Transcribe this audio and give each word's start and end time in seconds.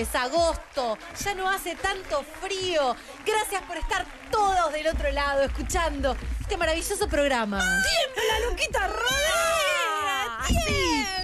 miércoles, 0.00 0.14
agosto. 0.14 0.98
Ya 1.24 1.34
no 1.34 1.48
hace 1.48 1.76
tanto 1.76 2.22
frío. 2.40 2.96
Gracias 3.26 3.62
por 3.62 3.76
estar 3.76 4.04
todos 4.30 4.72
del 4.72 4.86
otro 4.88 5.10
lado 5.10 5.42
escuchando 5.42 6.16
este 6.40 6.56
maravilloso 6.56 7.08
programa. 7.08 7.58
¡Tiempo, 7.58 8.20
la 8.28 8.50
Luquita 8.50 8.86
Rodríguez! 8.86 10.64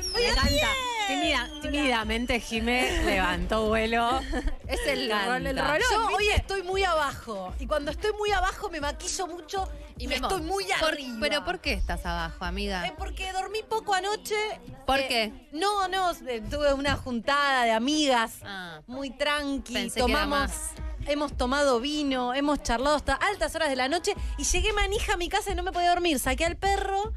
¡Tiempo! 0.02 0.18
Me 0.18 0.28
encanta. 0.28 0.68
Tímida, 1.06 1.48
tímidamente 1.62 2.40
Jimé 2.40 3.02
levantó 3.04 3.66
vuelo. 3.66 4.20
Es 4.66 4.80
el, 4.88 5.08
rol, 5.08 5.46
el 5.46 5.56
rolón. 5.56 5.78
Yo 5.78 6.08
¿viste? 6.08 6.14
hoy 6.16 6.28
estoy 6.34 6.55
muy 6.76 6.84
abajo. 6.84 7.54
Y 7.58 7.66
cuando 7.66 7.90
estoy 7.90 8.12
muy 8.12 8.30
abajo 8.32 8.68
me 8.68 8.82
maquillo 8.82 9.26
mucho 9.26 9.66
y, 9.96 10.06
Memo, 10.08 10.26
estoy 10.28 10.42
muy 10.42 10.64
por- 10.78 10.92
arriba. 10.92 11.16
Pero 11.22 11.42
¿por 11.46 11.58
qué 11.60 11.72
estás 11.72 12.04
abajo, 12.04 12.44
amiga? 12.44 12.86
Eh, 12.86 12.92
porque 12.98 13.32
dormí 13.32 13.60
poco 13.66 13.94
anoche. 13.94 14.34
¿Por 14.84 14.98
Eh, 15.00 15.08
qué? 15.08 15.48
No, 15.52 15.88
no, 15.88 16.10
eh, 16.28 16.42
tuve 16.50 16.74
una 16.74 16.94
juntada 16.96 17.64
de 17.64 17.70
amigas 17.72 18.40
Ah. 18.44 18.82
muy 18.86 19.08
tranqui. 19.08 19.72
Pensé 19.72 19.94
que 19.94 20.00
era 20.12 20.20
tomamos, 20.24 20.38
más. 20.50 20.70
hemos 21.06 21.34
tomado 21.34 21.80
vino, 21.80 22.34
hemos 22.34 22.62
charlado 22.62 22.96
hasta 22.96 23.14
altas 23.14 23.54
horas 23.54 23.70
de 23.70 23.76
la 23.76 23.88
noche 23.88 24.12
y 24.36 24.44
llegué 24.44 24.74
manija 24.74 25.14
a 25.14 25.16
mi 25.16 25.30
casa 25.30 25.52
y 25.52 25.54
no 25.54 25.62
me 25.62 25.72
podía 25.72 25.88
dormir. 25.88 26.18
Saqué 26.18 26.44
al 26.44 26.56
perro 26.58 27.14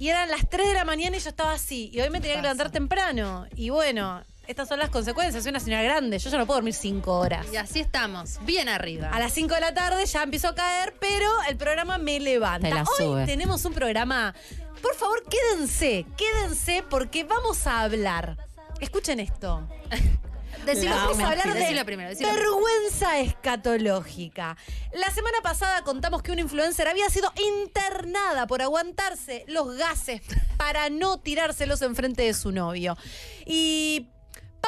y 0.00 0.08
eran 0.08 0.30
las 0.30 0.48
3 0.50 0.66
de 0.66 0.74
la 0.74 0.84
mañana 0.84 1.16
y 1.16 1.20
yo 1.20 1.28
estaba 1.28 1.52
así. 1.52 1.90
Y 1.94 2.00
hoy 2.00 2.10
me 2.10 2.20
tenía 2.20 2.34
que 2.36 2.42
levantar 2.42 2.72
temprano. 2.72 3.46
Y 3.54 3.70
bueno, 3.70 4.24
estas 4.46 4.68
son 4.68 4.78
las 4.78 4.90
consecuencias. 4.90 5.42
Soy 5.42 5.50
una 5.50 5.60
señora 5.60 5.82
grande. 5.82 6.18
Yo 6.18 6.30
ya 6.30 6.38
no 6.38 6.46
puedo 6.46 6.58
dormir 6.58 6.74
5 6.74 7.12
horas. 7.18 7.46
Y 7.52 7.56
así 7.56 7.80
estamos, 7.80 8.38
bien 8.44 8.68
arriba. 8.68 9.08
A 9.12 9.18
las 9.18 9.32
5 9.32 9.54
de 9.54 9.60
la 9.60 9.74
tarde 9.74 10.04
ya 10.06 10.22
empiezo 10.22 10.48
a 10.48 10.54
caer, 10.54 10.94
pero 11.00 11.28
el 11.48 11.56
programa 11.56 11.98
me 11.98 12.20
levanta. 12.20 12.68
Te 12.68 12.74
la 12.74 12.82
Hoy 12.82 12.88
sube. 12.96 13.26
tenemos 13.26 13.64
un 13.64 13.72
programa. 13.72 14.34
Por 14.82 14.94
favor, 14.94 15.22
quédense, 15.28 16.06
quédense 16.16 16.84
porque 16.88 17.24
vamos 17.24 17.66
a 17.66 17.80
hablar. 17.82 18.36
Escuchen 18.80 19.20
esto. 19.20 19.66
Decilo 20.64 20.96
La 20.96 21.02
Vamos 21.04 21.20
a 21.20 21.28
hablar 21.30 21.52
de 21.52 21.60
decilo 21.60 21.84
primero, 21.84 22.08
decilo 22.10 22.28
primero. 22.30 22.56
vergüenza 22.56 23.20
escatológica. 23.20 24.56
La 24.94 25.10
semana 25.10 25.38
pasada 25.42 25.82
contamos 25.82 26.22
que 26.22 26.32
una 26.32 26.40
influencer 26.40 26.88
había 26.88 27.08
sido 27.08 27.32
internada 27.36 28.46
por 28.48 28.62
aguantarse 28.62 29.44
los 29.48 29.76
gases 29.76 30.22
para 30.56 30.90
no 30.90 31.18
tirárselos 31.18 31.82
enfrente 31.82 32.22
de 32.22 32.34
su 32.34 32.50
novio. 32.52 32.96
Y 33.44 34.08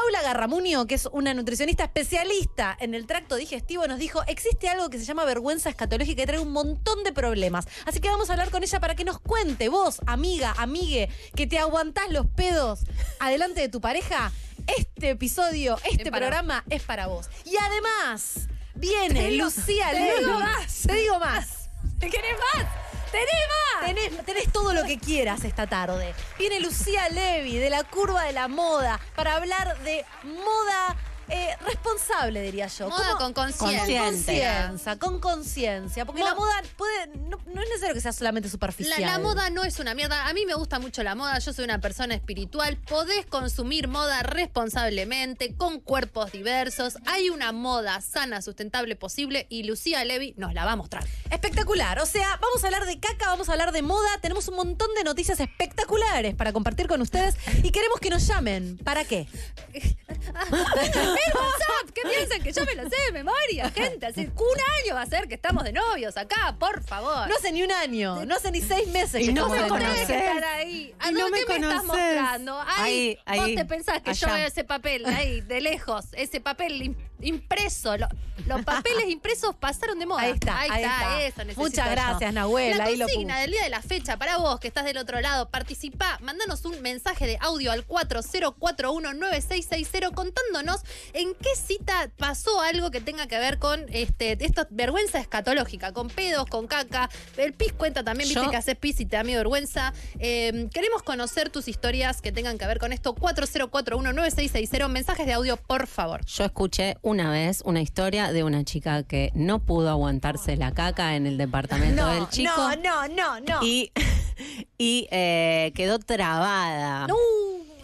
Paula 0.01 0.23
Garramunio, 0.23 0.87
que 0.87 0.95
es 0.95 1.09
una 1.11 1.35
nutricionista 1.35 1.83
especialista 1.85 2.77
en 2.79 2.95
el 2.95 3.05
tracto 3.07 3.35
digestivo, 3.35 3.87
nos 3.89 3.99
dijo, 3.99 4.23
existe 4.29 4.69
algo 4.69 4.91
que 4.91 4.99
se 4.99 5.05
llama 5.05 5.25
vergüenza 5.25 5.71
escatológica 5.71 6.23
y 6.23 6.27
trae 6.27 6.39
un 6.39 6.53
montón 6.53 7.03
de 7.03 7.12
problemas. 7.12 7.67
Así 7.84 7.99
que 8.00 8.09
vamos 8.09 8.31
a 8.31 8.34
hablar 8.34 8.50
con 8.50 8.62
ella 8.62 8.78
para 8.78 8.95
que 8.95 9.05
nos 9.05 9.19
cuente, 9.19 9.69
vos, 9.69 10.00
amiga, 10.06 10.55
amigue, 10.56 11.09
que 11.34 11.49
te 11.49 11.59
aguantás 11.59 12.11
los 12.11 12.27
pedos 12.27 12.81
adelante 13.19 13.61
de 13.61 13.69
tu 13.69 13.81
pareja. 13.81 14.31
Este 14.69 15.11
episodio, 15.11 15.77
este 15.91 16.05
Es 16.05 16.11
programa 16.11 16.65
es 16.71 16.83
para 16.83 17.09
vos. 17.09 17.28
Y 17.45 17.56
además, 17.56 18.47
viene 18.77 19.33
Lucía 19.33 19.91
te 19.91 19.99
Levy. 19.99 20.21
digo 20.21 20.39
más. 20.39 20.83
Te 20.87 20.95
digo 20.95 21.19
más. 21.19 21.71
¿Te 21.99 22.09
querés 22.09 22.37
más? 22.55 22.67
¡Tenés 23.11 23.29
más! 23.49 24.25
Tenés, 24.25 24.53
todo 24.53 24.73
lo 24.73 24.85
que 24.85 24.99
quieras 24.99 25.45
esta 25.45 25.67
tarde. 25.67 26.15
Viene 26.39 26.61
Lucía 26.61 27.09
Levy 27.09 27.59
de 27.59 27.71
la 27.71 27.85
curva 27.85 28.25
de 28.25 28.33
la 28.33 28.49
moda 28.49 29.01
para 29.15 29.37
hablar 29.37 29.79
de 29.83 30.05
moda 30.25 30.97
eh, 31.28 31.56
responsable, 31.66 32.43
diría 32.43 32.66
yo. 32.69 32.89
Moda 32.89 33.05
¿Cómo? 33.12 33.19
con 33.19 33.33
conciencia. 33.33 34.00
Con 34.03 34.12
conciencia, 34.15 34.99
con 34.99 35.21
conciencia. 35.21 36.05
Porque 36.06 36.21
Mo- 36.22 36.28
la 36.28 36.34
moda 36.34 36.62
puede, 36.77 37.06
no, 37.19 37.39
no 37.47 37.62
es 37.62 37.69
necesario 37.69 37.94
que 37.94 38.00
sea 38.00 38.12
solamente 38.12 38.49
La, 38.49 38.53
superficial. 38.53 39.00
la 39.00 39.19
moda 39.19 39.50
no 39.50 39.65
es 39.65 39.78
una 39.78 39.94
mierda. 39.94 40.27
A 40.28 40.33
mí 40.33 40.47
me 40.47 40.55
gusta 40.55 40.78
mucho 40.78 41.03
la 41.03 41.15
moda. 41.15 41.39
Yo 41.39 41.53
soy 41.53 41.65
una 41.65 41.81
persona 41.81 42.15
espiritual. 42.15 42.77
Podés 42.77 43.27
consumir 43.27 43.89
moda 43.89 44.22
responsablemente, 44.22 45.55
con 45.55 45.81
cuerpos 45.81 46.33
diversos. 46.33 46.97
Hay 47.06 47.31
una 47.31 47.53
moda 47.53 48.00
sana, 48.00 48.43
sustentable 48.43 48.97
posible 48.97 49.47
y 49.49 49.65
Lucía 49.65 50.05
Levy 50.05 50.34
nos 50.37 50.55
la 50.55 50.65
va 50.65 50.72
a 50.72 50.77
mostrar. 50.77 51.05
Espectacular. 51.31 51.99
O 52.00 52.06
sea, 52.06 52.39
vamos 52.41 52.62
a 52.65 52.66
hablar 52.69 52.87
de 52.87 52.99
caca, 52.99 53.27
vamos 53.27 53.49
a 53.49 53.53
hablar 53.53 53.72
de 53.72 53.83
moda. 53.83 54.09
Tenemos 54.21 54.49
un 54.49 54.56
montón 54.56 54.89
de 54.95 55.05
noticias 55.05 55.41
espectaculares 55.41 56.34
para 56.34 56.53
compartir 56.53 56.87
con 56.89 57.00
ustedes 57.00 57.37
y 57.62 57.71
queremos 57.71 58.00
que 58.00 58.10
nos 58.10 58.27
llamen. 58.27 58.78
¿Para 58.78 59.05
qué? 59.05 59.28
¡El 61.27 61.34
WhatsApp! 61.34 61.91
¿Qué 61.95 62.03
piensan? 62.03 62.43
Que 62.43 62.53
yo 62.53 62.65
me 62.65 62.75
lo 62.75 62.83
sé 62.89 62.97
de 63.06 63.12
memoria, 63.12 63.71
gente. 63.71 64.06
Así, 64.06 64.21
un 64.21 64.61
año 64.84 64.95
va 64.95 65.03
a 65.03 65.06
ser 65.06 65.27
que 65.29 65.34
estamos 65.34 65.65
de 65.65 65.73
novios 65.73 66.17
acá, 66.17 66.55
por 66.59 66.83
favor. 66.84 67.29
No 67.29 67.34
hace 67.34 67.53
ni 67.53 67.62
un 67.62 67.73
año, 67.73 68.25
no 68.25 68.34
hace 68.37 68.51
ni 68.51 68.61
seis 68.61 68.87
meses. 68.89 69.23
Y 69.23 69.27
que 69.27 69.33
no 69.33 69.49
me 69.49 69.67
conoces. 69.67 70.09
ahí. 70.11 70.95
¿A 70.99 71.11
Y 71.11 71.15
no 71.15 71.25
me 71.27 71.31
me, 71.33 71.39
estás 71.41 71.57
conoces. 71.57 71.84
mostrando? 71.84 72.61
Ahí, 72.67 73.19
Ahí, 73.25 73.39
vos 73.39 73.47
ahí, 73.49 73.55
te 73.57 73.65
pensás 73.65 74.01
que 74.03 74.15
yo 74.15 74.27
allá. 74.27 74.37
veo 74.37 74.47
ese 74.47 74.65
papel 74.65 75.07
ahí, 75.07 75.41
de 75.41 75.61
lejos, 75.61 76.07
ese 76.12 76.41
papel 76.41 76.97
impreso. 77.21 77.97
lo- 77.97 78.06
los 78.47 78.65
papeles 78.65 79.05
impresos 79.09 79.55
pasaron 79.56 79.99
de 79.99 80.06
moda. 80.06 80.23
Ahí 80.23 80.31
está, 80.33 80.61
ahí 80.61 80.71
está. 80.83 81.21
eso 81.23 81.39
necesito 81.41 81.61
Muchas 81.61 81.84
yo. 81.87 81.91
gracias, 81.91 82.33
Nahuel, 82.33 82.79
La 82.79 82.84
ahí 82.84 82.97
lo 82.97 83.06
consigna 83.06 83.34
puse. 83.34 83.41
del 83.43 83.51
día 83.51 83.62
de 83.65 83.69
la 83.71 83.83
fecha 83.83 84.17
para 84.17 84.37
vos 84.39 84.61
que 84.61 84.69
estás 84.69 84.84
del 84.84 84.97
otro 84.99 85.21
lado, 85.21 85.49
participá, 85.51 86.19
mandanos 86.23 86.65
un 86.65 86.81
mensaje 86.81 87.27
de 87.27 87.37
audio 87.41 87.73
al 87.73 87.84
40419660 87.87 90.12
contándonos 90.15 90.83
en 91.12 91.34
qué 91.34 91.55
cita 91.57 92.11
pasó 92.17 92.61
algo 92.61 92.91
que 92.91 93.01
tenga 93.01 93.27
que 93.27 93.39
ver 93.39 93.59
con 93.59 93.84
este 93.91 94.37
esto 94.45 94.67
vergüenza 94.71 95.19
escatológica, 95.19 95.93
con 95.93 96.09
pedos, 96.09 96.47
con 96.47 96.67
caca. 96.67 97.09
El 97.37 97.53
pis 97.55 97.73
cuenta 97.73 98.05
también, 98.05 98.28
viste 98.28 98.45
Yo- 98.45 98.51
que 98.51 98.57
haces 98.57 98.77
pis 98.77 99.01
y 99.01 99.07
te 99.07 99.17
da 99.17 99.25
miedo 99.25 99.41
vergüenza. 99.41 99.93
Eh, 100.19 100.69
queremos 100.73 101.03
conocer 101.03 101.51
tus 101.51 101.69
historias 101.69 102.21
que 102.23 102.33
tengan 102.33 102.59
que 102.59 102.67
ver 102.67 102.78
con 102.78 102.93
esto. 102.93 103.15
40419660, 103.15 104.89
mensajes 104.89 105.27
de 105.27 105.33
audio, 105.33 105.57
por 105.57 105.87
favor. 105.87 106.25
Yo 106.27 106.45
escuché 106.45 106.97
una 107.09 107.31
vez 107.31 107.63
una 107.65 107.81
historia 107.81 108.33
de 108.33 108.45
una 108.45 108.65
chica 108.65 109.03
que 109.03 109.31
no 109.35 109.59
pudo 109.59 109.91
aguantarse 109.91 110.57
la 110.57 110.73
caca 110.73 111.17
en 111.17 111.27
el 111.27 111.39
departamento 111.39 112.03
No, 112.07 112.15
del 112.15 112.29
chico. 112.29 112.53
no, 112.57 112.77
no, 112.77 113.09
no, 113.09 113.41
no. 113.41 113.63
Y, 113.63 113.91
y 114.79 115.09
eh, 115.11 115.73
quedó 115.75 115.99
trabada. 115.99 117.07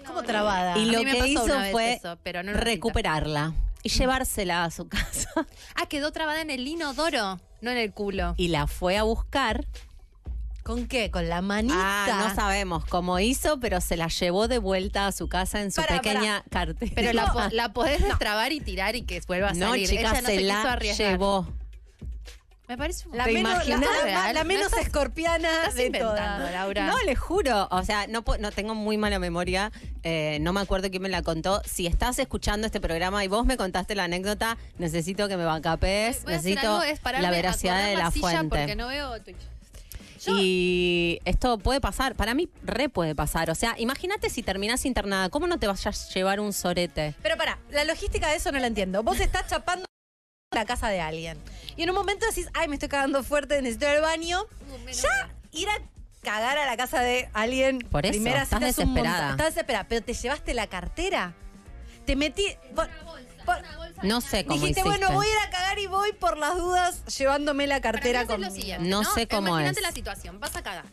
¿Cómo 0.06 0.22
trabada? 0.22 0.78
Y 0.78 0.86
lo 0.86 1.00
que 1.00 1.26
hizo 1.28 1.46
fue 1.70 1.94
eso, 1.94 2.18
pero 2.22 2.42
no 2.42 2.52
lo 2.52 2.58
recuperarla 2.60 3.54
y 3.82 3.88
llevársela 3.88 4.64
a 4.64 4.70
su 4.70 4.88
casa. 4.88 5.28
Ah, 5.74 5.86
quedó 5.86 6.12
trabada 6.12 6.40
en 6.40 6.50
el 6.50 6.66
inodoro, 6.66 7.40
no 7.60 7.70
en 7.70 7.78
el 7.78 7.92
culo. 7.92 8.34
Y 8.36 8.48
la 8.48 8.66
fue 8.66 8.96
a 8.96 9.02
buscar. 9.02 9.64
¿Con 10.64 10.86
qué? 10.88 11.10
¿Con 11.10 11.28
la 11.28 11.42
manita? 11.42 11.74
Ah, 11.76 12.26
no 12.28 12.34
sabemos 12.34 12.84
cómo 12.86 13.20
hizo, 13.20 13.60
pero 13.60 13.80
se 13.82 13.96
la 13.98 14.08
llevó 14.08 14.48
de 14.48 14.58
vuelta 14.58 15.06
a 15.06 15.12
su 15.12 15.28
casa 15.28 15.60
en 15.60 15.70
su 15.70 15.82
Pará, 15.82 16.00
pequeña 16.00 16.42
cartera. 16.50 16.92
Pero 16.94 17.12
la, 17.12 17.32
po- 17.32 17.40
la 17.52 17.72
podés 17.74 18.02
destrabar 18.02 18.50
y 18.52 18.60
tirar 18.60 18.96
y 18.96 19.02
que 19.02 19.20
vuelva 19.26 19.50
a 19.50 19.52
no, 19.52 19.68
salir. 19.70 19.88
chica, 19.88 20.00
Ella 20.00 20.10
no 20.10 20.16
se 20.16 20.24
se 20.26 20.36
quiso 20.38 20.48
la 20.48 20.72
arriesgar. 20.72 21.10
llevó. 21.12 21.46
Me 22.66 22.78
parece 22.78 23.06
un 23.06 23.14
La 23.18 23.24
¿Te 23.24 23.32
menos, 23.32 23.52
la, 23.58 23.74
imaginas? 23.74 23.80
la- 23.98 24.02
real? 24.04 24.34
la 24.36 24.44
menos 24.44 24.62
¿No 24.62 24.68
estás- 24.68 24.86
escorpiana 24.86 25.50
Estás 25.58 25.74
de 25.74 25.84
inventando, 25.84 26.16
todas. 26.46 26.52
Laura. 26.52 26.86
No, 26.86 26.98
le 27.02 27.14
juro. 27.14 27.68
O 27.70 27.84
sea, 27.84 28.06
no, 28.06 28.22
po- 28.22 28.38
no 28.38 28.52
tengo 28.52 28.74
muy 28.74 28.96
mala 28.96 29.18
memoria. 29.18 29.70
eh, 30.02 30.38
no 30.40 30.54
me 30.54 30.60
acuerdo 30.62 30.88
quién 30.90 31.02
me 31.02 31.10
la 31.10 31.20
contó. 31.20 31.60
Si 31.66 31.86
estás 31.86 32.18
escuchando 32.18 32.66
este 32.66 32.80
programa 32.80 33.22
y 33.22 33.28
vos 33.28 33.44
me 33.44 33.58
contaste 33.58 33.94
la 33.94 34.04
anécdota, 34.04 34.56
necesito 34.78 35.28
que 35.28 35.36
me 35.36 35.44
bacapes. 35.44 36.24
Voy 36.24 36.32
a 36.32 36.36
hacer 36.38 36.52
Necesito 36.54 36.72
algo, 36.72 36.82
es 36.84 37.00
pararme 37.00 37.22
la 37.22 37.28
a 37.28 37.32
veracidad 37.32 37.74
acordar 37.76 37.90
de 37.98 38.02
la 38.02 38.10
silla 38.10 38.28
fuente. 38.30 38.56
Porque 38.56 38.76
no 38.76 38.86
veo 38.88 39.20
Twitch. 39.22 39.36
Yo- 40.26 40.36
Y 40.38 41.20
esto 41.24 41.58
puede 41.58 41.80
pasar, 41.80 42.14
para 42.14 42.34
mí 42.34 42.48
re 42.62 42.88
puede 42.88 43.14
pasar. 43.14 43.50
O 43.50 43.54
sea, 43.54 43.74
imagínate 43.78 44.30
si 44.30 44.42
terminás 44.42 44.84
internada, 44.86 45.28
¿cómo 45.30 45.46
no 45.46 45.58
te 45.58 45.66
vas 45.66 45.86
a 45.86 45.90
llevar 45.90 46.40
un 46.40 46.52
sorete? 46.52 47.14
Pero 47.22 47.36
para, 47.36 47.58
la 47.70 47.84
logística 47.84 48.28
de 48.30 48.36
eso 48.36 48.50
no 48.52 48.58
la 48.58 48.66
entiendo. 48.66 49.02
Vos 49.02 49.20
estás 49.20 49.46
chapando 49.48 49.86
la 50.54 50.64
casa 50.64 50.88
de 50.88 51.00
alguien. 51.00 51.38
Y 51.76 51.82
en 51.82 51.90
un 51.90 51.96
momento 51.96 52.26
decís, 52.26 52.48
ay, 52.54 52.68
me 52.68 52.74
estoy 52.74 52.88
cagando 52.88 53.22
fuerte, 53.24 53.60
necesito 53.60 53.86
ir 53.86 53.96
al 53.96 54.02
baño. 54.02 54.42
Uh, 54.42 54.90
Ya 54.90 55.30
ir 55.52 55.68
a 55.68 55.72
cagar 56.22 56.56
a 56.58 56.66
la 56.66 56.76
casa 56.76 57.00
de 57.00 57.28
alguien. 57.32 57.80
Por 57.90 58.06
eso, 58.06 58.12
primera 58.12 58.42
estás 58.44 58.60
cita 58.60 58.68
es 58.70 58.78
un 58.78 58.94
desesperada. 58.94 59.18
montón. 59.28 59.30
Estás 59.40 59.54
desesperada. 59.54 59.86
Pero 59.88 60.02
te 60.04 60.14
llevaste 60.14 60.54
la 60.54 60.66
cartera. 60.68 61.34
Te 62.06 62.16
metí. 62.16 62.44
Por- 63.44 64.04
No 64.04 64.20
sé 64.20 64.44
cómo 64.44 64.60
dijiste, 64.60 64.80
hiciste. 64.80 64.98
bueno, 64.98 65.12
voy 65.14 65.26
a 65.26 65.30
ir 65.30 65.38
a 65.46 65.50
cagar 65.50 65.78
y 65.78 65.86
voy 65.86 66.12
por 66.12 66.36
las 66.38 66.56
dudas 66.56 67.04
llevándome 67.16 67.66
la 67.66 67.80
Para 67.80 67.92
mí 67.92 67.98
cartera 67.98 68.20
haces 68.20 68.28
lo 68.30 68.34
conmigo. 68.36 68.54
siguiente, 68.54 68.88
No 68.88 69.04
sé 69.04 69.26
cómo 69.28 69.48
Imagínate 69.48 69.80
es. 69.80 69.82
la 69.86 69.92
situación, 69.92 70.40
vas 70.40 70.56
a 70.56 70.62
cagar. 70.62 70.84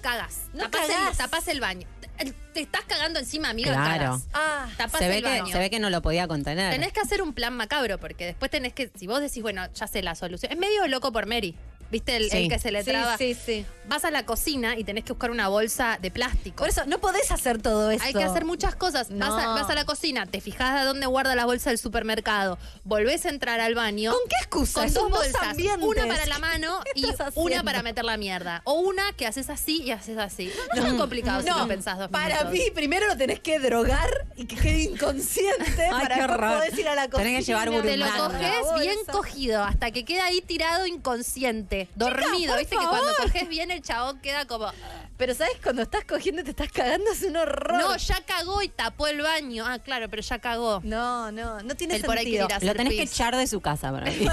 cagás. 0.00 0.40
No 0.52 0.64
tapás, 0.64 0.88
cagás. 0.88 1.10
El, 1.12 1.16
tapás 1.16 1.48
el 1.48 1.60
baño. 1.60 1.86
Te, 2.18 2.32
te 2.54 2.60
estás 2.60 2.82
cagando 2.86 3.18
encima, 3.20 3.50
amigo, 3.50 3.70
Claro. 3.70 4.04
cagás. 4.04 4.22
Ah, 4.34 4.66
Tapás 4.76 5.00
Se 5.00 5.08
ve, 5.08 5.18
el 5.18 5.22
que, 5.24 5.28
baño. 5.40 5.52
se 5.52 5.58
ve 5.58 5.70
que 5.70 5.78
no 5.80 5.90
lo 5.90 6.02
podía 6.02 6.26
contener. 6.28 6.72
Tenés 6.72 6.92
que 6.92 7.00
hacer 7.00 7.22
un 7.22 7.32
plan 7.32 7.54
macabro, 7.56 7.98
porque 7.98 8.26
después 8.26 8.50
tenés 8.50 8.72
que, 8.72 8.90
si 8.96 9.06
vos 9.06 9.20
decís, 9.20 9.42
bueno, 9.42 9.66
ya 9.74 9.86
sé 9.86 10.02
la 10.02 10.14
solución. 10.14 10.50
Es 10.52 10.58
medio 10.58 10.86
loco 10.88 11.12
por 11.12 11.26
Mary. 11.26 11.56
¿Viste 11.92 12.16
el, 12.16 12.30
Sí. 12.30 12.38
el 12.38 12.48
que 12.48 12.58
se 12.58 12.72
le 12.72 12.82
sí, 12.82 12.90
traba? 12.90 13.16
sí, 13.18 13.34
sí. 13.34 13.66
Vas 13.86 14.04
a 14.06 14.10
la 14.10 14.24
cocina 14.24 14.78
y 14.78 14.84
tenés 14.84 15.04
que 15.04 15.12
buscar 15.12 15.30
una 15.30 15.48
bolsa 15.48 15.98
de 16.00 16.10
plástico. 16.10 16.56
Por 16.56 16.68
eso, 16.68 16.86
no 16.86 16.98
podés 17.00 17.30
hacer 17.30 17.60
todo 17.60 17.90
eso. 17.90 18.02
Hay 18.02 18.14
que 18.14 18.24
hacer 18.24 18.44
muchas 18.46 18.74
cosas. 18.74 19.08
Vas, 19.10 19.30
a, 19.34 19.42
No. 19.44 19.54
vas 19.54 19.68
a 19.68 19.74
la 19.74 19.84
cocina, 19.84 20.24
te 20.24 20.40
fijas 20.40 20.80
a 20.80 20.84
dónde 20.84 21.04
guarda 21.06 21.34
la 21.34 21.44
bolsa 21.44 21.68
del 21.70 21.78
supermercado, 21.78 22.58
volvés 22.84 23.26
a 23.26 23.28
entrar 23.28 23.60
al 23.60 23.74
baño. 23.74 24.12
¿Con 24.12 24.20
qué 24.28 24.36
excusa? 24.40 24.84
Con 24.84 24.94
dos 24.94 25.02
dos 25.10 25.12
bolsas. 25.12 25.42
ambientes. 25.42 25.86
Una 25.86 26.06
para 26.06 26.24
la 26.26 26.38
mano 26.38 26.80
y 26.94 27.04
una 27.34 27.62
para 27.62 27.82
meter 27.82 28.04
la 28.04 28.16
mierda. 28.16 28.62
O 28.64 28.80
una 28.80 29.12
que 29.12 29.26
haces 29.26 29.50
así 29.50 29.82
y 29.82 29.90
haces 29.90 30.16
así. 30.16 30.50
No 30.74 30.82
es 30.82 30.88
muy 30.88 30.98
complicado 30.98 31.42
si 31.42 31.48
No, 31.48 31.58
lo 31.58 31.68
pensás 31.68 31.98
dos 31.98 32.08
para 32.08 32.44
minutos. 32.44 32.52
mí 32.52 32.70
primero 32.74 33.06
lo 33.08 33.16
tenés 33.18 33.40
que 33.40 33.58
drogar 33.58 34.10
y 34.36 34.46
que 34.46 34.56
quede 34.56 34.82
inconsciente 34.84 35.82
Ay, 35.92 36.06
para 36.08 36.24
horror. 36.24 36.54
podés 36.58 36.78
ir 36.78 36.88
a 36.88 36.94
la 36.94 37.08
cocina. 37.10 37.24
Tenés 37.24 37.40
que 37.40 37.44
llevar 37.52 37.70
Te 37.82 37.96
lo 37.98 38.06
coges 38.06 38.80
bien 38.80 38.98
cogido 39.10 39.62
hasta 39.64 39.90
que 39.90 40.04
queda 40.06 40.24
ahí 40.26 40.40
tirado 40.40 40.86
inconsciente, 40.86 41.81
dormido. 41.94 42.56
Viste 42.56 42.76
que 42.76 42.84
cuando 42.86 43.12
coges 43.22 43.48
bien 43.48 43.70
el 43.70 43.82
chabón 43.82 44.20
queda 44.20 44.46
como. 44.46 44.70
Pero 45.16 45.34
¿sabes? 45.34 45.54
Cuando 45.62 45.82
estás 45.82 46.04
cogiendo 46.04 46.40
y 46.40 46.44
te 46.44 46.50
estás 46.50 46.72
cagando 46.72 47.10
es 47.12 47.22
un 47.22 47.36
horror. 47.36 47.74
No, 47.80 47.96
ya 47.96 48.20
cagó 48.26 48.62
y 48.62 48.68
tapó 48.68 49.06
el 49.06 49.20
baño. 49.22 49.64
Ah, 49.66 49.78
claro, 49.78 50.08
pero 50.08 50.22
ya 50.22 50.38
cagó. 50.38 50.80
no, 50.84 51.30
no, 51.30 51.60
no 51.62 51.74
tiene 51.76 51.96
El 51.96 52.02
por 52.02 52.16
ahí 52.18 52.24
sentido. 52.24 52.46
quiere 52.48 52.64
ir 52.64 52.70
a 52.70 52.72
Lo 52.72 52.76
tenés 52.76 52.94
que 52.94 53.02
echar 53.02 53.36
de 53.36 53.46
su 53.46 53.60
casa 53.60 53.92
para 53.92 54.06
mí. 54.10 54.26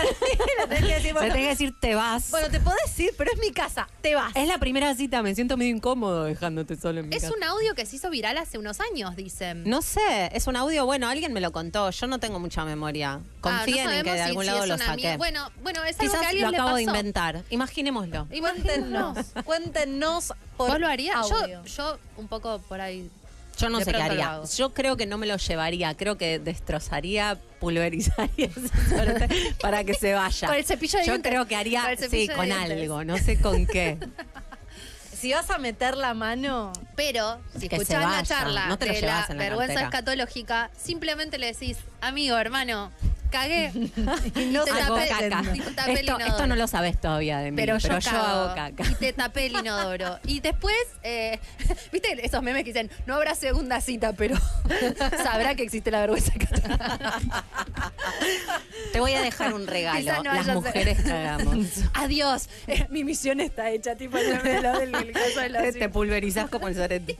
Bueno, 1.19 1.33
tenés 1.33 1.47
que 1.47 1.49
decir, 1.65 1.75
te 1.79 1.95
vas. 1.95 2.31
bueno, 2.31 2.49
te 2.49 2.59
podés 2.59 2.99
ir, 2.99 3.11
pero 3.17 3.31
es 3.33 3.39
mi 3.39 3.51
casa, 3.51 3.87
te 4.01 4.15
vas. 4.15 4.31
es 4.35 4.47
la 4.47 4.57
primera 4.57 4.93
cita, 4.95 5.21
me 5.21 5.33
siento 5.35 5.57
medio 5.57 5.75
incómodo 5.75 6.23
dejándote 6.25 6.75
solo 6.75 6.99
en 7.01 7.09
mi 7.09 7.15
Es 7.15 7.23
casa. 7.23 7.33
un 7.37 7.43
audio 7.43 7.75
que 7.75 7.85
se 7.85 7.95
hizo 7.97 8.09
viral 8.09 8.37
hace 8.37 8.57
unos 8.57 8.79
años, 8.79 9.15
dicen. 9.15 9.63
No 9.65 9.81
sé, 9.81 10.29
es 10.33 10.47
un 10.47 10.55
audio, 10.55 10.85
bueno, 10.85 11.07
alguien 11.07 11.33
me 11.33 11.41
lo 11.41 11.51
contó, 11.51 11.89
yo 11.91 12.07
no 12.07 12.19
tengo 12.19 12.39
mucha 12.39 12.65
memoria. 12.65 13.19
Confíen 13.41 13.87
Ah, 13.87 13.91
no 13.91 13.97
en 13.97 14.03
que 14.03 14.11
de 14.13 14.21
algún 14.21 14.43
si 14.43 14.47
lado 14.49 14.63
es 14.63 14.69
lo 14.69 14.77
saqué. 14.77 15.17
Bueno, 15.17 15.49
bueno, 15.63 15.83
es 15.83 15.99
algo 15.99 16.11
Quizás 16.11 16.21
que 16.21 16.27
alguien 16.27 16.45
lo 16.45 16.51
le 16.51 16.57
acabo 16.57 16.75
de 16.75 16.83
inventar, 16.83 17.43
imaginémoslo. 17.49 18.27
Cuéntenos, 18.27 19.17
cuéntenos 19.45 20.33
por 20.57 20.69
¿Vos 20.71 20.79
lo 20.79 20.87
harías? 20.87 21.15
audio. 21.17 21.63
Yo, 21.63 21.65
yo 21.65 21.99
un 22.17 22.27
poco 22.27 22.59
por 22.67 22.81
ahí. 22.81 23.09
Yo 23.59 23.69
no 23.69 23.79
De 23.79 23.85
sé 23.85 23.91
qué 23.91 24.01
haría. 24.01 24.41
Yo 24.57 24.73
creo 24.73 24.95
que 24.97 25.05
no 25.05 25.17
me 25.17 25.27
lo 25.27 25.37
llevaría, 25.37 25.95
creo 25.95 26.17
que 26.17 26.39
destrozaría, 26.39 27.37
pulverizaría 27.59 28.49
para 29.61 29.83
que 29.83 29.93
se 29.93 30.13
vaya. 30.13 30.47
Con 30.47 30.57
el 30.57 30.65
cepillo 30.65 30.99
de 30.99 31.05
Yo 31.05 31.11
dientes. 31.13 31.31
creo 31.31 31.45
que 31.47 31.55
haría, 31.55 31.83
Con 31.97 32.09
sí, 32.09 32.27
con 32.27 32.51
algo, 32.51 33.03
no 33.03 33.17
sé 33.17 33.39
con 33.39 33.65
qué. 33.65 33.97
Si 35.19 35.33
vas 35.33 35.49
a 35.49 35.57
meter 35.57 35.97
la 35.97 36.13
mano, 36.13 36.71
Pero 36.95 37.41
si 37.59 37.67
Que 37.67 37.75
escuchás 37.75 38.09
la 38.09 38.23
charla 38.23 38.67
no 38.67 38.77
te 38.77 38.85
lo 38.85 38.93
de 38.93 39.01
llevas 39.01 39.27
la 39.27 39.33
en 39.33 39.37
la 39.37 39.43
vergüenza 39.43 39.73
cartera. 39.73 39.89
escatológica, 39.89 40.71
simplemente 40.81 41.37
le 41.37 41.47
decís, 41.47 41.75
amigo, 42.01 42.37
hermano, 42.37 42.91
cagué. 43.31 43.71
y 44.35 44.45
no 44.47 44.63
te 44.65 44.71
Hago 44.71 44.97
tapé- 44.97 45.07
caca. 45.29 45.43
y 45.55 45.59
te 45.59 45.71
tapé 45.71 45.91
el 45.91 45.97
Esto, 45.99 46.11
inodoro. 46.15 46.25
esto 46.27 46.47
no 46.47 46.55
lo 46.55 46.67
sabes 46.67 46.99
todavía 46.99 47.39
de 47.39 47.51
mí, 47.51 47.57
Pero, 47.57 47.77
pero, 47.81 47.99
yo, 47.99 48.09
hago 48.11 48.55
caca. 48.55 48.83
Y 48.89 48.95
te 48.95 49.13
tapé 49.13 49.45
el 49.47 49.53
inodoro. 49.57 50.19
Y 50.25 50.39
después, 50.39 50.75
eh, 51.03 51.39
¿viste 51.91 52.25
esos 52.25 52.41
memes 52.41 52.63
que 52.63 52.73
dicen, 52.73 52.89
no 53.05 53.15
habrá 53.15 53.35
segunda 53.35 53.81
cita, 53.81 54.13
pero 54.13 54.35
sabrá 55.23 55.55
que 55.55 55.63
existe 55.63 55.91
la 55.91 56.01
vergüenza? 56.01 56.31
Te 58.91 58.99
voy 58.99 59.13
a 59.13 59.21
dejar 59.21 59.53
un 59.53 59.67
regalo. 59.67 60.23
No 60.23 60.33
Las 60.33 60.39
haya- 60.47 60.53
mujeres 60.55 60.99
cagamos. 61.03 61.67
Adiós, 61.93 62.49
eh, 62.67 62.87
mi 62.89 63.03
misión 63.03 63.39
está 63.39 63.69
hecha, 63.69 63.95
tipo 63.95 64.17
el 64.17 64.29
meme 64.37 64.49
de 64.53 64.61
lo 64.61 64.79
del 64.79 64.95
el 64.95 65.11
caso 65.11 65.39
de 65.41 65.49
los 65.49 65.73
Te 65.73 65.89
pulverizás 65.89 66.49
como 66.49 66.67
el 66.67 66.75
sorete. 66.75 67.17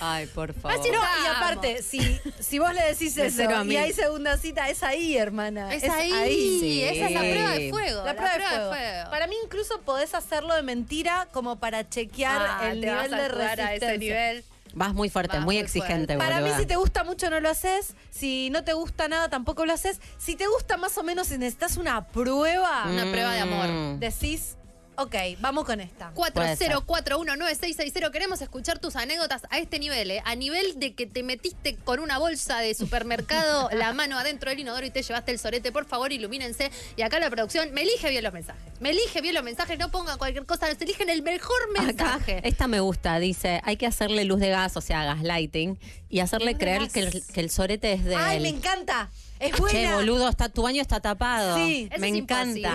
Ay, 0.00 0.26
por 0.26 0.54
favor. 0.54 0.78
No, 0.78 0.84
y 0.94 1.26
aparte, 1.26 1.82
si, 1.82 2.20
si 2.40 2.58
vos 2.58 2.72
le 2.74 2.82
decís 2.82 3.14
De 3.14 3.26
eso 3.26 3.48
a 3.48 3.64
y 3.64 3.76
hay 3.76 3.92
segunda 3.92 4.36
cita, 4.38 4.68
es 4.68 4.82
ahí, 4.82 5.16
hermana. 5.16 5.72
Es, 5.74 5.84
ahí, 5.84 6.58
Sí. 6.60 6.82
esa 6.84 7.06
es 7.06 7.12
la 7.12 7.20
prueba 7.20 7.50
de 7.50 7.70
fuego. 7.70 8.04
La 8.04 8.14
prueba, 8.16 8.34
de, 8.34 8.68
fuego. 8.68 9.10
Para 9.10 9.26
mí 9.26 9.36
incluso 9.44 9.80
podés 9.82 10.14
hacerlo 10.14 10.54
de 10.54 10.62
mentira 10.62 11.28
como 11.32 11.56
para 11.56 11.88
chequear 11.88 12.40
Ah, 12.42 12.70
el 12.72 12.80
te 12.80 12.90
vas 12.90 13.10
nivel 13.10 13.14
a 13.14 13.18
de 13.18 13.24
a 13.24 13.28
resistencia. 13.56 13.88
ese 13.88 13.98
nivel. 13.98 14.44
Vas 14.72 14.94
muy 14.94 15.10
fuerte, 15.10 15.36
Vas 15.36 15.44
muy 15.44 15.56
muy 15.56 15.62
exigente, 15.64 16.16
Para 16.16 16.40
mí, 16.40 16.50
si 16.56 16.64
te 16.64 16.76
gusta 16.76 17.02
mucho, 17.02 17.28
no 17.28 17.40
lo 17.40 17.50
haces. 17.50 17.94
Si 18.10 18.50
no 18.50 18.62
te 18.62 18.72
gusta 18.72 19.08
nada, 19.08 19.28
tampoco 19.28 19.66
lo 19.66 19.72
haces. 19.72 20.00
Si 20.18 20.36
te 20.36 20.46
gusta 20.46 20.76
más 20.76 20.96
o 20.96 21.02
menos 21.02 21.30
y 21.32 21.38
necesitas 21.38 21.76
una 21.76 22.06
prueba, 22.06 22.84
Una 22.88 23.02
prueba 23.10 23.32
de 23.32 23.40
amor. 23.40 23.66
Mm. 23.68 23.98
decís, 23.98 24.54
ok, 25.02 25.14
vamos 25.40 25.64
con 25.64 25.80
esta. 25.80 26.12
40419660. 26.14 28.10
Queremos 28.10 28.40
escuchar 28.42 28.78
tus 28.78 28.96
anécdotas 28.96 29.42
a 29.50 29.58
este 29.58 29.78
nivel, 29.78 30.10
¿eh? 30.10 30.22
A 30.24 30.34
nivel 30.34 30.78
de 30.78 30.94
que 30.94 31.06
te 31.06 31.22
metiste 31.22 31.76
con 31.76 32.00
una 32.00 32.18
bolsa 32.18 32.58
de 32.60 32.74
supermercado 32.74 33.68
la 33.72 33.92
mano 33.92 34.18
adentro 34.18 34.50
del 34.50 34.60
inodoro 34.60 34.84
y 34.86 34.90
te 34.90 35.02
llevaste 35.02 35.32
el 35.32 35.38
sorete. 35.38 35.72
Por 35.72 35.84
favor, 35.86 36.12
ilumínense. 36.12 36.70
Y 36.96 37.02
acá 37.02 37.18
la 37.18 37.30
producción 37.30 37.72
me 37.72 37.82
elige 37.82 38.10
bien 38.10 38.24
los 38.24 38.32
mensajes. 38.32 38.62
Me 38.80 38.90
elige 38.90 39.20
bien 39.20 39.34
los 39.34 39.44
mensajes. 39.44 39.78
No 39.78 39.90
pongan 39.90 40.18
cualquier 40.18 40.46
cosa. 40.46 40.66
Se 40.74 40.84
eligen 40.84 41.08
el 41.10 41.22
mejor 41.22 41.56
Acá, 41.76 41.82
mensaje. 41.82 42.40
esta 42.44 42.66
me 42.66 42.80
gusta, 42.80 43.18
dice, 43.18 43.60
hay 43.64 43.76
que 43.76 43.86
hacerle 43.86 44.24
luz 44.24 44.40
de 44.40 44.50
gas, 44.50 44.76
o 44.76 44.80
sea, 44.80 45.04
gaslighting, 45.04 45.78
y 46.08 46.20
hacerle 46.20 46.56
creer 46.56 46.88
que 46.90 47.00
el, 47.00 47.22
que 47.26 47.40
el 47.40 47.50
sorete 47.50 47.92
es 47.92 48.04
de 48.04 48.16
¡Ay, 48.16 48.36
él. 48.38 48.42
me 48.42 48.48
encanta! 48.48 49.10
Es 49.40 49.52
Che, 49.52 49.58
buena. 49.58 49.94
boludo, 49.96 50.28
está, 50.28 50.48
tu 50.50 50.62
baño 50.62 50.82
está 50.82 51.00
tapado. 51.00 51.56
Sí. 51.56 51.88
Me 51.98 52.08
es 52.10 52.14
encanta. 52.14 52.74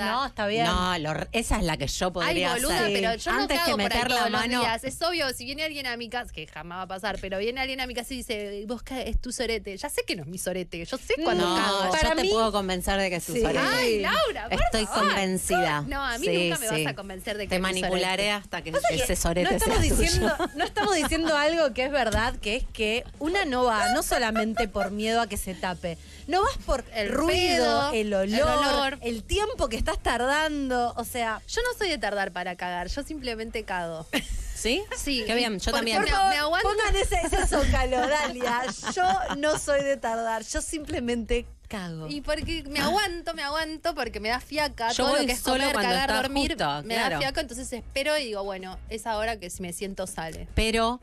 No, 0.00 0.26
está 0.26 0.46
bien. 0.48 0.64
No, 0.66 0.98
lo- 0.98 1.26
esa 1.30 1.58
es 1.58 1.62
la 1.62 1.76
que 1.76 1.86
yo 1.86 2.06
Ay, 2.06 2.12
podría 2.12 2.52
boluda, 2.54 2.76
hacer. 2.80 2.92
pero 2.92 3.14
yo 3.14 3.32
no 3.32 3.38
Antes 3.42 3.58
cago 3.60 3.76
que 3.76 3.82
por 3.84 3.92
ahí 3.92 3.98
meter 3.98 4.10
la 4.10 4.20
los 4.28 4.30
mano. 4.32 4.60
días. 4.60 4.84
Es 4.84 5.00
obvio, 5.02 5.28
si 5.32 5.44
viene 5.44 5.62
alguien 5.62 5.86
a 5.86 5.96
mi 5.96 6.08
casa, 6.08 6.32
que 6.32 6.46
jamás 6.48 6.78
va 6.78 6.82
a 6.82 6.86
pasar, 6.88 7.18
pero 7.20 7.38
viene 7.38 7.60
alguien 7.60 7.80
a 7.80 7.86
mi 7.86 7.94
casa 7.94 8.12
y 8.12 8.18
dice, 8.18 8.64
vos 8.66 8.82
es 8.90 9.20
tu 9.20 9.30
sorete. 9.30 9.76
Ya 9.76 9.88
sé 9.88 10.02
que 10.04 10.16
no 10.16 10.22
es 10.22 10.28
mi 10.28 10.38
sorete. 10.38 10.84
Yo 10.84 10.96
sé 10.96 11.14
cuando 11.22 11.48
No, 11.48 11.54
cago. 11.56 11.90
Para 11.92 12.08
yo 12.10 12.16
te 12.16 12.22
mí- 12.22 12.30
puedo 12.30 12.50
convencer 12.50 12.98
de 12.98 13.08
que 13.08 13.16
es 13.16 13.26
tu 13.26 13.32
Sí. 13.34 13.42
sorete. 13.42 13.60
Ay, 13.60 14.00
Laura, 14.00 14.48
por 14.48 14.60
Estoy 14.60 14.86
favor. 14.86 15.04
convencida. 15.10 15.82
No, 15.82 16.04
a 16.04 16.18
mí 16.18 16.26
Sí, 16.26 16.48
nunca 16.48 16.58
me 16.58 16.68
sí. 16.68 16.84
vas 16.84 16.92
a 16.92 16.96
convencer 16.96 17.36
de 17.38 17.44
que 17.44 17.50
Te 17.50 17.54
es 17.56 17.62
manipularé 17.62 18.24
sorete. 18.24 18.30
hasta 18.32 18.62
que 18.62 18.72
ese 18.94 19.14
sorete 19.16 19.48
no 19.50 19.56
estamos 19.56 19.78
sea 19.78 19.88
tuyo. 19.88 20.02
diciendo, 20.02 20.36
no 20.56 20.64
estamos 20.64 20.94
diciendo 20.96 21.36
algo 21.36 21.72
que 21.72 21.84
es 21.84 21.92
verdad, 21.92 22.34
que 22.36 22.56
es 22.56 22.64
que 22.72 23.04
una 23.20 23.44
no 23.44 23.62
va 23.64 23.92
no 23.92 24.02
solamente 24.02 24.66
por 24.66 24.90
miedo 24.90 25.20
a 25.20 25.28
que 25.28 25.36
se 25.36 25.54
tape, 25.54 25.98
no 26.26 26.42
vas 26.42 26.56
por 26.58 26.84
el 26.94 27.06
El 27.06 27.12
ruido, 27.12 27.90
pedo, 27.90 27.92
el, 27.92 28.14
olor, 28.14 28.28
el 28.28 28.42
olor. 28.42 28.98
el 29.02 29.24
tiempo 29.24 29.68
que 29.68 29.76
estás 29.76 29.98
tardando, 30.02 30.92
o 30.96 31.04
sea, 31.04 31.42
Yo 31.48 31.60
no 31.62 31.76
soy 31.78 31.88
de 31.88 31.98
tardar 31.98 32.32
para 32.32 32.56
cagar, 32.56 32.88
yo 32.88 33.02
simplemente 33.02 33.64
cago. 33.64 34.06
¿Sí? 34.54 34.82
Sí. 34.96 35.24
Qué 35.26 35.34
bien, 35.34 35.58
yo 35.58 35.70
Por- 35.70 35.78
también. 35.80 35.96
por 36.02 36.08
favor, 36.08 36.28
me 36.30 36.36
aguanto. 36.36 36.68
pongan 36.68 36.94
ese, 36.96 37.16
ese 37.24 37.46
zócalo, 37.46 37.96
Dalia. 38.06 38.62
Yo 38.94 39.04
no 39.38 39.58
soy 39.58 39.82
de 39.82 39.96
tardar, 39.96 40.44
yo 40.44 40.60
simplemente 40.60 41.46
cago. 41.66 42.06
Y 42.08 42.20
porque 42.20 42.64
me 42.68 42.80
aguanto, 42.80 43.32
me 43.32 43.42
aguanto, 43.42 43.94
porque 43.94 44.20
me 44.20 44.28
da 44.28 44.38
fiaca. 44.38 44.90
Yo 44.90 45.04
todo 45.04 45.10
voy 45.12 45.20
lo 45.22 45.26
que 45.26 45.32
es 45.32 45.40
solo 45.40 45.64
comer, 45.72 45.74
cagar, 45.88 46.12
dormir, 46.12 46.50
justo, 46.52 46.82
me 46.82 46.94
claro. 46.94 47.14
da 47.14 47.18
fiaca, 47.20 47.40
entonces 47.40 47.72
espero 47.72 48.18
y 48.18 48.24
digo, 48.26 48.44
bueno, 48.44 48.78
es 48.90 49.06
ahora 49.06 49.38
que 49.38 49.48
si 49.48 49.62
me 49.62 49.72
siento 49.72 50.06
sale. 50.06 50.46
Pero 50.54 51.00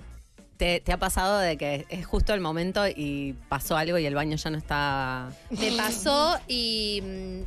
te, 0.57 0.79
te 0.81 0.91
ha 0.91 0.97
pasado 0.97 1.37
de 1.39 1.55
que 1.57 1.85
es 1.89 2.05
justo 2.05 2.33
el 2.33 2.41
momento 2.41 2.87
y 2.87 3.35
pasó 3.49 3.77
algo 3.77 3.97
y 3.97 4.05
el 4.05 4.15
baño 4.15 4.35
ya 4.37 4.49
no 4.49 4.57
está. 4.57 5.29
Me 5.51 5.71
pasó 5.73 6.39
y, 6.47 7.01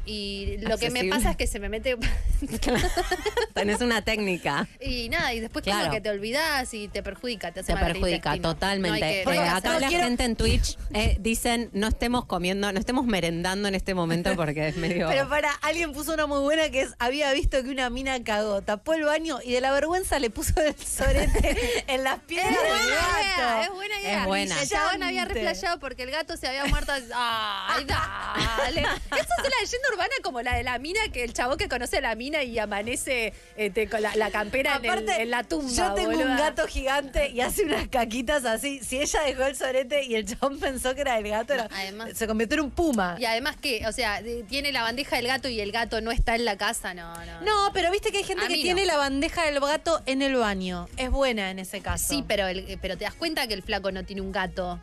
y 0.07 0.57
lo 0.61 0.79
que 0.79 0.91
me 0.91 1.05
pasa 1.05 1.33
es 1.33 1.37
que 1.37 1.47
se 1.47 1.59
me 1.61 1.69
mete 1.69 1.97
Tenés 3.55 3.81
una 3.81 4.03
técnica. 4.03 4.67
y 4.81 5.09
nada, 5.09 5.35
y 5.35 5.41
después 5.41 5.65
Claro. 5.65 5.81
como 5.81 5.93
que 5.93 6.01
te 6.01 6.09
olvidás 6.11 6.73
y 6.73 6.89
te 6.89 7.03
perjudica, 7.03 7.53
te 7.53 7.61
hace 7.61 7.73
al 7.73 7.81
perjudica 7.81 8.39
totalmente. 8.41 9.01
No 9.01 9.07
que- 9.07 9.21
Eh, 9.23 9.25
no 9.49 9.57
acá 9.57 9.79
la 9.79 9.89
quiero- 9.89 10.05
gente 10.05 10.25
en 10.25 10.37
Twitch 10.37 10.79
eh, 10.95 11.17
dicen 11.21 11.69
no 11.73 11.89
estemos 11.89 12.25
comiendo, 12.25 12.73
no 12.73 12.79
estemos 12.79 13.05
merendando 13.07 13.69
en 13.69 13.75
este 13.75 13.95
momento 13.95 14.35
porque 14.37 14.69
es 14.69 14.77
medio. 14.77 15.09
Pero 15.09 15.29
para, 15.29 15.51
alguien 15.63 15.93
puso 15.93 16.15
una 16.15 16.27
muy 16.27 16.41
buena 16.41 16.71
que 16.71 16.83
es, 16.83 16.95
había 16.99 17.33
visto 17.33 17.63
que 17.63 17.69
una 17.71 17.91
mina 17.91 18.23
cagó, 18.25 18.63
tapó 18.63 18.95
el 18.95 19.03
baño 19.05 19.39
y 19.45 19.53
de 19.53 19.61
la 19.61 19.71
vergüenza 19.73 20.19
le 20.19 20.31
puso 20.31 20.55
el 20.61 20.75
sorete 20.77 21.85
en 21.89 22.05
las 22.05 22.21
piernas 22.21 22.57
idea, 23.01 23.63
es 23.65 23.71
buena 23.71 24.01
idea. 24.01 24.21
Es 24.21 24.27
buena. 24.27 24.63
El 24.63 24.69
chabón 24.69 25.03
había 25.03 25.25
reflejado 25.25 25.79
porque 25.79 26.03
el 26.05 26.11
gato 26.11 26.37
se 26.37 26.47
había 26.49 26.65
muerto. 26.67 26.93
Ay, 27.15 27.85
dale. 28.59 28.81
Eso 28.81 28.89
es 29.11 29.47
una 29.47 29.61
leyenda 29.61 29.89
urbana 29.93 30.15
como 30.23 30.43
la 30.43 30.55
de 30.57 30.63
la 30.63 30.79
mina, 30.79 31.01
que 31.13 31.25
el 31.25 31.33
chabón 31.33 31.59
que 31.59 31.69
conoce 31.69 31.99
a 31.99 32.01
la 32.01 32.15
mina 32.15 32.43
y 32.43 32.59
amanece 32.59 33.33
este, 33.57 33.89
con 33.89 34.03
la, 34.03 34.15
la 34.17 34.31
campera 34.31 34.77
en, 34.77 34.85
el- 34.85 34.91
Aparte, 34.91 35.23
en 35.23 35.31
la 35.31 35.45
tumba. 35.45 35.71
yo 35.73 35.95
tengo 35.95 36.11
un 36.19 36.37
gato 36.37 36.67
gigante 36.67 37.31
y 37.31 37.41
hace 37.41 37.65
unas 37.65 37.89
caquitas 37.89 38.45
así. 38.45 38.81
Si 38.83 39.01
ella 39.01 39.21
dejó 39.23 39.45
el 39.45 39.57
sorete 39.57 40.05
y 40.05 40.15
el 40.15 40.27
chabón 40.27 40.59
pensó 40.59 40.95
que 40.95 41.03
era 41.03 41.15
del 41.17 41.29
gato, 41.29 41.55
era- 41.55 41.69
Además- 41.73 42.11
se 42.15 42.27
convirtió 42.27 42.55
en 42.59 42.65
un 42.65 42.71
puma. 42.71 43.17
Y 43.19 43.25
además 43.25 43.57
que, 43.57 43.87
o 43.87 43.93
sea, 43.93 44.23
tiene 44.49 44.73
la 44.73 44.83
bandeja 44.83 45.17
del 45.17 45.27
gato 45.27 45.49
y 45.49 45.61
el 45.61 45.73
gato 45.73 46.01
no 46.01 46.11
está 46.11 46.35
en 46.35 46.45
la 46.45 46.57
casa, 46.57 46.95
no, 46.95 47.15
no. 47.25 47.41
No, 47.43 47.71
pero 47.73 47.91
viste 47.91 48.11
que 48.13 48.19
hay 48.19 48.25
gente 48.25 48.47
que 48.49 48.55
tiene 48.55 48.85
la 48.87 48.97
bandeja 48.97 49.45
del 49.45 49.61
gato 49.61 50.03
en 50.07 50.23
el 50.23 50.35
baño. 50.37 50.89
Es 50.97 51.11
buena 51.11 51.51
en 51.51 51.59
ese 51.59 51.81
caso. 51.81 52.07
Sí, 52.09 52.25
pero, 52.27 52.47
el- 52.47 52.79
pero 52.81 52.90
te 52.97 53.05
das 53.05 53.15
cuenta 53.15 53.47
que 53.47 53.55
el 53.55 53.63
flaco 53.63 53.93
no 53.93 54.05
tiene 54.05 54.23
un 54.23 54.33
gato. 54.33 54.81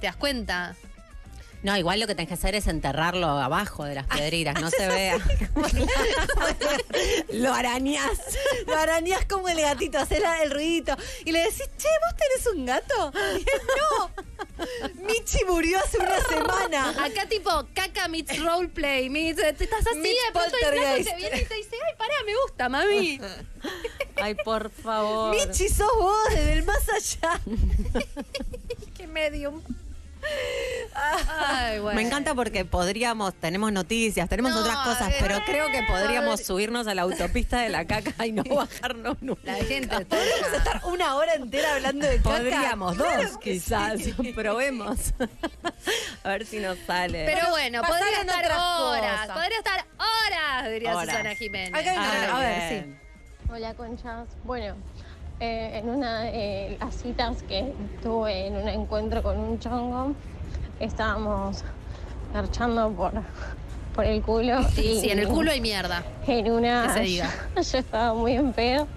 ¿Te 0.00 0.06
das 0.06 0.16
cuenta? 0.16 0.76
No, 1.62 1.76
igual 1.76 1.98
lo 1.98 2.06
que 2.06 2.14
tenés 2.14 2.28
que 2.28 2.34
hacer 2.34 2.54
es 2.54 2.68
enterrarlo 2.68 3.26
abajo 3.28 3.84
de 3.84 3.96
las 3.96 4.06
piedritas, 4.06 4.60
no 4.60 4.70
se 4.78 4.86
vea. 4.86 5.18
lo 7.32 7.52
arañás. 7.52 8.18
Lo 8.66 8.76
arañás 8.76 9.24
como 9.26 9.48
el 9.48 9.60
gatito, 9.60 9.98
haces 9.98 10.20
la- 10.20 10.42
el 10.42 10.50
ruidito. 10.50 10.96
Y 11.24 11.32
le 11.32 11.40
decís, 11.40 11.68
che, 11.76 11.88
¿vos 12.04 12.16
tenés 12.16 12.46
un 12.54 12.66
gato? 12.66 13.12
Y 13.36 13.40
él, 13.40 13.60
no. 13.90 14.10
Michi 15.04 15.44
murió 15.46 15.78
hace 15.78 15.98
una 15.98 16.20
semana. 16.28 16.90
Acá 17.04 17.26
tipo 17.28 17.50
caca 17.74 18.08
meets 18.08 18.38
roleplay, 18.42 19.08
meets, 19.10 19.40
te 19.56 19.64
estás 19.64 19.86
así, 19.86 19.98
Meets 19.98 20.18
de 20.26 20.32
pronto 20.32 20.56
el 20.62 20.80
gato 20.80 21.04
te 21.04 21.16
viene 21.16 21.40
y 21.40 21.44
te 21.44 21.54
dice, 21.54 21.76
ay, 21.86 21.94
pará, 21.96 22.14
me 22.26 22.32
gusta, 22.42 22.68
mami. 22.68 23.20
Ay, 24.20 24.34
por 24.44 24.70
favor. 24.70 25.34
Michi, 25.34 25.68
sos 25.68 25.90
vos 25.96 26.16
desde 26.30 26.52
el 26.54 26.64
más 26.64 26.82
allá. 26.88 27.40
Qué 28.96 29.06
medium. 29.06 29.62
Ay, 31.40 31.78
bueno. 31.78 32.00
Me 32.00 32.06
encanta 32.06 32.34
porque 32.34 32.64
podríamos, 32.64 33.34
tenemos 33.34 33.70
noticias, 33.72 34.28
tenemos 34.28 34.52
No, 34.52 34.60
otras 34.60 34.76
cosas, 34.78 35.10
eh, 35.12 35.16
pero 35.20 35.40
creo 35.44 35.66
que 35.66 35.82
podríamos 35.84 36.30
podría- 36.30 36.46
subirnos 36.46 36.86
a 36.86 36.94
la 36.94 37.02
autopista 37.02 37.60
de 37.60 37.68
la 37.68 37.84
caca 37.86 38.26
y 38.26 38.32
no 38.32 38.42
bajarnos 38.54 39.16
nunca. 39.20 39.42
La 39.52 39.64
gente 39.64 40.04
Podríamos 40.06 40.52
estar 40.56 40.80
una 40.84 41.14
hora 41.16 41.34
entera 41.34 41.74
hablando 41.74 42.06
de 42.06 42.16
caca. 42.16 42.30
Podríamos, 42.30 42.96
Claro 42.96 43.22
dos 43.22 43.38
quizás. 43.38 44.00
sí. 44.02 44.12
Probemos. 44.34 44.98
a 46.24 46.28
ver 46.28 46.46
si 46.46 46.58
nos 46.58 46.78
sale. 46.86 47.24
Pero 47.26 47.50
bueno, 47.50 47.80
podría 47.82 47.98
pasaron 48.04 48.28
estar 48.28 48.44
otras 48.44 48.60
horas, 48.80 49.20
cosas. 49.20 49.36
podría 49.38 49.58
estar 49.58 49.84
horas, 49.98 50.70
diría 50.70 50.96
Horas. 50.96 51.10
Susana 51.10 51.34
Jiménez. 51.36 51.74
Acá 51.74 51.90
hay 51.92 51.96
una- 51.98 52.12
Ay, 52.12 52.18
a 52.30 52.38
ver, 52.38 52.62
Ah, 52.62 52.68
bien. 52.70 53.00
Hola 53.50 53.74
conchas. 53.74 54.28
Bueno, 54.44 54.76
eh, 55.40 55.78
en 55.78 55.88
una 55.88 56.22
de 56.22 56.76
las 56.80 56.94
citas 56.96 57.42
que 57.44 57.72
tuve 58.02 58.48
en 58.48 58.56
un 58.56 58.68
encuentro 58.68 59.22
con 59.22 59.38
un 59.38 59.58
chongo, 59.58 60.12
estábamos 60.80 61.64
marchando 62.32 62.90
por, 62.90 63.12
por 63.94 64.04
el 64.04 64.20
culo. 64.22 64.62
Sí, 64.74 64.80
y 64.80 65.00
sí, 65.00 65.10
en 65.10 65.20
el 65.20 65.28
culo 65.28 65.50
hay 65.50 65.60
mierda. 65.60 66.02
En 66.26 66.50
una. 66.50 66.88
que 66.88 66.92
se 66.92 67.00
diga. 67.00 67.30
Yo 67.54 67.78
estaba 67.78 68.14
muy 68.14 68.32
en 68.32 68.52
pedo 68.52 68.88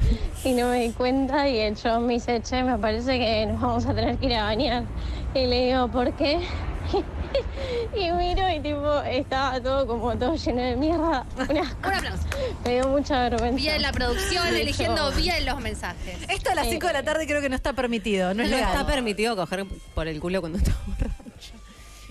y 0.43 0.53
no 0.53 0.69
me 0.69 0.81
di 0.81 0.91
cuenta 0.91 1.47
y 1.47 1.59
el 1.59 1.75
chabón 1.75 2.07
me 2.07 2.13
dice, 2.13 2.41
che, 2.41 2.63
me 2.63 2.77
parece 2.77 3.19
que 3.19 3.45
nos 3.45 3.61
vamos 3.61 3.85
a 3.85 3.93
tener 3.93 4.17
que 4.17 4.25
ir 4.25 4.35
a 4.35 4.43
bañar. 4.43 4.83
Y 5.35 5.45
le 5.45 5.67
digo, 5.67 5.87
¿por 5.89 6.11
qué? 6.13 6.39
y 7.95 8.11
miro 8.11 8.49
y 8.49 8.59
tipo, 8.59 9.01
estaba 9.03 9.61
todo 9.61 9.87
como 9.87 10.15
todo 10.17 10.35
lleno 10.35 10.61
de 10.61 10.75
mierda. 10.75 11.25
Un 11.37 11.57
asco. 11.59 11.87
Un 11.87 11.93
aplauso. 11.93 12.23
Me 12.63 12.73
dio 12.75 12.87
mucha 12.87 13.29
vergüenza. 13.29 13.55
Bien 13.55 13.81
la 13.81 13.91
producción, 13.91 14.47
eligiendo 14.55 15.11
bien 15.11 15.45
los 15.45 15.59
mensajes. 15.61 16.17
Esto 16.29 16.51
a 16.51 16.55
las 16.55 16.67
5 16.67 16.87
de 16.87 16.93
la 16.93 17.03
tarde 17.03 17.25
creo 17.27 17.41
que 17.41 17.49
no 17.49 17.55
está 17.55 17.73
permitido, 17.73 18.33
no 18.33 18.43
es 18.43 18.49
No 18.49 18.55
legal. 18.57 18.71
está 18.73 18.85
permitido 18.87 19.35
coger 19.35 19.65
por 19.95 20.07
el 20.07 20.19
culo 20.19 20.41
cuando 20.41 20.57
estás 20.57 20.75
borracho. 20.85 21.15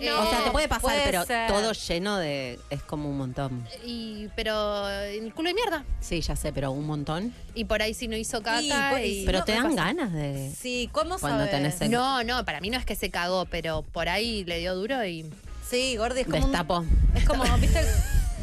No, 0.00 0.20
o 0.22 0.30
sea, 0.30 0.44
te 0.44 0.50
puede 0.50 0.68
pasar, 0.68 0.82
puede 0.82 1.02
pero 1.04 1.24
ser. 1.24 1.48
todo 1.48 1.72
lleno 1.72 2.16
de. 2.18 2.58
Es 2.70 2.82
como 2.82 3.08
un 3.10 3.18
montón. 3.18 3.66
Y, 3.84 4.28
pero 4.36 4.88
el 4.88 5.32
culo 5.34 5.48
hay 5.48 5.54
mierda. 5.54 5.84
Sí, 6.00 6.20
ya 6.20 6.36
sé, 6.36 6.52
pero 6.52 6.70
un 6.72 6.86
montón. 6.86 7.34
Y 7.54 7.64
por 7.64 7.82
ahí 7.82 7.94
si 7.94 8.08
no 8.08 8.16
hizo 8.16 8.42
caca. 8.42 8.60
Y, 8.62 8.70
pues, 8.90 9.06
y- 9.06 9.22
Pero 9.26 9.38
no, 9.40 9.44
te 9.44 9.52
dan 9.52 9.62
pasa. 9.70 9.76
ganas 9.84 10.12
de. 10.12 10.52
Sí, 10.58 10.88
¿cómo 10.92 11.18
Cuando 11.18 11.38
sabes? 11.44 11.50
tenés 11.50 11.80
el- 11.80 11.90
No, 11.90 12.22
no, 12.24 12.44
para 12.44 12.60
mí 12.60 12.70
no 12.70 12.78
es 12.78 12.84
que 12.84 12.96
se 12.96 13.10
cagó, 13.10 13.44
pero 13.46 13.82
por 13.82 14.08
ahí 14.08 14.44
le 14.44 14.58
dio 14.58 14.74
duro 14.74 15.04
y. 15.04 15.24
Sí, 15.68 15.96
Gordi, 15.96 16.20
es 16.20 16.26
como 16.26 16.38
un- 16.38 16.50
Destapo. 16.50 16.84
es 17.14 17.24
como, 17.28 17.44
¿viste 17.58 17.80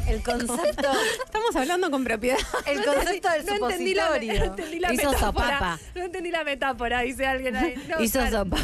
el, 0.08 0.22
concepto? 0.22 0.88
Estamos 1.24 1.56
hablando 1.56 1.90
con 1.90 2.04
propiedad. 2.04 2.38
El 2.66 2.84
concepto 2.84 3.30
del 3.30 3.46
no 3.46 3.54
entendí 3.54 3.94
la, 3.94 4.06
supositorio. 4.06 4.38
no 4.38 4.44
entendí 4.46 4.78
la 4.78 4.92
Hizo 4.92 5.10
metáfora. 5.10 5.26
sopapa. 5.26 5.78
No 5.94 6.02
entendí 6.02 6.30
la 6.30 6.44
metáfora, 6.44 7.00
dice 7.00 7.26
alguien 7.26 7.56
ahí. 7.56 7.74
No, 7.88 8.00
Hizo 8.02 8.18
claro. 8.20 8.38
sopapa. 8.38 8.62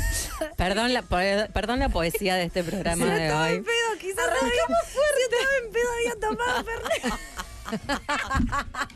perdón, 0.56 0.92
la, 0.92 1.02
perdón 1.02 1.78
la 1.80 1.88
poesía 1.88 2.34
de 2.36 2.44
este 2.44 2.62
programa 2.64 3.06
de 3.06 3.32
hoy. 3.32 3.60
pedo, 3.60 3.98
quizás 4.00 4.18
arrancamos 4.26 4.78
fuerte. 4.92 5.36
Estaba 5.36 5.56
en 5.64 5.72
pedo, 5.72 5.88
había 5.98 6.20
tomado 6.20 6.64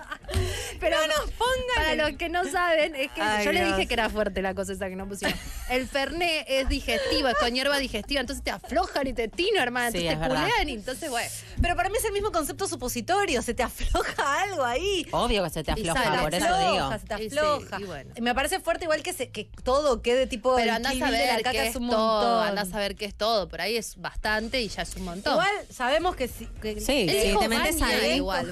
Pero 0.80 0.96
nos 1.06 1.30
pongan. 1.32 1.50
Para 1.76 1.94
los 2.08 2.16
que 2.16 2.28
no 2.28 2.44
saben, 2.44 2.94
es 2.94 3.10
que 3.12 3.20
Ay, 3.20 3.44
yo 3.44 3.52
le 3.52 3.64
dije 3.64 3.86
que 3.86 3.94
era 3.94 4.08
fuerte 4.08 4.42
la 4.42 4.54
cosa 4.54 4.72
esa 4.72 4.88
que 4.88 4.96
no 4.96 5.06
pusieron. 5.08 5.36
El 5.68 5.86
Fernet 5.88 6.44
es 6.48 6.68
digestivo, 6.68 7.28
es 7.28 7.36
con 7.38 7.52
hierba 7.54 7.78
digestiva, 7.78 8.20
entonces 8.20 8.44
te 8.44 8.50
aflojan 8.50 9.06
y 9.06 9.12
te 9.12 9.28
tino, 9.28 9.60
hermana. 9.60 9.90
Sí, 9.90 9.98
Entonces 10.06 10.22
es 10.22 10.22
te 10.22 10.28
culean 10.28 10.68
y 10.68 10.72
entonces, 10.74 11.10
bueno. 11.10 11.30
Pero 11.60 11.76
para 11.76 11.88
mí 11.90 11.96
es 11.98 12.04
el 12.04 12.12
mismo 12.12 12.32
concepto 12.32 12.66
supositorio, 12.66 13.42
se 13.42 13.54
te 13.54 13.62
afloja 13.62 14.42
algo 14.42 14.64
ahí. 14.64 15.06
Obvio 15.12 15.44
que 15.44 15.50
se 15.50 15.64
te 15.64 15.72
afloja, 15.72 16.02
sale, 16.04 16.18
por 16.22 16.30
te 16.30 16.36
eso 16.38 16.46
afloja, 16.46 16.72
digo. 16.72 16.92
se 16.92 16.98
te 17.06 17.24
Y 17.24 17.30
sí, 17.30 17.38
afloja. 17.38 17.80
y 17.80 17.84
bueno. 17.84 18.10
Me 18.20 18.34
parece 18.34 18.60
fuerte 18.60 18.84
igual 18.84 19.02
que, 19.02 19.12
se, 19.12 19.30
que 19.30 19.50
todo 19.64 20.02
quede 20.02 20.26
tipo 20.26 20.54
Pero 20.56 20.72
andás 20.74 21.00
a 21.00 21.10
ver 21.10 21.42
qué 21.42 21.62
es 21.64 21.70
es 21.70 21.76
un 21.76 21.90
todo, 21.90 22.36
montón. 22.38 22.48
andás 22.48 22.72
a 22.74 22.78
ver 22.78 22.96
qué 22.96 23.04
es 23.04 23.14
todo. 23.14 23.48
Por 23.48 23.60
ahí 23.60 23.76
es 23.76 23.96
bastante 23.96 24.60
y 24.62 24.68
ya 24.68 24.82
es 24.82 24.94
un 24.96 25.04
montón. 25.04 25.34
Igual 25.34 25.50
sabemos 25.70 26.16
que 26.16 26.28
si 26.28 26.46
que 26.60 26.80
Sí, 26.80 27.06
sí, 27.08 27.34
te 27.38 27.48
metes 27.48 27.80
ahí. 27.82 28.16
igual, 28.16 28.50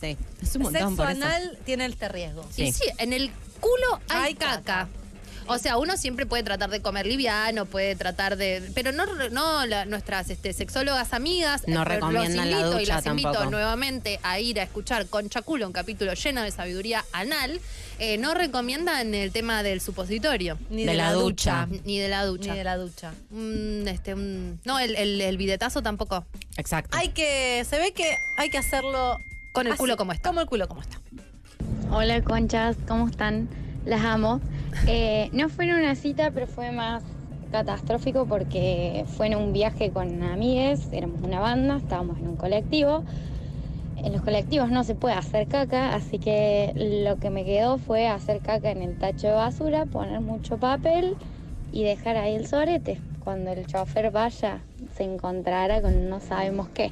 Sí, 0.00 0.16
es 0.42 0.56
un 0.56 0.62
montón 0.62 0.80
sexo 0.90 0.96
por 0.96 1.10
eso. 1.10 1.24
anal 1.24 1.58
tiene 1.64 1.86
este 1.86 2.08
riesgo. 2.08 2.46
Sí. 2.54 2.62
Y 2.64 2.72
sí, 2.72 2.84
en 2.98 3.12
el 3.12 3.30
culo 3.60 4.00
hay, 4.08 4.28
Hay 4.28 4.34
caca. 4.34 4.56
caca. 4.62 4.88
O 5.46 5.58
sea, 5.58 5.78
uno 5.78 5.96
siempre 5.96 6.26
puede 6.26 6.44
tratar 6.44 6.70
de 6.70 6.80
comer 6.80 7.06
liviano, 7.06 7.66
puede 7.66 7.96
tratar 7.96 8.36
de... 8.36 8.70
Pero 8.72 8.92
no, 8.92 9.04
no 9.30 9.66
la- 9.66 9.84
nuestras 9.84 10.30
este, 10.30 10.52
sexólogas 10.52 11.12
amigas 11.12 11.62
No 11.66 11.82
eh, 11.82 11.84
recomiendan 11.86 12.48
los 12.52 12.60
la 12.60 12.68
y 12.68 12.80
ducha 12.80 12.94
las 12.96 13.06
invito 13.06 13.32
tampoco. 13.32 13.50
nuevamente 13.50 14.20
a 14.22 14.38
ir 14.38 14.60
a 14.60 14.62
escuchar 14.62 15.06
Concha 15.08 15.42
Culo, 15.42 15.66
un 15.66 15.72
capítulo 15.72 16.14
lleno 16.14 16.42
de 16.42 16.52
sabiduría 16.52 17.04
anal. 17.12 17.60
Eh, 17.98 18.16
no 18.18 18.32
recomiendan 18.34 19.12
el 19.12 19.32
tema 19.32 19.64
del 19.64 19.80
supositorio, 19.80 20.56
Ni 20.70 20.84
De 20.84 20.92
de, 20.92 20.96
la 20.96 21.06
la, 21.06 21.12
ducha. 21.14 21.66
ducha. 21.68 21.82
ni 21.84 21.98
de 21.98 22.08
la 22.08 22.24
ducha. 22.26 22.52
Ni 22.52 22.58
de 22.58 22.64
la 22.64 22.76
ducha. 22.76 23.12
Un, 23.32 23.84
este, 23.88 24.14
un- 24.14 24.60
no, 24.64 24.78
el, 24.78 24.94
el, 24.94 25.20
el 25.20 25.36
bidetazo 25.36 25.82
tampoco. 25.82 26.24
Exacto. 26.58 26.96
Hay 26.96 27.08
que, 27.08 27.66
se 27.68 27.76
ve 27.78 27.92
que 27.92 28.14
hay 28.38 28.50
que 28.50 28.58
hacerlo 28.58 29.18
Con 29.52 29.66
el 29.66 29.72
así, 29.72 29.80
culo 29.80 29.96
como 29.96 30.12
está. 30.12 30.28
Como 30.28 30.40
el 30.40 30.46
culo 30.46 30.68
como 30.68 30.80
está. 30.80 31.00
Hola 31.90 32.22
conchas, 32.22 32.76
¿cómo 32.86 33.08
están? 33.08 33.48
Las 33.84 34.04
amo. 34.04 34.40
Eh, 34.86 35.28
no 35.32 35.48
fue 35.48 35.64
en 35.64 35.74
una 35.74 35.94
cita, 35.96 36.30
pero 36.30 36.46
fue 36.46 36.70
más 36.70 37.02
catastrófico 37.50 38.26
porque 38.26 39.04
fue 39.16 39.26
en 39.26 39.34
un 39.34 39.52
viaje 39.52 39.90
con 39.90 40.22
amigues, 40.22 40.88
éramos 40.92 41.20
una 41.22 41.40
banda, 41.40 41.78
estábamos 41.78 42.18
en 42.18 42.28
un 42.28 42.36
colectivo. 42.36 43.04
En 43.96 44.12
los 44.12 44.22
colectivos 44.22 44.70
no 44.70 44.84
se 44.84 44.94
puede 44.94 45.14
hacer 45.16 45.48
caca, 45.48 45.94
así 45.94 46.18
que 46.18 46.72
lo 47.04 47.18
que 47.18 47.28
me 47.28 47.44
quedó 47.44 47.76
fue 47.76 48.06
hacer 48.08 48.40
caca 48.40 48.70
en 48.70 48.82
el 48.82 48.96
tacho 48.96 49.26
de 49.26 49.34
basura, 49.34 49.84
poner 49.84 50.20
mucho 50.20 50.58
papel 50.58 51.16
y 51.72 51.82
dejar 51.82 52.16
ahí 52.16 52.34
el 52.36 52.46
sorete. 52.46 53.00
Cuando 53.24 53.50
el 53.50 53.66
chofer 53.66 54.10
vaya, 54.10 54.60
se 54.96 55.02
encontrará 55.02 55.82
con 55.82 56.08
no 56.08 56.20
sabemos 56.20 56.68
qué. 56.68 56.90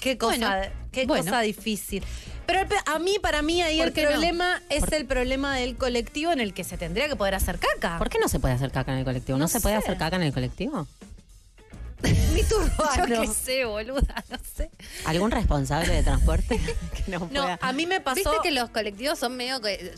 Qué 0.00 0.16
cosa, 0.18 0.58
Bueno, 0.58 0.83
qué 0.94 1.06
bueno. 1.06 1.24
cosa 1.24 1.40
difícil. 1.40 2.02
Pero 2.46 2.60
el 2.60 2.68
a 2.86 2.98
mí, 2.98 3.16
para 3.22 3.42
mí, 3.42 3.62
ahí 3.62 3.78
¿Por 3.78 3.88
el 3.88 3.94
no? 4.04 4.10
problema 4.10 4.62
es 4.68 4.84
el 4.92 5.06
problema 5.06 5.56
del 5.56 5.76
colectivo 5.76 6.30
en 6.32 6.40
el 6.40 6.52
que 6.54 6.62
se 6.64 6.76
tendría 6.78 7.08
que 7.08 7.16
poder 7.16 7.34
hacer 7.34 7.58
caca. 7.58 7.98
¿Por 7.98 8.08
qué 8.10 8.18
no 8.18 8.28
se 8.28 8.38
puede 8.38 8.54
hacer 8.54 8.70
caca 8.70 8.92
en 8.92 8.98
el 8.98 9.04
colectivo? 9.04 9.38
¿No, 9.38 9.44
No 9.44 9.48
se 9.48 9.60
puede 9.60 9.74
hacer 9.76 9.96
caca 9.96 10.16
en 10.16 10.22
el 10.22 10.32
colectivo? 10.32 10.86
Mi 12.34 12.42
turbano. 12.42 13.06
Yo 13.08 13.20
qué 13.22 13.26
sé, 13.28 13.64
boluda, 13.64 14.24
no 14.30 14.38
sé. 14.56 14.70
¿Algún 15.06 15.30
responsable 15.30 15.92
de 15.94 16.02
transporte 16.02 16.58
que 17.06 17.10
no 17.10 17.20
No, 17.20 17.28
pueda? 17.28 17.58
a 17.62 17.72
mí 17.72 17.86
me 17.86 18.00
pasó. 18.00 18.16
Viste 18.16 18.36
que 18.42 18.50
los 18.50 18.68
colectivos 18.70 19.18
son 19.18 19.36
medio 19.36 19.60
que. 19.60 19.94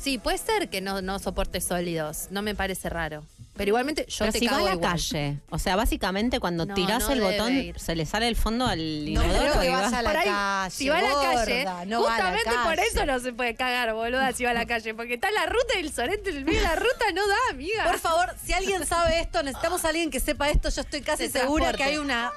Sí, 0.00 0.16
puede 0.16 0.38
ser 0.38 0.70
que 0.70 0.80
no, 0.80 1.02
no 1.02 1.18
soporte 1.18 1.60
sólidos. 1.60 2.28
No 2.30 2.40
me 2.40 2.54
parece 2.54 2.88
raro. 2.88 3.24
Pero 3.60 3.68
igualmente 3.68 4.06
yo 4.08 4.16
Pero 4.20 4.32
te 4.32 4.38
si 4.38 4.46
va 4.46 4.56
a 4.56 4.62
la 4.62 4.72
igual. 4.72 4.80
calle, 4.92 5.36
o 5.50 5.58
sea, 5.58 5.76
básicamente 5.76 6.40
cuando 6.40 6.64
No, 6.64 6.72
tirás 6.74 7.00
no 7.00 7.10
el 7.12 7.20
debe 7.20 7.32
botón 7.36 7.52
ir. 7.54 7.78
se 7.78 7.94
le 7.94 8.06
sale 8.06 8.26
el 8.26 8.34
fondo 8.34 8.66
al 8.66 8.78
No 8.78 9.10
inodoro 9.22 9.38
creo 9.38 9.60
que 9.60 9.66
y 9.66 9.68
va- 9.70 9.80
vaya 9.82 9.98
a 9.98 10.02
la 10.02 10.08
Por 10.10 10.16
ahí, 10.18 10.26
calle. 10.28 10.70
si 10.70 10.88
va 10.88 10.96
a 10.98 11.02
la 11.02 11.08
calle, 11.10 11.64
no 11.86 12.02
va 12.02 12.14
a 12.14 12.18
la 12.18 12.24
justamente 12.30 12.50
por 12.64 12.76
calle. 12.76 12.88
eso 12.88 13.04
no 13.04 13.18
se 13.20 13.32
puede 13.34 13.54
cagar, 13.56 13.92
boluda, 13.92 14.32
si 14.32 14.44
va 14.44 14.52
a 14.52 14.54
la 14.54 14.64
calle. 14.64 14.94
Porque 14.94 15.12
está 15.14 15.30
la 15.30 15.44
ruta 15.44 15.74
y 15.76 15.80
el 15.80 15.92
sorete 15.92 16.30
en 16.30 16.36
el 16.38 16.44
medio 16.46 16.60
de 16.60 16.66
la 16.68 16.76
ruta 16.76 17.04
no 17.14 17.26
da, 17.28 17.36
amiga. 17.50 17.84
Por 17.84 17.98
favor, 17.98 18.34
si 18.42 18.54
alguien 18.54 18.86
sabe 18.86 19.20
esto, 19.20 19.42
necesitamos 19.42 19.84
a 19.84 19.88
alguien 19.90 20.10
que 20.10 20.20
sepa 20.20 20.48
esto. 20.48 20.70
Yo 20.70 20.80
estoy 20.80 21.02
casi 21.02 21.24
De 21.24 21.28
segura 21.28 21.72
transporte. 21.72 21.76
que 21.84 21.90
hay 21.90 21.98
una. 21.98 22.32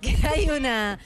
que 0.00 0.16
hay 0.26 0.50
una. 0.50 0.98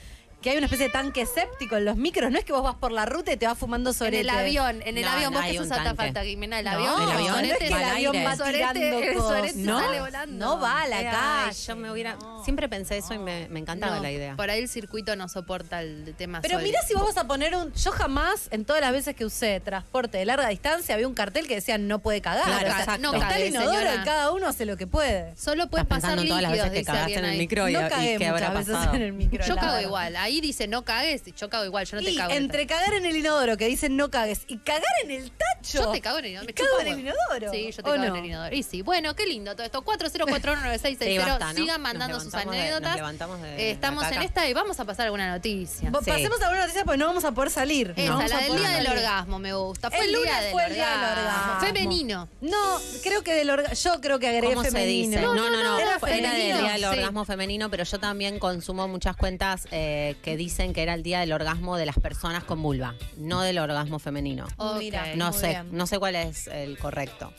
Que 0.47 0.51
hay 0.51 0.57
una 0.59 0.67
especie 0.67 0.85
de 0.87 0.93
tanque 0.93 1.25
séptico 1.25 1.75
en 1.75 1.83
los 1.83 1.97
micros. 1.97 2.31
No 2.31 2.39
es 2.39 2.45
que 2.45 2.53
vos 2.53 2.63
vas 2.63 2.75
por 2.75 2.93
la 2.93 3.05
ruta 3.05 3.33
y 3.33 3.37
te 3.37 3.45
vas 3.45 3.57
fumando 3.57 3.89
en 3.89 3.93
sorete. 3.93 4.21
el 4.21 4.29
avión, 4.29 4.81
en 4.85 4.97
el 4.97 5.03
No, 5.03 5.11
avión, 5.11 5.33
no 5.33 5.39
vos 5.41 5.47
que 5.51 5.57
sos 5.57 5.67
falta, 5.67 6.23
Jimena, 6.23 6.59
el 6.59 6.65
No, 6.65 6.71
avión, 6.71 7.01
el 7.01 7.09
avión 7.11 7.31
no 7.33 7.37
es 7.39 7.51
es 7.51 7.57
que 7.57 7.67
el 7.67 7.73
avión 7.73 8.15
va 8.25 8.35
sorete, 8.37 8.57
tirando 8.73 8.99
el 8.99 9.13
cosas. 9.15 9.29
sorete 9.37 9.53
No, 9.57 9.79
sale 9.79 9.99
volando. 9.99 10.45
no 10.45 10.59
va 10.61 10.83
a 10.83 10.87
la 10.87 10.97
Ay, 10.99 11.05
calle. 11.47 11.59
yo 11.67 11.75
me 11.75 11.91
hubiera... 11.91 12.17
Siempre 12.45 12.69
pensé 12.69 12.95
eso 12.97 13.13
y 13.13 13.17
me, 13.19 13.49
me 13.49 13.59
encantaba 13.59 13.97
No, 13.97 14.01
la 14.03 14.09
idea. 14.09 14.37
Por 14.37 14.49
ahí 14.49 14.61
el 14.61 14.69
circuito 14.69 15.17
no 15.17 15.27
soporta 15.27 15.81
el 15.81 16.15
tema 16.17 16.39
Pero 16.41 16.53
sólido. 16.53 16.67
mira 16.69 16.81
si 16.87 16.93
vamos 16.93 17.17
a 17.17 17.27
poner 17.27 17.53
un. 17.53 17.73
Yo 17.73 17.91
jamás, 17.91 18.47
en 18.51 18.63
todas 18.63 18.81
las 18.81 18.93
veces 18.93 19.15
que 19.17 19.25
usé 19.25 19.59
transporte 19.59 20.17
de 20.17 20.23
larga 20.25 20.47
distancia, 20.47 20.95
había 20.95 21.09
un 21.09 21.13
cartel 21.13 21.45
que 21.45 21.55
decía 21.55 21.77
no 21.77 21.99
puede 21.99 22.21
cagar. 22.21 22.45
Claro, 22.45 22.81
O 22.81 22.85
sea, 22.85 22.97
no 22.97 23.11
No 23.11 23.17
está 23.17 23.27
cague, 23.31 23.47
el 23.47 23.53
inodoro 23.53 23.71
señora. 23.79 23.95
y 23.95 24.05
cada 24.05 24.31
uno 24.31 24.47
hace 24.47 24.65
lo 24.65 24.77
que 24.77 24.87
puede. 24.87 25.35
Solo 25.35 25.67
puedes 25.69 25.83
Estás 25.83 25.97
pasar 25.99 26.15
pensando 26.15 26.21
en 26.21 26.27
todas 26.29 26.41
las 26.43 26.51
líquidos, 26.53 27.05
que 27.07 27.13
en 27.17 27.25
el 27.25 27.37
micro 27.37 27.67
y, 27.67 27.73
no 27.73 27.85
y 27.85 27.89
cagué 27.89 28.19
muchas 28.19 28.53
veces 28.53 28.73
pasado. 28.73 28.95
en 28.95 29.01
el 29.01 29.13
micro. 29.13 29.45
Yo 29.45 29.55
cago 29.57 29.79
igual. 29.81 30.15
Ahí 30.15 30.36
ahí 30.37 30.41
dice 30.41 30.67
no 30.67 30.85
cagues, 30.85 31.23
y 31.27 31.33
yo 31.33 31.49
cago 31.49 31.65
igual, 31.65 31.85
yo 31.85 31.97
no 31.97 32.03
te 32.03 32.11
y 32.11 32.15
cago. 32.15 32.31
en 32.31 32.37
entre 32.43 32.67
cagar 32.67 32.93
en 32.93 33.05
el 33.05 33.15
inodoro, 33.15 33.57
que 33.57 33.65
dicen 33.67 33.95
no 33.97 34.09
cagues, 34.11 34.41
y 34.47 34.57
cagar 34.59 34.83
en 35.03 35.11
el 35.11 35.31
tacho. 35.31 35.83
Yo 35.83 35.91
te 35.91 36.01
cago 36.01 36.19
en 36.19 36.25
el 36.25 36.31
inodoro. 36.31 36.47
me 36.47 36.53
¿Cago 36.53 36.79
en 36.79 36.87
el 36.87 36.99
inodoro? 36.99 37.51
Sí, 37.51 37.65
yo 37.71 37.75
te 37.75 37.81
¿O 37.81 37.83
cago 37.93 37.97
no? 37.97 38.03
en 38.05 38.15
el 38.15 38.25
inodoro. 38.25 38.55
Y 38.55 38.63
sí, 38.63 38.81
bueno, 38.83 39.15
qué 39.15 39.25
lindo 39.25 39.53
todo 39.55 39.65
esto. 39.65 39.83
40419660. 39.83 41.03
Sí, 41.05 41.17
basta, 41.17 41.53
¿no? 41.53 41.59
Sigan 41.59 41.81
mandando 41.81 42.19
sus 42.19 42.31
levantamos 42.33 42.55
de- 42.55 42.57
nos 42.61 42.67
anécdotas. 42.71 42.95
levantamos 42.95 43.41
de 43.41 43.55
Eh, 43.67 43.71
estamos 43.71 44.11
en 44.11 44.21
esta 44.21 44.47
y 44.47 44.53
vamos 44.53 44.79
a 44.79 44.85
pasar 44.85 45.05
alguna 45.05 45.29
noticia. 45.31 45.89
Sí. 45.89 46.09
Pasemos 46.11 46.41
a 46.41 46.49
una 46.49 46.59
noticia 46.61 46.83
porque 46.85 46.97
no 46.97 47.07
vamos 47.07 47.25
a 47.25 47.31
poder 47.31 47.49
salir. 47.51 47.93
Esa, 47.95 48.11
No 48.13 48.21
la 48.27 48.39
del 48.41 48.55
día 48.57 48.69
del 48.69 48.87
orgasmo 48.87 49.39
me 49.39 49.53
gusta. 49.53 49.89
Fue 49.91 49.99
El 50.05 50.15
el, 50.15 50.21
día 50.23 50.41
del 50.41 50.51
fue 50.51 50.65
el 50.65 50.73
día 50.73 50.89
del 50.89 51.19
orgasmo. 51.19 51.59
Femenino. 51.61 52.29
No, 52.41 52.79
creo 53.03 53.23
que 53.23 53.33
del 53.33 53.49
orgasmo. 53.49 53.75
Yo 53.75 54.01
creo 54.01 54.19
que 54.19 54.27
agregué 54.27 54.53
¿Cómo 54.53 54.63
se 54.63 54.71
femenino. 54.71 55.09
dice? 55.17 55.21
No, 55.21 55.33
no, 55.35 55.63
no. 55.63 55.77
Era 56.19 56.31
del 56.33 56.57
día 56.61 56.71
del 56.73 56.79
Sí. 56.81 56.85
orgasmo 56.85 57.25
femenino, 57.25 57.69
pero 57.69 57.83
yo 57.83 57.99
también 57.99 58.39
consumo 58.39 58.87
muchas 58.87 59.15
cuentas 59.15 59.67
eh, 59.71 60.15
que 60.23 60.37
dicen 60.37 60.73
que 60.73 60.83
era 60.83 60.93
el 60.93 61.03
día 61.03 61.19
del 61.19 61.31
orgasmo 61.33 61.77
de 61.77 61.85
las 61.85 61.97
personas 61.99 62.43
con 62.43 62.61
vulva, 62.61 62.95
no 63.17 63.41
del 63.41 63.59
orgasmo 63.59 63.99
femenino. 63.99 64.47
Ok. 64.57 64.79
Mira, 64.79 65.15
No 65.15 65.33
sé, 65.33 65.49
bien. 65.49 65.67
no 65.71 65.87
sé 65.87 65.99
cuál 65.99 66.15
es 66.15 66.47
el 66.47 66.77
correcto. 66.77 67.31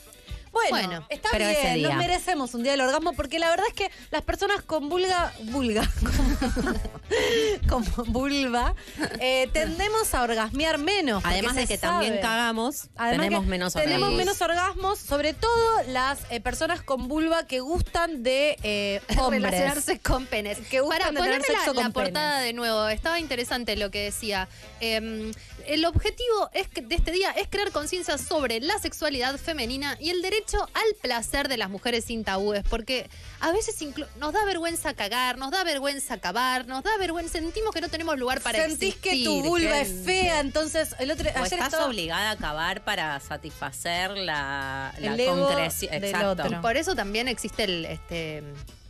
Bueno, 0.51 0.69
Bueno, 0.87 1.05
está 1.09 1.29
pero 1.31 1.45
ese 1.45 1.61
bien, 1.61 1.73
día. 1.75 1.87
nos 1.89 1.97
merecemos 1.97 2.53
un 2.53 2.63
día 2.63 2.71
del 2.73 2.81
orgasmo 2.81 3.13
porque 3.13 3.39
la 3.39 3.49
verdad 3.49 3.65
es 3.67 3.73
que 3.73 3.91
las 4.11 4.21
personas 4.23 4.61
con 4.63 4.89
vulga, 4.89 5.31
vulga, 5.43 5.83
con, 7.69 7.83
con 7.85 8.11
vulva, 8.11 8.75
eh, 9.19 9.47
tendemos 9.53 10.13
a 10.13 10.23
orgasmear 10.23 10.77
menos. 10.77 11.23
Además 11.25 11.55
de 11.55 11.67
que 11.67 11.77
también 11.77 12.17
cagamos, 12.21 12.87
Además 12.95 13.17
tenemos 13.25 13.43
que 13.43 13.49
menos 13.49 13.73
tenemos 13.73 13.95
orgasmos. 14.09 14.17
menos 14.17 14.41
orgasmos, 14.41 14.99
sobre 14.99 15.33
todo 15.33 15.83
las 15.87 16.19
eh, 16.29 16.39
personas 16.39 16.81
con 16.81 17.07
vulva 17.07 17.45
que 17.45 17.59
gustan 17.59 18.23
de 18.23 18.57
eh, 18.63 19.01
hombres. 19.19 19.41
Relacionarse 19.43 19.99
con 19.99 20.25
penes. 20.25 20.57
Que 20.69 20.81
gustan 20.81 20.99
Para 20.99 21.11
de 21.11 21.31
tener 21.31 21.41
la, 21.41 21.45
sexo 21.59 21.73
con 21.73 21.83
la 21.83 21.89
portada 21.91 22.31
penes. 22.37 22.45
de 22.45 22.53
nuevo, 22.53 22.87
estaba 22.89 23.19
interesante 23.19 23.75
lo 23.75 23.91
que 23.91 24.03
decía. 24.05 24.47
Eh, 24.81 25.31
el 25.73 25.85
objetivo 25.85 26.49
es 26.53 26.67
que- 26.67 26.81
de 26.81 26.95
este 26.95 27.11
día 27.11 27.31
es 27.31 27.47
crear 27.47 27.71
conciencia 27.71 28.17
sobre 28.17 28.59
la 28.61 28.77
sexualidad 28.79 29.37
femenina 29.37 29.97
y 29.99 30.09
el 30.09 30.21
derecho 30.21 30.57
al 30.73 30.95
placer 31.01 31.47
de 31.47 31.57
las 31.57 31.69
mujeres 31.69 32.05
sin 32.05 32.23
tabúes, 32.23 32.63
porque 32.69 33.09
a 33.39 33.51
veces 33.51 33.75
nos 34.17 34.33
da 34.33 34.45
vergüenza 34.45 34.93
cagar, 34.93 35.37
nos 35.37 35.51
da 35.51 35.63
vergüenza 35.63 36.15
acabar, 36.15 36.67
nos 36.67 36.83
da 36.83 36.97
vergüenza, 36.97 37.33
sentimos 37.39 37.73
que 37.73 37.81
no 37.81 37.89
tenemos 37.89 38.17
lugar 38.17 38.41
para 38.41 38.59
Sentís 38.65 38.95
que 38.95 39.09
tu 39.11 39.15
existir, 39.15 39.43
vulva 39.43 39.79
es 39.79 40.05
fea, 40.05 40.39
entonces 40.39 40.95
el 40.99 41.11
otro 41.11 41.25
O 41.27 41.29
ayer 41.29 41.43
estás 41.43 41.65
estaba- 41.67 41.85
obligada 41.85 42.29
a 42.29 42.33
acabar 42.33 42.83
para 42.83 43.19
satisfacer 43.19 44.11
la, 44.17 44.93
la 44.99 45.17
concreción. 45.25 45.91
del 45.91 46.03
Exacto. 46.05 46.43
otro. 46.43 46.61
Por 46.61 46.77
eso 46.77 46.95
también 46.95 47.27
existe 47.27 47.63
el 47.63 47.85
este 47.85 48.43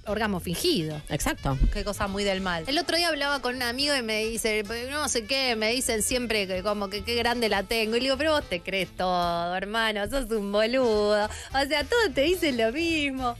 orgasmo 0.09 0.39
fingido. 0.39 1.01
Exacto. 1.09 1.57
Qué 1.73 1.83
cosa 1.83 2.07
muy 2.07 2.23
del 2.23 2.41
mal. 2.41 2.63
El 2.67 2.77
otro 2.77 2.97
día 2.97 3.09
hablaba 3.09 3.41
con 3.41 3.55
un 3.55 3.61
amigo 3.63 3.95
y 3.95 4.01
me 4.01 4.25
dice, 4.25 4.63
no 4.89 5.07
sé 5.09 5.25
qué, 5.25 5.55
me 5.55 5.71
dicen 5.71 6.03
siempre 6.03 6.47
que 6.47 6.63
como 6.63 6.89
que 6.89 7.03
qué 7.03 7.15
grande 7.15 7.49
la 7.49 7.63
tengo. 7.63 7.95
Y 7.95 7.99
le 7.99 8.05
digo, 8.05 8.17
pero 8.17 8.33
vos 8.33 8.47
te 8.47 8.61
crees 8.61 8.89
todo, 8.95 9.55
hermano, 9.55 10.09
sos 10.09 10.29
un 10.31 10.51
boludo. 10.51 11.25
O 11.25 11.67
sea, 11.67 11.83
todos 11.83 12.13
te 12.13 12.21
dicen 12.21 12.57
lo 12.57 12.71
mismo. 12.71 13.35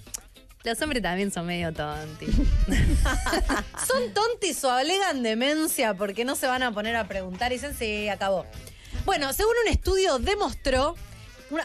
Los 0.64 0.82
hombres 0.82 1.02
también 1.02 1.32
son 1.32 1.46
medio 1.46 1.72
tontis. 1.74 2.36
¿Son 3.88 4.14
tontis 4.14 4.62
o 4.66 4.72
alegan 4.72 5.24
demencia 5.24 5.94
porque 5.94 6.26
no 6.26 6.36
se 6.36 6.48
van 6.48 6.64
a 6.64 6.74
poner 6.74 6.98
a 6.98 7.08
preguntar? 7.08 7.52
Y 7.52 7.56
dicen, 7.56 7.74
sí, 7.74 8.10
acabó. 8.10 8.46
Bueno, 9.06 9.32
según 9.32 9.54
un 9.66 9.72
estudio 9.72 10.20
demostró, 10.20 10.96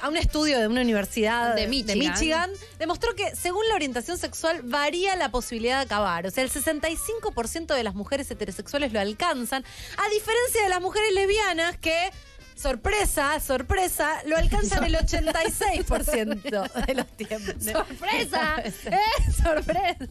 a 0.00 0.09
un 0.09 0.17
estudio 0.17 0.59
de 0.59 0.69
una 0.69 0.81
universidad 0.81 1.55
De 1.55 1.67
Michigan. 1.67 1.99
Michigan, 1.99 2.50
demostró 2.79 3.14
que 3.14 3.35
según 3.37 3.67
la 3.69 3.75
orientación 3.75 4.19
sexual 4.19 4.62
varía 4.62 5.17
la 5.17 5.31
posibilidad 5.31 5.79
de 5.79 5.85
acabar. 5.85 6.26
O 6.26 6.31
sea, 6.31 6.45
el 6.45 6.50
65% 6.50 7.75
de 7.75 7.83
las 7.83 7.95
mujeres 7.95 8.31
heterosexuales 8.31 8.93
lo 8.93 9.00
alcanzan, 9.00 9.64
a 9.97 10.09
diferencia 10.11 10.62
de 10.62 10.69
las 10.69 10.81
mujeres 10.81 11.12
lesbianas 11.12 11.76
que... 11.79 12.11
Sorpresa, 12.54 13.40
sorpresa, 13.40 14.11
lo 14.26 14.37
alcanzan 14.37 14.84
el 14.84 14.94
86% 14.96 16.87
de 16.87 16.94
los 16.94 17.06
tiempos. 17.08 17.54
¡Sorpresa! 17.62 18.62
¡Eh, 18.64 19.32
sorpresa! 19.42 20.06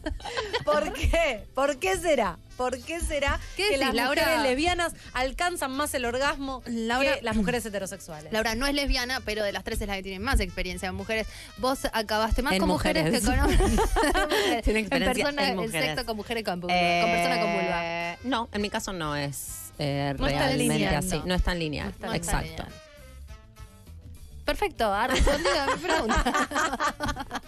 ¿Por 0.64 0.92
qué? 0.92 1.46
¿Por 1.54 1.78
qué 1.78 1.96
será? 1.96 2.38
¿Por 2.56 2.78
qué 2.80 3.00
será 3.00 3.40
¿Qué 3.56 3.64
que 3.64 3.68
decís, 3.70 3.78
las 3.84 3.94
Laura? 3.94 4.22
mujeres 4.22 4.42
lesbianas 4.42 4.92
alcanzan 5.12 5.72
más 5.72 5.92
el 5.94 6.04
orgasmo 6.04 6.62
Laura- 6.66 7.16
que 7.16 7.22
las 7.22 7.34
mujeres 7.34 7.66
heterosexuales? 7.66 8.32
Laura 8.32 8.54
no 8.54 8.66
es 8.66 8.74
lesbiana, 8.74 9.20
pero 9.24 9.42
de 9.42 9.50
las 9.52 9.64
tres 9.64 9.80
es 9.80 9.88
la 9.88 9.96
que 9.96 10.02
tiene 10.04 10.20
más 10.20 10.38
experiencia 10.38 10.88
en 10.88 10.94
mujeres. 10.94 11.26
Vos 11.56 11.80
acabaste 11.92 12.42
más 12.42 12.52
En 12.52 12.60
con 12.60 12.68
mujeres, 12.68 13.04
mujeres. 13.04 13.20
que 13.22 13.26
con 13.26 13.40
hombres. 13.40 13.60
Tiene 14.62 14.78
en 14.80 14.84
experiencia 14.86 15.24
persona, 15.24 15.48
en 15.50 15.72
sexo 15.72 16.06
con 16.06 16.16
mujeres 16.16 16.44
con, 16.44 16.60
vulva, 16.60 16.74
con 16.74 17.10
personas 17.10 17.38
con 17.38 17.52
vulva. 17.54 17.80
Eh, 17.84 18.18
No, 18.22 18.48
en 18.52 18.62
mi 18.62 18.70
caso 18.70 18.92
no 18.92 19.16
es 19.16 19.63
eh, 19.78 20.14
No 20.18 20.26
está 20.26 20.38
realmente 20.46 20.74
lineando. 20.78 21.16
así. 21.16 21.22
No 21.26 21.34
está 21.34 21.52
en 21.52 21.58
lineal. 21.58 21.94
No 22.00 22.12
está 22.12 22.16
Exacto. 22.16 22.62
lineal. 22.64 22.72
Perfecto, 24.44 24.92
ha 24.92 25.06
respondido 25.06 25.58
a 25.60 25.66
mi 25.74 25.82
pregunta. 25.82 26.24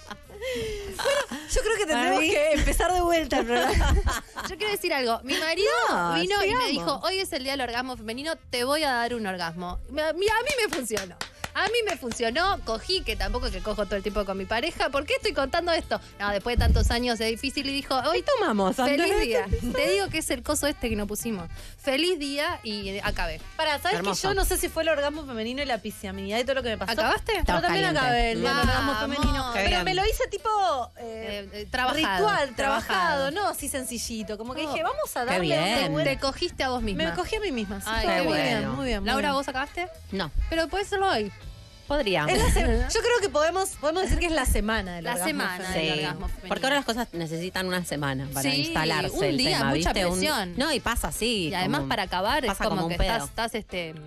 Yo 1.52 1.60
creo 1.62 1.76
que 1.78 1.86
tendremos 1.86 2.20
que 2.20 2.52
empezar 2.52 2.92
de 2.92 3.00
vuelta 3.00 3.38
el 3.38 3.46
programa. 3.46 3.94
Yo 4.48 4.56
quiero 4.56 4.70
decir 4.72 4.92
algo. 4.94 5.20
Mi 5.24 5.34
marido 5.38 5.70
No, 5.90 6.14
vino 6.14 6.44
y 6.44 6.54
me 6.54 6.68
dijo, 6.68 7.00
hoy 7.04 7.18
es 7.20 7.32
el 7.32 7.42
día 7.42 7.52
del 7.52 7.62
orgasmo 7.62 7.96
femenino, 7.96 8.34
te 8.50 8.64
voy 8.64 8.82
a 8.84 8.92
dar 8.92 9.14
un 9.14 9.26
orgasmo. 9.26 9.78
Mira, 9.90 10.10
a 10.10 10.12
mí 10.14 10.26
me 10.62 10.74
funcionó. 10.74 11.16
A 11.58 11.66
mí 11.68 11.78
me 11.88 11.96
funcionó, 11.96 12.60
cogí, 12.66 13.00
que 13.00 13.16
tampoco 13.16 13.46
es 13.46 13.52
que 13.52 13.62
cojo 13.62 13.86
todo 13.86 13.96
el 13.96 14.02
tiempo 14.02 14.26
con 14.26 14.36
mi 14.36 14.44
pareja. 14.44 14.90
¿Por 14.90 15.06
qué 15.06 15.14
estoy 15.14 15.32
contando 15.32 15.72
esto? 15.72 15.98
No, 16.20 16.28
después 16.30 16.56
de 16.58 16.64
tantos 16.64 16.90
años 16.90 17.18
es 17.18 17.30
difícil 17.30 17.66
y 17.68 17.72
dijo, 17.72 17.94
hoy 18.10 18.22
tomamos 18.22 18.76
Feliz 18.76 19.18
día. 19.20 19.46
Te 19.74 19.88
digo 19.90 20.08
que 20.10 20.18
es 20.18 20.30
el 20.30 20.42
coso 20.42 20.66
este 20.66 20.90
que 20.90 20.96
no 20.96 21.06
pusimos. 21.06 21.48
Feliz 21.78 22.18
día 22.18 22.60
y 22.62 22.98
acabé. 22.98 23.40
Para, 23.56 23.78
¿sabes 23.78 24.02
que 24.02 24.14
yo 24.22 24.34
no 24.34 24.44
sé 24.44 24.58
si 24.58 24.68
fue 24.68 24.82
el 24.82 24.90
orgasmo 24.90 25.24
femenino 25.24 25.62
y 25.62 25.64
la 25.64 25.74
episiominidad 25.76 26.38
y 26.40 26.42
todo 26.44 26.56
lo 26.56 26.62
que 26.62 26.68
me 26.68 26.78
pasó? 26.78 26.92
¿Acabaste? 26.92 27.24
Pero 27.26 27.40
Estabas 27.40 27.62
también 27.62 27.84
caliente. 27.86 28.00
acabé 28.06 28.30
el, 28.32 28.46
orgasmo 28.46 28.94
femenino. 28.96 29.50
Pero 29.54 29.82
me 29.84 29.94
lo 29.94 30.02
hice 30.04 30.26
tipo 30.30 30.50
eh, 30.98 31.48
Eh, 31.54 31.60
eh, 31.62 31.66
trabajado, 31.70 31.96
ritual, 31.96 32.54
trabajado, 32.54 32.86
trabajado. 32.86 33.30
no 33.30 33.48
así 33.48 33.68
sencillito. 33.68 34.36
Como 34.36 34.54
que 34.54 34.66
Oh. 34.66 34.70
dije, 34.72 34.82
vamos 34.82 35.16
a 35.16 35.20
Qué 35.24 35.30
darle 35.32 35.88
buena- 35.88 36.10
Te 36.10 36.18
cogiste 36.18 36.64
a 36.64 36.68
vos 36.68 36.82
misma. 36.82 37.04
Me 37.04 37.14
cogí 37.14 37.36
a 37.36 37.40
mí 37.40 37.50
misma. 37.50 37.80
sí, 37.80 37.86
Ay, 37.90 38.04
todo 38.06 38.14
qué 38.16 38.22
muy 38.28 38.36
bien, 38.36 38.68
muy 38.70 38.86
bien. 38.86 39.00
muy 39.00 39.06
Laura, 39.06 39.28
bien. 39.28 39.32
¿vos 39.34 39.48
acabaste? 39.48 39.88
No, 40.12 40.30
Pero 40.50 40.68
puede 40.68 40.84
serlo 40.84 41.08
hoy. 41.10 41.32
Podría. 41.86 42.24
Es 42.28 42.38
la 42.38 42.50
se- 42.50 42.60
yo 42.94 43.00
creo 43.00 43.20
que 43.20 43.28
podemos, 43.28 43.70
podemos 43.80 44.02
decir 44.02 44.18
que 44.18 44.26
es 44.26 44.32
la 44.32 44.44
semana 44.46 44.96
del 44.96 45.04
La 45.04 45.12
orgasmo 45.12 45.28
semana 45.28 45.64
femenino. 45.64 45.94
del 45.94 46.04
orgasmo 46.04 46.26
femenino. 46.28 46.48
Porque 46.48 46.64
ahora 46.66 46.76
las 46.76 46.84
cosas 46.84 47.08
necesitan 47.12 47.66
una 47.66 47.84
semana 47.84 48.28
para 48.32 48.50
Sí, 48.50 48.62
instalarse 48.66 49.10
un 49.16 49.24
el 49.24 49.36
día, 49.38 49.58
tema, 49.58 49.70
mucha 49.70 49.92
¿viste? 49.92 50.06
Un- 50.06 50.12
presión. 50.18 50.54
no, 50.56 50.72
y 50.72 50.80
pasa 50.80 51.08
así. 51.08 51.48
Y 51.48 51.54
además 51.54 51.80
como- 51.80 51.88
para 51.88 52.02
acabar 52.04 52.44
es 52.44 52.48
pasa 52.50 52.64
como, 52.64 52.76
como 52.76 52.86
un 52.86 52.92
que 52.92 52.98
pedo. 52.98 53.12
estás, 53.12 53.28
estás 53.28 53.54
este. 53.54 53.94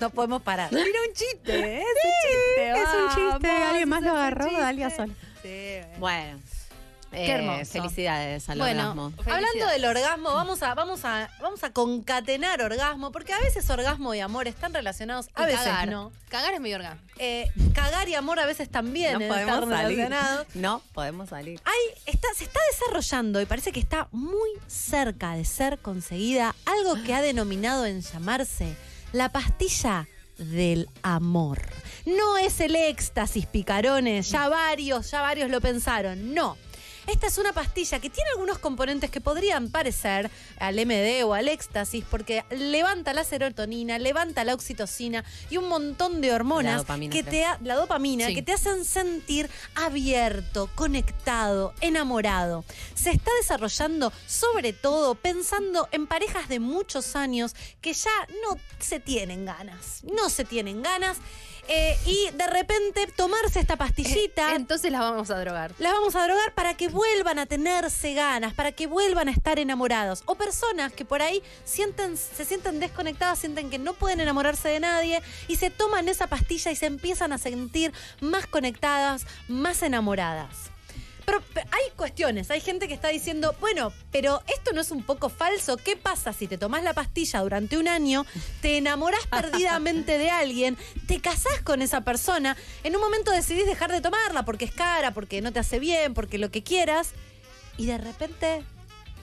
No 0.00 0.10
podemos 0.10 0.42
parar. 0.42 0.72
Mira 0.72 0.84
un 0.86 1.14
chiste, 1.14 1.54
¿eh? 1.78 1.80
es 1.80 1.86
un 1.86 2.10
chiste. 2.20 2.70
es 2.70 2.88
un 2.88 3.32
chiste, 3.32 3.50
alguien 3.50 3.88
más 3.88 4.02
lo 4.02 4.10
agarró. 4.10 4.50
Dalia 4.50 4.90
Sol. 4.90 5.14
Sí. 5.42 5.78
Bueno. 5.98 6.40
Qué 7.14 7.26
eh, 7.26 7.30
hermoso. 7.32 7.72
Felicidades 7.72 8.48
al 8.48 8.58
Bueno, 8.58 8.90
orgasmo. 8.90 9.12
Hablando 9.32 9.66
del 9.68 9.84
orgasmo, 9.84 10.34
vamos 10.34 10.62
a, 10.62 10.74
vamos 10.74 11.04
a, 11.04 11.30
vamos 11.40 11.62
a 11.64 11.72
concatenar 11.72 12.60
orgasmo, 12.62 13.12
porque 13.12 13.32
a 13.32 13.38
veces 13.40 13.68
orgasmo 13.70 14.14
y 14.14 14.20
amor 14.20 14.48
están 14.48 14.74
relacionados, 14.74 15.28
a 15.34 15.42
Y 15.42 15.46
veces 15.46 15.60
cagar. 15.64 15.88
no. 15.88 16.12
Cagar 16.28 16.54
es 16.54 16.60
mi 16.60 16.74
orgasmo. 16.74 17.00
Eh, 17.18 17.50
cagar 17.74 18.08
y 18.08 18.14
amor 18.14 18.40
a 18.40 18.46
veces 18.46 18.68
también 18.68 19.14
no 19.14 19.20
eh, 19.20 19.28
podemos 19.28 19.54
están 19.54 19.70
salir. 19.70 19.98
relacionados. 19.98 20.46
No 20.54 20.82
podemos 20.92 21.28
salir. 21.28 21.60
Hay, 21.64 22.02
está, 22.06 22.28
se 22.36 22.44
está 22.44 22.60
desarrollando 22.72 23.40
y 23.40 23.46
parece 23.46 23.70
que 23.72 23.80
está 23.80 24.08
muy 24.10 24.50
cerca 24.66 25.34
de 25.34 25.44
ser 25.44 25.78
conseguida 25.78 26.54
algo 26.66 27.02
que 27.04 27.14
ha 27.14 27.22
denominado 27.22 27.86
en 27.86 28.00
llamarse 28.02 28.76
la 29.12 29.30
pastilla 29.30 30.08
del 30.38 30.88
amor. 31.02 31.62
No 32.06 32.36
es 32.38 32.58
el 32.60 32.74
éxtasis, 32.74 33.46
picarones, 33.46 34.28
ya 34.30 34.48
varios, 34.48 35.10
ya 35.12 35.20
varios 35.20 35.48
lo 35.50 35.60
pensaron, 35.60 36.34
no. 36.34 36.56
Esta 37.06 37.26
es 37.26 37.36
una 37.38 37.52
pastilla 37.52 37.98
que 38.00 38.08
tiene 38.10 38.30
algunos 38.30 38.58
componentes 38.58 39.10
que 39.10 39.20
podrían 39.20 39.70
parecer 39.70 40.30
al 40.58 40.76
MD 40.78 41.22
o 41.24 41.34
al 41.34 41.48
éxtasis 41.48 42.04
porque 42.10 42.44
levanta 42.50 43.12
la 43.12 43.24
serotonina, 43.24 43.98
levanta 43.98 44.42
la 44.44 44.54
oxitocina 44.54 45.22
y 45.50 45.58
un 45.58 45.68
montón 45.68 46.20
de 46.22 46.32
hormonas 46.32 46.72
La 46.72 46.78
dopamina, 46.78 47.12
que 47.12 47.22
te 47.22 47.44
ha- 47.44 47.58
la 47.62 47.74
dopamina 47.76 48.26
Sí. 48.28 48.34
que 48.34 48.42
te 48.42 48.52
hacen 48.52 48.84
sentir 48.84 49.50
abierto, 49.74 50.70
conectado, 50.74 51.74
enamorado. 51.80 52.64
Se 52.94 53.10
está 53.10 53.30
desarrollando 53.40 54.10
sobre 54.26 54.72
todo 54.72 55.14
pensando 55.14 55.88
en 55.92 56.06
parejas 56.06 56.48
de 56.48 56.58
muchos 56.58 57.16
años 57.16 57.54
que 57.82 57.92
ya 57.92 58.10
no 58.48 58.58
se 58.78 58.98
tienen 58.98 59.44
ganas, 59.44 60.02
no 60.04 60.30
se 60.30 60.44
tienen 60.44 60.82
ganas 60.82 61.18
eh, 61.68 61.98
y 62.06 62.30
de 62.36 62.46
repente 62.46 63.06
tomarse 63.16 63.60
esta 63.60 63.76
pastillita. 63.76 64.54
Entonces 64.56 64.90
las 64.92 65.00
vamos 65.00 65.30
a 65.30 65.38
drogar. 65.38 65.72
Las 65.78 65.92
vamos 65.92 66.14
a 66.14 66.24
drogar 66.24 66.52
para 66.54 66.74
que 66.74 66.88
vuelvan 66.88 67.38
a 67.38 67.46
tenerse 67.46 68.14
ganas, 68.14 68.54
para 68.54 68.72
que 68.72 68.86
vuelvan 68.86 69.28
a 69.28 69.30
estar 69.30 69.58
enamorados. 69.58 70.22
O 70.26 70.34
personas 70.34 70.92
que 70.92 71.04
por 71.04 71.22
ahí 71.22 71.42
sienten, 71.64 72.16
se 72.16 72.44
sienten 72.44 72.80
desconectadas, 72.80 73.38
sienten 73.38 73.70
que 73.70 73.78
no 73.78 73.94
pueden 73.94 74.20
enamorarse 74.20 74.68
de 74.68 74.80
nadie 74.80 75.22
y 75.48 75.56
se 75.56 75.70
toman 75.70 76.08
esa 76.08 76.26
pastilla 76.26 76.70
y 76.70 76.76
se 76.76 76.86
empiezan 76.86 77.32
a 77.32 77.38
sentir 77.38 77.92
más 78.20 78.46
conectadas, 78.46 79.26
más 79.48 79.82
enamoradas. 79.82 80.73
Pero, 81.24 81.42
pero 81.52 81.66
hay 81.72 81.90
cuestiones, 81.96 82.50
hay 82.50 82.60
gente 82.60 82.88
que 82.88 82.94
está 82.94 83.08
diciendo, 83.08 83.54
bueno, 83.60 83.92
pero 84.10 84.42
esto 84.54 84.72
no 84.72 84.80
es 84.80 84.90
un 84.90 85.02
poco 85.02 85.28
falso. 85.28 85.76
¿Qué 85.76 85.96
pasa 85.96 86.32
si 86.32 86.46
te 86.46 86.58
tomás 86.58 86.82
la 86.82 86.92
pastilla 86.92 87.40
durante 87.40 87.78
un 87.78 87.88
año, 87.88 88.26
te 88.60 88.76
enamorás 88.76 89.26
perdidamente 89.28 90.18
de 90.18 90.30
alguien, 90.30 90.76
te 91.06 91.20
casás 91.20 91.60
con 91.62 91.82
esa 91.82 92.02
persona, 92.02 92.56
en 92.82 92.94
un 92.94 93.00
momento 93.02 93.30
decidís 93.30 93.66
dejar 93.66 93.90
de 93.90 94.00
tomarla 94.00 94.44
porque 94.44 94.64
es 94.64 94.72
cara, 94.72 95.12
porque 95.12 95.40
no 95.40 95.52
te 95.52 95.60
hace 95.60 95.78
bien, 95.78 96.14
porque 96.14 96.38
lo 96.38 96.50
que 96.50 96.62
quieras, 96.62 97.12
y 97.76 97.86
de 97.86 97.98
repente 97.98 98.62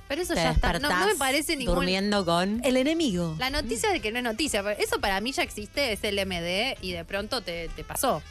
Pero 0.07 0.21
eso 0.21 0.33
Te 0.33 0.41
ya 0.41 0.51
está. 0.51 0.77
No, 0.79 0.89
no 0.89 1.05
me 1.05 1.15
parece 1.15 1.55
ningún. 1.55 1.75
Durmiendo 1.75 2.25
con. 2.25 2.61
el 2.65 2.75
enemigo. 2.75 3.35
La 3.39 3.49
noticia 3.49 3.91
de 3.91 4.01
que 4.01 4.11
no 4.11 4.17
es 4.17 4.23
noticia. 4.23 4.61
pero 4.61 4.77
Eso 4.77 4.99
para 4.99 5.21
mí 5.21 5.31
ya 5.31 5.43
existe, 5.43 5.93
es 5.93 6.03
el 6.03 6.15
MD 6.25 6.77
y 6.81 6.91
de 6.91 7.05
pronto 7.05 7.41
te, 7.41 7.69
te 7.69 7.83
pasó. 7.83 8.21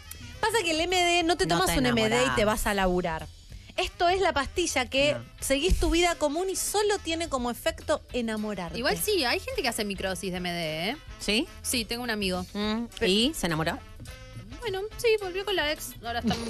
Pasa 0.41 0.59
que 0.63 0.73
el 0.73 0.89
MD 0.89 1.27
no 1.27 1.37
te 1.37 1.47
No 1.47 1.59
tomas 1.59 1.75
te 1.75 1.79
un 1.79 1.87
MD 1.87 2.27
y 2.27 2.37
te 2.37 2.45
vas 2.45 2.67
a 2.67 2.75
laburar. 2.75 3.27
Esto 3.81 4.09
es 4.09 4.21
la 4.21 4.33
pastilla 4.33 4.87
que 4.87 5.15
No. 5.15 5.21
seguís 5.41 5.79
tu 5.81 5.91
vida 5.91 6.15
común 6.17 6.51
y 6.51 6.57
solo 6.57 6.99
tiene 6.99 7.29
como 7.29 7.51
efecto 7.51 8.03
enamorarte. 8.13 8.79
Igual 8.79 8.99
sí, 8.99 9.25
hay 9.25 9.41
gente 9.41 9.63
que 9.63 9.69
hace 9.69 9.85
microsis 9.85 10.33
de 10.33 10.41
MD, 10.41 10.91
¿eh? 10.91 10.97
¿Sí? 11.19 11.47
Sí, 11.63 11.85
tengo 11.85 12.03
un 12.03 12.11
amigo. 12.11 12.45
Mm, 12.53 12.85
¿Y 13.05 13.33
se 13.35 13.47
enamoró? 13.47 13.79
Bueno, 14.61 14.81
sí, 14.99 15.09
volvió 15.23 15.45
con 15.47 15.57
la 15.57 15.73
ex. 15.73 15.95
Ahora 16.05 16.19
está. 16.21 16.35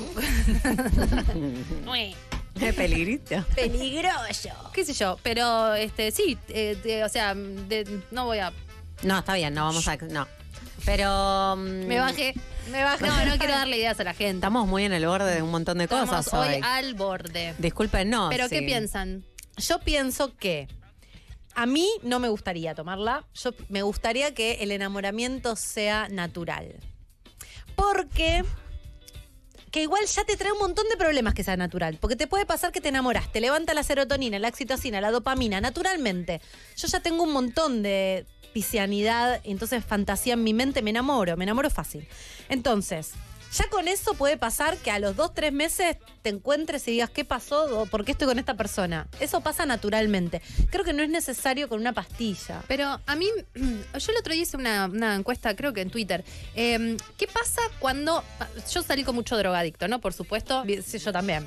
Peligrito. 2.77 3.45
Peligroso. 3.55 4.51
¿Qué 4.73 4.85
sé 4.85 4.93
yo? 4.93 5.19
Pero 5.23 5.75
este 5.75 6.11
sí, 6.11 6.37
eh, 6.49 6.77
de- 6.83 7.05
o 7.05 7.09
sea, 7.09 7.35
de- 7.35 8.03
no 8.11 8.25
voy 8.27 8.38
a. 8.38 8.53
No, 9.03 9.19
está 9.21 9.35
bien, 9.35 9.55
no 9.55 9.64
vamos 9.64 9.87
a. 9.88 9.97
No. 9.97 10.27
Pero. 10.85 11.55
mm, 11.57 11.87
Me 11.87 11.99
bajé. 12.01 12.35
Me 12.70 12.85
bajé. 12.85 13.07
No, 13.07 13.25
no 13.25 13.38
quiero 13.38 13.55
darle 13.55 13.79
ideas 13.79 13.99
a 14.01 14.05
la 14.05 14.14
gente. 14.14 14.37
Estamos 14.37 14.66
muy 14.68 14.85
en 14.85 14.92
el 14.92 15.07
borde 15.07 15.35
de 15.35 15.42
un 15.42 15.51
montón 15.51 15.79
de 15.79 15.85
Estamos 15.85 16.09
cosas 16.09 16.33
hoy 16.35 16.55
hoy. 16.57 16.61
al 16.62 16.94
borde. 16.94 17.55
Disculpen, 17.59 18.11
no. 18.11 18.29
Pero 18.31 18.49
sí. 18.49 18.57
¿qué 18.57 18.62
piensan? 18.62 19.25
Yo 19.57 19.81
pienso 19.81 20.37
que 20.37 20.68
a 21.55 21.66
mí 21.66 21.88
no 22.03 22.18
me 22.18 22.29
gustaría 22.29 22.75
tomarla. 22.75 23.25
Yo 23.35 23.53
me 23.68 23.83
gustaría 23.83 24.35
que 24.35 24.62
el 24.62 24.70
enamoramiento 24.73 25.57
sea 25.57 26.09
natural. 26.09 26.77
Porque 27.75 28.44
que 29.70 29.83
igual 29.83 30.05
ya 30.07 30.25
te 30.25 30.37
trae 30.37 30.53
un 30.53 30.59
montón 30.59 30.88
de 30.88 30.96
problemas 30.96 31.35
que 31.35 31.44
sea 31.44 31.57
natural. 31.57 31.99
Porque 32.01 32.16
te 32.16 32.27
puede 32.27 32.44
pasar 32.46 32.73
que 32.73 32.81
te 32.81 32.88
enamoras, 32.88 33.31
te 33.31 33.40
levanta 33.40 33.73
la 33.75 33.83
serotonina, 33.83 34.38
la 34.38 34.49
oxitocina, 34.49 35.01
la 35.01 35.11
dopamina, 35.11 35.61
naturalmente. 35.61 36.40
Yo 36.77 36.88
ya 36.88 37.01
tengo 37.01 37.23
un 37.23 37.33
montón 37.33 37.83
de 37.83 38.27
piscianidad, 38.53 39.41
entonces 39.45 39.85
fantasía 39.85 40.35
en 40.35 40.45
mi 40.45 40.55
mente, 40.55 40.83
me 40.83 40.91
enamoro, 40.91 41.37
me 41.37 41.45
enamoro 41.45 41.71
fácil. 41.71 42.07
Entonces, 42.49 43.13
ya 43.53 43.69
con 43.69 43.89
eso 43.89 44.15
puede 44.15 44.37
pasar 44.37 44.77
que 44.77 44.93
a 44.93 45.01
los 45.01 45.17
dos, 45.17 45.35
tres 45.35 45.53
meses 45.53 45.97
te 46.23 46.31
encuentres 46.31 46.87
y 46.87 46.93
digas 46.93 47.11
qué 47.11 47.25
pasó 47.25 47.81
o 47.81 47.87
por 47.87 48.05
qué 48.05 48.13
estoy 48.13 48.29
con 48.29 48.39
esta 48.39 48.55
persona. 48.55 49.09
Eso 49.19 49.41
pasa 49.41 49.67
naturalmente. 49.67 50.41
Creo 50.71 50.85
que 50.85 50.93
no 50.93 51.03
es 51.03 51.09
necesario 51.09 51.69
con 51.69 51.81
una 51.81 51.93
pastilla. 51.93 52.63
Pero 52.69 53.01
a 53.05 53.17
mí, 53.17 53.27
yo 53.55 54.13
el 54.13 54.19
otro 54.19 54.33
día 54.33 54.43
hice 54.43 54.57
una, 54.57 54.87
una 54.87 55.17
encuesta, 55.17 55.57
creo 55.57 55.73
que 55.73 55.81
en 55.81 55.91
Twitter. 55.91 56.25
Eh, 56.55 56.97
¿Qué 57.17 57.27
pasa 57.27 57.61
cuando. 57.81 58.23
Yo 58.73 58.83
salí 58.83 59.03
con 59.03 59.17
mucho 59.17 59.37
drogadicto, 59.37 59.89
¿no? 59.89 60.01
Por 60.01 60.13
supuesto. 60.13 60.65
Sí, 60.85 60.99
yo 60.99 61.13
también. 61.13 61.45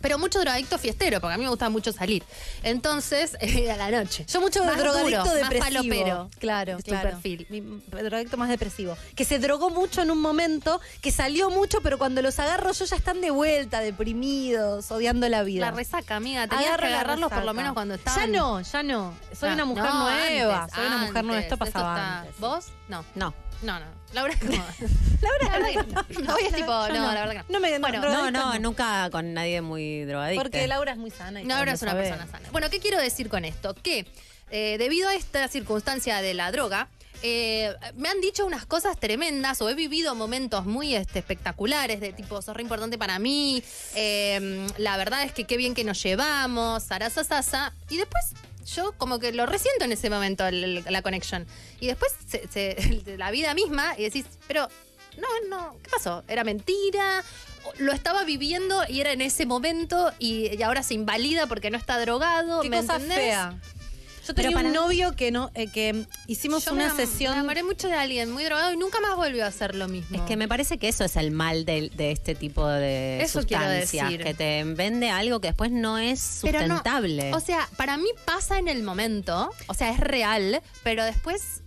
Pero 0.00 0.18
mucho 0.18 0.38
drogadicto 0.40 0.78
fiestero, 0.78 1.20
porque 1.20 1.34
a 1.34 1.36
mí 1.38 1.44
me 1.44 1.50
gusta 1.50 1.68
mucho 1.70 1.92
salir. 1.92 2.22
Entonces, 2.62 3.36
eh, 3.40 3.70
a 3.70 3.76
la 3.76 3.90
noche. 3.90 4.24
Yo 4.28 4.40
mucho 4.40 4.64
Más 4.64 4.76
drogadicto 4.78 5.24
duro, 5.24 5.24
más 5.40 5.50
depresivo. 5.50 5.64
palopero. 5.82 6.30
Claro, 6.38 6.78
Es 6.78 6.84
tu 6.84 6.90
claro. 6.90 7.10
perfil. 7.10 7.46
Mi 7.50 7.60
drogadicto 8.00 8.36
más 8.36 8.48
depresivo. 8.48 8.96
Que 9.14 9.24
se 9.24 9.38
drogó 9.38 9.70
mucho 9.70 10.02
en 10.02 10.10
un 10.10 10.20
momento, 10.20 10.80
que 11.00 11.10
salió 11.12 11.50
mucho, 11.50 11.80
pero 11.82 11.98
cuando 11.98 12.22
los 12.22 12.38
agarro 12.38 12.72
yo 12.72 12.84
ya 12.84 12.96
están 12.96 13.20
de 13.20 13.30
vuelta, 13.30 13.80
deprimidos, 13.80 14.90
odiando 14.90 15.28
la 15.28 15.42
vida. 15.42 15.66
La 15.66 15.70
resaca, 15.72 16.16
amiga. 16.16 16.46
Tenías 16.46 16.66
Agarro 16.68 16.82
que 16.82 16.94
agarrarlos 16.94 17.32
por 17.32 17.44
lo 17.44 17.54
menos 17.54 17.72
cuando 17.74 17.94
estaban. 17.94 18.20
Ya 18.32 18.38
no, 18.38 18.60
ya 18.60 18.82
no. 18.82 19.14
Soy 19.38 19.50
Ah, 19.50 19.54
una 19.54 19.64
mujer 19.64 19.84
no, 19.84 20.02
nueva. 20.04 20.62
antes, 20.62 20.76
soy 20.76 20.86
una 20.86 20.98
mujer 20.98 21.24
nueva. 21.24 21.40
Esto 21.40 21.56
pasaba 21.56 22.18
antes. 22.20 22.38
¿Vos? 22.38 22.66
No. 22.88 23.04
No. 23.14 23.34
No, 23.62 23.80
no. 23.80 23.86
Laura, 24.12 24.34
¿cómo? 24.40 24.64
la 25.20 25.48
verdad 25.48 25.68
que 25.68 26.22
no. 26.22 26.34
Hoy 26.34 26.42
es 26.44 26.54
tipo, 26.54 26.66
no, 26.66 27.12
la 27.12 27.26
verdad 27.26 27.30
que 27.30 27.52
no. 27.52 27.58
No 27.58 27.60
me 27.60 27.78
Bueno, 27.78 27.98
No, 27.98 28.08
drogadicto 28.08 28.30
no, 28.30 28.58
nunca 28.58 29.10
con 29.10 29.34
nadie 29.34 29.60
muy 29.60 30.04
drogadicto. 30.04 30.42
Porque 30.42 30.66
Laura 30.66 30.92
es 30.92 30.98
muy 30.98 31.10
sana. 31.10 31.42
y 31.42 31.46
todos 31.46 31.66
es 31.68 31.82
una 31.82 31.94
persona 31.94 32.26
sana. 32.26 32.48
Bueno, 32.52 32.70
¿qué 32.70 32.78
quiero 32.78 32.98
decir 32.98 33.28
con 33.28 33.44
esto? 33.44 33.74
Que 33.74 34.06
eh, 34.50 34.76
debido 34.78 35.08
a 35.08 35.14
esta 35.14 35.46
circunstancia 35.48 36.22
de 36.22 36.34
la 36.34 36.50
droga, 36.52 36.88
eh, 37.22 37.74
me 37.96 38.08
han 38.08 38.20
dicho 38.20 38.46
unas 38.46 38.64
cosas 38.64 38.98
tremendas 38.98 39.60
o 39.60 39.68
he 39.68 39.74
vivido 39.74 40.14
momentos 40.14 40.64
muy 40.64 40.94
este, 40.94 41.18
espectaculares 41.18 42.00
de 42.00 42.12
tipo, 42.12 42.40
sos 42.40 42.56
re 42.56 42.62
importante 42.62 42.96
para 42.96 43.18
mí, 43.18 43.62
eh, 43.94 44.66
la 44.78 44.96
verdad 44.96 45.24
es 45.24 45.32
que 45.32 45.44
qué 45.44 45.56
bien 45.56 45.74
que 45.74 45.82
nos 45.82 46.00
llevamos, 46.02 46.84
sarasa 46.84 47.24
sasa, 47.24 47.72
y 47.90 47.96
después 47.96 48.24
yo 48.74 48.92
como 48.98 49.18
que 49.18 49.32
lo 49.32 49.46
resiento 49.46 49.84
en 49.84 49.92
ese 49.92 50.10
momento 50.10 50.46
el- 50.46 50.64
el- 50.64 50.84
la 50.88 51.02
conexión. 51.02 51.46
Y 51.80 51.86
después 51.88 52.12
se- 52.26 52.46
se- 52.48 52.76
la 53.18 53.30
vida 53.30 53.54
misma 53.54 53.94
y 53.98 54.02
decís, 54.04 54.26
pero 54.46 54.68
no, 55.16 55.28
no, 55.48 55.76
¿qué 55.82 55.90
pasó? 55.90 56.22
¿Era 56.28 56.44
mentira? 56.44 57.24
Lo 57.78 57.92
estaba 57.92 58.24
viviendo 58.24 58.82
y 58.88 59.00
era 59.00 59.12
en 59.12 59.20
ese 59.20 59.44
momento 59.44 60.12
y, 60.18 60.54
y 60.56 60.62
ahora 60.62 60.82
se 60.82 60.94
invalida 60.94 61.46
porque 61.46 61.70
no 61.70 61.76
está 61.76 61.98
drogado. 62.00 62.62
Qué 62.62 62.70
¿me 62.70 62.78
cosa 62.80 62.94
entendés? 62.94 63.18
fea. 63.18 63.60
Yo 64.28 64.34
Pero 64.34 64.50
tenía 64.50 64.66
un 64.68 64.72
para- 64.72 64.84
novio 64.84 65.16
que 65.16 65.30
no, 65.30 65.50
eh, 65.54 65.68
que 65.68 66.04
hicimos 66.26 66.64
Yo 66.66 66.72
me 66.74 66.84
una 66.84 66.92
enam- 66.92 66.96
sesión. 66.96 67.32
Me 67.32 67.38
enamoré 67.38 67.62
mucho 67.62 67.88
de 67.88 67.94
alguien 67.94 68.30
muy 68.30 68.44
drogado 68.44 68.72
y 68.72 68.76
nunca 68.76 69.00
más 69.00 69.16
volvió 69.16 69.44
a 69.44 69.48
hacer 69.48 69.74
lo 69.74 69.88
mismo. 69.88 70.16
Es 70.16 70.22
que 70.22 70.36
me 70.36 70.46
parece 70.48 70.76
que 70.78 70.88
eso 70.88 71.02
es 71.04 71.16
el 71.16 71.30
mal 71.30 71.64
de, 71.64 71.90
de 71.96 72.10
este 72.12 72.34
tipo 72.34 72.66
de 72.68 73.22
Eso 73.22 73.40
sustancias. 73.40 74.10
Que 74.18 74.34
te 74.34 74.62
vende 74.64 75.08
algo 75.10 75.40
que 75.40 75.48
después 75.48 75.70
no 75.70 75.96
es 75.98 76.20
no, 76.44 76.50
sustentable. 76.50 77.32
o 77.34 77.40
sea, 77.40 77.68
para 77.76 77.96
mí 77.96 78.08
pasa 78.26 78.58
en 78.58 78.68
el 78.68 78.82
momento, 78.82 79.50
o 79.66 79.74
sea, 79.74 79.90
es 79.90 79.98
real, 80.00 80.60
pero 80.82 81.04
después 81.04 81.62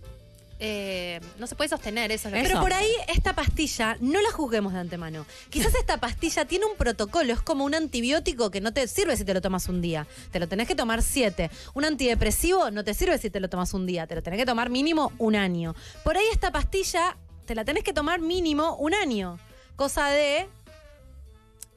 eh, 0.64 1.20
no 1.40 1.48
se 1.48 1.56
puede 1.56 1.68
sostener 1.68 2.12
eso. 2.12 2.28
es 2.28 2.34
lo 2.34 2.40
que- 2.40 2.46
Pero 2.46 2.60
por 2.60 2.72
ahí 2.72 2.88
esta 3.08 3.34
pastilla 3.34 3.96
no 3.98 4.20
la 4.22 4.30
juzguemos 4.30 4.72
de 4.72 4.78
antemano. 4.78 5.26
Quizás 5.50 5.74
esta 5.74 5.96
pastilla 5.98 6.44
tiene 6.44 6.66
un 6.66 6.76
protocolo, 6.76 7.32
es 7.32 7.42
como 7.42 7.64
un 7.64 7.74
antibiótico 7.74 8.52
que 8.52 8.60
no 8.60 8.72
te 8.72 8.86
sirve 8.86 9.16
si 9.16 9.24
te 9.24 9.34
lo 9.34 9.40
tomas 9.40 9.68
un 9.68 9.82
día. 9.82 10.06
Te 10.30 10.38
lo 10.38 10.46
tenés 10.46 10.68
que 10.68 10.76
tomar 10.76 11.02
siete. 11.02 11.50
Un 11.74 11.84
antidepresivo 11.84 12.70
no 12.70 12.84
te 12.84 12.94
sirve 12.94 13.18
si 13.18 13.28
te 13.28 13.40
lo 13.40 13.48
tomas 13.50 13.74
un 13.74 13.86
día. 13.86 14.06
Te 14.06 14.14
lo 14.14 14.22
tenés 14.22 14.38
que 14.38 14.46
tomar 14.46 14.70
mínimo 14.70 15.10
un 15.18 15.34
año. 15.34 15.74
Por 16.04 16.16
ahí 16.16 16.26
esta 16.30 16.52
pastilla 16.52 17.16
te 17.44 17.56
la 17.56 17.64
tenés 17.64 17.82
que 17.82 17.92
tomar 17.92 18.20
mínimo 18.20 18.76
un 18.76 18.94
año. 18.94 19.40
Cosa 19.74 20.10
de 20.10 20.48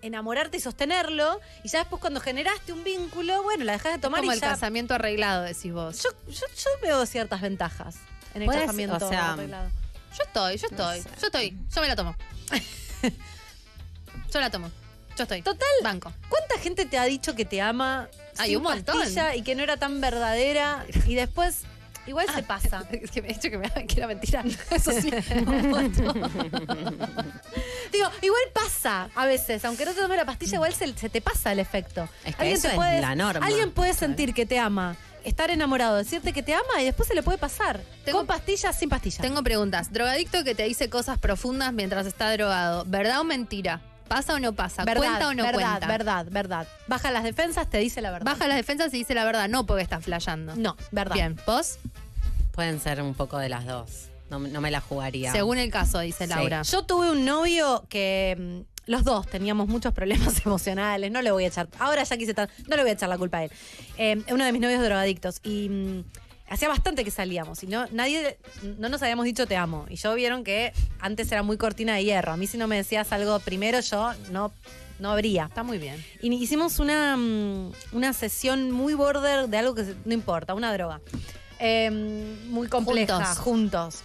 enamorarte 0.04 0.58
y 0.58 0.60
sostenerlo. 0.60 1.40
Y 1.64 1.70
ya 1.70 1.80
después 1.80 2.00
cuando 2.00 2.20
generaste 2.20 2.72
un 2.72 2.84
vínculo, 2.84 3.42
bueno, 3.42 3.64
la 3.64 3.72
dejas 3.72 3.94
de 3.94 4.00
tomar 4.00 4.20
como 4.20 4.32
y 4.32 4.36
el 4.36 4.42
ya... 4.42 4.50
casamiento 4.50 4.94
arreglado, 4.94 5.42
decís 5.42 5.74
vos. 5.74 6.04
Yo, 6.04 6.10
yo, 6.28 6.46
yo 6.56 6.70
veo 6.84 7.04
ciertas 7.08 7.42
ventajas 7.42 7.96
en 8.36 8.42
el 8.44 8.50
casamiento 8.50 9.06
o 9.06 9.10
sea, 9.10 9.34
arreglado. 9.34 9.70
Yo 10.18 10.24
estoy, 10.24 10.58
yo 10.58 10.68
estoy, 10.70 11.02
sé. 11.02 11.10
yo 11.20 11.28
estoy, 11.28 11.58
yo 11.74 11.82
me 11.82 11.88
la 11.88 11.96
tomo. 11.96 12.16
yo 14.34 14.40
la 14.40 14.50
tomo. 14.50 14.70
Yo 15.18 15.24
estoy. 15.24 15.42
Total. 15.42 15.68
Banco. 15.82 16.12
¿Cuánta 16.30 16.58
gente 16.60 16.86
te 16.86 16.98
ha 16.98 17.06
dicho 17.06 17.36
que 17.36 17.46
te 17.46 17.62
ama 17.62 18.10
Hay 18.38 18.50
sin 18.50 18.58
un 18.58 18.64
montón. 18.64 19.00
pastilla 19.00 19.36
y 19.36 19.44
que 19.44 19.56
no 19.56 19.64
era 19.64 19.78
tan 19.78 20.02
verdadera 20.02 20.86
y 21.08 21.16
después 21.16 21.62
igual 22.06 22.28
se 22.34 22.44
pasa? 22.44 22.84
Es 22.92 23.12
que 23.12 23.22
me 23.22 23.30
he 23.30 23.34
dicho 23.34 23.50
que, 23.50 23.58
me, 23.58 23.70
que 23.70 23.96
era 23.98 24.08
mentira. 24.08 24.44
Eso 24.72 24.92
sí. 24.92 25.10
Digo, 27.92 28.10
igual 28.22 28.42
pasa 28.54 29.10
a 29.16 29.26
veces, 29.26 29.64
aunque 29.64 29.86
no 29.86 29.94
te 29.94 30.02
tome 30.02 30.18
la 30.18 30.26
pastilla, 30.26 30.56
igual 30.56 30.74
se, 30.74 30.94
se 30.94 31.10
te 31.10 31.22
pasa 31.22 31.54
el 31.54 31.60
efecto. 31.60 32.10
Es 32.26 32.36
que 32.36 32.52
eso 32.52 32.68
es 32.68 33.02
la 33.02 33.16
norma, 33.16 33.46
Alguien 33.46 33.72
puede 33.72 33.94
sentir 33.94 34.34
que 34.34 34.46
te 34.46 34.60
ama, 34.60 34.98
estar 35.26 35.50
enamorado, 35.52 35.98
decirte 35.98 36.32
que 36.34 36.44
te 36.44 36.54
ama 36.54 36.82
y 36.82 36.86
después 36.86 37.08
se 37.08 37.16
le 37.16 37.24
puede 37.24 37.38
pasar. 37.38 37.82
Tengo- 38.06 38.20
Con 38.20 38.28
pastilla, 38.28 38.72
sin 38.74 38.90
pastilla. 38.90 39.22
Tengo 39.22 39.44
preguntas. 39.44 39.92
Drogadicto 39.92 40.44
que 40.44 40.56
te 40.56 40.64
dice 40.64 40.90
cosas 40.90 41.18
profundas 41.20 41.74
mientras 41.74 42.06
está 42.06 42.32
drogado. 42.32 42.84
¿Verdad 42.88 43.20
o 43.20 43.24
mentira? 43.24 43.82
¿Pasa 44.08 44.36
o 44.36 44.40
no 44.40 44.54
pasa? 44.54 44.84
verdad, 44.86 45.02
¿Cuenta 45.02 45.28
o 45.30 45.34
no 45.34 45.44
verdad, 45.44 45.60
cuenta? 45.80 45.88
verdad, 45.88 46.28
verdad. 46.30 46.68
Baja 46.88 47.10
las 47.10 47.24
defensas, 47.24 47.68
te 47.70 47.80
dice 47.80 48.02
la 48.02 48.12
verdad. 48.12 48.26
Baja 48.32 48.48
las 48.48 48.56
defensas 48.58 48.94
y 48.94 48.98
dice 49.00 49.16
la 49.16 49.26
verdad, 49.26 49.50
no 49.50 49.66
porque 49.66 49.82
estás 49.82 50.04
flayando. 50.04 50.56
No, 50.56 50.78
verdad. 50.92 51.16
Bien, 51.16 51.40
¿vos? 51.48 51.80
Pueden 52.52 52.80
ser 52.80 53.02
un 53.02 53.16
poco 53.16 53.38
de 53.40 53.50
las 53.50 53.66
dos. 53.66 54.10
No, 54.30 54.40
no 54.40 54.62
me 54.62 54.70
la 54.72 54.80
jugaría. 54.82 55.32
Según 55.32 55.58
el 55.58 55.72
caso, 55.72 56.00
dice 56.00 56.26
Sí. 56.26 56.30
Laura. 56.30 56.62
Yo 56.62 56.84
tuve 56.84 57.10
un 57.12 57.26
novio 57.26 57.86
que 57.90 58.64
los 58.88 59.04
dos 59.04 59.28
teníamos 59.28 59.68
muchos 59.68 59.94
problemas 59.94 60.42
emocionales. 60.46 61.12
No 61.12 61.22
le 61.22 61.32
voy 61.32 61.46
a 61.46 61.48
echar. 61.48 61.68
Ahora 61.80 62.04
ya 62.04 62.18
quise 62.18 62.34
tan- 62.34 62.50
No 62.68 62.76
le 62.76 62.84
voy 62.84 62.92
a 62.92 62.94
echar 62.94 63.10
la 63.10 63.18
culpa 63.18 63.38
a 63.40 63.44
él. 63.46 63.52
Eh, 63.98 64.22
uno 64.32 64.46
de 64.46 64.52
mis 64.52 64.62
novios 64.62 64.82
drogadictos. 64.82 65.40
Y 65.44 65.70
mm, 65.70 66.04
hacía 66.50 66.68
bastante 66.68 67.04
que 67.04 67.12
salíamos. 67.12 67.64
Y 67.64 67.68
no, 67.68 67.86
nadie. 67.92 68.38
No 68.78 68.90
nos 68.90 69.02
habíamos 69.02 69.26
dicho 69.26 69.48
te 69.48 69.56
amo. 69.56 69.86
Y 69.90 69.96
yo 69.96 70.14
vieron 70.16 70.44
que 70.44 70.74
antes 71.00 71.32
era 71.32 71.44
muy 71.44 71.58
cortina 71.58 71.96
de 71.96 72.04
hierro. 72.04 72.32
A 72.34 72.38
mí, 72.38 72.48
si 72.48 72.58
no 72.58 72.68
me 72.68 72.76
decías 72.78 73.12
algo 73.12 73.40
primero, 73.40 73.80
yo 73.80 74.14
no. 74.32 74.52
No 74.98 75.12
habría. 75.12 75.46
Está 75.46 75.62
muy 75.64 75.78
bien. 75.78 76.02
Y 76.22 76.34
hicimos 76.34 76.80
una, 76.80 77.18
mm, 77.18 77.72
una 77.92 78.14
sesión 78.14 78.72
muy 78.72 78.94
border 78.94 79.50
de 79.50 79.58
algo 79.58 79.76
que 79.76 79.94
no 80.06 80.14
importa, 80.14 80.54
una 80.54 80.72
droga. 80.72 81.02
Eh, 81.60 81.90
muy 82.48 82.68
compleja, 82.70 83.16
Juntos. 83.16 83.38
juntos. 83.40 84.04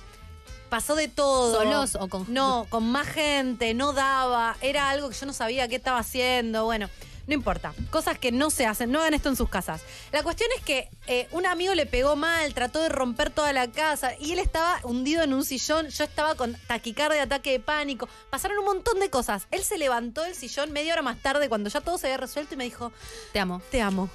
Pasó 0.70 0.94
de 0.94 1.08
todo. 1.08 1.52
¿Solos 1.54 1.96
o 2.00 2.08
con- 2.08 2.24
No, 2.32 2.66
con 2.70 2.90
más 2.90 3.06
gente, 3.08 3.74
no 3.74 3.92
daba. 3.92 4.56
Era 4.62 4.88
algo 4.88 5.08
que 5.10 5.16
yo 5.16 5.26
no 5.26 5.32
sabía 5.32 5.68
qué 5.68 5.76
estaba 5.76 5.98
haciendo. 5.98 6.64
Bueno, 6.64 6.88
No 7.26 7.34
importa. 7.34 7.74
Cosas 7.90 8.18
que 8.18 8.32
no 8.32 8.50
se 8.50 8.66
hacen. 8.66 8.90
No 8.90 9.00
hagan 9.00 9.14
esto 9.14 9.28
en 9.28 9.36
sus 9.36 9.48
casas. 9.48 9.82
La 10.12 10.22
cuestión 10.22 10.48
es 10.56 10.64
que 10.64 10.88
eh, 11.06 11.28
un 11.30 11.46
amigo 11.46 11.74
le 11.74 11.86
pegó 11.86 12.16
mal, 12.16 12.52
trató 12.54 12.80
de 12.82 12.88
romper 12.88 13.30
toda 13.30 13.52
la 13.52 13.70
casa 13.70 14.12
y 14.18 14.32
él 14.32 14.38
estaba 14.38 14.80
hundido 14.82 15.22
en 15.22 15.32
un 15.34 15.44
sillón. 15.44 15.88
Yo 15.88 16.04
estaba 16.04 16.34
con 16.34 16.56
taquicardia, 16.66 17.22
ataque 17.22 17.52
de 17.52 17.60
pánico. 17.60 18.08
Pasaron 18.30 18.58
un 18.58 18.64
montón 18.64 18.98
de 19.00 19.10
cosas. 19.10 19.46
Él 19.50 19.62
se 19.64 19.78
levantó 19.78 20.22
del 20.22 20.34
sillón 20.34 20.72
media 20.72 20.92
hora 20.94 21.02
más 21.02 21.18
tarde 21.18 21.48
cuando 21.48 21.70
ya 21.70 21.80
todo 21.80 21.98
se 21.98 22.06
había 22.06 22.16
resuelto 22.16 22.54
y 22.54 22.56
me 22.56 22.64
dijo, 22.64 22.92
Te 23.32 23.38
amo. 23.40 23.62
te 23.70 23.80
amo. 23.80 24.08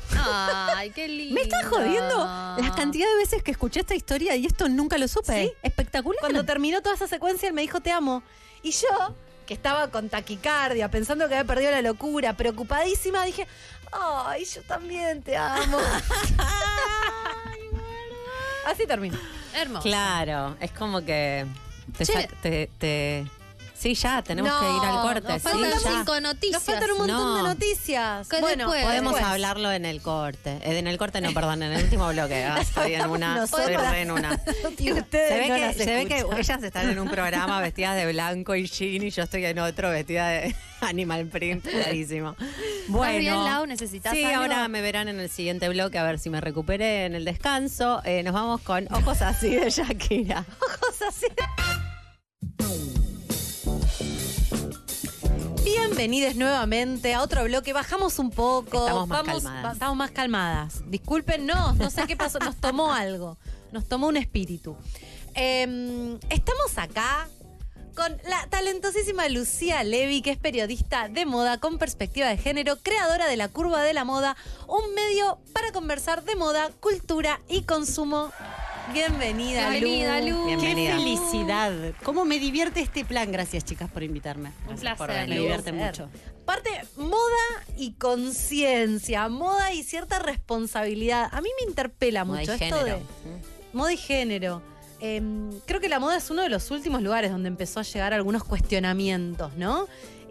Ay, 0.76 0.90
qué 0.92 1.08
lindo. 1.08 1.36
Me 1.36 1.42
estás 1.42 1.66
jodiendo 1.68 2.18
la 2.26 2.74
cantidad 2.76 3.08
de 3.08 3.16
veces 3.16 3.44
que 3.44 3.52
escuché 3.52 3.82
esta 3.82 3.96
historia 3.96 4.36
y 4.36 4.46
esto 4.46 4.68
nunca 4.68 4.98
lo 4.98 5.08
supe. 5.08 5.46
Sí. 5.46 5.54
Espectacular. 5.64 6.20
Cuando 6.20 6.44
terminó 6.46 6.82
toda 6.82 6.96
esa 6.96 7.08
secuencia, 7.08 7.48
él 7.48 7.54
me 7.54 7.62
dijo, 7.62 7.80
te 7.82 7.92
amo. 7.92 8.24
Y 8.64 8.72
yo, 8.72 9.16
que 9.46 9.54
estaba 9.54 9.90
con 9.90 10.10
taquicardia, 10.10 10.90
pensando 10.90 11.28
que 11.28 11.36
había 11.36 11.48
perdido 11.48 11.72
la 11.72 11.82
locura, 11.82 12.34
preocupadísima, 12.34 13.24
dije, 13.26 13.48
ay, 13.92 14.46
yo 14.46 14.62
también 14.64 15.22
te 15.22 15.38
amo. 15.38 15.78
Así 18.68 18.86
terminó. 18.88 19.18
Hermoso. 19.54 19.84
Claro, 19.84 20.58
es 20.60 20.72
como 20.72 21.02
que 21.06 21.46
te, 21.98 22.06
Che. 22.06 22.14
sa- 22.14 22.28
te- 22.42 22.70
te- 22.80 23.26
Sí, 23.78 23.94
ya, 23.94 24.22
tenemos 24.22 24.50
No, 24.52 24.60
que 24.60 24.66
ir 24.78 24.90
al 24.90 25.02
corte. 25.02 25.28
Nos 25.28 25.42
sí, 25.42 25.48
faltan 25.50 25.72
ya. 25.72 25.80
cinco 25.98 26.20
noticias. 26.22 26.54
Nos 26.54 26.64
faltan 26.64 26.92
un 26.92 26.98
montón 27.00 27.18
No. 27.18 27.36
de 27.38 27.44
noticias. 27.44 28.28
Bueno, 28.40 28.48
después- 28.72 28.86
Podemos 28.86 29.14
después. 29.14 29.32
hablarlo 29.34 29.72
en 29.72 29.86
el 29.86 30.02
corte. 30.02 30.52
Eh, 30.64 30.80
en 30.80 30.88
el 30.88 30.98
corte 30.98 31.20
no, 31.22 31.34
perdón, 31.34 31.62
en 31.64 31.74
el 31.74 31.84
último 31.84 32.08
bloque. 32.08 32.44
Ah, 32.46 32.60
estoy 32.62 32.94
en 32.96 33.06
una, 33.10 33.44
estoy 33.44 33.76
re 33.76 34.02
en 34.02 34.12
una. 34.12 34.40
Y 34.80 34.92
ustedes 34.94 35.30
Se 35.30 35.38
ve, 35.40 35.48
no 35.50 35.56
que, 35.56 35.62
las 35.62 35.76
se 35.76 35.86
ve 35.86 36.06
que 36.06 36.26
ellas 36.40 36.64
están 36.64 36.90
en 36.90 37.00
un 37.00 37.10
programa 37.10 37.60
vestidas 37.62 37.96
de 37.96 38.12
blanco 38.12 38.56
y 38.56 38.66
jean 38.68 39.04
y 39.04 39.10
yo 39.12 39.24
estoy 39.24 39.46
en 39.46 39.60
otro 39.60 39.90
vestida 39.90 40.30
de 40.30 40.56
animal 40.82 41.26
print, 41.28 41.68
clarísimo. 41.68 42.36
Bueno, 42.88 43.20
bien, 43.20 43.44
Lau? 43.44 43.66
¿Necesitas 43.66 44.14
Sí, 44.14 44.24
algo? 44.24 44.42
ahora 44.44 44.68
me 44.70 44.82
verán 44.82 45.10
en 45.10 45.20
el 45.20 45.30
siguiente 45.30 45.68
bloque 45.70 45.98
a 46.00 46.04
ver 46.04 46.18
si 46.20 46.30
me 46.30 46.40
recuperé 46.40 47.06
en 47.06 47.14
el 47.16 47.26
descanso. 47.26 48.02
Eh, 48.06 48.24
nos 48.24 48.34
vamos 48.34 48.62
con 48.62 48.88
Ojos 48.94 49.22
así 49.22 49.50
de 49.56 49.70
Shakira. 49.70 50.46
Ojos 50.62 51.02
así. 51.10 51.26
Bienvenidos 55.78 56.36
nuevamente 56.36 57.14
a 57.14 57.22
otro 57.22 57.44
bloque. 57.44 57.74
Bajamos 57.74 58.18
un 58.18 58.32
poco. 58.32 58.80
Estamos 58.80 59.08
más 59.10 59.26
Vamos- 59.26 59.44
calmadas. 59.44 59.74
estamos 59.74 59.98
más 59.98 60.12
calmadas. 60.12 60.90
Disculpen, 60.90 61.46
no, 61.46 61.74
no 61.74 61.90
sé 61.90 62.08
qué 62.08 62.16
pasó. 62.16 62.40
Nos 62.40 62.56
tomó 62.56 62.94
algo. 62.94 63.38
Nos 63.74 63.86
tomó 63.86 64.08
un 64.08 64.16
espíritu. 64.16 64.78
Em, 65.34 66.18
estamos 66.30 66.78
acá 66.78 67.28
con 67.94 68.10
la 68.30 68.48
talentosísima 68.50 69.28
Lucía 69.28 69.84
Levy, 69.84 70.22
que 70.22 70.32
es 70.32 70.38
periodista 70.38 71.10
de 71.10 71.26
moda 71.26 71.58
con 71.60 71.78
perspectiva 71.78 72.28
de 72.28 72.38
género, 72.38 72.78
creadora 72.82 73.28
de 73.28 73.36
La 73.36 73.50
Curva 73.50 73.82
de 73.84 73.94
la 73.94 74.06
Moda, 74.06 74.38
un 74.68 74.94
medio 74.96 75.40
para 75.54 75.74
conversar 75.74 76.24
de 76.24 76.36
moda, 76.38 76.72
cultura 76.80 77.42
y 77.50 77.64
consumo. 77.64 78.32
Bienvenida, 78.94 79.70
Bienvenida, 79.72 80.22
Lu. 80.22 80.28
Lu. 80.40 80.46
Bienvenida. 80.46 80.92
Qué 80.92 80.98
felicidad. 80.98 81.74
¿Cómo 82.04 82.24
me 82.26 82.40
divierte 82.40 82.82
este 82.82 83.04
plan? 83.04 83.32
Gracias, 83.32 83.66
chicas, 83.66 83.90
por 83.90 84.04
invitarme. 84.04 84.50
Un 84.68 84.76
Gracias 84.76 84.98
por 84.98 85.08
placer. 85.08 85.24
venir. 85.28 85.36
Me 85.36 85.42
divierte 85.42 85.74
placer. 85.74 86.06
mucho. 86.08 86.20
Parte 86.46 86.70
moda 86.98 87.66
y 87.78 87.94
conciencia, 87.94 89.28
moda 89.30 89.74
y 89.74 89.84
cierta 89.84 90.20
responsabilidad. 90.20 91.28
A 91.32 91.42
mí 91.42 91.50
me 91.60 91.68
interpela 91.70 92.24
Moda 92.24 92.44
y 92.44 92.48
mucho 92.48 92.54
esto 92.54 92.78
género. 92.78 92.98
de 92.98 93.04
moda 93.74 93.94
y 93.94 93.98
género. 93.98 94.62
Em, 95.02 95.50
creo 95.66 95.82
que 95.82 95.90
la 95.90 96.00
moda 96.00 96.16
es 96.18 96.30
uno 96.30 96.44
de 96.44 96.50
los 96.50 96.72
últimos 96.72 97.02
lugares 97.02 97.32
donde 97.32 97.50
empezó 97.50 97.80
a 97.82 97.84
llegar 97.84 98.14
algunos 98.14 98.44
cuestionamientos, 98.44 99.54
¿no? 99.56 99.88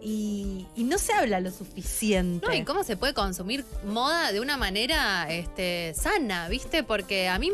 Y, 0.07 0.67
y 0.75 0.83
no 0.83 0.99
se 0.99 1.13
habla 1.13 1.39
lo 1.39 1.49
suficiente. 1.49 2.45
No, 2.45 2.53
y 2.53 2.63
cómo 2.63 2.83
se 2.83 2.95
puede 2.95 3.15
consumir 3.15 3.65
moda 3.87 4.31
de 4.31 4.39
una 4.39 4.55
manera 4.55 5.25
este, 5.31 5.95
sana, 5.95 6.47
¿viste? 6.47 6.83
Porque 6.83 7.27
a 7.27 7.39
mí, 7.39 7.51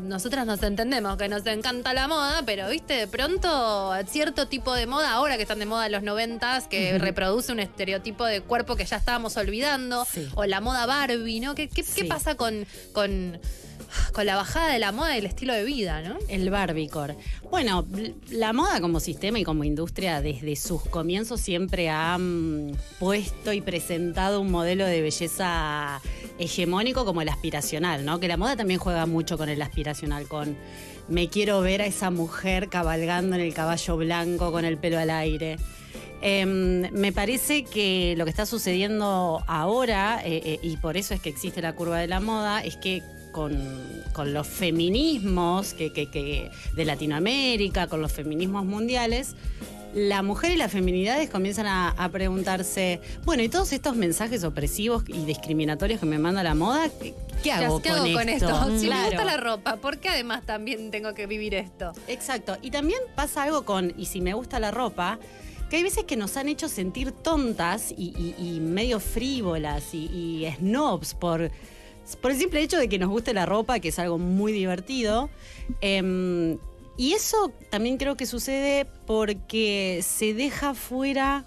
nosotras 0.00 0.46
nos 0.46 0.62
entendemos 0.62 1.18
que 1.18 1.28
nos 1.28 1.44
encanta 1.44 1.92
la 1.92 2.08
moda, 2.08 2.44
pero, 2.46 2.70
¿viste? 2.70 2.94
De 2.94 3.06
pronto, 3.08 3.92
cierto 4.08 4.48
tipo 4.48 4.72
de 4.72 4.86
moda, 4.86 5.12
ahora 5.12 5.36
que 5.36 5.42
están 5.42 5.58
de 5.58 5.66
moda 5.66 5.90
los 5.90 6.02
noventas, 6.02 6.66
que 6.66 6.96
reproduce 6.98 7.52
un 7.52 7.60
estereotipo 7.60 8.24
de 8.24 8.40
cuerpo 8.40 8.74
que 8.74 8.86
ya 8.86 8.96
estábamos 8.96 9.36
olvidando, 9.36 10.06
Sí. 10.10 10.26
o 10.34 10.46
la 10.46 10.62
moda 10.62 10.86
Barbie, 10.86 11.40
¿no? 11.40 11.54
¿Qué, 11.54 11.68
qué, 11.68 12.04
pasa 12.06 12.36
con, 12.36 12.66
con, 12.94 13.38
con 14.12 14.26
la 14.26 14.36
bajada 14.36 14.72
de 14.72 14.78
la 14.78 14.92
moda 14.92 15.14
y 15.14 15.18
el 15.18 15.26
estilo 15.26 15.54
de 15.54 15.64
vida, 15.64 16.02
¿no? 16.02 16.18
El 16.28 16.50
Barbicore. 16.50 17.16
Bueno, 17.50 17.86
la 18.30 18.52
moda 18.52 18.80
como 18.80 19.00
sistema 19.00 19.38
y 19.38 19.44
como 19.44 19.64
industria 19.64 20.20
desde 20.20 20.56
sus 20.56 20.82
comienzos 20.82 21.40
siempre 21.40 21.90
ha 21.90 22.18
puesto 22.98 23.52
y 23.52 23.60
presentado 23.60 24.40
un 24.40 24.50
modelo 24.50 24.86
de 24.86 25.02
belleza 25.02 26.00
hegemónico 26.38 27.04
como 27.04 27.22
el 27.22 27.28
aspiracional, 27.28 28.04
¿no? 28.04 28.20
Que 28.20 28.28
la 28.28 28.36
moda 28.36 28.56
también 28.56 28.80
juega 28.80 29.06
mucho 29.06 29.38
con 29.38 29.48
el 29.48 29.60
aspiracional, 29.62 30.28
con 30.28 30.56
me 31.08 31.28
quiero 31.28 31.60
ver 31.60 31.82
a 31.82 31.86
esa 31.86 32.10
mujer 32.10 32.68
cabalgando 32.68 33.36
en 33.36 33.42
el 33.42 33.54
caballo 33.54 33.96
blanco 33.96 34.52
con 34.52 34.64
el 34.64 34.78
pelo 34.78 34.98
al 34.98 35.10
aire. 35.10 35.56
Em, 36.24 36.88
me 36.92 37.12
parece 37.12 37.64
que 37.64 38.14
lo 38.16 38.24
que 38.24 38.30
está 38.30 38.46
sucediendo 38.46 39.42
ahora, 39.48 40.22
eh, 40.24 40.40
eh, 40.44 40.58
y 40.62 40.76
por 40.76 40.96
eso 40.96 41.14
es 41.14 41.20
que 41.20 41.28
existe 41.28 41.60
la 41.60 41.74
curva 41.74 41.98
de 41.98 42.06
la 42.06 42.20
moda, 42.20 42.62
es 42.62 42.76
que 42.76 43.02
con, 43.32 43.58
con 44.12 44.32
los 44.32 44.46
feminismos 44.46 45.74
que, 45.74 45.92
que- 45.92 46.08
que- 46.10 46.50
de 46.74 46.84
Latinoamérica, 46.84 47.86
con 47.88 48.00
los 48.02 48.12
feminismos 48.12 48.64
mundiales, 48.64 49.34
la 49.94 50.22
mujer 50.22 50.52
y 50.52 50.56
las 50.56 50.72
feminidades 50.72 51.28
comienzan 51.28 51.66
a, 51.66 51.90
a 51.90 52.08
preguntarse, 52.10 53.00
bueno, 53.24 53.42
y 53.42 53.48
todos 53.50 53.72
estos 53.72 53.94
mensajes 53.94 54.42
opresivos 54.42 55.04
y 55.06 55.24
discriminatorios 55.26 56.00
que 56.00 56.06
me 56.06 56.18
manda 56.18 56.42
la 56.42 56.54
moda, 56.54 56.88
¿qué, 57.00 57.14
qué 57.42 57.52
hago, 57.52 57.82
¿Qué 57.82 57.90
con, 57.90 57.98
hago 57.98 58.12
con 58.14 58.28
esto? 58.30 58.46
esto? 58.48 58.70
Si 58.78 58.88
me 58.88 59.04
gusta 59.04 59.24
la 59.24 59.36
ropa, 59.36 59.76
¿por 59.76 59.98
qué 59.98 60.08
además 60.08 60.46
también 60.46 60.90
tengo 60.90 61.12
que 61.12 61.26
vivir 61.26 61.54
esto? 61.54 61.92
Exacto. 62.08 62.56
Y 62.62 62.70
también 62.70 63.00
pasa 63.14 63.42
algo 63.42 63.64
con, 63.66 63.92
y 63.98 64.06
si 64.06 64.22
me 64.22 64.32
gusta 64.32 64.58
la 64.60 64.70
ropa, 64.70 65.18
que 65.68 65.76
hay 65.76 65.82
veces 65.82 66.04
que 66.04 66.16
nos 66.16 66.38
han 66.38 66.48
hecho 66.48 66.68
sentir 66.70 67.12
tontas 67.12 67.92
y, 67.96 68.14
y- 68.38 68.56
y 68.56 68.60
medio 68.60 68.98
frívolas 68.98 69.92
y, 69.92 70.06
y 70.06 70.46
snobs 70.58 71.12
por, 71.14 71.50
por 72.16 72.30
el 72.30 72.38
simple 72.38 72.62
hecho 72.62 72.78
de 72.78 72.88
que 72.88 72.98
nos 72.98 73.10
guste 73.10 73.32
la 73.34 73.46
ropa, 73.46 73.80
que 73.80 73.88
es 73.88 73.98
algo 73.98 74.18
muy 74.18 74.52
divertido. 74.52 75.30
Em, 75.80 76.58
y 76.96 77.12
eso 77.12 77.52
también 77.70 77.96
creo 77.96 78.16
que 78.16 78.26
sucede 78.26 78.86
porque 79.06 80.00
se 80.02 80.34
deja 80.34 80.74
fuera 80.74 81.44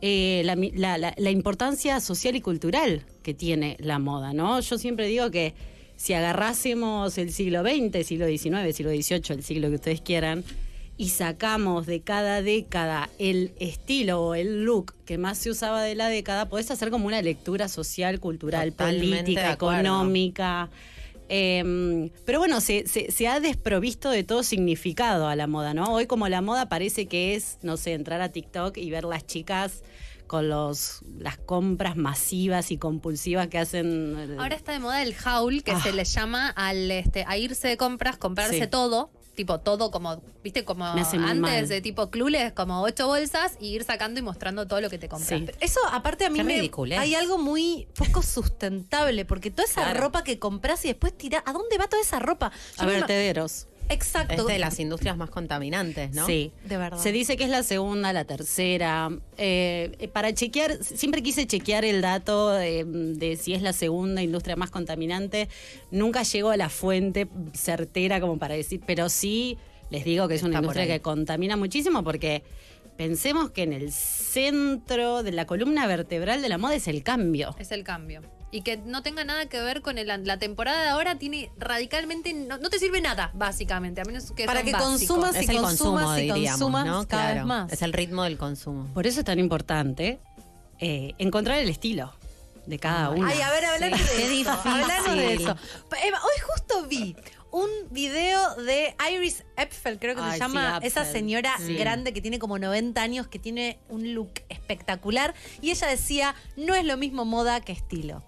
eh, 0.00 0.42
la, 0.44 1.14
la 1.16 1.30
importancia 1.30 2.00
social 2.00 2.36
y 2.36 2.40
cultural 2.40 3.04
que 3.22 3.34
tiene 3.34 3.76
la 3.80 3.98
moda, 3.98 4.32
¿no? 4.32 4.60
Yo 4.60 4.78
siempre 4.78 5.06
digo 5.06 5.30
que 5.30 5.54
si 5.96 6.14
agarrásemos 6.14 7.18
el 7.18 7.32
siglo 7.32 7.62
XX, 7.62 8.06
siglo 8.06 8.26
XIX, 8.26 8.74
siglo 8.74 8.90
XVIII, 8.90 9.22
el 9.30 9.42
siglo 9.42 9.68
que 9.68 9.74
ustedes 9.74 10.00
quieran, 10.00 10.44
y 10.98 11.08
sacamos 11.10 11.86
de 11.86 12.00
cada 12.02 12.42
década 12.42 13.08
el 13.18 13.52
estilo 13.60 14.20
o 14.20 14.34
el 14.34 14.64
look 14.64 14.94
que 15.06 15.16
más 15.16 15.38
se 15.38 15.48
usaba 15.50 15.80
de 15.82 15.94
la 15.94 16.08
década, 16.08 16.48
podés 16.50 16.70
hacer 16.70 16.90
como 16.90 17.06
una 17.06 17.22
lectura 17.22 17.68
social, 17.68 18.20
cultural, 18.20 18.72
Totalmente 18.72 19.22
política, 19.22 19.52
económica. 19.52 20.68
Eh, 21.30 22.10
pero 22.24 22.38
bueno, 22.38 22.60
se, 22.60 22.86
se- 22.86 23.10
se 23.12 23.28
ha 23.28 23.38
desprovisto 23.38 24.10
de 24.10 24.24
todo 24.24 24.42
significado 24.42 25.28
a 25.28 25.36
la 25.36 25.46
moda, 25.46 25.74
¿no? 25.74 25.92
Hoy 25.92 26.06
como 26.06 26.26
la 26.28 26.40
moda 26.40 26.68
parece 26.68 27.06
que 27.06 27.34
es, 27.34 27.58
no 27.62 27.76
sé, 27.76 27.92
entrar 27.92 28.20
a 28.20 28.30
TikTok 28.30 28.76
y 28.78 28.90
ver 28.90 29.04
las 29.04 29.26
chicas 29.26 29.82
con 30.26 30.48
los 30.48 31.00
las 31.18 31.38
compras 31.38 31.96
masivas 31.96 32.70
y 32.70 32.76
compulsivas 32.78 33.48
que 33.48 33.58
hacen. 33.58 34.14
eh, 34.18 34.36
Ahora 34.38 34.56
está 34.56 34.72
de 34.72 34.78
moda 34.78 35.02
el 35.02 35.14
haul, 35.24 35.62
que 35.62 35.72
Ah. 35.72 35.80
se 35.82 35.92
le 35.92 36.04
llama 36.04 36.48
al 36.50 36.90
este, 36.90 37.24
a 37.26 37.36
irse 37.38 37.68
de 37.68 37.76
compras, 37.76 38.16
comprarse 38.18 38.60
Sí. 38.60 38.66
todo, 38.66 39.10
tipo 39.38 39.60
todo 39.60 39.92
como, 39.92 40.20
viste, 40.42 40.64
como 40.64 40.84
antes 40.84 41.68
de 41.68 41.80
tipo 41.80 42.10
clules, 42.10 42.52
como 42.52 42.82
ocho 42.82 43.06
bolsas, 43.06 43.56
y 43.60 43.68
ir 43.68 43.84
sacando 43.84 44.18
y 44.18 44.22
mostrando 44.24 44.66
todo 44.66 44.80
lo 44.80 44.90
que 44.90 44.98
te 44.98 45.08
compraste. 45.08 45.52
Sí. 45.52 45.58
Eso, 45.60 45.78
aparte, 45.92 46.26
a 46.26 46.30
mí 46.30 46.42
me. 46.42 46.56
ridiculez. 46.56 46.98
Hay 46.98 47.14
algo 47.14 47.38
muy 47.38 47.86
poco 47.96 48.20
sustentable, 48.22 49.24
porque 49.24 49.50
toda 49.52 49.64
esa 49.68 49.82
Claro. 49.84 50.00
ropa 50.00 50.24
que 50.24 50.40
compras 50.40 50.84
y 50.84 50.88
después 50.88 51.16
tirás. 51.16 51.44
¿A 51.46 51.52
dónde 51.52 51.78
va 51.78 51.86
toda 51.86 52.02
esa 52.02 52.18
ropa? 52.18 52.50
Yo 52.76 52.82
a 52.82 52.86
vertederos. 52.86 53.68
Exacto. 53.88 54.34
Es 54.34 54.46
de 54.46 54.58
las 54.58 54.78
industrias 54.78 55.16
más 55.16 55.30
contaminantes, 55.30 56.14
¿no? 56.14 56.26
Sí. 56.26 56.52
De 56.64 56.76
verdad. 56.76 56.98
Se 56.98 57.12
dice 57.12 57.36
que 57.36 57.44
es 57.44 57.50
la 57.50 57.62
segunda, 57.62 58.12
la 58.12 58.24
tercera. 58.24 59.10
Eh, 59.36 59.92
eh, 59.98 60.08
para 60.08 60.32
chequear, 60.34 60.82
siempre 60.82 61.22
quise 61.22 61.46
chequear 61.46 61.84
el 61.84 62.00
dato 62.00 62.50
de, 62.50 62.84
de 62.84 63.36
si 63.36 63.54
es 63.54 63.62
la 63.62 63.72
segunda 63.72 64.22
industria 64.22 64.56
más 64.56 64.70
contaminante. 64.70 65.48
Nunca 65.90 66.22
llego 66.22 66.50
a 66.50 66.56
la 66.56 66.68
fuente 66.68 67.28
certera 67.54 68.20
como 68.20 68.38
para 68.38 68.54
decir, 68.54 68.80
pero 68.86 69.08
sí 69.08 69.58
les 69.90 70.04
digo 70.04 70.28
que 70.28 70.34
es 70.34 70.42
una 70.42 70.50
Está 70.50 70.60
industria 70.60 70.86
que 70.86 71.00
contamina 71.00 71.56
muchísimo 71.56 72.04
porque 72.04 72.42
pensemos 72.96 73.50
que 73.50 73.62
en 73.62 73.72
el 73.72 73.92
centro 73.92 75.22
de 75.22 75.32
la 75.32 75.46
columna 75.46 75.86
vertebral 75.86 76.42
de 76.42 76.48
la 76.48 76.58
moda 76.58 76.74
es 76.74 76.88
el 76.88 77.02
cambio. 77.02 77.54
Es 77.58 77.72
el 77.72 77.84
cambio. 77.84 78.20
Y 78.50 78.62
que 78.62 78.78
no 78.78 79.02
tenga 79.02 79.24
nada 79.24 79.46
que 79.46 79.60
ver 79.60 79.82
con 79.82 79.98
el- 79.98 80.06
la 80.24 80.38
temporada 80.38 80.82
de 80.82 80.88
ahora, 80.88 81.18
tiene 81.18 81.50
radicalmente. 81.58 82.32
No, 82.32 82.56
no 82.58 82.70
te 82.70 82.78
sirve 82.78 83.00
nada, 83.02 83.30
básicamente, 83.34 84.00
a 84.00 84.04
menos 84.04 84.30
que 84.32 84.46
Para 84.46 84.62
que 84.62 84.72
consumas 84.72 85.36
Es 85.36 85.48
y 85.48 85.50
el 85.50 85.58
consumas 85.62 86.04
consumo, 86.04 86.18
y 86.18 86.22
diríamos, 86.22 86.50
consumas 86.60 86.86
¿no? 86.86 87.06
cada 87.08 87.22
Claro. 87.24 87.34
vez 87.40 87.44
más. 87.46 87.72
Es 87.72 87.82
el 87.82 87.92
ritmo 87.92 88.22
del 88.24 88.38
consumo. 88.38 88.86
Por 88.94 89.06
eso 89.06 89.20
es 89.20 89.26
tan 89.26 89.38
importante 89.38 90.18
eh, 90.80 91.12
encontrar 91.18 91.58
el 91.58 91.68
estilo. 91.68 92.14
de 92.66 92.78
cada 92.78 93.08
uno. 93.08 93.26
Ay, 93.26 93.40
a 93.40 93.50
ver, 93.50 93.64
hablanos 93.64 93.98
Sí, 93.98 94.06
de 94.28 94.40
eso. 94.42 94.50
Hablanos 94.62 95.16
de 95.16 95.34
eso. 95.36 95.56
Eva, 96.04 96.18
hoy 96.22 96.42
justo 96.52 96.86
vi 96.86 97.16
un 97.50 97.66
video 97.90 98.56
de 98.56 98.94
Iris 99.10 99.42
Epfel, 99.56 99.98
creo 99.98 100.14
que 100.14 100.20
Ay, 100.20 100.32
se 100.32 100.38
llama, 100.40 100.78
esa 100.82 101.06
señora 101.06 101.54
Sí. 101.64 101.74
grande 101.76 102.12
que 102.12 102.20
tiene 102.20 102.38
como 102.38 102.58
90 102.58 103.00
años, 103.00 103.26
que 103.26 103.38
tiene 103.38 103.78
un 103.88 104.12
look 104.12 104.32
espectacular. 104.50 105.32
Y 105.62 105.70
ella 105.70 105.86
decía, 105.86 106.34
no 106.58 106.74
es 106.74 106.84
lo 106.84 106.98
mismo 106.98 107.24
moda 107.24 107.62
que 107.62 107.72
estilo. 107.72 108.22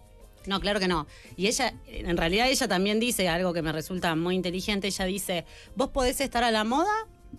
No, 0.47 0.61
claro 0.61 0.81
que 0.81 0.89
no. 0.89 1.07
Y 1.37 1.47
ella, 1.49 1.75
en 1.87 2.17
realidad 2.17 2.49
ella 2.51 2.67
también 2.67 2.99
dice 3.01 3.29
algo 3.29 3.53
que 3.53 3.63
me 3.63 3.73
resulta 3.73 4.15
muy 4.17 4.35
inteligente. 4.35 4.87
Ella 4.89 5.05
dice, 5.05 5.45
vos 5.77 5.89
podés 5.91 6.21
estar 6.21 6.43
a 6.45 6.51
la 6.51 6.65
moda 6.65 6.91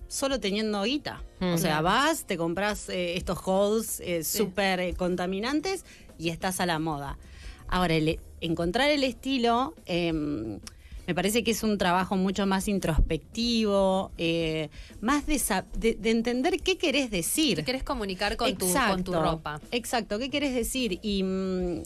solo 0.07 0.39
teniendo 0.39 0.83
guita. 0.83 1.23
O 1.41 1.57
sea, 1.57 1.81
vas, 1.81 2.25
te 2.25 2.37
compras 2.37 2.87
eh, 2.89 3.17
estos 3.17 3.39
halls 3.45 3.99
eh, 4.01 4.23
súper 4.23 4.79
eh, 4.79 4.93
contaminantes 4.93 5.83
y 6.19 6.29
estás 6.29 6.59
a 6.59 6.65
la 6.65 6.77
moda. 6.79 7.17
Ahora, 7.67 7.95
el- 7.95 8.19
encontrar 8.41 8.89
el 8.89 9.03
estilo... 9.03 9.73
em, 9.85 10.59
me 11.07 11.15
parece 11.15 11.43
que 11.43 11.51
es 11.51 11.63
un 11.63 11.77
trabajo 11.79 12.15
mucho 12.15 12.45
más 12.45 12.67
introspectivo, 12.67 14.11
eh, 14.17 14.69
más 15.01 15.25
de, 15.25 15.39
sa- 15.39 15.65
de- 15.77 15.95
de 15.95 16.11
entender 16.11 16.59
qué 16.61 16.77
querés 16.77 17.09
decir. 17.11 17.57
¿Qué 17.57 17.63
querés 17.63 17.83
comunicar 17.83 18.37
con 18.37 18.55
tu, 18.55 18.65
con 18.93 19.03
tu 19.03 19.11
ropa? 19.13 19.59
Exacto, 19.71 20.19
¿qué 20.19 20.29
quieres 20.29 20.53
decir? 20.53 20.99
Y 21.01 21.23
mm, 21.23 21.81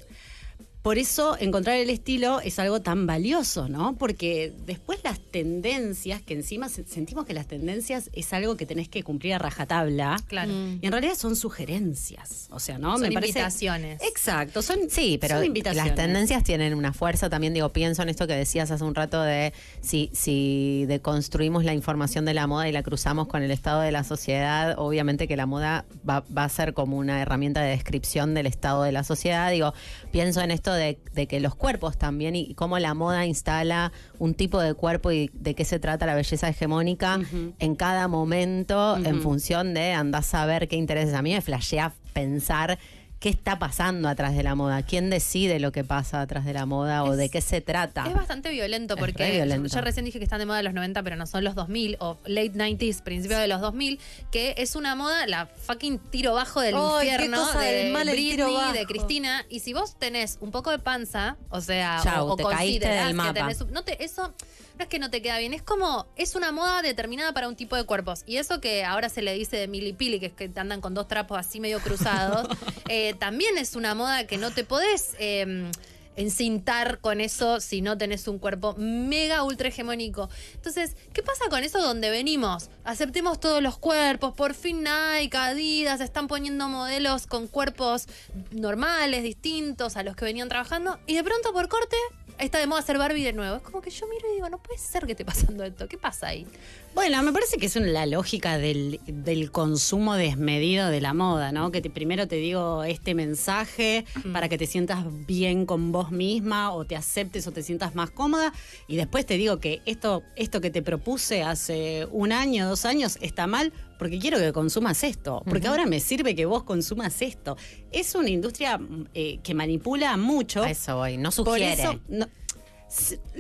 por 0.86 1.00
eso 1.00 1.36
encontrar 1.40 1.78
el 1.78 1.90
estilo 1.90 2.42
es 2.42 2.60
algo 2.60 2.80
tan 2.80 3.08
valioso, 3.08 3.68
¿no? 3.68 3.96
Porque 3.98 4.54
después 4.68 5.00
las 5.04 5.20
tendencias, 5.20 6.22
que 6.22 6.36
encima 6.36 6.70
se- 6.70 6.86
sentimos 6.86 7.26
que 7.26 7.34
las 7.34 7.48
tendencias 7.48 8.12
es 8.14 8.32
algo 8.34 8.56
que 8.56 8.68
tenés 8.68 8.88
que 8.88 9.02
cumplir 9.02 9.34
a 9.34 9.40
rajatabla. 9.40 10.22
Claro. 10.28 10.52
Y 10.52 10.86
en 10.86 10.92
realidad 10.92 11.16
son 11.16 11.36
sugerencias, 11.36 12.50
o 12.52 12.60
sea, 12.60 12.78
¿no? 12.78 12.92
Son 13.00 13.02
Me 13.02 13.12
parece- 13.12 13.30
invitaciones. 13.40 14.00
Exacto, 14.04 14.62
son 14.62 14.78
Sí, 14.92 15.18
pero 15.20 15.38
son 15.38 15.46
invitaciones. 15.46 15.88
las 15.88 15.96
tendencias 15.96 16.44
tienen 16.44 16.76
una 16.76 16.94
fuerza 16.94 17.32
también, 17.32 17.56
digo, 17.56 17.70
pienso 17.70 18.04
en 18.04 18.10
esto 18.10 18.28
que 18.28 18.36
decías 18.36 18.70
hace 18.70 18.84
un 18.84 18.94
rato 18.94 19.24
de 19.24 19.54
si, 19.82 20.12
si 20.14 20.86
deconstruimos 20.88 21.64
la 21.64 21.74
información 21.74 22.26
de 22.26 22.36
la 22.36 22.46
moda 22.46 22.70
y 22.70 22.72
la 22.72 22.84
cruzamos 22.84 23.28
con 23.28 23.42
el 23.42 23.50
estado 23.50 23.82
de 23.82 23.92
la 23.92 24.04
sociedad, 24.04 24.76
obviamente 24.78 25.28
que 25.28 25.36
la 25.36 25.48
moda 25.48 25.86
va, 26.08 26.24
va 26.38 26.44
a 26.44 26.50
ser 26.50 26.76
como 26.76 26.98
una 26.98 27.24
herramienta 27.24 27.62
de 27.64 27.70
descripción 27.72 28.36
del 28.36 28.46
estado 28.46 28.84
de 28.84 28.92
la 28.92 29.04
sociedad. 29.04 29.50
Digo, 29.50 29.74
pienso 30.12 30.42
en 30.42 30.52
esto 30.52 30.75
de, 30.76 31.00
de 31.14 31.28
que 31.28 31.40
los 31.40 31.56
cuerpos 31.56 31.98
también 31.98 32.36
y 32.36 32.54
cómo 32.54 32.78
la 32.80 32.94
moda 32.94 33.26
instala 33.26 33.92
un 34.20 34.34
tipo 34.34 34.60
de 34.60 34.74
cuerpo 34.74 35.12
y 35.12 35.30
de 35.34 35.56
qué 35.56 35.66
se 35.66 35.80
trata 35.80 36.06
la 36.06 36.16
belleza 36.16 36.50
hegemónica 36.50 37.20
en 37.60 37.76
cada 37.76 38.08
momento 38.08 38.98
en 38.98 39.22
función 39.22 39.74
de 39.74 39.94
andás 39.94 40.34
a 40.34 40.46
ver 40.46 40.68
qué 40.68 40.76
intereses. 40.76 41.14
A 41.14 41.22
mí 41.22 41.34
me 41.34 41.42
flashea 41.42 41.94
pensar 42.14 42.80
qué 43.20 43.30
está 43.30 43.58
pasando 43.58 44.08
atrás 44.10 44.36
de 44.36 44.44
la 44.44 44.54
moda, 44.56 44.84
quién 44.84 45.10
decide 45.10 45.60
lo 45.60 45.72
que 45.72 45.84
pasa 45.84 46.22
atrás 46.22 46.46
de 46.46 46.54
la 46.54 46.66
moda 46.66 47.04
o 47.04 47.16
de 47.16 47.30
qué 47.30 47.42
se 47.42 47.60
trata. 47.62 48.06
Es 48.08 48.14
bastante 48.14 48.52
violento 48.52 48.98
porque 48.98 49.32
violento. 49.32 49.68
yo 49.74 49.82
recién 49.82 50.06
dije 50.06 50.20
que 50.20 50.26
están 50.26 50.40
de 50.40 50.46
moda 50.46 50.62
los 50.62 50.74
90, 50.74 51.02
pero 51.02 51.16
no 51.16 51.26
son 51.26 51.44
los 51.44 51.56
2000 51.56 51.98
o 52.02 52.18
late 52.26 52.52
90s, 52.54 53.02
principio 53.02 53.40
de 53.40 53.48
los 53.48 53.62
2000, 53.62 54.00
que 54.32 54.54
es 54.58 54.76
una 54.76 54.96
moda, 54.96 55.26
la 55.28 55.48
fucking 55.48 55.98
tiro 55.98 56.34
bajo 56.34 56.62
del 56.62 56.76
infierno 56.76 57.52
de 57.54 57.66
del 57.66 57.94
mal 57.94 58.08
Britney, 58.10 58.32
tiro 58.32 58.54
bajo. 58.54 58.74
de 58.74 58.86
Cristina. 58.86 59.46
Y 59.50 59.62
si 59.62 59.74
vos 59.74 59.98
tenés 59.98 60.38
un 60.42 60.52
poco 60.52 60.70
de 60.72 60.80
panza, 60.80 61.38
o 61.50 61.62
sea, 61.62 62.02
Chau, 62.04 62.28
o, 62.28 62.32
o 62.34 62.36
te 62.36 62.44
considerás 62.44 62.98
del 63.00 63.08
que 63.08 63.14
mapa. 63.14 63.34
tenés 63.34 63.62
un- 63.62 63.72
no 63.72 63.84
te, 63.84 64.04
eso 64.04 64.34
no 64.78 64.84
es 64.84 64.90
que 64.90 65.00
no 65.00 65.10
te 65.10 65.22
queda 65.22 65.38
bien, 65.38 65.54
es 65.54 65.62
como, 65.62 66.08
es 66.16 66.36
una 66.36 66.52
moda 66.52 66.82
determinada 66.82 67.34
para 67.34 67.48
un 67.48 67.56
tipo 67.56 67.76
de 67.76 67.86
cuerpos. 67.86 68.24
Y 68.26 68.38
eso 68.38 68.60
que 68.60 68.84
ahora 68.84 69.10
se 69.10 69.22
le 69.22 69.34
dice 69.34 69.58
de 69.58 69.68
milipili, 69.68 70.20
que 70.20 70.28
es 70.28 70.34
que 70.34 70.50
te 70.50 70.60
andan 70.60 70.82
con 70.82 70.94
dos 70.94 71.08
trapos 71.08 71.38
así 71.38 71.60
medio 71.60 71.80
cruzados, 71.80 72.48
eh, 72.90 73.14
también 73.20 73.58
es 73.58 73.76
una 73.76 73.96
moda 73.96 74.28
que 74.28 74.38
no 74.38 74.52
te 74.52 74.64
podés 74.64 75.16
eh, 75.20 75.70
encintar 76.16 77.00
con 77.00 77.22
eso 77.22 77.60
si 77.60 77.82
no 77.82 77.98
tenés 77.98 78.28
un 78.28 78.40
cuerpo 78.40 78.76
mega 78.78 79.44
ultra 79.44 79.70
hegemónico. 79.70 80.30
Entonces, 80.54 80.96
¿qué 81.14 81.22
pasa 81.22 81.46
con 81.50 81.64
eso 81.64 81.82
donde 81.82 82.10
venimos? 82.10 82.70
Aceptemos 82.84 83.40
todos 83.40 83.62
los 83.62 83.78
cuerpos, 83.78 84.34
por 84.34 84.54
fin 84.54 84.84
Nike, 84.84 85.38
Adidas, 85.38 86.02
están 86.02 86.28
poniendo 86.28 86.68
modelos 86.70 87.28
con 87.28 87.48
cuerpos 87.48 88.08
normales, 88.52 89.24
distintos 89.24 89.98
a 89.98 90.04
los 90.04 90.16
que 90.16 90.26
venían 90.26 90.50
trabajando, 90.50 91.00
y 91.08 91.16
de 91.16 91.24
pronto 91.24 91.54
por 91.54 91.68
corte 91.70 91.98
está 92.38 92.60
de 92.60 92.68
moda 92.68 92.82
ser 92.82 92.98
Barbie 92.98 93.24
de 93.24 93.34
nuevo. 93.34 93.58
Es 93.58 93.62
como 93.64 93.82
que 93.82 93.90
yo 93.90 94.08
miro 94.08 94.28
y 94.32 94.36
digo, 94.36 94.50
no 94.50 94.58
puede 94.58 94.80
ser 94.80 95.06
que 95.06 95.14
esté 95.14 95.26
pasando 95.26 95.64
esto. 95.64 95.88
¿Qué 95.88 95.98
pasa 95.98 96.28
ahí? 96.28 96.48
Bueno, 96.96 97.22
me 97.24 97.34
parece 97.34 97.58
que 97.58 97.66
es 97.66 97.76
una- 97.76 97.88
la 97.88 98.06
lógica 98.06 98.58
del, 98.58 99.02
del 99.06 99.52
consumo 99.52 100.16
desmedido 100.16 100.88
de 100.90 101.02
la 101.02 101.14
moda, 101.14 101.52
¿no? 101.52 101.70
Que 101.70 101.82
te- 101.82 101.90
primero 101.90 102.28
te 102.28 102.38
digo 102.38 102.84
este 102.86 103.14
mensaje 103.14 104.06
para 104.32 104.48
que 104.48 104.58
te 104.58 104.66
sientas 104.66 105.04
bien 105.28 105.66
con 105.66 105.92
vos 105.92 106.12
misma 106.12 106.72
o 106.74 106.86
te 106.86 106.96
aceptes 106.96 107.46
o 107.48 107.52
te 107.52 107.64
sientas 107.64 107.96
más 107.96 108.12
cómoda 108.12 108.54
y 108.88 108.96
después 108.96 109.26
te 109.26 109.36
digo 109.38 109.60
que 109.60 109.82
esto, 109.86 110.24
esto 110.38 110.62
que 110.62 110.70
te 110.72 110.82
propuse 110.82 111.44
hace 111.44 112.08
un 112.12 112.32
año, 112.32 112.68
dos 112.70 112.86
años 112.86 113.18
está 113.22 113.46
mal 113.46 113.74
porque 114.00 114.18
quiero 114.18 114.38
que 114.40 114.52
consumas 114.54 115.04
esto, 115.04 115.42
porque 115.46 115.68
ahora 115.68 115.86
me 115.86 116.00
sirve 116.00 116.34
que 116.34 116.46
vos 116.46 116.64
consumas 116.64 117.22
esto. 117.22 117.56
Es 117.92 118.16
una 118.16 118.30
industria 118.30 118.80
eh, 119.14 119.40
que 119.44 119.54
manipula 119.54 120.16
mucho. 120.18 120.64
A 120.64 120.72
eso 120.72 120.96
voy, 120.98 121.18
no 121.18 121.30
Por 121.32 121.46
sugiere. 121.60 121.74
eso, 121.74 122.00
no, 122.10 122.26
s- 122.26 122.32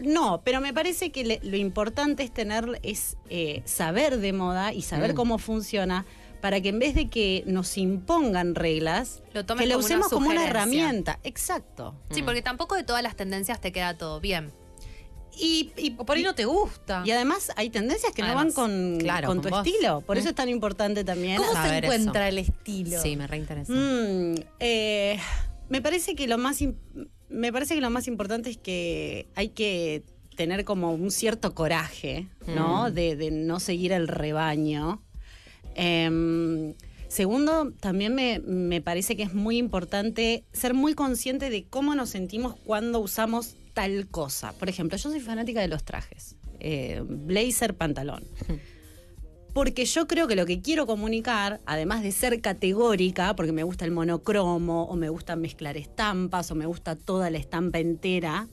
no, 0.04 0.42
pero 0.44 0.62
me 0.62 0.74
parece 0.74 1.12
que 1.12 1.24
le- 1.24 1.40
lo 1.44 1.58
importante 1.58 2.24
es 2.24 2.34
tener, 2.34 2.80
es 2.84 3.18
eh, 3.30 3.62
saber 3.66 4.18
de 4.18 4.34
moda 4.34 4.74
y 4.74 4.82
saber 4.82 5.14
Mm. 5.14 5.16
cómo 5.16 5.38
funciona 5.38 6.06
para 6.42 6.62
que 6.62 6.70
en 6.70 6.80
vez 6.80 6.94
de 6.94 7.08
que 7.10 7.44
nos 7.48 7.78
impongan 7.78 8.54
reglas, 8.56 9.24
Lo 9.34 9.46
que 9.46 9.54
lo 9.54 9.56
como 9.56 9.64
una 9.66 9.78
usemos 9.78 10.08
como 10.10 10.30
una 10.30 10.46
herramienta. 10.46 11.20
Exacto. 11.24 11.96
Sí, 12.12 12.22
porque 12.22 12.42
tampoco 12.42 12.76
de 12.76 12.84
todas 12.84 13.02
las 13.02 13.16
tendencias 13.16 13.60
te 13.60 13.72
queda 13.72 13.98
todo 13.98 14.20
bien. 14.20 14.52
Y, 15.38 15.72
y- 15.76 15.96
O 15.98 16.06
por 16.06 16.16
ahí 16.16 16.24
no 16.24 16.34
te 16.36 16.46
gusta. 16.46 17.02
y 17.06 17.12
además 17.12 17.52
hay 17.58 17.70
tendencias 17.70 18.14
que 18.14 18.22
no 18.22 18.34
van 18.36 18.52
con, 18.54 18.98
claro, 19.00 19.28
con 19.28 19.38
con 19.38 19.44
tu 19.44 19.50
vos. 19.50 19.66
estilo. 19.68 20.02
Por 20.02 20.16
Mm. 20.16 20.20
eso 20.20 20.30
es 20.30 20.36
tan 20.36 20.48
importante 20.50 21.04
también. 21.04 21.38
¿Cómo 21.38 21.52
se 21.62 21.78
encuentra 21.78 22.30
el 22.30 22.38
estilo? 22.38 23.02
Sí, 23.02 23.16
me 23.18 23.28
reinteresa. 23.28 23.74
Mm, 23.74 24.36
eh, 24.60 25.20
me 25.68 25.82
parece 25.82 26.16
que 26.16 26.28
lo 26.28 26.38
más 26.38 26.60
me 27.30 27.52
parece 27.52 27.76
que 27.76 27.82
lo 27.82 27.90
más 27.90 28.08
importante 28.08 28.50
es 28.50 28.58
que 28.58 29.28
hay 29.36 29.50
que 29.50 30.04
tener 30.36 30.66
como 30.66 30.94
un 30.94 31.12
cierto 31.12 31.54
coraje, 31.54 32.28
¿no? 32.48 32.92
De, 32.92 33.16
de 33.16 33.32
no 33.32 33.60
seguir 33.60 33.92
el 33.92 34.08
rebaño. 34.08 35.02
Em, 35.76 36.74
segundo, 37.08 37.72
también 37.80 38.14
me, 38.16 38.40
me 38.40 38.82
parece 38.82 39.16
que 39.16 39.24
es 39.24 39.34
muy 39.34 39.58
importante 39.58 40.44
ser 40.52 40.74
muy 40.74 40.94
consciente 40.94 41.50
de 41.50 41.66
cómo 41.66 41.96
nos 41.96 42.10
sentimos 42.10 42.56
cuando 42.66 43.00
usamos 43.00 43.56
tal 43.74 44.08
cosa. 44.08 44.54
Por 44.54 44.70
ejemplo, 44.70 44.98
yo 44.98 45.10
soy 45.10 45.20
fanática 45.20 45.62
de 45.62 45.68
los 45.68 45.84
trajes. 45.84 46.36
Eh, 46.60 47.04
blazer, 47.08 47.76
pantalón. 47.76 48.24
Porque 49.56 49.86
yo 49.86 50.06
creo 50.06 50.28
que 50.28 50.36
lo 50.36 50.46
que 50.46 50.60
quiero 50.62 50.86
comunicar, 50.86 51.62
además 51.66 52.04
de 52.04 52.12
ser 52.12 52.42
categórica, 52.42 53.38
porque 53.38 53.54
me 53.54 53.64
gusta 53.64 53.86
el 53.86 53.92
monocromo, 53.92 54.84
o 54.84 54.96
me 54.98 55.08
gusta 55.08 55.38
mezclar 55.38 55.78
estampas, 55.78 56.52
o 56.52 56.56
me 56.56 56.66
gusta 56.66 56.98
toda 56.98 57.30
la 57.30 57.38
estampa 57.38 57.80
entera, 57.80 58.50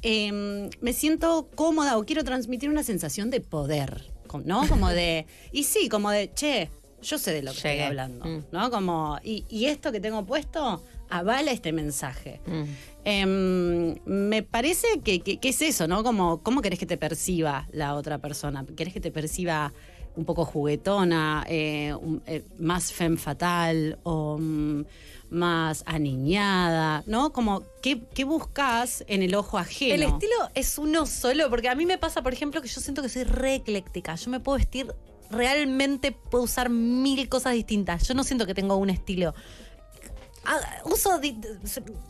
em, 0.00 0.70
me 0.80 0.94
siento 0.94 1.48
cómoda 1.54 1.98
o 1.98 2.04
quiero 2.06 2.24
transmitir 2.24 2.70
una 2.70 2.82
sensación 2.82 3.28
de 3.28 3.42
poder, 3.42 4.10
¿no? 4.46 4.66
Como 4.68 4.88
de, 4.88 5.26
y 5.52 5.64
sí, 5.64 5.90
como 5.90 6.10
de, 6.10 6.32
che, 6.32 6.70
yo 7.02 7.18
sé 7.18 7.34
de 7.34 7.42
lo 7.42 7.50
que 7.52 7.58
Llegué. 7.58 7.70
estoy 7.74 7.86
hablando, 7.88 8.24
Mm. 8.24 8.44
¿no? 8.52 8.70
Como, 8.70 9.18
y, 9.22 9.44
y 9.50 9.66
esto 9.66 9.92
que 9.92 10.00
tengo 10.00 10.24
puesto 10.24 10.82
avala 11.10 11.50
este 11.50 11.72
mensaje. 11.72 12.40
Mm. 12.46 12.62
Em, 13.04 13.94
me 14.06 14.42
parece 14.42 14.86
que, 15.04 15.20
que- 15.20 15.36
que 15.38 15.50
es 15.50 15.60
eso, 15.60 15.86
¿no? 15.86 16.02
Como, 16.02 16.42
¿cómo 16.42 16.62
querés 16.62 16.78
que 16.78 16.86
te 16.86 16.96
perciba 16.96 17.68
la 17.70 17.94
otra 17.96 18.16
persona? 18.18 18.64
¿Querés 18.74 18.94
que 18.94 19.00
te 19.00 19.10
perciba 19.10 19.74
un 20.16 20.24
poco 20.24 20.44
juguetona, 20.44 21.44
eh, 21.48 21.94
eh, 22.26 22.44
más 22.58 22.92
femme 22.92 23.16
fatal 23.16 23.98
o 24.02 24.38
mm, 24.38 24.84
más 25.30 25.82
aniñada, 25.86 27.02
¿no? 27.06 27.32
Como, 27.32 27.62
¿qué, 27.82 28.02
qué 28.14 28.24
buscas 28.24 29.04
en 29.08 29.22
el 29.22 29.34
ojo 29.34 29.58
ajeno? 29.58 29.94
El 29.94 30.02
estilo 30.02 30.36
es 30.54 30.78
uno 30.78 31.06
solo, 31.06 31.48
porque 31.48 31.68
a 31.68 31.74
mí 31.74 31.86
me 31.86 31.98
pasa, 31.98 32.22
por 32.22 32.32
ejemplo, 32.32 32.60
que 32.60 32.68
yo 32.68 32.80
siento 32.80 33.02
que 33.02 33.08
soy 33.08 33.24
re 33.24 33.56
ecléctica. 33.56 34.14
Yo 34.14 34.30
me 34.30 34.40
puedo 34.40 34.58
vestir, 34.58 34.94
realmente 35.30 36.12
puedo 36.12 36.44
usar 36.44 36.68
mil 36.68 37.28
cosas 37.28 37.54
distintas. 37.54 38.06
Yo 38.06 38.14
no 38.14 38.24
siento 38.24 38.46
que 38.46 38.54
tengo 38.54 38.76
un 38.76 38.90
estilo. 38.90 39.34
Ah, 40.44 40.58
uso, 40.84 41.20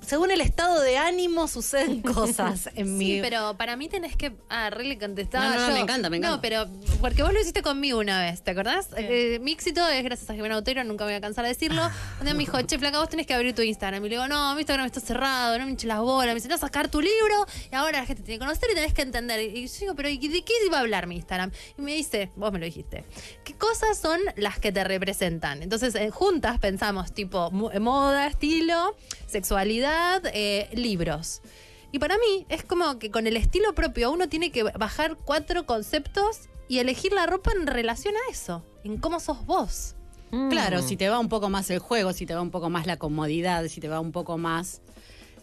según 0.00 0.30
el 0.30 0.40
estado 0.40 0.80
de 0.80 0.96
ánimo, 0.96 1.48
suceden 1.48 2.00
cosas 2.14 2.70
en 2.74 2.96
mi... 2.96 3.06
Sí, 3.06 3.18
pero 3.22 3.56
para 3.56 3.76
mí 3.76 3.88
tenés 3.88 4.16
que. 4.16 4.32
Ah, 4.48 4.70
re 4.70 4.84
le 4.84 4.98
contestaba. 4.98 5.44
No, 5.48 5.54
no, 5.54 5.60
no, 5.60 5.68
yo. 5.68 5.74
me 5.74 5.80
encanta, 5.80 6.10
me 6.10 6.16
encanta. 6.16 6.36
No, 6.36 6.40
pero 6.42 6.66
porque 7.00 7.22
vos 7.22 7.32
lo 7.32 7.40
hiciste 7.40 7.62
conmigo 7.62 7.98
una 7.98 8.20
vez, 8.22 8.42
¿te 8.42 8.52
acordás? 8.52 8.88
Eh, 8.96 9.38
mi 9.42 9.52
éxito 9.52 9.86
es 9.88 10.02
gracias 10.04 10.30
a 10.30 10.34
Jimena 10.34 10.56
Otero, 10.56 10.82
nunca 10.84 11.04
me 11.04 11.10
voy 11.12 11.18
a 11.18 11.20
cansar 11.20 11.44
de 11.44 11.50
decirlo. 11.50 11.82
Un 12.20 12.24
día 12.24 12.34
me 12.34 12.40
dijo, 12.40 12.60
che, 12.62 12.78
flaca, 12.78 12.98
vos 12.98 13.08
tenés 13.08 13.26
que 13.26 13.34
abrir 13.34 13.54
tu 13.54 13.62
Instagram. 13.62 14.04
Y 14.04 14.08
le 14.08 14.14
digo, 14.16 14.28
no, 14.28 14.54
mi 14.54 14.60
Instagram 14.62 14.86
está 14.86 15.00
cerrado, 15.00 15.58
no 15.58 15.64
me 15.66 15.70
hinches 15.72 15.88
las 15.88 15.98
bolas. 16.00 16.28
Me 16.28 16.34
dice, 16.36 16.48
no, 16.48 16.56
sacar 16.58 16.88
tu 16.88 17.00
libro 17.00 17.46
y 17.70 17.74
ahora 17.74 18.00
la 18.00 18.06
gente 18.06 18.22
te 18.22 18.26
tiene 18.26 18.38
que 18.38 18.44
conocer 18.46 18.68
y 18.70 18.74
tenés 18.74 18.94
que 18.94 19.02
entender. 19.02 19.40
Y 19.40 19.66
yo 19.66 19.78
digo, 19.80 19.94
pero 19.94 20.08
¿y 20.08 20.16
¿de 20.28 20.42
qué 20.42 20.52
iba 20.66 20.78
a 20.78 20.80
hablar 20.80 21.06
mi 21.06 21.16
Instagram? 21.16 21.50
Y 21.78 21.82
me 21.82 21.94
dice, 21.94 22.30
vos 22.36 22.52
me 22.52 22.58
lo 22.58 22.64
dijiste, 22.64 23.04
¿qué 23.44 23.54
cosas 23.54 23.98
son 23.98 24.18
las 24.36 24.58
que 24.58 24.72
te 24.72 24.82
representan? 24.84 25.62
Entonces, 25.62 25.94
eh, 25.94 26.10
juntas 26.10 26.58
pensamos, 26.58 27.12
tipo, 27.12 27.50
mo- 27.50 27.70
moda 27.80 28.21
moda, 28.22 28.26
estilo, 28.30 28.96
sexualidad, 29.26 30.22
eh, 30.32 30.68
libros. 30.74 31.42
Y 31.90 31.98
para 31.98 32.16
mí 32.16 32.46
es 32.48 32.64
como 32.64 32.98
que 32.98 33.10
con 33.10 33.26
el 33.26 33.36
estilo 33.36 33.74
propio 33.74 34.10
uno 34.12 34.28
tiene 34.28 34.50
que 34.50 34.62
bajar 34.62 35.16
cuatro 35.24 35.66
conceptos 35.66 36.48
y 36.68 36.78
elegir 36.78 37.12
la 37.12 37.26
ropa 37.26 37.50
en 37.58 37.66
relación 37.66 38.14
a 38.14 38.30
eso, 38.32 38.64
en 38.84 38.96
cómo 38.98 39.20
sos 39.20 39.44
vos. 39.44 39.94
Claro, 40.48 40.80
si 40.80 40.96
te 40.96 41.10
va 41.10 41.18
un 41.18 41.28
poco 41.28 41.50
más 41.50 41.68
el 41.68 41.78
juego, 41.78 42.14
si 42.14 42.24
te 42.24 42.34
va 42.34 42.40
un 42.40 42.50
poco 42.50 42.70
más 42.70 42.86
la 42.86 42.96
comodidad, 42.98 43.66
si 43.68 43.80
te 43.82 43.88
va 43.88 44.00
un 44.00 44.12
poco 44.12 44.38
más 44.38 44.80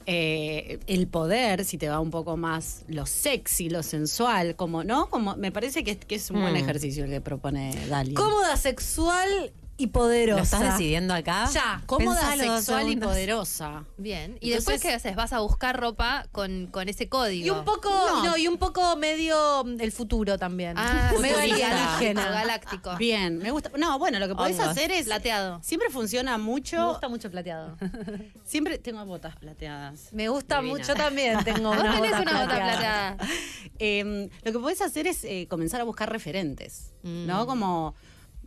eh, 0.07 0.79
el 0.87 1.07
poder, 1.07 1.63
si 1.65 1.77
te 1.77 1.87
va 1.87 1.99
un 1.99 2.09
poco 2.09 2.35
más 2.37 2.83
lo 2.87 3.05
sexy, 3.05 3.69
lo 3.69 3.83
sensual, 3.83 4.55
como, 4.55 4.83
¿no? 4.83 5.07
Como 5.11 5.35
me 5.35 5.51
parece 5.51 5.83
que, 5.83 5.91
es- 5.91 5.97
que 6.05 6.15
es 6.15 6.31
un 6.31 6.41
buen 6.41 6.53
Mm. 6.53 6.57
ejercicio 6.57 7.03
el 7.03 7.11
que 7.11 7.21
propone 7.21 7.75
Dalia. 7.87 8.15
Cómoda, 8.15 8.57
sexual 8.57 9.51
y 9.79 9.87
poderosa. 9.87 10.37
¿Lo 10.37 10.43
estás 10.43 10.61
decidiendo 10.77 11.13
acá? 11.13 11.49
Ya. 11.51 11.81
Cómoda, 11.87 12.19
Pensalo 12.31 12.57
sexual 12.57 12.89
y 12.91 12.95
poderosa. 12.97 13.85
Bien. 13.97 14.37
Y 14.41 14.51
Entonces- 14.51 14.55
después, 14.65 14.81
¿qué 14.81 14.89
haces? 14.93 15.15
Vas 15.15 15.33
a 15.33 15.39
buscar 15.39 15.79
ropa 15.79 16.27
con, 16.31 16.67
con 16.67 16.89
ese 16.89 17.09
código. 17.09 17.47
Y 17.47 17.49
un 17.49 17.63
poco, 17.65 17.89
No. 17.89 18.23
no. 18.25 18.37
y 18.37 18.47
un 18.47 18.57
poco 18.57 18.95
medio 18.97 19.63
mm, 19.63 19.79
el 19.81 19.91
futuro 19.91 20.37
también. 20.37 20.73
Ah, 20.77 21.11
medio 21.19 21.37
alienígena. 21.39 22.29
galáctico. 22.29 22.95
Bien, 22.97 23.37
me 23.39 23.51
gusta. 23.51 23.71
No, 23.77 23.97
bueno, 23.97 24.19
lo 24.19 24.27
que 24.27 24.35
podés 24.35 24.59
hacer 24.59 24.91
es. 24.91 25.05
Plateado. 25.05 25.59
Siempre 25.63 25.89
funciona 25.89 26.37
Me 26.37 26.43
mucho. 26.43 26.89
gusta 26.89 27.07
mucho 27.09 27.31
plateado. 27.31 27.77
Siempre 28.43 28.77
tengo 28.77 29.03
botas 29.05 29.35
plateadas. 29.37 30.11
Me 30.11 30.27
gusta 30.29 30.57
Divina. 30.61 30.77
mucho 30.77 30.93
también. 30.95 31.37
Tengo 31.45 31.69
Vos 31.69 31.79
una 31.79 31.95
tenés 31.95 32.11
bota 32.11 32.21
una 32.21 32.31
bota 32.33 32.45
plateada. 32.55 33.15
plateada. 33.17 33.33
Eh, 33.79 34.29
lo 34.43 34.51
que 34.51 34.59
podés 34.59 34.81
hacer 34.81 35.07
es 35.07 35.23
eh, 35.23 35.47
comenzar 35.49 35.79
a 35.81 35.83
buscar 35.85 36.11
referentes, 36.11 36.91
Mm. 37.03 37.27
¿no? 37.27 37.45
Como 37.47 37.95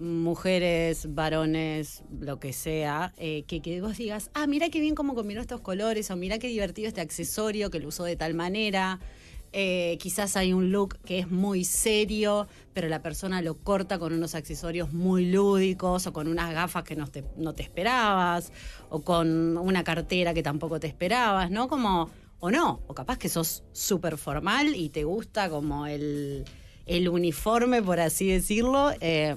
mujeres, 0.03 1.15
varones, 1.15 2.03
lo 2.21 2.41
que 2.41 2.53
sea, 2.53 3.15
eh, 3.17 3.45
que, 3.47 3.63
que 3.63 3.81
vos 3.81 3.97
digas, 3.97 4.31
ah, 4.35 4.47
mira 4.47 4.69
qué 4.69 4.81
bien 4.81 4.95
cómo 4.95 5.15
combinó 5.15 5.41
estos 5.41 5.61
colores, 5.61 6.11
o 6.11 6.17
mira 6.17 6.39
qué 6.39 6.49
divertido 6.49 6.89
este 6.89 7.01
accesorio 7.01 7.71
que 7.71 7.79
lo 7.79 7.89
usó 7.89 8.05
de 8.05 8.17
tal 8.17 8.35
manera. 8.35 9.01
Eh, 9.55 9.99
quizás 10.01 10.37
hay 10.37 10.55
un 10.55 10.73
look 10.73 10.99
que 11.05 11.19
es 11.19 11.31
muy 11.31 11.65
serio, 11.65 12.49
pero 12.73 12.89
la 12.89 13.03
persona 13.03 13.43
lo 13.43 13.59
corta 13.59 13.99
con 13.99 14.13
unos 14.13 14.35
accesorios 14.35 14.93
muy 14.93 15.31
lúdicos, 15.31 16.07
o 16.07 16.13
con 16.13 16.27
unas 16.27 16.53
gafas 16.53 16.85
que 16.85 16.97
no 16.97 17.07
te, 17.07 17.25
no 17.37 17.55
te 17.55 17.63
esperabas, 17.63 18.51
o 18.89 19.03
con 19.03 19.57
una 19.59 19.85
cartera 19.85 20.35
que 20.35 20.43
tampoco 20.43 20.81
te 20.81 20.87
esperabas, 20.87 21.51
¿no? 21.51 21.69
Como, 21.69 22.11
o 22.41 22.51
no, 22.51 22.81
o 22.87 22.95
capaz 22.95 23.19
que 23.19 23.29
sos 23.29 23.63
súper 23.73 24.17
formal 24.17 24.75
y 24.75 24.89
te 24.89 25.05
gusta 25.05 25.51
como 25.51 25.87
el, 25.87 26.45
el 26.87 27.09
uniforme, 27.09 27.83
por 27.83 28.01
así 28.01 28.29
decirlo. 28.29 28.93
eh, 29.01 29.35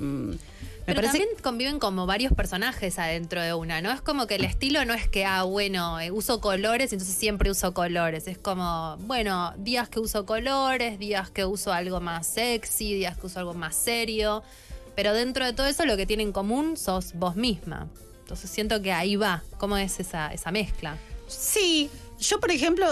me 0.87 0.93
Pero 0.93 1.01
parece 1.01 1.17
también 1.17 1.41
conviven 1.41 1.79
como 1.79 2.05
varios 2.05 2.31
personajes 2.33 2.99
adentro 2.99 3.41
de 3.41 3.55
una, 3.55 3.81
¿no? 3.81 3.91
Es 3.91 4.01
como 4.01 4.27
que 4.27 4.35
el 4.35 4.45
estilo 4.45 4.85
no 4.85 4.93
es 4.93 5.07
que, 5.07 5.25
ah, 5.25 5.41
bueno, 5.41 5.99
eh, 5.99 6.11
uso 6.11 6.39
colores, 6.41 6.93
entonces 6.93 7.15
siempre 7.15 7.49
uso 7.49 7.73
colores. 7.73 8.27
Es 8.27 8.37
como, 8.37 8.95
bueno, 8.99 9.53
días 9.57 9.89
que 9.89 9.99
uso 9.99 10.27
colores, 10.27 10.99
días 10.99 11.31
que 11.31 11.43
uso 11.43 11.73
algo 11.73 12.01
más 12.01 12.27
sexy, 12.27 12.93
días 12.93 13.17
que 13.17 13.25
uso 13.25 13.39
algo 13.39 13.55
más 13.55 13.75
serio. 13.75 14.43
Pero 14.95 15.13
dentro 15.13 15.43
de 15.43 15.53
todo 15.53 15.65
eso 15.65 15.85
lo 15.85 15.97
que 15.97 16.05
tiene 16.05 16.21
en 16.21 16.31
común 16.31 16.77
sos 16.77 17.13
vos 17.15 17.35
misma. 17.35 17.87
Entonces 18.19 18.51
siento 18.51 18.83
que 18.83 18.91
ahí 18.91 19.15
va, 19.15 19.41
cómo 19.57 19.77
es 19.77 19.99
esa, 19.99 20.31
esa 20.33 20.51
mezcla. 20.51 20.97
Sí, 21.27 21.89
yo 22.19 22.39
por 22.39 22.51
ejemplo, 22.51 22.87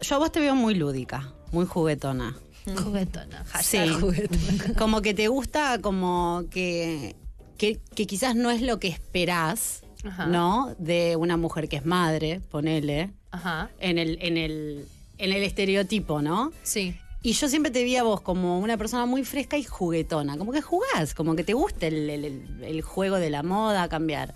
yo 0.00 0.14
a 0.14 0.18
vos 0.18 0.30
te 0.30 0.40
veo 0.40 0.54
muy 0.54 0.74
lúdica, 0.74 1.32
muy 1.52 1.64
juguetona. 1.64 2.36
Juguetona, 2.84 3.44
Sí. 3.62 3.78
juguetona. 3.88 4.74
Como 4.78 5.02
que 5.02 5.14
te 5.14 5.28
gusta 5.28 5.78
como 5.80 6.44
que, 6.50 7.14
que, 7.58 7.78
que 7.94 8.06
quizás 8.06 8.34
no 8.36 8.50
es 8.50 8.62
lo 8.62 8.78
que 8.80 8.88
esperás, 8.88 9.82
Ajá. 10.04 10.26
¿no? 10.26 10.74
De 10.78 11.16
una 11.16 11.36
mujer 11.36 11.68
que 11.68 11.76
es 11.76 11.84
madre, 11.86 12.40
ponele, 12.50 13.10
Ajá, 13.30 13.70
en 13.80 13.98
el, 13.98 14.18
en 14.22 14.36
el, 14.36 14.86
en 15.18 15.32
el 15.32 15.42
estereotipo, 15.42 16.22
¿no? 16.22 16.52
sí. 16.62 16.96
Y 17.26 17.32
yo 17.32 17.48
siempre 17.48 17.72
te 17.72 17.82
vi 17.84 17.96
a 17.96 18.02
vos 18.02 18.20
como 18.20 18.58
una 18.60 18.76
persona 18.76 19.06
muy 19.06 19.24
fresca 19.24 19.56
y 19.56 19.64
juguetona, 19.64 20.36
como 20.36 20.52
que 20.52 20.60
jugás, 20.60 21.14
como 21.14 21.34
que 21.34 21.42
te 21.42 21.54
gusta 21.54 21.86
el, 21.86 22.10
el- 22.10 22.24
el- 22.26 22.64
el 22.64 22.82
juego 22.82 23.16
de 23.16 23.30
la 23.30 23.42
moda, 23.42 23.88
cambiar. 23.88 24.34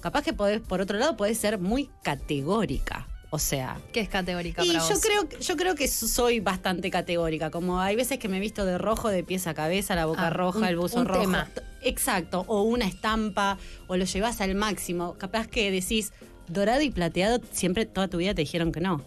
Capaz 0.00 0.22
que 0.22 0.32
podés, 0.32 0.62
por 0.62 0.80
otro 0.80 0.98
lado, 0.98 1.14
podés 1.14 1.36
ser 1.36 1.58
muy 1.58 1.90
categórica. 2.02 3.06
O 3.34 3.38
sea, 3.38 3.78
¿Qué 3.94 4.00
es 4.00 4.10
categórica 4.10 4.62
y 4.62 4.66
para 4.74 4.80
yo 4.86 4.94
vos? 4.94 5.00
creo, 5.02 5.40
yo 5.40 5.56
creo 5.56 5.74
que 5.74 5.88
soy 5.88 6.40
bastante 6.40 6.90
categórica. 6.90 7.50
Como 7.50 7.80
hay 7.80 7.96
veces 7.96 8.18
que 8.18 8.28
me 8.28 8.36
he 8.36 8.40
visto 8.40 8.66
de 8.66 8.76
rojo 8.76 9.08
de 9.08 9.24
pies 9.24 9.46
a 9.46 9.54
cabeza, 9.54 9.94
la 9.94 10.04
boca 10.04 10.26
Ah, 10.26 10.30
roja, 10.30 10.58
un- 10.58 10.64
el 10.66 10.76
buzo 10.76 10.98
un 11.00 11.06
rojo. 11.06 11.20
tema. 11.22 11.48
Exacto. 11.80 12.44
O 12.46 12.60
una 12.62 12.86
estampa, 12.86 13.56
o 13.88 13.96
lo 13.96 14.04
llevas 14.04 14.42
al 14.42 14.54
máximo. 14.54 15.14
Capaz 15.14 15.46
que 15.46 15.70
decís 15.70 16.12
dorado 16.46 16.82
y 16.82 16.90
plateado, 16.90 17.40
siempre 17.52 17.86
toda 17.86 18.06
tu 18.08 18.18
vida 18.18 18.34
te 18.34 18.42
dijeron 18.42 18.70
que 18.70 18.80
no. 18.80 19.00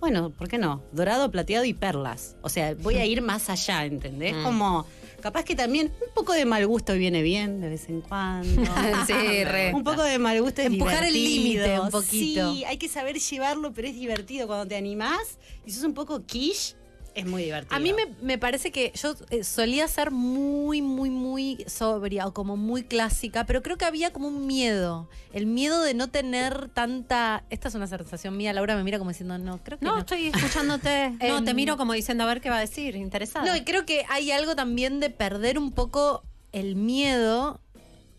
Bueno, 0.00 0.30
¿por 0.30 0.48
qué 0.48 0.56
no? 0.56 0.82
Dorado, 0.92 1.30
plateado 1.30 1.66
y 1.66 1.74
perlas. 1.74 2.36
O 2.40 2.48
sea, 2.48 2.74
voy 2.74 2.94
a 2.96 3.04
ir 3.04 3.20
más 3.20 3.50
allá, 3.50 3.84
¿entendés? 3.84 4.34
Mm. 4.34 4.42
Como, 4.44 4.86
capaz 5.20 5.44
que 5.44 5.54
también 5.54 5.92
un 6.06 6.14
poco 6.14 6.32
de 6.32 6.44
mal 6.44 6.66
gusto 6.66 6.94
viene 6.94 7.22
bien 7.22 7.60
de 7.60 7.68
vez 7.68 7.88
en 7.88 8.00
cuando. 8.00 8.62
Sí, 9.06 9.44
re. 9.44 9.72
Un 9.74 9.84
poco 9.84 10.02
de 10.02 10.18
mal 10.18 10.40
gusto 10.40 10.60
es 10.60 10.68
Empujar 10.68 11.04
el 11.04 11.12
límite 11.14 11.80
un 11.80 11.90
poquito. 11.90 12.52
Sí, 12.52 12.64
hay 12.64 12.76
que 12.76 12.88
saber 12.88 13.18
llevarlo, 13.18 13.72
pero 13.72 13.88
es 13.88 13.94
divertido. 13.94 14.46
Cuando 14.46 14.66
te 14.66 14.76
animás 14.76 15.38
y 15.64 15.72
sos 15.72 15.84
un 15.84 15.94
poco 15.94 16.24
quiche, 16.24 16.76
es 17.20 17.26
muy 17.26 17.42
divertido. 17.44 17.76
A 17.76 17.80
mí 17.80 17.92
me, 17.92 18.06
me 18.22 18.38
parece 18.38 18.70
que 18.72 18.92
yo 18.94 19.14
eh, 19.30 19.44
solía 19.44 19.86
ser 19.88 20.10
muy, 20.10 20.82
muy, 20.82 21.10
muy 21.10 21.64
sobria 21.66 22.26
o 22.26 22.32
como 22.34 22.56
muy 22.56 22.82
clásica, 22.84 23.44
pero 23.44 23.62
creo 23.62 23.76
que 23.76 23.84
había 23.84 24.12
como 24.12 24.28
un 24.28 24.46
miedo. 24.46 25.08
El 25.32 25.46
miedo 25.46 25.82
de 25.82 25.94
no 25.94 26.08
tener 26.08 26.68
tanta. 26.70 27.44
Esta 27.50 27.68
es 27.68 27.74
una 27.74 27.86
sensación 27.86 28.36
mía. 28.36 28.52
Laura 28.52 28.76
me 28.76 28.84
mira 28.84 28.98
como 28.98 29.10
diciendo, 29.10 29.36
no, 29.38 29.58
creo 29.62 29.78
que 29.78 29.84
no. 29.84 29.92
No, 29.94 29.98
estoy 30.00 30.28
escuchándote. 30.28 31.10
No, 31.28 31.38
Em, 31.38 31.44
te 31.44 31.54
miro 31.54 31.76
como 31.76 31.92
diciendo 31.92 32.24
a 32.24 32.26
ver 32.26 32.40
qué 32.40 32.50
va 32.50 32.58
a 32.58 32.60
decir, 32.60 32.94
interesada. 32.96 33.44
No, 33.44 33.56
y 33.56 33.62
creo 33.64 33.84
que 33.84 34.04
hay 34.08 34.30
algo 34.30 34.54
también 34.56 35.00
de 35.00 35.10
perder 35.10 35.58
un 35.58 35.72
poco 35.72 36.22
el 36.52 36.76
miedo 36.76 37.60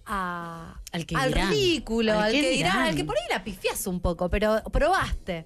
a, 0.05 0.79
Al 0.91 1.05
que 1.05 1.15
al 1.15 1.29
dirán. 1.33 1.49
ridículo, 1.51 2.19
¿Al 2.19 2.31
que 2.31 2.41
dirán, 2.41 2.53
dirán? 2.73 2.77
al 2.89 2.95
que 2.95 3.05
por 3.05 3.15
ahí 3.15 3.23
la 3.29 3.43
pifias 3.43 3.85
un 3.87 3.99
poco, 3.99 4.29
pero 4.29 4.61
probaste. 4.71 5.45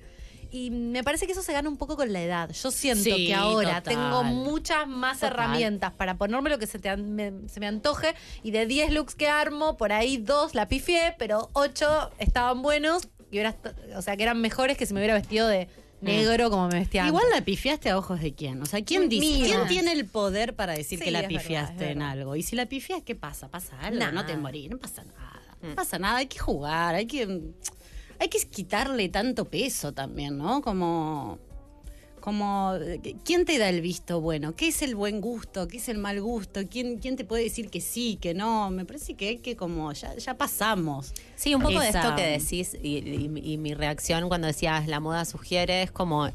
Y 0.54 0.70
me 0.70 1.04
parece 1.04 1.26
que 1.26 1.32
eso 1.32 1.42
se 1.42 1.52
gana 1.52 1.68
un 1.68 1.78
poco 1.78 1.96
con 1.98 2.14
la 2.14 2.22
edad. 2.22 2.52
Yo 2.52 2.70
siento 2.70 3.04
Sí, 3.04 3.26
que 3.28 3.34
ahora 3.34 3.82
total. 3.82 3.96
tengo 3.96 4.24
muchas 4.24 4.88
más 4.88 5.20
Total. 5.20 5.34
herramientas 5.34 5.92
para 5.94 6.16
ponerme 6.16 6.52
lo 6.52 6.60
que 6.60 6.68
se, 6.68 6.78
te 6.78 6.96
me, 6.96 7.34
se 7.50 7.60
me 7.60 7.66
antoje. 7.66 8.14
Y 8.44 8.52
de 8.52 8.68
10 8.68 8.92
looks 8.92 9.16
que 9.16 9.28
armo, 9.28 9.78
por 9.78 9.92
ahí 9.92 10.18
dos 10.18 10.54
la 10.54 10.68
pifié, 10.68 11.16
pero 11.18 11.50
8 11.54 12.12
estaban 12.20 12.62
buenos. 12.62 13.08
Y 13.32 13.40
est- 13.40 13.66
o 13.96 14.02
sea, 14.04 14.16
que 14.16 14.22
eran 14.22 14.40
mejores 14.42 14.78
que 14.78 14.86
si 14.86 14.94
me 14.94 15.00
hubiera 15.00 15.16
vestido 15.16 15.48
de 15.48 15.68
negro 16.02 16.52
como 16.52 16.68
me 16.68 16.80
vestía 16.80 17.08
Igual 17.08 17.24
antes. 17.24 17.40
la 17.40 17.46
pifiaste 17.46 17.90
a 17.90 17.98
ojos 17.98 18.22
de 18.22 18.36
quién. 18.36 18.62
O 18.62 18.68
sea, 18.68 18.84
¿quién, 18.84 19.10
dice. 19.10 19.46
¿quién 19.46 19.68
tiene 19.68 19.92
el 19.94 20.06
poder 20.06 20.56
para 20.56 20.74
decir 20.74 21.00
Sí, 21.00 21.06
que 21.06 21.10
la 21.12 21.22
verdad, 21.22 21.40
pifiaste 21.40 21.90
en 21.90 22.04
algo? 22.04 22.36
Y 22.36 22.44
si 22.44 22.56
la 22.56 22.68
pifias, 22.68 23.02
¿qué 23.02 23.16
pasa? 23.16 23.48
¿Pasa 23.50 23.80
algo? 23.80 23.98
Nada. 24.00 24.12
No 24.12 24.24
te 24.24 24.38
morís, 24.38 24.70
no 24.70 24.78
pasa 24.78 25.04
nada. 25.04 25.42
No 25.64 25.74
pasa 25.76 25.98
nada, 25.98 26.18
hay 26.18 26.28
que 26.28 26.38
jugar, 26.38 26.94
hay 26.94 27.08
que. 27.08 27.42
Hay 28.24 28.30
que 28.30 28.40
quitarle 28.40 29.10
tanto 29.10 29.44
peso 29.46 29.92
también, 29.92 30.38
¿no? 30.38 30.62
Como. 30.62 31.40
Como, 32.22 32.72
¿quién 33.26 33.44
te 33.44 33.58
da 33.58 33.68
el 33.68 33.82
visto 33.82 34.22
bueno? 34.22 34.56
¿Qué 34.56 34.70
es 34.70 34.82
el 34.82 34.96
buen 34.96 35.20
gusto? 35.20 35.68
¿Qué 35.68 35.76
es 35.76 35.90
el 35.90 35.98
mal 35.98 36.22
gusto? 36.22 36.62
¿Quién, 36.72 37.00
quién 37.00 37.18
te 37.18 37.26
puede 37.26 37.44
decir 37.44 37.70
que 37.70 37.82
sí, 37.82 38.18
que 38.22 38.34
no? 38.34 38.70
Me 38.70 38.86
parece 38.86 39.16
que 39.16 39.28
hay 39.28 39.38
que 39.40 39.58
como, 39.58 39.92
ya, 39.92 40.16
ya 40.16 40.38
pasamos. 40.38 41.12
Sí, 41.36 41.54
un 41.54 41.62
poco 41.62 41.82
de 41.82 41.90
esto 41.90 42.16
que 42.16 42.22
decís 42.24 42.78
y, 42.82 43.00
y- 43.00 43.52
y 43.54 43.58
mi 43.58 43.74
reacción 43.74 44.30
cuando 44.30 44.48
decías 44.48 44.88
la 44.88 45.02
moda 45.02 45.26
sugiere 45.26 45.84
es 45.84 45.92
como 45.92 46.30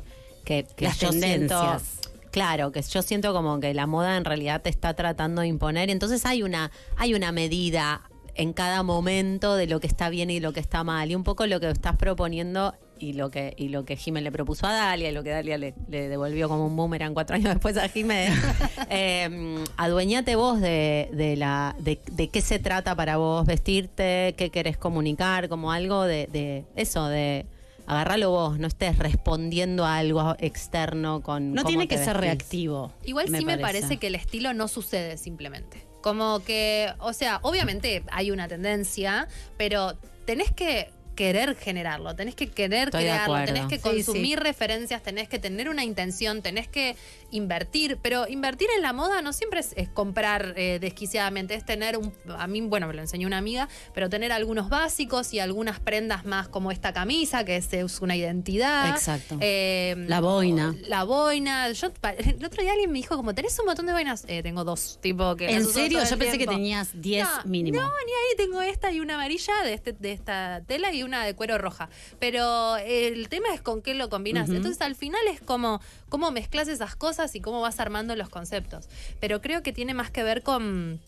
que, 0.44 0.66
que 0.76 0.84
Las 0.84 1.00
yo 1.00 1.08
tendencias. 1.08 1.82
siento 1.82 2.30
claro 2.30 2.70
que 2.70 2.82
yo 2.82 3.00
siento 3.00 3.32
como 3.32 3.58
que 3.58 3.72
la 3.72 3.86
moda 3.86 4.18
en 4.18 4.26
realidad 4.26 4.60
te 4.60 4.68
está 4.68 4.92
tratando 4.92 5.40
de 5.40 5.48
imponer 5.48 5.88
entonces 5.88 6.26
hay 6.26 6.42
una 6.42 6.70
hay 6.98 7.14
una 7.14 7.32
medida 7.32 8.02
en 8.38 8.52
cada 8.52 8.84
momento 8.84 9.56
de 9.56 9.66
lo 9.66 9.80
que 9.80 9.88
está 9.88 10.08
bien 10.08 10.30
y 10.30 10.38
lo 10.38 10.52
que 10.52 10.60
está 10.60 10.84
mal 10.84 11.10
y 11.10 11.16
un 11.16 11.24
poco 11.24 11.46
lo 11.46 11.58
que 11.58 11.68
estás 11.68 11.96
proponiendo 11.96 12.72
y 13.00 13.12
lo 13.12 13.30
que 13.30 13.52
y 13.56 13.68
lo 13.68 13.84
que 13.84 13.96
Jiménez 13.96 14.24
le 14.24 14.32
propuso 14.32 14.66
a 14.66 14.72
Dalia 14.72 15.10
y 15.10 15.12
lo 15.12 15.24
que 15.24 15.30
Dalia 15.30 15.58
le, 15.58 15.74
le 15.88 16.08
devolvió 16.08 16.48
como 16.48 16.64
un 16.66 16.76
boomerang 16.76 17.14
cuatro 17.14 17.34
años 17.36 17.50
después 17.50 17.76
a 17.76 17.88
Jiménez 17.88 18.32
eh, 18.90 19.64
adueñate 19.76 20.36
vos 20.36 20.60
de, 20.60 21.10
de 21.12 21.36
la 21.36 21.74
de, 21.80 22.00
de 22.12 22.28
qué 22.28 22.40
se 22.40 22.60
trata 22.60 22.94
para 22.94 23.16
vos 23.16 23.44
vestirte 23.44 24.34
qué 24.38 24.50
querés 24.50 24.78
comunicar 24.78 25.48
como 25.48 25.72
algo 25.72 26.04
de, 26.04 26.28
de 26.28 26.64
eso 26.76 27.08
de 27.08 27.44
agarralo 27.86 28.30
vos 28.30 28.58
no 28.60 28.68
estés 28.68 28.98
respondiendo 28.98 29.84
a 29.84 29.96
algo 29.96 30.36
externo 30.38 31.22
con 31.22 31.54
No 31.54 31.62
cómo 31.62 31.68
tiene 31.68 31.86
te 31.86 31.96
que 31.96 32.04
ser 32.04 32.18
reactivo. 32.18 32.92
Igual 33.02 33.28
sí 33.34 33.46
me 33.46 33.56
parece 33.56 33.96
que 33.96 34.08
el 34.08 34.14
estilo 34.14 34.52
no 34.52 34.68
sucede 34.68 35.16
simplemente. 35.16 35.87
Como 36.00 36.40
que, 36.44 36.92
o 36.98 37.12
sea, 37.12 37.40
obviamente 37.42 38.02
hay 38.10 38.30
una 38.30 38.48
tendencia, 38.48 39.28
pero 39.56 39.96
tenés 40.24 40.52
que 40.52 40.90
querer 41.16 41.56
generarlo, 41.56 42.14
tenés 42.14 42.36
que 42.36 42.48
querer 42.48 42.88
Estoy 42.88 43.00
crearlo, 43.02 43.44
tenés 43.44 43.66
que 43.66 43.78
Sí, 43.78 43.82
consumir 43.82 44.38
referencias, 44.38 45.02
tenés 45.02 45.28
que 45.28 45.40
tener 45.40 45.68
una 45.68 45.82
intención, 45.82 46.42
tenés 46.42 46.68
que 46.68 46.94
invertir, 47.30 47.98
pero 48.02 48.26
invertir 48.28 48.68
en 48.74 48.82
la 48.82 48.92
moda 48.92 49.22
no 49.22 49.32
siempre 49.32 49.60
es, 49.60 49.72
es 49.76 49.88
comprar 49.88 50.54
eh, 50.56 50.78
desquiciadamente, 50.80 51.54
es 51.54 51.64
tener 51.64 51.96
un, 51.96 52.12
a 52.36 52.46
mí, 52.46 52.60
bueno, 52.62 52.86
me 52.86 52.94
lo 52.94 53.00
enseñó 53.00 53.26
una 53.26 53.38
amiga, 53.38 53.68
pero 53.94 54.08
tener 54.08 54.32
algunos 54.32 54.68
básicos 54.68 55.34
y 55.34 55.40
algunas 55.40 55.80
prendas 55.80 56.24
más 56.24 56.48
como 56.48 56.70
esta 56.70 56.92
camisa, 56.92 57.44
que 57.44 57.56
es, 57.56 57.72
es 57.72 58.00
una 58.00 58.16
identidad. 58.16 58.90
Exacto. 58.90 59.36
Eh, 59.40 59.94
La 60.08 60.20
boina. 60.20 60.74
La 60.86 61.04
boina. 61.04 61.70
Yo, 61.72 61.88
el 62.18 62.44
otro 62.44 62.62
día 62.62 62.72
alguien 62.72 62.90
me 62.90 62.98
dijo, 62.98 63.16
como, 63.16 63.34
¿tenés 63.34 63.58
un 63.58 63.66
montón 63.66 63.86
de 63.86 63.92
boinas? 63.92 64.24
Eh, 64.28 64.42
tengo 64.42 64.64
dos, 64.64 64.98
tipo 65.02 65.36
que 65.36 65.50
¿En 65.50 65.66
serio? 65.66 66.00
Yo 66.04 66.18
pensé 66.18 66.38
que 66.38 66.46
tenías 66.46 66.90
10 67.00 67.26
No, 67.26 67.50
mínimo. 67.50 67.80
No, 67.80 67.88
ni 67.88 68.12
ahí 68.12 68.36
tengo 68.36 68.62
esta 68.62 68.90
y 68.92 69.00
una 69.00 69.14
amarilla 69.14 69.52
de, 69.64 69.74
este, 69.74 69.92
de 69.92 70.12
esta 70.12 70.62
tela 70.66 70.92
y 70.92 71.02
una 71.02 71.24
de 71.24 71.34
cuero 71.34 71.58
roja. 71.58 71.88
Pero 72.18 72.76
el 72.76 73.28
tema 73.28 73.48
es 73.54 73.60
con 73.60 73.82
qué 73.82 73.94
lo 73.94 74.08
combinas. 74.08 74.48
Entonces 74.48 74.80
al 74.80 74.94
final 74.94 75.20
es 75.30 75.40
como 75.40 75.80
cómo 76.08 76.30
mezclas 76.30 76.68
esas 76.68 76.96
cosas 76.96 77.34
y 77.34 77.40
cómo 77.40 77.60
vas 77.60 77.80
armando 77.80 78.16
los 78.16 78.28
conceptos. 78.28 78.88
Pero 79.20 79.40
creo 79.40 79.62
que 79.62 79.72
tiene 79.72 79.94
más 79.94 80.10
que 80.10 80.22
ver 80.22 80.42
con 80.42 81.00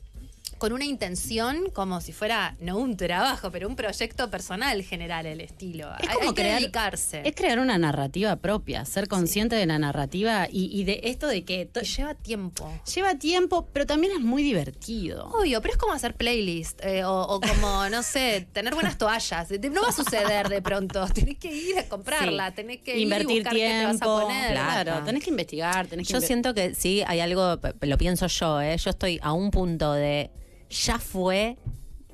con 0.61 0.73
una 0.73 0.85
intención 0.85 1.71
como 1.73 2.01
si 2.03 2.13
fuera 2.13 2.55
no 2.61 2.77
un 2.77 2.97
trabajo, 2.97 3.51
pero 3.51 3.67
un 3.67 3.75
proyecto 3.75 4.31
personal 4.31 4.83
generar 4.85 5.27
el 5.27 5.41
estilo. 5.41 5.91
Es 5.99 6.09
como 6.11 6.29
hay 6.29 6.35
que 6.35 6.43
crear- 6.43 6.61
dedicarse. 6.61 7.23
Es 7.25 7.35
crear 7.35 7.59
una 7.59 7.79
narrativa 7.79 8.37
propia, 8.37 8.85
ser 8.85 9.09
consciente 9.09 9.57
de 9.57 9.65
la 9.67 9.79
narrativa 9.79 10.47
y, 10.53 10.71
y 10.79 10.85
de 10.85 11.01
esto 11.05 11.27
de 11.27 11.45
que 11.45 11.69
lleva 11.97 12.15
tiempo. 12.15 12.71
lleva 12.95 13.15
tiempo, 13.17 13.67
pero 13.73 13.87
también 13.87 14.13
es 14.13 14.21
muy 14.21 14.43
divertido. 14.43 15.25
Obvio, 15.33 15.61
pero 15.63 15.73
es 15.73 15.79
como 15.79 15.95
hacer 15.95 16.15
playlist 16.15 16.85
eh, 16.85 17.05
o, 17.05 17.23
o 17.23 17.41
como, 17.41 17.89
no 17.89 18.03
sé, 18.03 18.47
tener 18.53 18.75
buenas 18.75 18.99
toallas. 18.99 19.49
No 19.73 19.83
va 19.83 19.89
a 19.89 19.93
suceder 19.93 20.49
de 20.51 20.61
pronto. 20.63 21.07
Tenés 21.15 21.39
que 21.39 21.53
ir 21.53 21.79
a 21.79 21.89
comprarla, 21.89 22.49
Sí. 22.51 22.55
tenés 22.57 22.81
que 22.83 22.93
ir 22.93 22.99
y 22.99 23.03
Invertir 23.05 23.37
buscar 23.39 23.53
qué 23.55 23.59
te 23.69 23.85
vas 23.87 23.97
a 23.97 23.99
tiempo. 23.99 24.21
poner. 24.21 24.53
Claro, 24.53 25.05
tenés 25.05 25.25
que 25.25 25.31
investigar, 25.31 25.87
tenés 25.87 26.07
que 26.07 26.13
Yo 26.13 26.21
siento 26.21 26.53
que 26.53 26.75
sí, 26.75 27.03
hay 27.07 27.21
algo, 27.21 27.59
lo 27.81 27.97
pienso 27.99 28.27
yo, 28.27 28.61
¿eh? 28.61 28.77
Yo 28.77 28.91
estoy 28.91 29.19
a 29.23 29.33
un 29.33 29.51
punto 29.51 29.93
de, 29.95 30.31
ya 30.71 30.99
fue, 30.99 31.59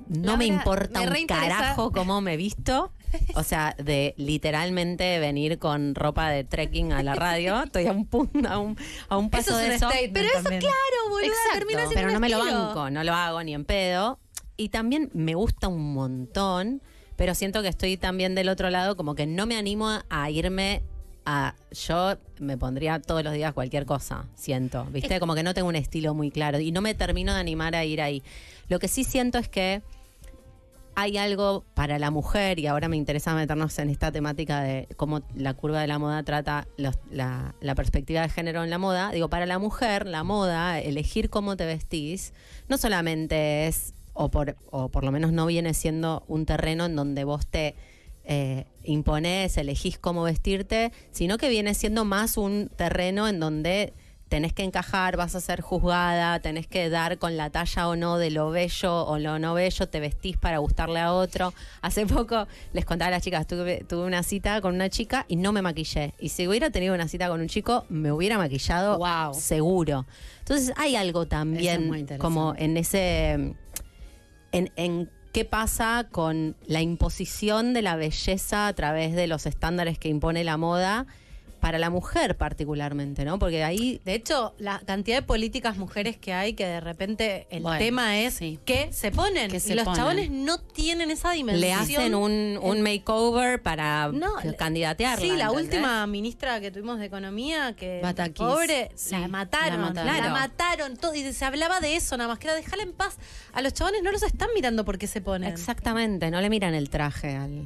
no 0.08 0.22
Laura, 0.22 0.36
me 0.38 0.46
importa 0.46 1.00
me 1.00 1.20
un 1.20 1.26
carajo 1.26 1.92
cómo 1.92 2.20
me 2.20 2.36
visto. 2.36 2.92
O 3.34 3.42
sea, 3.42 3.74
de 3.78 4.14
literalmente 4.16 5.18
venir 5.20 5.58
con 5.58 5.94
ropa 5.94 6.28
de 6.28 6.44
trekking 6.44 6.92
a 6.92 7.02
la 7.02 7.14
radio. 7.14 7.62
Estoy 7.64 7.86
a 7.86 7.92
un 7.92 8.06
punto, 8.06 8.48
a 8.48 8.58
un, 8.58 8.76
a 9.08 9.16
un 9.16 9.30
paso 9.30 9.50
Eso 9.50 9.60
es 9.60 9.68
de 9.68 9.74
eso. 9.76 9.88
Pero 10.12 10.28
eso, 10.28 10.42
también. 10.42 10.60
claro, 10.60 11.32
termina 11.54 11.80
siendo 11.86 11.94
Pero 11.94 12.10
no 12.10 12.20
me 12.20 12.28
lo 12.28 12.38
banco, 12.38 12.90
no 12.90 13.04
lo 13.04 13.14
hago 13.14 13.42
ni 13.42 13.54
en 13.54 13.64
pedo. 13.64 14.18
Y 14.56 14.70
también 14.70 15.10
me 15.12 15.34
gusta 15.34 15.68
un 15.68 15.92
montón, 15.92 16.82
pero 17.16 17.34
siento 17.34 17.62
que 17.62 17.68
estoy 17.68 17.96
también 17.96 18.34
del 18.34 18.48
otro 18.48 18.70
lado, 18.70 18.96
como 18.96 19.14
que 19.14 19.26
no 19.26 19.46
me 19.46 19.56
animo 19.56 20.00
a 20.08 20.30
irme 20.30 20.82
a. 21.26 21.54
Yo 21.72 22.16
me 22.38 22.56
pondría 22.56 23.00
todos 23.00 23.22
los 23.22 23.34
días 23.34 23.52
cualquier 23.52 23.84
cosa, 23.84 24.24
siento, 24.34 24.84
¿viste? 24.86 25.20
Como 25.20 25.34
que 25.34 25.42
no 25.42 25.52
tengo 25.52 25.68
un 25.68 25.76
estilo 25.76 26.14
muy 26.14 26.30
claro 26.30 26.58
y 26.60 26.72
no 26.72 26.80
me 26.80 26.94
termino 26.94 27.34
de 27.34 27.40
animar 27.40 27.74
a 27.76 27.84
ir 27.84 28.00
ahí. 28.00 28.22
Lo 28.68 28.78
que 28.78 28.88
sí 28.88 29.04
siento 29.04 29.38
es 29.38 29.48
que 29.48 29.82
hay 30.98 31.18
algo 31.18 31.62
para 31.74 31.98
la 31.98 32.10
mujer, 32.10 32.58
y 32.58 32.66
ahora 32.66 32.88
me 32.88 32.96
interesa 32.96 33.34
meternos 33.34 33.78
en 33.78 33.90
esta 33.90 34.10
temática 34.10 34.62
de 34.62 34.88
cómo 34.96 35.20
la 35.34 35.52
curva 35.52 35.82
de 35.82 35.86
la 35.86 35.98
moda 35.98 36.22
trata 36.22 36.66
los- 36.78 36.96
la, 37.10 37.54
la 37.60 37.74
perspectiva 37.74 38.22
de 38.22 38.30
género 38.30 38.64
en 38.64 38.70
la 38.70 38.78
moda. 38.78 39.10
Digo, 39.12 39.28
para 39.28 39.44
la 39.44 39.58
mujer, 39.58 40.06
la 40.06 40.24
moda, 40.24 40.80
elegir 40.80 41.28
cómo 41.28 41.54
te 41.58 41.66
vestís, 41.66 42.32
no 42.68 42.78
solamente 42.78 43.66
es, 43.66 43.92
o 44.14 44.30
por, 44.30 44.56
o 44.70 44.88
por 44.88 45.04
lo 45.04 45.12
menos 45.12 45.32
no 45.32 45.44
viene 45.44 45.74
siendo 45.74 46.24
un 46.28 46.46
terreno 46.46 46.86
en 46.86 46.96
donde 46.96 47.24
vos 47.24 47.46
te 47.46 47.74
eh, 48.26 48.66
imponés, 48.84 49.56
elegís 49.56 49.98
cómo 49.98 50.22
vestirte, 50.22 50.92
sino 51.12 51.38
que 51.38 51.48
viene 51.48 51.74
siendo 51.74 52.04
más 52.04 52.36
un 52.36 52.68
terreno 52.76 53.28
en 53.28 53.40
donde 53.40 53.92
tenés 54.28 54.52
que 54.52 54.64
encajar, 54.64 55.16
vas 55.16 55.36
a 55.36 55.40
ser 55.40 55.60
juzgada, 55.60 56.40
tenés 56.40 56.66
que 56.66 56.90
dar 56.90 57.18
con 57.18 57.36
la 57.36 57.50
talla 57.50 57.88
o 57.88 57.94
no 57.94 58.18
de 58.18 58.30
lo 58.30 58.50
bello 58.50 59.06
o 59.06 59.18
lo 59.18 59.38
no 59.38 59.54
bello, 59.54 59.88
te 59.88 60.00
vestís 60.00 60.36
para 60.36 60.58
gustarle 60.58 60.98
a 60.98 61.12
otro. 61.12 61.54
Hace 61.80 62.06
poco 62.06 62.48
les 62.72 62.84
contaba 62.84 63.08
a 63.08 63.10
las 63.12 63.22
chicas, 63.22 63.46
tuve, 63.46 63.84
tuve 63.88 64.04
una 64.04 64.24
cita 64.24 64.60
con 64.60 64.74
una 64.74 64.90
chica 64.90 65.26
y 65.28 65.36
no 65.36 65.52
me 65.52 65.62
maquillé. 65.62 66.14
Y 66.18 66.30
si 66.30 66.48
hubiera 66.48 66.70
tenido 66.70 66.94
una 66.94 67.06
cita 67.06 67.28
con 67.28 67.40
un 67.40 67.46
chico, 67.48 67.84
me 67.88 68.10
hubiera 68.10 68.36
maquillado 68.36 68.98
Wow. 68.98 69.34
seguro. 69.34 70.06
Entonces 70.40 70.72
hay 70.76 70.96
algo 70.96 71.26
también 71.26 71.94
es 71.94 72.18
como 72.18 72.54
en 72.58 72.76
ese... 72.76 73.54
En, 74.52 74.72
en 74.76 75.10
qué 75.36 75.44
pasa 75.44 76.08
con 76.10 76.56
la 76.66 76.80
imposición 76.80 77.74
de 77.74 77.82
la 77.82 77.94
belleza 77.96 78.68
a 78.68 78.72
través 78.72 79.14
de 79.14 79.26
los 79.26 79.44
estándares 79.44 79.98
que 79.98 80.08
impone 80.08 80.44
la 80.44 80.56
moda 80.56 81.06
para 81.66 81.78
la 81.80 81.90
mujer 81.90 82.36
particularmente, 82.36 83.24
¿no? 83.24 83.40
Porque 83.40 83.64
ahí 83.64 84.00
De 84.04 84.14
hecho, 84.14 84.54
la 84.58 84.78
cantidad 84.86 85.16
de 85.16 85.22
políticas 85.22 85.76
mujeres 85.76 86.16
que 86.16 86.32
hay 86.32 86.52
que 86.54 86.64
de 86.64 86.78
repente 86.80 87.48
el 87.50 87.64
Bueno, 87.64 87.78
tema 87.78 88.20
es 88.20 88.34
sí. 88.34 88.60
qué 88.64 88.88
se 88.92 89.10
ponen. 89.10 89.50
¿Qué 89.50 89.56
y 89.66 89.74
los 89.74 89.84
ponen? 89.84 89.96
chabones 90.00 90.30
no 90.30 90.58
tienen 90.60 91.10
esa 91.10 91.32
dimensión. 91.32 91.60
le 91.60 91.72
hacen 91.72 92.14
un, 92.14 92.56
un 92.62 92.82
makeover 92.82 93.60
para 93.60 94.10
No, 94.12 94.34
candidatearla. 94.56 95.20
Sí, 95.20 95.32
la 95.36 95.46
¿entendés? 95.46 95.64
última 95.64 96.06
ministra 96.06 96.60
que 96.60 96.70
tuvimos 96.70 97.00
de 97.00 97.06
Economía, 97.06 97.74
que 97.76 97.98
Batakis. 98.00 98.36
pobre, 98.36 98.92
Sí, 98.94 99.10
la 99.16 99.26
mataron, 99.26 99.80
la 99.80 99.88
la 99.90 100.02
mataron. 100.04 100.32
mataron. 100.32 100.76
Claro. 100.92 100.96
todo, 101.00 101.14
y 101.16 101.32
se 101.32 101.44
hablaba 101.44 101.80
de 101.80 101.96
eso 101.96 102.16
nada 102.16 102.28
más, 102.28 102.38
que 102.38 102.46
era 102.46 102.54
dejarla 102.54 102.84
en 102.84 102.92
paz. 102.92 103.16
A 103.52 103.60
los 103.60 103.74
chabones 103.74 104.04
no 104.04 104.12
los 104.12 104.22
están 104.22 104.50
mirando 104.54 104.84
porque 104.84 105.08
se 105.08 105.20
ponen. 105.20 105.50
Exactamente, 105.52 106.30
no 106.30 106.40
le 106.40 106.48
miran 106.48 106.74
el 106.74 106.90
traje 106.90 107.34
al... 107.34 107.64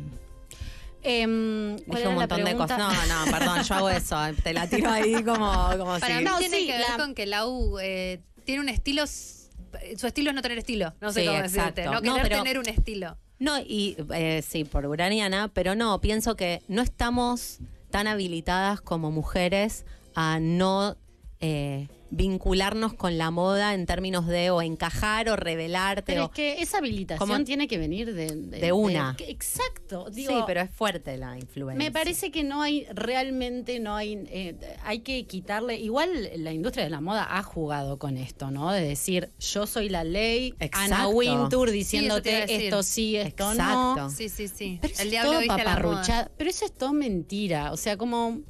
¿cuál 1.02 1.82
Dije 1.86 2.08
un 2.08 2.14
montón 2.14 2.44
de 2.44 2.54
cosas. 2.56 2.78
No, 2.78 2.88
no, 2.90 3.30
perdón, 3.30 3.62
yo 3.62 3.74
hago 3.74 3.90
eso. 3.90 4.16
Te 4.42 4.52
la 4.52 4.66
tiro 4.68 4.90
ahí 4.90 5.14
como, 5.24 5.52
como 5.78 5.98
Para 5.98 6.06
si... 6.06 6.12
mí 6.14 6.24
No, 6.24 6.38
tiene 6.38 6.58
sí, 6.60 6.66
que 6.66 6.72
ver 6.72 6.86
la- 6.90 6.96
con 6.96 7.14
que 7.14 7.26
Lau 7.26 7.78
eh, 7.80 8.20
tiene 8.44 8.60
un 8.60 8.68
estilo. 8.68 9.04
Su 9.06 10.06
estilo 10.06 10.30
es 10.30 10.34
no 10.36 10.42
tener 10.42 10.58
estilo. 10.58 10.92
No 11.00 11.12
sé 11.12 11.20
Sí, 11.20 11.26
cómo 11.26 11.38
exacto. 11.38 11.80
decirte. 11.80 11.84
No 11.86 12.00
No, 12.00 12.14
querer 12.16 12.22
pero- 12.28 12.42
tener 12.42 12.58
un 12.58 12.68
estilo. 12.68 13.16
No, 13.38 13.58
y 13.58 13.96
eh, 14.12 14.42
sí, 14.46 14.64
por 14.64 14.84
uraniana, 14.84 15.48
pero 15.54 15.74
no, 15.74 15.98
pienso 16.02 16.36
que 16.36 16.60
no 16.68 16.82
estamos 16.82 17.58
tan 17.90 18.06
habilitadas 18.06 18.82
como 18.82 19.10
mujeres 19.10 19.86
a 20.14 20.38
no 20.40 20.96
eh, 21.40 21.88
vincularnos 22.10 22.94
con 22.94 23.18
la 23.18 23.30
moda 23.30 23.72
en 23.74 23.86
términos 23.86 24.26
de 24.26 24.50
o 24.50 24.62
encajar 24.62 25.28
o 25.28 25.36
revelarte. 25.36 26.02
Pero 26.12 26.24
o- 26.24 26.26
es 26.26 26.32
que 26.32 26.60
esa 26.60 26.78
habilitación 26.78 27.28
Como- 27.28 27.44
tiene 27.44 27.68
que 27.68 27.78
venir 27.78 28.12
de, 28.14 28.34
De 28.36 28.72
una. 28.72 29.14
exacto. 29.20 30.06
sí, 30.12 30.26
pero 30.46 30.60
es 30.62 30.70
fuerte 30.70 31.16
la 31.16 31.38
influencia. 31.38 31.78
Me 31.84 31.92
parece 31.92 32.30
que 32.30 32.42
no 32.42 32.62
hay, 32.62 32.86
realmente 32.92 33.78
no 33.80 33.94
hay, 33.94 34.24
eh, 34.28 34.56
hay 34.84 35.00
que 35.00 35.24
quitarle, 35.26 35.76
igual 35.78 36.30
la 36.36 36.52
industria 36.52 36.84
de 36.84 36.90
la 36.90 37.00
moda 37.00 37.26
ha 37.36 37.42
jugado 37.42 37.98
con 37.98 38.16
esto, 38.16 38.50
¿no? 38.50 38.72
De 38.72 38.82
decir, 38.82 39.30
yo 39.38 39.66
soy 39.66 39.88
la 39.88 40.04
ley, 40.04 40.54
Exacto. 40.58 40.94
Ana 40.94 41.08
Wintour 41.08 41.70
diciéndote 41.70 42.66
esto 42.66 42.82
sí, 42.82 43.16
esto 43.16 43.50
Exacto. 43.52 43.96
no. 43.96 44.10
Sí, 44.10 44.28
sí, 44.28 44.48
sí. 44.48 44.78
Pero 44.80 44.92
eso 44.92 45.02
El 45.02 45.08
es 45.08 45.10
diablo 45.12 45.30
todo 45.32 45.40
viste 45.42 45.64
la 45.64 45.78
moda. 45.78 46.30
Pero 46.36 46.50
eso 46.50 46.64
es 46.64 46.72
todo 46.72 46.92
mentira. 46.92 47.72
O 47.72 47.76
sea, 47.76 47.96
como 47.96 48.40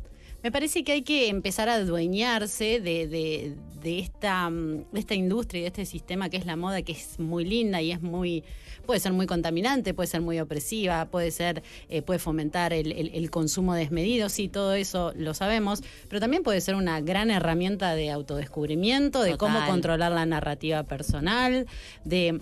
me 0.42 0.50
parece 0.52 0.84
que 0.84 0.92
hay 0.92 1.02
que 1.02 1.28
empezar 1.28 1.68
a 1.68 1.74
adueñarse 1.74 2.80
de, 2.80 3.06
de- 3.08 3.54
de 3.82 3.98
esta, 3.98 4.50
mm, 4.50 4.84
de 4.92 5.00
esta 5.00 5.14
industria 5.14 5.60
y 5.60 5.62
de 5.62 5.68
este 5.68 5.86
sistema 5.86 6.28
que 6.28 6.36
es 6.36 6.44
la 6.44 6.54
moda, 6.56 6.82
que 6.82 6.92
es 6.92 7.18
muy 7.18 7.44
linda 7.44 7.80
y 7.80 7.92
es 7.92 8.02
muy 8.02 8.44
puede 8.86 9.00
ser 9.00 9.12
muy 9.12 9.26
contaminante, 9.26 9.94
puede 9.94 10.06
ser 10.08 10.20
muy 10.20 10.40
opresiva, 10.40 11.04
puede 11.06 11.30
ser, 11.30 11.62
eh, 11.88 12.02
puede 12.02 12.18
fomentar 12.18 12.72
el, 12.72 12.90
el- 12.92 13.10
el 13.14 13.30
consumo 13.30 13.74
desmedido, 13.74 14.28
sí, 14.28 14.48
todo 14.48 14.74
eso 14.74 15.12
lo 15.16 15.32
sabemos, 15.32 15.82
pero 16.08 16.18
también 16.20 16.42
puede 16.42 16.60
ser 16.60 16.74
una 16.74 17.00
gran 17.00 17.30
herramienta 17.30 17.94
de 17.94 18.10
autodescubrimiento, 18.10 19.22
de 19.22 19.36
cómo 19.38 19.58
controlar 19.70 20.12
la 20.12 20.26
narrativa 20.26 20.82
personal, 20.82 21.66
de 22.04 22.40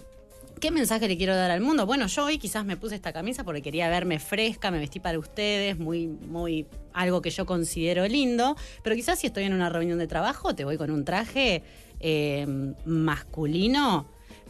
¿Qué 0.61 0.70
mensaje 0.70 1.09
le 1.09 1.16
quiero 1.16 1.36
dar 1.36 1.50
al 1.50 1.61
mundo? 1.61 1.86
Bueno, 1.86 2.06
yo 2.06 2.24
hoy 2.24 2.38
quizás 2.38 2.64
me 2.64 2.76
puse 2.76 2.94
esta 2.94 3.12
camisa 3.12 3.44
porque 3.44 3.62
quería 3.62 3.88
verme 3.88 4.18
fresca, 4.18 4.70
me 4.70 4.78
vestí 4.78 4.98
para 4.98 5.18
ustedes, 5.18 5.78
muy, 5.78 6.09
muy 6.09 6.66
algo 6.92 7.22
que 7.22 7.30
yo 7.30 7.46
considero 7.46 8.06
lindo, 8.09 8.56
pero 8.82 8.96
quizás 8.96 9.18
si 9.18 9.26
estoy 9.26 9.44
en 9.44 9.52
una 9.52 9.68
reunión 9.68 9.98
de 9.98 10.06
trabajo 10.06 10.54
te 10.54 10.64
voy 10.64 10.76
con 10.76 10.90
un 10.90 11.04
traje 11.04 11.62
eh, 12.00 12.46
masculino 12.84 14.09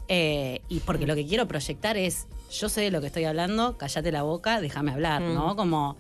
eh, 0.09 0.61
y 0.68 0.80
porque 0.80 1.06
lo 1.06 1.14
que 1.14 1.26
quiero 1.26 1.46
proyectar 1.46 1.96
es, 1.96 2.26
yo 2.50 2.68
sé 2.68 2.80
de 2.82 2.90
lo 2.90 3.00
que 3.00 3.09
estoy 3.09 3.24
hablando, 3.24 3.76
cállate 3.76 4.11
la 4.11 4.22
boca, 4.22 4.61
déjame 4.61 4.92
hablar, 4.92 5.20
¿no? 5.20 5.56
Como... 5.56 5.96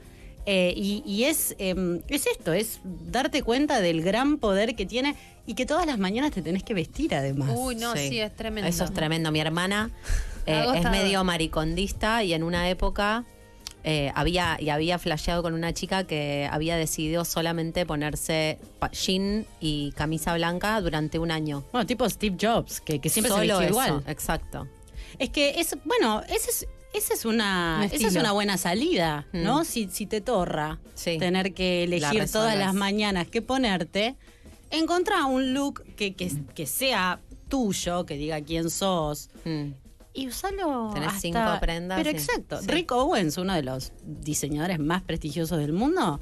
eh, 0.50 0.72
y 0.74 1.02
y 1.04 1.24
es, 1.24 1.54
eh, 1.58 2.00
es 2.08 2.26
esto, 2.26 2.54
es 2.54 2.80
darte 2.84 3.42
cuenta 3.42 3.82
del 3.82 4.00
gran 4.00 4.38
poder 4.38 4.74
que 4.74 4.86
tiene 4.86 5.14
y 5.46 5.52
que 5.52 5.66
todas 5.66 5.84
las 5.86 5.98
mañanas 5.98 6.30
te 6.30 6.40
tenés 6.40 6.62
que 6.62 6.72
vestir 6.72 7.14
además. 7.14 7.50
Uy, 7.54 7.74
no, 7.74 7.94
sí, 7.94 8.18
es 8.18 8.34
tremendo. 8.34 8.66
Eso 8.66 8.84
es 8.84 8.94
tremendo. 8.94 9.30
Mi 9.30 9.40
hermana 9.40 9.90
eh, 10.46 10.64
es 10.74 10.90
medio 10.90 11.22
maricondista 11.22 12.24
y 12.24 12.32
en 12.32 12.42
una 12.44 12.70
época 12.70 13.24
eh, 13.84 14.10
había 14.14 14.56
y 14.58 14.70
había 14.70 14.98
flasheado 14.98 15.42
con 15.42 15.52
una 15.52 15.74
chica 15.74 16.04
que 16.04 16.48
había 16.50 16.76
decidido 16.76 17.26
solamente 17.26 17.84
ponerse 17.84 18.58
pa- 18.78 18.90
jean 18.90 19.44
y 19.60 19.92
camisa 19.92 20.34
blanca 20.34 20.80
durante 20.80 21.18
un 21.18 21.30
año. 21.30 21.62
Bueno, 21.72 21.86
tipo 21.86 22.08
Steve 22.08 22.36
Jobs, 22.40 22.80
que, 22.80 23.00
que 23.00 23.10
siempre 23.10 23.30
se 23.30 23.36
Solo 23.38 23.58
vistió 23.58 23.60
eso, 23.60 23.68
igual. 23.88 24.04
Exacto. 24.06 24.66
Es 25.18 25.28
que 25.30 25.60
es, 25.60 25.76
bueno, 25.84 26.22
ese 26.28 26.50
es 26.50 26.66
esa 26.94 27.14
es 27.14 27.24
una, 27.24 27.78
Un 27.80 27.84
esa 27.94 28.08
es 28.08 28.16
una 28.16 28.32
buena 28.32 28.56
salida, 28.56 29.26
¿no? 29.32 29.60
Mm. 29.60 29.64
Si, 29.64 29.88
si 29.88 30.06
te 30.06 30.20
torra 30.20 30.78
Sí. 30.94 31.18
tener 31.18 31.54
que 31.54 31.84
elegir 31.84 32.18
La 32.20 32.26
todas 32.26 32.56
las 32.58 32.74
mañanas 32.74 33.26
qué 33.28 33.42
ponerte, 33.42 34.16
encontrá 34.70 35.24
un 35.26 35.54
look 35.54 35.82
que, 35.96 36.14
que, 36.14 36.30
que 36.54 36.66
sea 36.66 37.20
tuyo, 37.48 38.04
que 38.04 38.14
diga 38.16 38.40
quién 38.42 38.68
sos, 38.70 39.30
Mm. 39.44 39.70
y 40.14 40.28
usalo 40.28 40.90
Tenés 40.92 41.08
hasta- 41.08 41.20
cinco 41.20 41.40
prendas, 41.60 41.98
Pero 42.02 42.10
sí. 42.10 42.16
exacto. 42.24 42.60
Sí. 42.60 42.66
Rick 42.68 42.90
Owens, 42.92 43.38
uno 43.38 43.54
de 43.54 43.62
los 43.62 43.92
diseñadores 44.04 44.78
más 44.78 45.02
prestigiosos 45.02 45.58
del 45.58 45.72
mundo. 45.72 46.20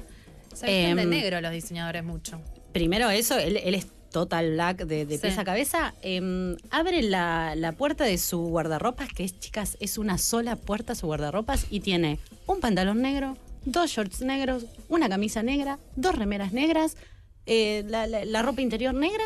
Se 0.53 0.65
visten 0.65 0.95
de 0.95 1.01
Em, 1.03 1.09
negro 1.09 1.41
los 1.41 1.51
diseñadores 1.51 2.03
mucho. 2.03 2.39
Primero 2.73 3.09
eso, 3.09 3.37
él, 3.37 3.57
él 3.57 3.75
es 3.75 3.87
total 4.21 4.51
black 4.53 4.85
de, 4.85 5.05
de 5.05 5.15
Sí. 5.17 5.21
pies 5.21 5.37
a 5.37 5.43
cabeza. 5.43 5.93
Em, 6.01 6.57
abre 6.71 7.03
la, 7.03 7.53
la 7.55 7.71
puerta 7.73 8.03
de 8.03 8.17
su 8.17 8.39
guardarropas, 8.47 9.09
que 9.13 9.23
es, 9.23 9.39
chicas, 9.39 9.77
es 9.79 9.97
una 9.99 10.17
sola 10.17 10.55
puerta 10.55 10.95
su 10.95 11.05
guardarropas 11.05 11.67
y 11.69 11.81
tiene 11.81 12.17
un 12.47 12.59
pantalón 12.59 13.01
negro, 13.01 13.37
dos 13.65 13.91
shorts 13.91 14.21
negros, 14.21 14.65
una 14.89 15.07
camisa 15.07 15.43
negra, 15.43 15.77
dos 15.95 16.15
remeras 16.15 16.51
negras, 16.51 16.97
eh, 17.45 17.83
la, 17.87 18.07
la- 18.07 18.25
la 18.25 18.41
ropa 18.41 18.61
interior 18.61 18.93
negra 18.95 19.23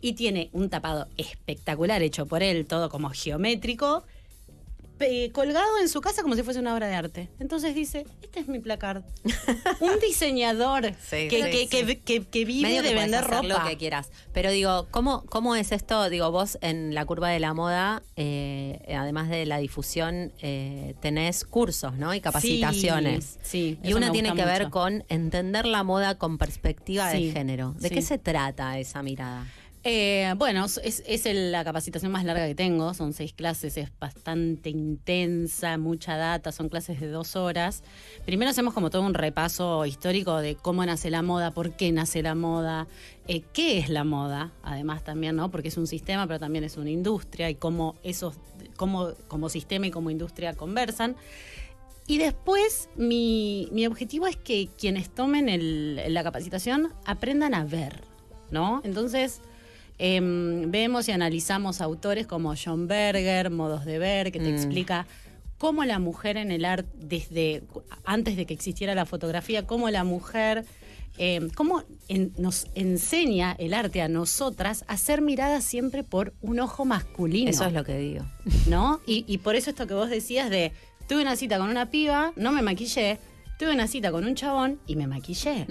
y 0.00 0.14
tiene 0.14 0.48
un 0.52 0.70
tapado 0.70 1.06
espectacular 1.18 2.00
hecho 2.02 2.24
por 2.24 2.42
él, 2.42 2.64
todo 2.66 2.88
como 2.88 3.10
geométrico, 3.10 4.04
colgado 5.32 5.78
en 5.80 5.88
su 5.88 6.00
casa 6.00 6.22
como 6.22 6.34
si 6.36 6.42
fuese 6.42 6.60
una 6.60 6.74
obra 6.74 6.86
de 6.88 6.94
arte. 6.94 7.28
Entonces 7.38 7.74
dice, 7.74 8.06
este 8.22 8.40
es 8.40 8.48
mi 8.48 8.58
placard. 8.58 9.02
un 9.80 9.98
diseñador 10.00 10.94
Sí, 11.02 11.28
que, 11.28 11.42
sí, 11.44 11.68
que- 11.68 11.86
sí. 11.86 11.96
que- 11.96 11.98
que- 12.00 12.24
que 12.26 12.44
vive 12.44 12.68
Medio 12.68 12.82
de 12.82 12.94
vender 12.94 13.24
ropa. 13.24 13.42
lo 13.42 13.64
que 13.68 13.76
quieras. 13.76 14.10
Pero 14.32 14.50
digo, 14.50 14.86
¿cómo, 14.90 15.24
¿cómo 15.26 15.56
es 15.56 15.72
esto? 15.72 16.08
Digo, 16.10 16.30
vos 16.30 16.58
en 16.60 16.94
la 16.94 17.04
curva 17.06 17.28
de 17.30 17.40
la 17.40 17.54
moda, 17.54 18.02
eh, 18.16 18.80
además 18.96 19.28
de 19.30 19.46
la 19.46 19.58
difusión, 19.58 20.32
eh, 20.42 20.94
tenés 21.00 21.44
cursos, 21.44 21.94
¿no? 21.96 22.14
Y 22.14 22.20
capacitaciones. 22.20 23.38
Sí, 23.42 23.78
Y 23.82 23.94
una 23.94 24.12
tiene 24.12 24.34
que 24.34 24.44
ver 24.44 24.70
con 24.70 25.04
entender 25.08 25.66
la 25.66 25.82
moda 25.82 26.16
con 26.18 26.38
perspectiva 26.38 27.08
de 27.10 27.32
género. 27.32 27.74
¿De 27.78 27.90
qué 27.90 28.02
se 28.02 28.18
trata 28.18 28.78
esa 28.78 29.02
mirada? 29.02 29.46
Eh, 29.82 30.34
bueno, 30.36 30.66
es, 30.66 31.24
la 31.32 31.64
capacitación 31.64 32.12
más 32.12 32.24
larga 32.24 32.46
que 32.46 32.54
tengo, 32.54 32.92
son 32.92 33.14
seis 33.14 33.32
clases, 33.32 33.78
es 33.78 33.90
bastante 33.98 34.68
intensa, 34.68 35.78
mucha 35.78 36.18
data, 36.18 36.52
son 36.52 36.68
clases 36.68 37.00
de 37.00 37.08
dos 37.08 37.34
horas. 37.34 37.82
Primero 38.26 38.50
hacemos 38.50 38.74
como 38.74 38.90
todo 38.90 39.02
un 39.02 39.14
repaso 39.14 39.86
histórico 39.86 40.36
de 40.36 40.54
cómo 40.54 40.84
nace 40.84 41.08
la 41.08 41.22
moda, 41.22 41.52
por 41.52 41.76
qué 41.76 41.92
nace 41.92 42.22
la 42.22 42.34
moda, 42.34 42.88
eh, 43.26 43.42
qué 43.54 43.78
es 43.78 43.88
la 43.88 44.04
moda, 44.04 44.52
además 44.62 45.02
también, 45.02 45.36
¿no? 45.36 45.50
Porque 45.50 45.68
es 45.68 45.78
un 45.78 45.86
sistema, 45.86 46.26
pero 46.26 46.38
también 46.38 46.64
es 46.64 46.76
una 46.76 46.90
industria 46.90 47.48
y 47.48 47.54
cómo 47.54 47.96
esos, 48.02 48.34
cómo 48.76 49.14
como 49.28 49.48
sistema 49.48 49.86
y 49.86 49.90
como 49.90 50.10
industria 50.10 50.52
conversan. 50.52 51.16
Y 52.06 52.18
después 52.18 52.90
mi, 52.96 53.86
objetivo 53.86 54.26
es 54.26 54.36
que 54.36 54.68
quienes 54.76 55.08
tomen 55.08 56.12
la 56.12 56.22
capacitación 56.22 56.92
aprendan 57.06 57.54
a 57.54 57.64
ver, 57.64 58.02
¿no? 58.50 58.82
Entonces 58.84 59.40
em, 60.02 60.70
vemos 60.70 61.06
y 61.08 61.12
analizamos 61.12 61.80
autores 61.82 62.26
como 62.26 62.54
John 62.56 62.88
Berger, 62.88 63.50
Modos 63.50 63.84
de 63.84 63.98
Ver, 63.98 64.32
que 64.32 64.40
te 64.40 64.50
Mm. 64.50 64.54
explica 64.54 65.06
cómo 65.58 65.84
la 65.84 65.98
mujer 65.98 66.38
en 66.38 66.50
el 66.50 66.64
arte, 66.64 66.88
desde 66.96 67.62
antes 68.04 68.36
de 68.36 68.46
que 68.46 68.54
existiera 68.54 68.94
la 68.94 69.04
fotografía, 69.04 69.66
cómo 69.66 69.90
la 69.90 70.04
mujer, 70.04 70.64
em, 71.18 71.50
cómo 71.50 71.82
en- 72.08 72.32
nos 72.38 72.66
enseña 72.74 73.54
el 73.58 73.74
arte 73.74 74.00
a 74.00 74.08
nosotras 74.08 74.84
a 74.88 74.96
ser 74.96 75.20
miradas 75.20 75.64
siempre 75.64 76.02
por 76.02 76.32
un 76.40 76.60
ojo 76.60 76.86
masculino. 76.86 77.50
Eso 77.50 77.66
es 77.66 77.74
lo 77.74 77.84
que 77.84 77.98
digo. 77.98 78.24
¿no? 78.68 79.00
Y, 79.06 79.24
y 79.28 79.36
por 79.38 79.54
eso 79.54 79.68
esto 79.68 79.86
que 79.86 79.92
vos 79.92 80.08
decías 80.08 80.48
de, 80.48 80.72
tuve 81.08 81.20
una 81.20 81.36
cita 81.36 81.58
con 81.58 81.68
una 81.68 81.90
piba, 81.90 82.32
no 82.36 82.52
me 82.52 82.62
maquillé, 82.62 83.18
tuve 83.60 83.72
una 83.74 83.86
cita 83.86 84.10
con 84.10 84.24
un 84.24 84.34
chabón 84.34 84.80
y 84.86 84.96
me 84.96 85.06
maquillé. 85.06 85.66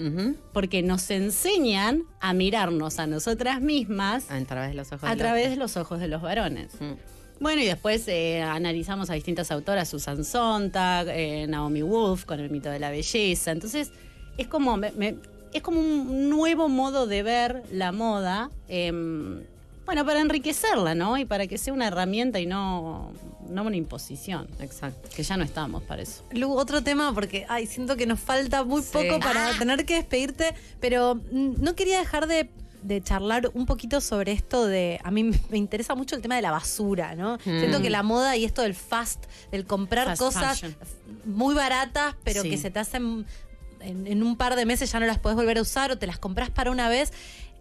Porque 0.52 0.80
nos 0.82 1.10
enseñan 1.10 2.04
a 2.20 2.32
mirarnos 2.32 3.00
a 3.00 3.06
nosotras 3.08 3.60
mismas 3.60 4.30
A 4.30 4.40
través 4.44 4.70
de 4.70 4.76
los 4.76 4.92
ojos 4.92 5.04
a 5.04 5.10
de 5.10 5.16
través 5.16 5.50
de 5.50 5.56
los 5.56 5.76
ojos 5.76 5.98
de 5.98 6.06
los 6.08 6.22
varones. 6.22 6.72
Mm. 6.80 6.92
Bueno, 7.40 7.62
y 7.62 7.66
después 7.66 8.06
eh, 8.06 8.42
analizamos 8.42 9.10
a 9.10 9.14
distintas 9.14 9.50
autoras, 9.50 9.88
Susan 9.88 10.24
Sontag, 10.24 11.08
eh, 11.08 11.46
Naomi 11.48 11.82
Wolf, 11.82 12.24
con 12.26 12.38
el 12.38 12.48
mito 12.50 12.70
de 12.70 12.78
la 12.78 12.90
belleza. 12.90 13.50
Entonces, 13.50 13.90
es 14.38 14.46
como, 14.46 14.76
me- 14.76 14.92
me- 14.92 15.16
es 15.52 15.62
como 15.62 15.80
un 15.80 16.28
nuevo 16.30 16.68
modo 16.68 17.06
de 17.08 17.22
ver 17.24 17.62
la 17.72 17.90
moda, 17.92 18.50
em, 18.68 19.42
bueno, 19.90 20.06
para 20.06 20.20
enriquecerla, 20.20 20.94
¿no? 20.94 21.18
Y 21.18 21.24
para 21.24 21.46
que 21.46 21.58
sea 21.58 21.72
una 21.72 21.88
herramienta 21.88 22.38
y 22.38 22.46
no, 22.46 23.12
no 23.48 23.62
una 23.64 23.76
imposición. 23.76 24.48
Exacto. 24.60 25.08
Que 25.14 25.22
ya 25.24 25.36
no 25.36 25.42
estamos 25.44 25.82
para 25.82 26.02
eso. 26.02 26.22
Lu, 26.32 26.52
otro 26.52 26.82
tema, 26.82 27.12
porque 27.12 27.44
ay, 27.48 27.66
siento 27.66 27.96
que 27.96 28.06
nos 28.06 28.20
falta 28.20 28.62
muy 28.64 28.82
Sí. 28.82 28.90
poco 28.92 29.18
para 29.20 29.52
tener 29.58 29.84
que 29.84 29.94
despedirte, 29.94 30.54
pero 30.80 31.16
mm, 31.16 31.54
no 31.62 31.74
quería 31.74 31.98
dejar 31.98 32.26
de, 32.28 32.50
de 32.82 33.02
charlar 33.02 33.50
un 33.52 33.66
poquito 33.66 34.00
sobre 34.00 34.32
esto 34.32 34.64
de. 34.66 35.00
A 35.02 35.10
mí 35.10 35.24
me 35.50 35.58
interesa 35.58 35.94
mucho 35.96 36.14
el 36.16 36.22
tema 36.22 36.36
de 36.36 36.42
la 36.42 36.50
basura, 36.52 37.14
¿no? 37.16 37.38
Siento 37.42 37.82
que 37.82 37.90
la 37.90 38.02
moda 38.02 38.36
y 38.36 38.44
esto 38.44 38.62
del 38.62 38.74
fast, 38.74 39.24
del 39.50 39.66
comprar 39.66 40.06
Fast 40.06 40.20
cosas 40.22 40.60
fashion. 40.60 40.76
muy 41.24 41.54
baratas, 41.54 42.14
pero 42.24 42.42
Sí. 42.42 42.50
que 42.50 42.56
se 42.58 42.70
te 42.70 42.78
hacen. 42.78 43.26
En, 43.82 44.06
en 44.06 44.22
un 44.22 44.36
par 44.36 44.56
de 44.56 44.66
meses 44.66 44.92
ya 44.92 45.00
no 45.00 45.06
las 45.06 45.18
podés 45.18 45.36
volver 45.36 45.56
a 45.56 45.62
usar 45.62 45.90
o 45.90 45.96
te 45.96 46.06
las 46.06 46.18
compras 46.18 46.50
para 46.50 46.70
una 46.70 46.88
vez. 46.90 47.12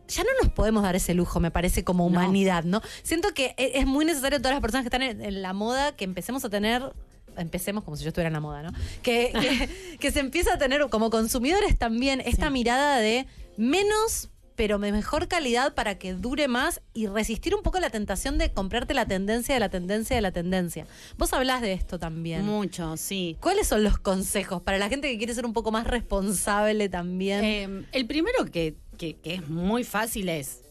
Ya 0.10 0.24
no 0.24 0.30
nos 0.44 0.52
podemos 0.52 0.84
dar 0.84 0.96
ese 0.96 1.14
lujo, 1.14 1.40
me 1.40 1.52
parece, 1.52 1.84
como 1.84 2.06
humanidad, 2.06 2.64
¿no? 2.64 2.82
Siento 3.04 3.34
que 3.34 3.54
e- 3.58 3.72
es 3.76 3.86
muy 3.86 4.06
necesario 4.06 4.40
todas 4.40 4.54
las 4.54 4.62
personas 4.62 4.84
que 4.84 4.88
están 4.88 5.04
en, 5.04 5.22
en 5.24 5.42
la 5.42 5.54
moda 5.54 5.96
que 5.96 6.04
empecemos 6.04 6.44
a 6.46 6.50
tener 6.50 6.94
empecemos 7.38 7.86
como 7.86 7.96
si 7.96 8.04
yo 8.04 8.10
estuviera 8.10 8.28
en 8.28 8.34
la 8.34 8.42
moda, 8.42 8.64
¿no? 8.64 8.72
Que, 9.02 9.32
que, 9.32 9.98
que 10.00 10.12
se 10.12 10.20
empieza 10.20 10.56
a 10.56 10.58
tener 10.58 10.82
como 10.90 11.10
consumidores 11.10 11.78
también 11.78 12.22
esta 12.22 12.50
mirada 12.50 12.98
de 12.98 13.28
menos 13.56 14.30
pero 14.60 14.78
de 14.78 14.92
mejor 14.92 15.30
calidad 15.30 15.74
para 15.74 15.98
que 15.98 16.14
dure 16.14 16.50
más 16.50 16.82
y 16.94 17.08
resistir 17.08 17.56
un 17.56 17.64
poco 17.64 17.80
la 17.80 17.92
tentación 17.92 18.38
de 18.38 18.52
comprarte 18.52 18.94
la 18.94 19.06
tendencia 19.06 19.54
de 19.56 19.60
la 19.62 19.70
tendencia 19.70 20.18
de 20.18 20.22
la 20.22 20.34
tendencia. 20.34 20.86
Vos 21.18 21.32
hablás 21.32 21.62
de 21.62 21.72
esto 21.72 21.98
también. 21.98 22.44
Mucho, 22.44 22.98
sí. 22.98 23.38
¿Cuáles 23.40 23.68
son 23.68 23.86
los 23.86 23.98
consejos 24.00 24.62
para 24.62 24.78
la 24.78 24.90
gente 24.90 25.10
que 25.10 25.18
quiere 25.18 25.34
ser 25.34 25.46
un 25.46 25.54
poco 25.54 25.72
más 25.72 25.88
responsable 25.88 26.90
también? 26.90 27.46
Eh, 27.46 27.86
el 27.94 28.06
primero 28.06 28.44
que, 28.52 28.76
que- 29.00 29.16
que 29.16 29.36
es 29.36 29.48
muy 29.50 29.84
fácil 29.84 30.30
es, 30.30 30.62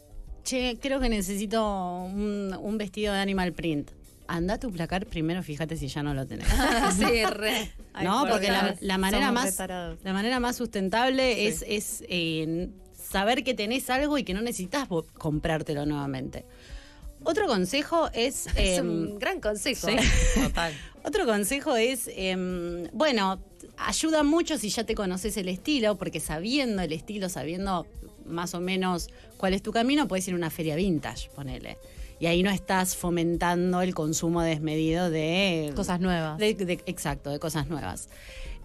che, 0.45 0.79
creo 0.81 1.01
que 1.01 1.09
necesito 1.09 1.61
un, 2.05 2.55
un 2.61 2.79
vestido 2.79 3.13
de 3.13 3.19
animal 3.21 3.53
print. 3.53 3.91
Anda 4.29 4.55
a 4.55 4.61
tu 4.61 4.71
placar 4.71 5.07
primero, 5.07 5.43
fíjate 5.43 5.77
si 5.79 5.89
ya 5.89 6.03
no 6.03 6.13
lo 6.15 6.27
tenés. 6.27 6.47
sí, 6.99 7.25
re. 7.31 7.73
no, 8.05 8.21
por 8.21 8.33
porque 8.33 8.51
la, 8.81 8.99
manera 8.99 9.33
más 9.33 9.59
la 9.59 10.13
manera 10.13 10.39
más 10.39 10.55
sustentable 10.57 11.49
es, 11.49 11.65
es 11.67 12.05
eh, 12.11 12.69
saber 13.11 13.43
que 13.43 13.55
tenés 13.55 13.89
algo 13.89 14.19
y 14.19 14.25
que 14.25 14.35
no 14.35 14.43
necesitas 14.43 14.87
comprártelo 15.17 15.87
nuevamente. 15.87 16.45
Otro 17.25 17.47
consejo 17.47 18.11
es, 18.13 18.47
Es 18.57 18.79
em, 18.79 18.87
un 18.87 19.19
gran 19.19 19.41
consejo. 19.41 19.89
sí. 19.89 19.97
Total. 20.41 20.73
Otro 21.05 21.25
consejo 21.25 21.75
es, 21.77 22.11
em, 22.15 22.87
bueno, 22.93 23.41
ayuda 23.79 24.23
mucho 24.25 24.59
si 24.59 24.69
ya 24.69 24.85
te 24.85 24.95
conoces 24.95 25.37
el 25.39 25.49
estilo, 25.49 25.97
porque 25.97 26.21
sabiendo 26.21 26.83
el 26.83 26.93
estilo, 26.93 27.29
sabiendo 27.31 27.87
más 28.29 28.55
o 28.55 28.61
menos 28.61 29.09
cuál 29.37 29.55
es 29.55 29.63
tu 29.63 29.73
camino, 29.73 30.07
puedes 30.09 30.27
ir 30.29 30.35
a 30.35 30.37
una 30.37 30.51
feria 30.51 30.77
vintage, 30.77 31.31
ponele. 31.35 31.79
Y 32.21 32.27
ahí 32.27 32.43
no 32.43 32.51
estás 32.51 32.97
fomentando 32.97 33.81
el 33.81 33.95
consumo 33.95 34.43
desmedido 34.43 35.09
de... 35.11 35.73
Cosas 35.77 36.01
nuevas. 36.01 36.37
de- 36.39 36.55
de- 36.55 36.83
exacto, 36.87 37.31
de 37.31 37.39
cosas 37.39 37.69
nuevas. 37.69 38.09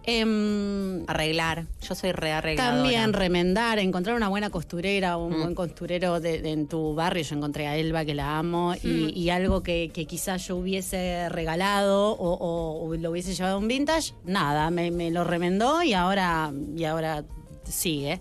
Em, 0.06 1.04
Arreglar. 1.08 1.66
Yo 1.82 1.96
soy 1.96 2.12
rearregladora. 2.12 2.76
también 2.84 3.14
remendar, 3.14 3.80
encontrar 3.80 4.16
una 4.18 4.28
buena 4.28 4.50
costurera, 4.50 5.16
un 5.18 5.34
Mm. 5.38 5.42
buen 5.42 5.56
costurero 5.56 6.20
de, 6.20 6.42
de- 6.42 6.52
en 6.52 6.68
tu 6.68 6.94
barrio. 6.94 7.24
Yo 7.24 7.36
encontré 7.38 7.68
a 7.68 7.78
Elba, 7.78 8.04
que 8.04 8.14
la 8.14 8.38
amo, 8.38 8.74
y, 8.84 9.18
y 9.18 9.30
algo 9.30 9.64
que, 9.64 9.92
que 9.94 10.06
quizás 10.06 10.46
yo 10.48 10.58
hubiese 10.58 11.30
regalado 11.30 12.12
o, 12.12 12.34
o- 12.34 12.86
o 12.90 12.96
lo 12.96 13.12
hubiese 13.12 13.34
llevado 13.34 13.56
a 13.56 13.60
un 13.60 13.68
vintage, 13.70 14.14
nada, 14.26 14.70
me, 14.72 14.92
me 14.92 15.10
lo 15.10 15.24
remendó 15.24 15.82
y 15.84 15.94
ahora, 15.94 16.52
y 16.76 16.84
ahora 16.84 17.24
sigue. 17.64 18.20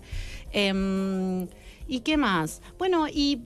Em, 0.53 1.47
¿Y 1.87 1.99
qué 2.01 2.15
más? 2.15 2.61
Bueno, 2.77 3.07
y 3.07 3.41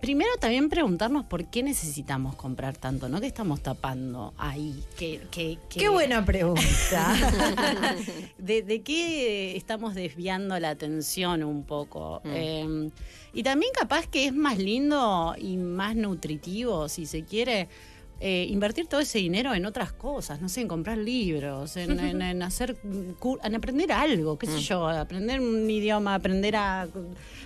primero 0.00 0.30
también 0.40 0.68
preguntarnos 0.68 1.24
por 1.24 1.46
qué 1.50 1.62
necesitamos 1.62 2.34
comprar 2.34 2.76
tanto, 2.76 3.08
¿no? 3.08 3.20
¿Qué 3.20 3.26
estamos 3.26 3.62
tapando 3.62 4.34
ahí? 4.38 4.82
¿Qué, 4.98 5.20
qué, 5.30 5.58
Qué 5.68 5.88
buena 5.88 6.24
pregunta. 6.24 7.14
de, 8.38 8.62
de 8.62 8.82
qué 8.82 9.56
estamos 9.56 9.94
desviando 9.94 10.58
la 10.58 10.70
atención 10.70 11.44
un 11.44 11.64
poco. 11.64 12.22
Mm. 12.24 12.30
Eh, 12.34 12.90
y 13.32 13.42
también 13.42 13.70
capaz 13.78 14.06
que 14.06 14.26
es 14.26 14.34
más 14.34 14.58
lindo 14.58 15.34
y 15.38 15.56
más 15.56 15.94
nutritivo, 15.94 16.88
si 16.88 17.06
se 17.06 17.24
quiere, 17.24 17.68
eh, 18.20 18.46
invertir 18.50 18.86
todo 18.86 19.00
ese 19.00 19.18
dinero 19.18 19.54
en 19.54 19.64
otras 19.64 19.92
cosas, 19.92 20.40
no 20.42 20.48
sé, 20.48 20.60
en 20.60 20.68
comprar 20.68 20.98
libros, 20.98 21.76
en, 21.76 21.98
en- 22.00 22.22
en 22.22 22.42
hacer 22.42 22.76
en 22.84 23.54
aprender 23.54 23.92
algo, 23.92 24.38
qué 24.38 24.46
sé 24.46 24.60
yo, 24.60 24.86
aprender 24.88 25.40
un 25.40 25.68
idioma, 25.70 26.14
aprender 26.14 26.54
a, 26.56 26.86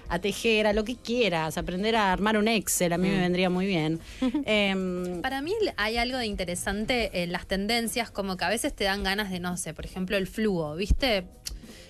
a 0.09 0.19
tejer, 0.19 0.67
a 0.67 0.73
lo 0.73 0.85
que 0.85 0.97
quieras, 0.97 1.57
aprender 1.59 1.95
a 1.97 2.13
armar 2.13 2.37
un 2.37 2.49
Excel, 2.49 2.93
a 2.93 2.99
mí 2.99 3.09
me 3.09 3.21
vendría 3.21 3.51
muy 3.51 3.67
bien. 3.67 4.01
Em, 4.47 5.23
Para 5.23 5.41
mí 5.43 5.53
hay 5.77 5.97
algo 5.97 6.19
de 6.19 6.27
interesante 6.27 7.23
en 7.23 7.33
las 7.33 7.47
tendencias, 7.47 8.11
como 8.11 8.37
que 8.37 8.45
a 8.45 8.49
veces 8.49 8.75
te 8.75 8.85
dan 8.85 9.03
ganas 9.05 9.31
de, 9.31 9.41
no 9.41 9.57
sé, 9.57 9.75
por 9.75 9.85
ejemplo, 9.85 10.17
el 10.17 10.27
flujo, 10.27 10.75
¿viste? 10.77 11.25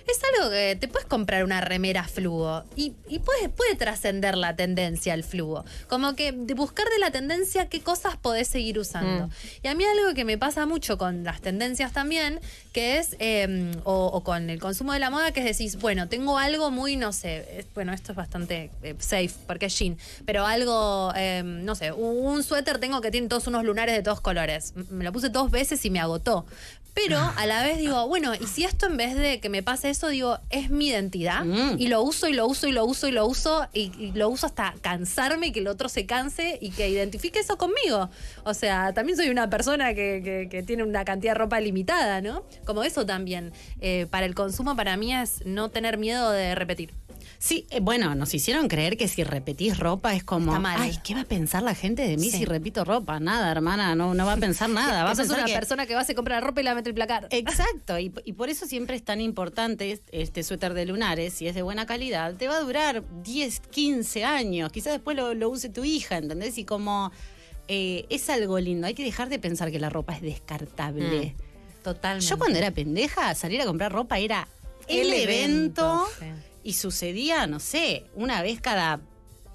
Es 0.06 0.20
algo 0.38 0.50
que 0.50 0.76
te 0.78 0.86
puedes 0.86 1.08
comprar 1.08 1.44
una 1.44 1.62
remera 1.62 2.04
fluo 2.04 2.62
y, 2.76 2.92
y 3.08 3.20
puede, 3.20 3.48
puede 3.48 3.74
trascender 3.74 4.36
la 4.36 4.54
tendencia 4.54 5.14
el 5.14 5.24
fluo. 5.24 5.64
Como 5.88 6.14
que 6.14 6.30
de 6.32 6.52
buscar 6.52 6.86
de 6.90 6.98
la 6.98 7.10
tendencia 7.10 7.70
qué 7.70 7.80
cosas 7.80 8.16
podés 8.18 8.48
seguir 8.48 8.78
usando. 8.78 9.30
Y 9.62 9.68
a 9.68 9.74
mí 9.74 9.82
algo 9.84 10.12
que 10.14 10.26
me 10.26 10.36
pasa 10.36 10.66
mucho 10.66 10.98
con 10.98 11.24
las 11.24 11.40
tendencias 11.40 11.92
también, 11.92 12.38
que 12.72 12.98
es, 12.98 13.16
eh, 13.18 13.72
o, 13.84 14.06
o 14.08 14.22
con 14.22 14.50
el 14.50 14.60
consumo 14.60 14.92
de 14.92 14.98
la 14.98 15.08
moda, 15.08 15.32
que 15.32 15.40
es 15.40 15.46
decir, 15.46 15.78
bueno, 15.80 16.06
tengo 16.08 16.38
algo 16.38 16.70
muy, 16.70 16.96
no 16.96 17.12
sé, 17.14 17.58
es- 17.60 17.66
bueno, 17.74 17.94
esto 17.94 18.12
es 18.12 18.16
bastante 18.16 18.70
eh, 18.82 18.94
safe 18.98 19.30
porque 19.46 19.66
es 19.66 19.78
jean, 19.78 19.96
pero 20.26 20.44
algo, 20.46 21.12
eh, 21.16 21.42
no 21.44 21.74
sé, 21.74 21.92
un, 21.92 22.26
un 22.26 22.42
suéter 22.42 22.78
tengo 22.78 23.00
que 23.00 23.10
tiene 23.10 23.28
todos 23.28 23.46
unos 23.46 23.64
lunares 23.64 23.94
de 23.96 24.02
todos 24.02 24.20
colores. 24.20 24.74
Me 24.90 25.02
lo 25.02 25.12
puse 25.12 25.30
dos 25.30 25.50
veces 25.50 25.82
y 25.86 25.90
me 25.90 25.98
agotó. 26.00 26.44
Pero 26.94 27.18
a 27.18 27.46
la 27.46 27.62
vez 27.64 27.78
digo, 27.78 28.06
bueno, 28.06 28.34
y 28.34 28.46
si 28.46 28.64
esto 28.64 28.86
en 28.86 28.96
vez 28.96 29.16
de 29.16 29.40
que 29.40 29.48
me 29.48 29.62
pase 29.64 29.90
eso, 29.90 30.08
digo, 30.08 30.38
es 30.50 30.70
mi 30.70 30.88
identidad 30.88 31.44
Mm. 31.44 31.76
y 31.78 31.88
lo 31.88 32.02
uso 32.02 32.28
y 32.28 32.32
lo 32.34 32.46
uso 32.46 32.68
y 32.68 32.72
lo 32.72 32.84
uso 32.86 33.08
y 33.08 33.10
lo 33.12 33.26
uso 33.26 33.66
y, 33.72 33.90
y 33.98 34.12
lo 34.12 34.28
uso 34.28 34.46
hasta 34.46 34.74
cansarme 34.80 35.48
y 35.48 35.52
que 35.52 35.58
el 35.60 35.66
otro 35.66 35.88
se 35.88 36.06
canse 36.06 36.56
y 36.60 36.70
que 36.70 36.88
identifique 36.88 37.40
eso 37.40 37.58
conmigo. 37.58 38.10
O 38.44 38.54
sea, 38.54 38.92
también 38.94 39.16
soy 39.18 39.28
una 39.28 39.50
persona 39.50 39.92
que, 39.94 40.20
que- 40.24 40.48
que 40.48 40.62
tiene 40.62 40.84
una 40.84 41.04
cantidad 41.04 41.32
de 41.32 41.38
ropa 41.38 41.60
limitada, 41.60 42.20
¿no? 42.20 42.44
Como 42.64 42.84
eso 42.84 43.04
también. 43.04 43.52
eh, 43.80 44.06
para 44.10 44.24
el 44.26 44.34
consumo, 44.34 44.76
para 44.76 44.96
mí 44.96 45.12
es 45.14 45.44
no 45.44 45.68
tener 45.70 45.98
miedo 45.98 46.30
de 46.30 46.54
repetir. 46.54 46.92
Sí, 47.38 47.66
eh, 47.70 47.80
bueno, 47.80 48.14
nos 48.14 48.32
hicieron 48.34 48.68
creer 48.68 48.96
que 48.96 49.08
si 49.08 49.22
repetís 49.24 49.78
ropa 49.78 50.14
es 50.14 50.24
como, 50.24 50.54
ay, 50.66 50.98
¿qué 51.04 51.14
va 51.14 51.22
a 51.22 51.24
pensar 51.24 51.62
la 51.62 51.74
gente 51.74 52.06
de 52.06 52.16
mí 52.16 52.30
Sí. 52.30 52.38
si 52.38 52.44
repito 52.44 52.84
ropa? 52.84 53.20
Nada, 53.20 53.50
hermana, 53.50 53.94
no, 53.94 54.14
no 54.14 54.24
va 54.26 54.32
a 54.34 54.36
pensar 54.36 54.68
nada. 54.70 55.04
Va 55.04 55.10
a 55.10 55.14
pensar 55.14 55.36
una 55.38 55.46
que- 55.46 55.52
persona 55.54 55.86
que 55.86 55.94
va 55.94 56.00
a 56.00 56.04
se 56.04 56.14
compra 56.14 56.36
la 56.36 56.40
ropa 56.46 56.60
y 56.60 56.64
la 56.64 56.74
mete 56.74 56.88
el 56.88 56.94
placar. 56.94 57.26
Exacto, 57.30 57.98
y, 57.98 58.12
y 58.24 58.32
por 58.34 58.48
eso 58.48 58.66
siempre 58.66 58.96
es 58.96 59.04
tan 59.04 59.20
importante 59.20 59.92
es- 59.92 60.02
este 60.12 60.42
suéter 60.42 60.74
de 60.74 60.86
lunares, 60.86 61.34
si 61.34 61.46
es 61.46 61.54
de 61.54 61.62
buena 61.62 61.86
calidad, 61.86 62.34
te 62.34 62.48
va 62.48 62.56
a 62.56 62.60
durar 62.60 63.02
10, 63.22 63.60
15 63.60 64.24
años, 64.24 64.70
quizás 64.72 64.92
después 64.92 65.16
lo, 65.16 65.34
lo 65.34 65.48
use 65.50 65.68
tu 65.68 65.84
hija, 65.84 66.16
¿entendés? 66.16 66.56
Y 66.58 66.64
como 66.64 67.12
eh, 67.68 68.06
es 68.10 68.28
algo 68.30 68.58
lindo, 68.58 68.86
hay 68.86 68.94
que 68.94 69.04
dejar 69.04 69.28
de 69.28 69.38
pensar 69.38 69.70
que 69.70 69.78
la 69.78 69.88
ropa 69.90 70.14
es 70.14 70.22
descartable. 70.22 71.34
Totalmente. 71.82 72.26
Yo 72.26 72.38
cuando 72.38 72.58
era 72.58 72.70
pendeja, 72.70 73.34
salir 73.34 73.60
a 73.60 73.66
comprar 73.66 73.92
ropa 73.92 74.18
era 74.18 74.48
el, 74.88 75.12
evento, 75.12 76.06
sí. 76.18 76.26
Y 76.64 76.72
sucedía, 76.72 77.46
no 77.46 77.60
sé, 77.60 78.06
una 78.16 78.42
vez 78.42 78.60
cada 78.60 79.00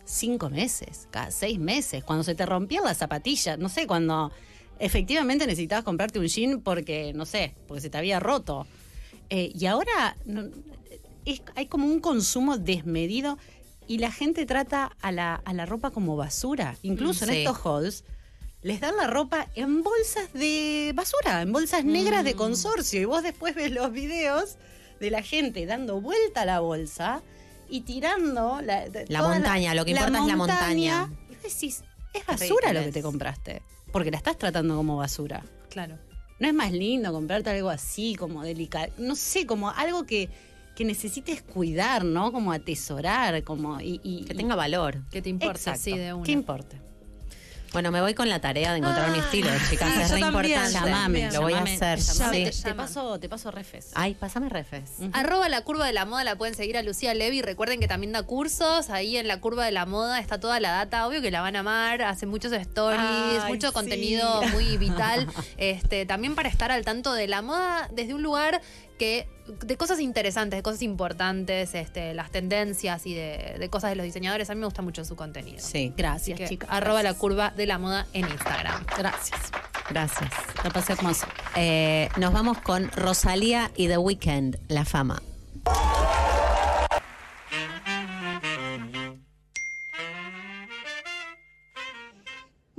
cinco 0.06 0.50
meses, 0.50 1.08
cada 1.12 1.32
seis 1.32 1.60
meses, 1.60 2.04
cuando 2.04 2.24
se 2.24 2.36
te 2.36 2.46
rompían 2.46 2.84
las 2.86 2.98
zapatillas, 2.98 3.60
no 3.60 3.68
sé, 3.68 3.86
cuando 3.88 4.32
efectivamente 4.80 5.46
necesitabas 5.46 5.84
comprarte 5.84 6.20
un 6.20 6.28
jean 6.28 6.62
porque, 6.62 7.12
no 7.14 7.26
sé, 7.26 7.56
porque 7.68 7.82
se 7.82 7.90
te 7.90 7.98
había 7.98 8.20
roto. 8.20 8.66
Eh, 9.30 9.52
y 9.54 9.66
ahora 9.66 10.16
no- 10.26 10.48
es- 11.26 11.42
hay 11.56 11.66
como 11.68 11.86
un 11.88 12.00
consumo 12.00 12.58
desmedido 12.58 13.38
y 13.88 13.98
la 13.98 14.12
gente 14.12 14.46
trata 14.46 14.96
a 15.02 15.12
la, 15.12 15.36
a 15.36 15.54
la 15.54 15.66
ropa 15.66 15.92
como 15.92 16.16
basura. 16.16 16.78
Incluso 16.84 17.26
en 17.26 17.32
estos 17.44 17.58
halls 17.66 18.04
les 18.62 18.80
dan 18.82 18.96
la 18.98 19.08
ropa 19.08 19.48
en 19.56 19.84
bolsas 19.84 20.32
de 20.34 20.92
basura, 20.96 21.42
en 21.42 21.52
bolsas 21.52 21.84
negras 21.86 22.24
de 22.24 22.34
consorcio. 22.36 23.02
Y 23.02 23.06
vos 23.06 23.24
después 23.24 23.56
ves 23.56 23.72
los 23.72 23.92
videos 23.92 24.58
de 25.00 25.10
la 25.12 25.22
gente 25.22 25.66
dando 25.66 26.02
vuelta 26.02 26.42
a 26.42 26.46
la 26.46 26.60
bolsa 26.60 27.22
y 27.70 27.82
tirando 27.82 28.62
la, 28.62 28.88
de- 28.90 29.06
La 29.08 29.20
toda 29.20 29.34
montaña, 29.36 29.74
lo 29.76 29.86
que 29.86 29.92
importa 29.92 30.20
es 30.20 30.26
la 30.26 30.36
montaña. 30.36 31.12
Y 31.30 31.34
vos 31.36 31.44
decís, 31.44 31.84
es 32.14 32.26
basura 32.26 32.74
lo 32.74 32.82
que 32.82 32.92
te 32.92 33.02
compraste. 33.02 33.62
Porque 33.92 34.12
la 34.12 34.18
estás 34.18 34.38
tratando 34.38 34.76
como 34.76 34.98
basura. 34.98 35.44
Claro. 35.70 35.98
¿No 36.40 36.48
es 36.48 36.54
más 36.54 36.72
lindo 36.72 37.12
comprarte 37.12 37.50
algo 37.50 37.70
así, 37.70 38.16
como 38.16 38.44
delicado? 38.44 38.92
No 38.98 39.16
sé, 39.16 39.46
como 39.46 39.70
algo 39.72 40.06
que, 40.06 40.30
que 40.76 40.86
necesites 40.86 41.42
cuidar, 41.42 42.06
¿no? 42.06 42.32
Como 42.32 42.52
atesorar, 42.54 43.44
como... 43.44 43.80
Y, 43.82 44.00
y- 44.04 44.24
Que 44.26 44.34
tenga 44.36 44.56
valor. 44.56 45.04
Que 45.12 45.22
te 45.22 45.30
importa, 45.30 45.76
sí, 45.76 45.98
de 45.98 46.14
una. 46.14 46.24
¿Qué 46.24 46.32
importa? 46.32 46.78
Bueno, 47.72 47.92
me 47.92 48.02
voy 48.02 48.16
con 48.16 48.30
la 48.30 48.40
tarea 48.40 48.72
de 48.72 48.80
encontrar 48.80 49.12
mi 49.12 49.20
estilo, 49.20 49.50
chicas. 49.70 49.94
sí, 49.94 50.02
es 50.02 50.12
re 50.12 50.20
importante. 50.22 50.72
Llamame, 50.72 51.32
Lo 51.32 51.42
voy 51.42 51.54
a 51.54 51.62
hacer. 51.62 52.00
llamame, 52.00 52.52
sí. 52.52 52.64
te, 52.64 52.74
paso, 52.74 53.20
te 53.20 53.30
paso 53.30 53.52
refes. 53.52 53.92
Ay, 53.94 54.16
pásame 54.16 54.50
refes. 54.50 54.94
Arroba 55.14 55.50
la 55.50 55.62
curva 55.62 55.86
de 55.86 55.94
la 55.94 56.06
moda 56.06 56.24
la 56.24 56.36
pueden 56.36 56.56
seguir 56.56 56.78
a 56.78 56.84
Lucía 56.84 57.14
Levy. 57.14 57.42
Recuerden 57.42 57.80
que 57.80 57.88
también 57.88 58.12
da 58.12 58.24
cursos. 58.24 58.90
Ahí 58.90 59.18
en 59.18 59.28
la 59.28 59.40
curva 59.40 59.66
de 59.66 59.72
la 59.72 59.86
moda 59.86 60.20
está 60.20 60.40
toda 60.40 60.60
la 60.60 60.72
data. 60.72 61.06
Obvio 61.08 61.22
que 61.22 61.30
la 61.32 61.42
van 61.42 61.56
a 61.56 61.60
amar. 61.60 62.02
Hace 62.02 62.26
muchos 62.26 62.52
stories, 62.54 63.00
Ay, 63.02 63.52
mucho 63.52 63.68
sí. 63.68 63.74
contenido 63.74 64.42
muy 64.52 64.78
vital. 64.78 65.28
este, 65.58 66.06
también 66.06 66.36
para 66.36 66.50
estar 66.50 66.72
al 66.72 66.84
tanto 66.84 67.14
de 67.14 67.28
la 67.28 67.42
moda 67.42 67.88
desde 67.94 68.14
un 68.16 68.24
lugar 68.24 68.62
que 68.98 69.28
de 69.50 69.78
cosas 69.78 70.00
interesantes, 70.00 70.58
de 70.58 70.64
cosas 70.64 70.82
importantes, 70.82 71.74
este, 71.76 72.14
las 72.14 72.32
tendencias 72.32 73.06
y 73.06 73.14
de, 73.14 73.56
de 73.60 73.70
cosas 73.70 73.90
de 73.92 73.96
los 73.96 74.04
diseñadores. 74.06 74.50
A 74.50 74.54
mí 74.56 74.60
me 74.60 74.66
gusta 74.66 74.82
mucho 74.82 75.04
su 75.06 75.16
contenido. 75.16 75.60
Sí, 75.60 75.94
Gracias, 75.98 76.38
que 76.40 76.48
chicas. 76.48 76.70
arroba 76.72 77.04
la 77.04 77.14
curva 77.14 77.52
de 77.56 77.66
la 77.66 77.78
moda 77.78 78.06
en 78.14 78.28
Instagram. 78.30 78.86
Gracias. 78.98 79.40
gracias. 79.90 80.30
La 80.64 80.70
pasé 80.70 80.94
hermoso. 80.94 81.26
Eh, 81.56 82.10
nos 82.18 82.32
vamos 82.34 82.60
con 82.60 82.92
Rosalía 82.92 83.72
y 83.76 83.88
The 83.88 83.98
Weeknd, 83.98 84.58
La 84.68 84.86
Fama. 84.86 85.22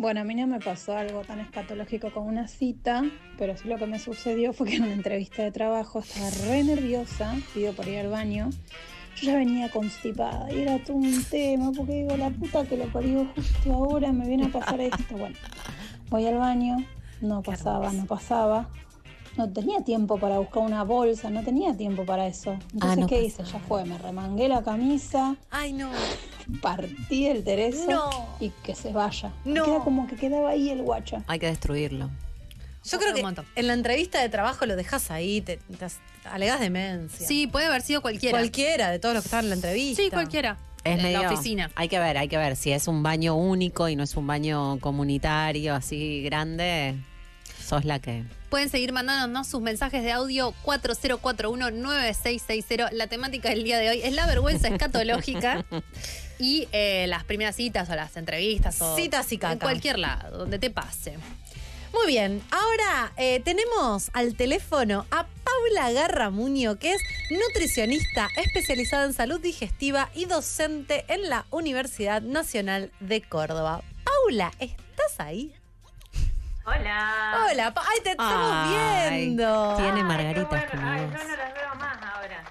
Bueno, 0.00 0.22
a 0.22 0.24
mí 0.24 0.34
no 0.34 0.46
me 0.46 0.60
pasó 0.60 0.96
algo 0.96 1.20
tan 1.24 1.40
escatológico 1.40 2.10
como 2.10 2.26
una 2.26 2.48
cita, 2.48 3.04
pero 3.36 3.54
sí 3.54 3.68
lo 3.68 3.76
que 3.76 3.84
me 3.84 3.98
sucedió 3.98 4.54
fue 4.54 4.66
que 4.66 4.76
en 4.76 4.84
una 4.84 4.94
entrevista 4.94 5.42
de 5.42 5.52
trabajo 5.52 5.98
estaba 5.98 6.30
re 6.48 6.64
nerviosa, 6.64 7.36
pido 7.52 7.74
por 7.74 7.86
ir 7.86 7.98
al 7.98 8.08
baño. 8.08 8.48
Yo 9.16 9.26
ya 9.26 9.36
venía 9.36 9.70
constipada 9.70 10.50
y 10.50 10.60
era 10.60 10.82
todo 10.82 10.96
un 10.96 11.22
tema, 11.24 11.70
porque 11.76 11.96
digo, 11.96 12.16
la 12.16 12.30
puta 12.30 12.64
que 12.64 12.78
lo 12.78 12.86
parió 12.86 13.26
justo 13.34 13.74
ahora 13.74 14.10
me 14.10 14.26
viene 14.26 14.46
a 14.46 14.48
pasar 14.48 14.80
esto. 14.80 15.18
Bueno, 15.18 15.36
voy 16.08 16.26
al 16.26 16.38
baño, 16.38 16.78
no 17.20 17.42
pasaba, 17.42 17.92
no 17.92 18.06
pasaba. 18.06 18.70
No 19.36 19.48
tenía 19.52 19.80
tiempo 19.82 20.18
para 20.18 20.38
buscar 20.38 20.62
una 20.64 20.82
bolsa, 20.82 21.30
no 21.30 21.42
tenía 21.44 21.76
tiempo 21.76 22.04
para 22.04 22.26
eso. 22.26 22.58
Entonces, 22.72 22.98
no 22.98 23.06
¿qué 23.06 23.22
hice? 23.22 23.44
Ya 23.44 23.58
fue, 23.60 23.84
me 23.84 23.96
remangué 23.96 24.48
la 24.48 24.62
camisa, 24.62 25.36
Ay, 25.50 25.72
no. 25.72 25.90
partí 26.60 27.26
el 27.26 27.44
tereso 27.44 27.90
No. 27.90 28.10
y 28.40 28.50
que 28.64 28.74
se 28.74 28.92
vaya. 28.92 29.32
No. 29.44 29.64
Queda 29.64 29.78
como 29.84 30.06
que 30.06 30.16
quedaba 30.16 30.50
ahí 30.50 30.70
el 30.70 30.82
guacho. 30.82 31.22
Hay 31.26 31.38
que 31.38 31.46
destruirlo. 31.46 32.10
Yo 32.82 32.98
creo 32.98 33.14
que 33.14 33.22
en 33.56 33.66
la 33.66 33.74
entrevista 33.74 34.20
de 34.22 34.28
trabajo 34.30 34.64
lo 34.66 34.74
dejas 34.74 35.10
ahí, 35.10 35.42
te, 35.42 35.58
te 35.58 35.84
as- 35.84 36.00
alegás 36.24 36.60
demencia. 36.60 37.26
Sí, 37.26 37.46
puede 37.46 37.66
haber 37.66 37.82
sido 37.82 38.00
cualquiera. 38.00 38.38
Cualquiera 38.38 38.90
de 38.90 38.98
todos 38.98 39.14
los 39.14 39.22
que 39.22 39.26
estaban 39.28 39.44
en 39.44 39.50
la 39.50 39.54
entrevista. 39.56 40.02
Sí, 40.02 40.10
cualquiera. 40.10 40.56
Es 40.82 40.96
en 40.96 41.02
medio, 41.02 41.22
la 41.22 41.30
oficina. 41.32 41.70
Hay 41.74 41.88
que 41.88 41.98
ver, 41.98 42.16
hay 42.16 42.28
que 42.28 42.38
ver. 42.38 42.56
Si 42.56 42.72
es 42.72 42.88
un 42.88 43.02
baño 43.02 43.34
único 43.36 43.86
y 43.90 43.96
no 43.96 44.02
es 44.02 44.16
un 44.16 44.26
baño 44.26 44.78
comunitario 44.80 45.74
así 45.74 46.22
grande, 46.22 46.96
sos 47.70 47.84
la 47.84 48.00
que. 48.00 48.24
Pueden 48.48 48.68
seguir 48.68 48.92
mandándonos 48.92 49.46
sus 49.46 49.60
mensajes 49.60 50.02
de 50.02 50.10
audio 50.10 50.52
4041-9660. 50.64 52.90
La 52.90 53.06
temática 53.06 53.50
del 53.50 53.62
día 53.62 53.78
de 53.78 53.90
hoy 53.90 54.00
es 54.02 54.12
la 54.12 54.26
vergüenza 54.26 54.66
escatológica 54.68 55.64
y 56.38 56.66
eh, 56.72 57.06
las 57.06 57.22
primeras 57.22 57.54
citas 57.54 57.88
o 57.88 57.94
las 57.94 58.16
entrevistas 58.16 58.82
o 58.82 58.96
Citas 58.96 59.30
y 59.32 59.38
caca. 59.38 59.52
en 59.52 59.60
cualquier 59.60 60.00
lado, 60.00 60.38
donde 60.38 60.58
te 60.58 60.70
pase. 60.70 61.16
Muy 61.92 62.08
bien, 62.08 62.42
ahora 62.50 63.12
eh, 63.16 63.38
tenemos 63.40 64.10
al 64.14 64.34
teléfono 64.34 65.06
a 65.10 65.26
Paula 65.44 65.92
Garramuño, 65.92 66.76
que 66.78 66.94
es 66.94 67.02
nutricionista 67.30 68.26
especializada 68.36 69.04
en 69.06 69.12
salud 69.12 69.38
digestiva 69.40 70.10
y 70.14 70.24
docente 70.24 71.04
en 71.08 71.28
la 71.28 71.46
Universidad 71.50 72.22
Nacional 72.22 72.90
de 73.00 73.20
Córdoba. 73.22 73.82
Paula, 74.04 74.52
¿estás 74.58 75.18
ahí? 75.18 75.52
Hola. 76.64 77.46
Hola, 77.50 77.74
Pa- 77.74 77.82
ay, 77.90 77.98
te 78.02 78.10
estamos 78.10 78.52
Ay, 78.54 79.20
viendo. 79.26 79.74
Tiene 79.76 79.90
Ay, 79.90 79.96
qué 79.96 80.02
margaritas 80.04 80.48
bueno. 80.48 80.66
como 80.70 80.88
Ay, 80.88 81.00
vos. 81.06 81.12
no, 81.12 81.24
no 81.28 81.36
las 81.36 81.54
veo 81.54 81.74
más 81.76 81.98
ahora. 82.02 82.44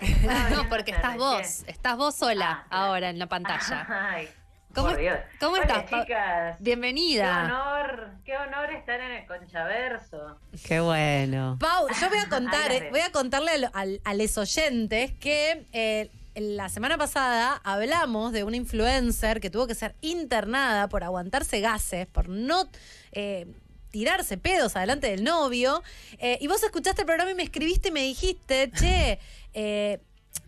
No, 0.56 0.68
porque 0.68 0.92
estás 0.92 1.16
vos, 1.16 1.64
estás 1.66 1.96
vos 1.96 2.14
sola 2.14 2.50
Ah, 2.50 2.66
claro. 2.68 2.84
ahora 2.84 3.10
en 3.10 3.18
la 3.18 3.26
pantalla. 3.26 3.86
Ay, 4.12 4.28
¿Cómo, 4.74 4.88
por 4.88 4.96
Dios. 4.98 5.18
cómo 5.40 5.52
Hola, 5.54 5.62
estás? 5.64 5.90
Pa- 5.90 6.02
chicas? 6.04 6.56
Qué 6.58 6.62
Bienvenida. 6.62 7.44
honor, 7.44 8.10
qué 8.24 8.36
honor 8.36 8.70
estar 8.70 9.00
en 9.00 9.10
el 9.12 9.26
Conchaverso. 9.26 10.38
Qué 10.66 10.78
bueno. 10.80 11.56
Pau, 11.58 11.88
yo 12.00 12.08
voy 12.10 12.18
a 12.18 12.28
contar, 12.28 12.70
eh, 12.70 12.88
voy 12.90 13.00
a 13.00 13.10
contarle 13.10 13.50
a, 13.52 13.58
lo- 13.58 13.70
al- 13.74 14.00
a 14.04 14.14
los 14.14 14.38
oyentes 14.38 15.12
que 15.18 15.66
eh, 15.72 16.10
la 16.40 16.68
semana 16.68 16.96
pasada 16.96 17.60
hablamos 17.64 18.32
de 18.32 18.44
una 18.44 18.56
influencer 18.56 19.40
que 19.40 19.50
tuvo 19.50 19.66
que 19.66 19.74
ser 19.74 19.94
internada 20.00 20.88
por 20.88 21.04
aguantarse 21.04 21.60
gases, 21.60 22.06
por 22.06 22.28
no 22.28 22.68
eh, 23.12 23.46
tirarse 23.90 24.38
pedos 24.38 24.76
adelante 24.76 25.08
del 25.10 25.24
novio. 25.24 25.82
Eh, 26.18 26.38
y 26.40 26.46
vos 26.46 26.62
escuchaste 26.62 27.02
el 27.02 27.06
programa 27.06 27.30
y 27.30 27.34
me 27.34 27.42
escribiste 27.42 27.88
y 27.88 27.92
me 27.92 28.02
dijiste, 28.02 28.70
che, 28.70 29.18
eh, 29.54 30.00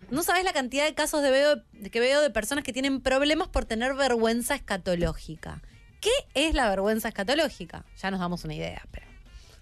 no 0.09 0.23
sabés 0.23 0.43
la 0.43 0.53
cantidad 0.53 0.85
de 0.85 0.93
casos 0.93 1.21
de 1.21 1.89
que 1.89 1.99
veo 1.99 2.21
de 2.21 2.29
personas 2.29 2.63
que 2.63 2.73
tienen 2.73 3.01
problemas 3.01 3.47
por 3.47 3.65
tener 3.65 3.93
vergüenza 3.93 4.55
escatológica. 4.55 5.61
¿Qué 5.99 6.11
es 6.33 6.53
la 6.53 6.69
vergüenza 6.69 7.09
escatológica? 7.09 7.85
Ya 7.97 8.11
nos 8.11 8.19
damos 8.19 8.43
una 8.43 8.55
idea, 8.55 8.81
pero. 8.91 9.05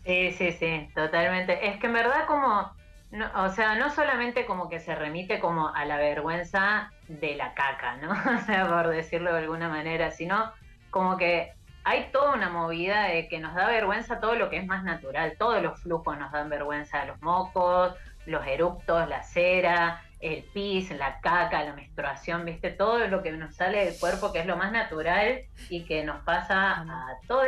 Sí, 0.06 0.32
sí, 0.38 0.52
sí, 0.54 0.90
totalmente. 0.96 1.68
Es 1.68 1.80
que 1.80 1.88
en 1.88 1.94
verdad 1.94 2.26
como, 2.28 2.72
no, 3.12 3.30
o 3.44 3.50
sea, 3.50 3.76
no 3.76 3.90
solamente 3.90 4.46
como 4.46 4.70
que 4.70 4.80
se 4.80 4.94
remite 4.96 5.40
como 5.40 5.70
a 5.70 5.86
la 5.86 5.98
vergüenza 5.98 6.92
de 7.08 7.36
la 7.36 7.54
caca, 7.54 7.98
¿no? 7.98 8.12
O 8.38 8.46
sea, 8.46 8.68
por 8.68 8.88
decirlo 8.90 9.32
de 9.34 9.40
alguna 9.40 9.70
manera, 9.70 10.12
sino 10.12 10.52
como 10.92 11.18
que 11.18 11.54
hay 11.84 12.10
toda 12.12 12.36
una 12.36 12.50
movida 12.50 13.04
de 13.06 13.28
que 13.28 13.40
nos 13.40 13.56
da 13.56 13.68
vergüenza 13.68 14.20
todo 14.20 14.36
lo 14.36 14.50
que 14.50 14.58
es 14.58 14.68
más 14.68 14.84
natural, 14.84 15.36
todos 15.40 15.62
los 15.62 15.80
flujos 15.82 16.18
nos 16.20 16.32
dan 16.32 16.50
vergüenza, 16.50 17.06
los 17.06 17.20
mocos, 17.22 17.96
los 18.28 18.46
eructos, 18.46 19.08
la 19.10 19.24
cera, 19.24 20.04
el 20.20 20.44
pis, 20.44 20.92
la 20.92 21.20
caca, 21.22 21.64
la 21.64 21.74
menstruación, 21.74 22.46
¿viste? 22.46 22.70
Todo 22.70 23.08
lo 23.08 23.24
que 23.24 23.32
nos 23.32 23.56
sale 23.56 23.86
del 23.86 23.98
cuerpo, 23.98 24.32
que 24.32 24.40
es 24.42 24.46
lo 24.46 24.58
más 24.58 24.72
natural 24.72 25.46
y 25.70 25.86
que 25.86 26.04
nos 26.04 26.22
pasa 26.24 26.82
a 26.82 27.18
todos, 27.28 27.48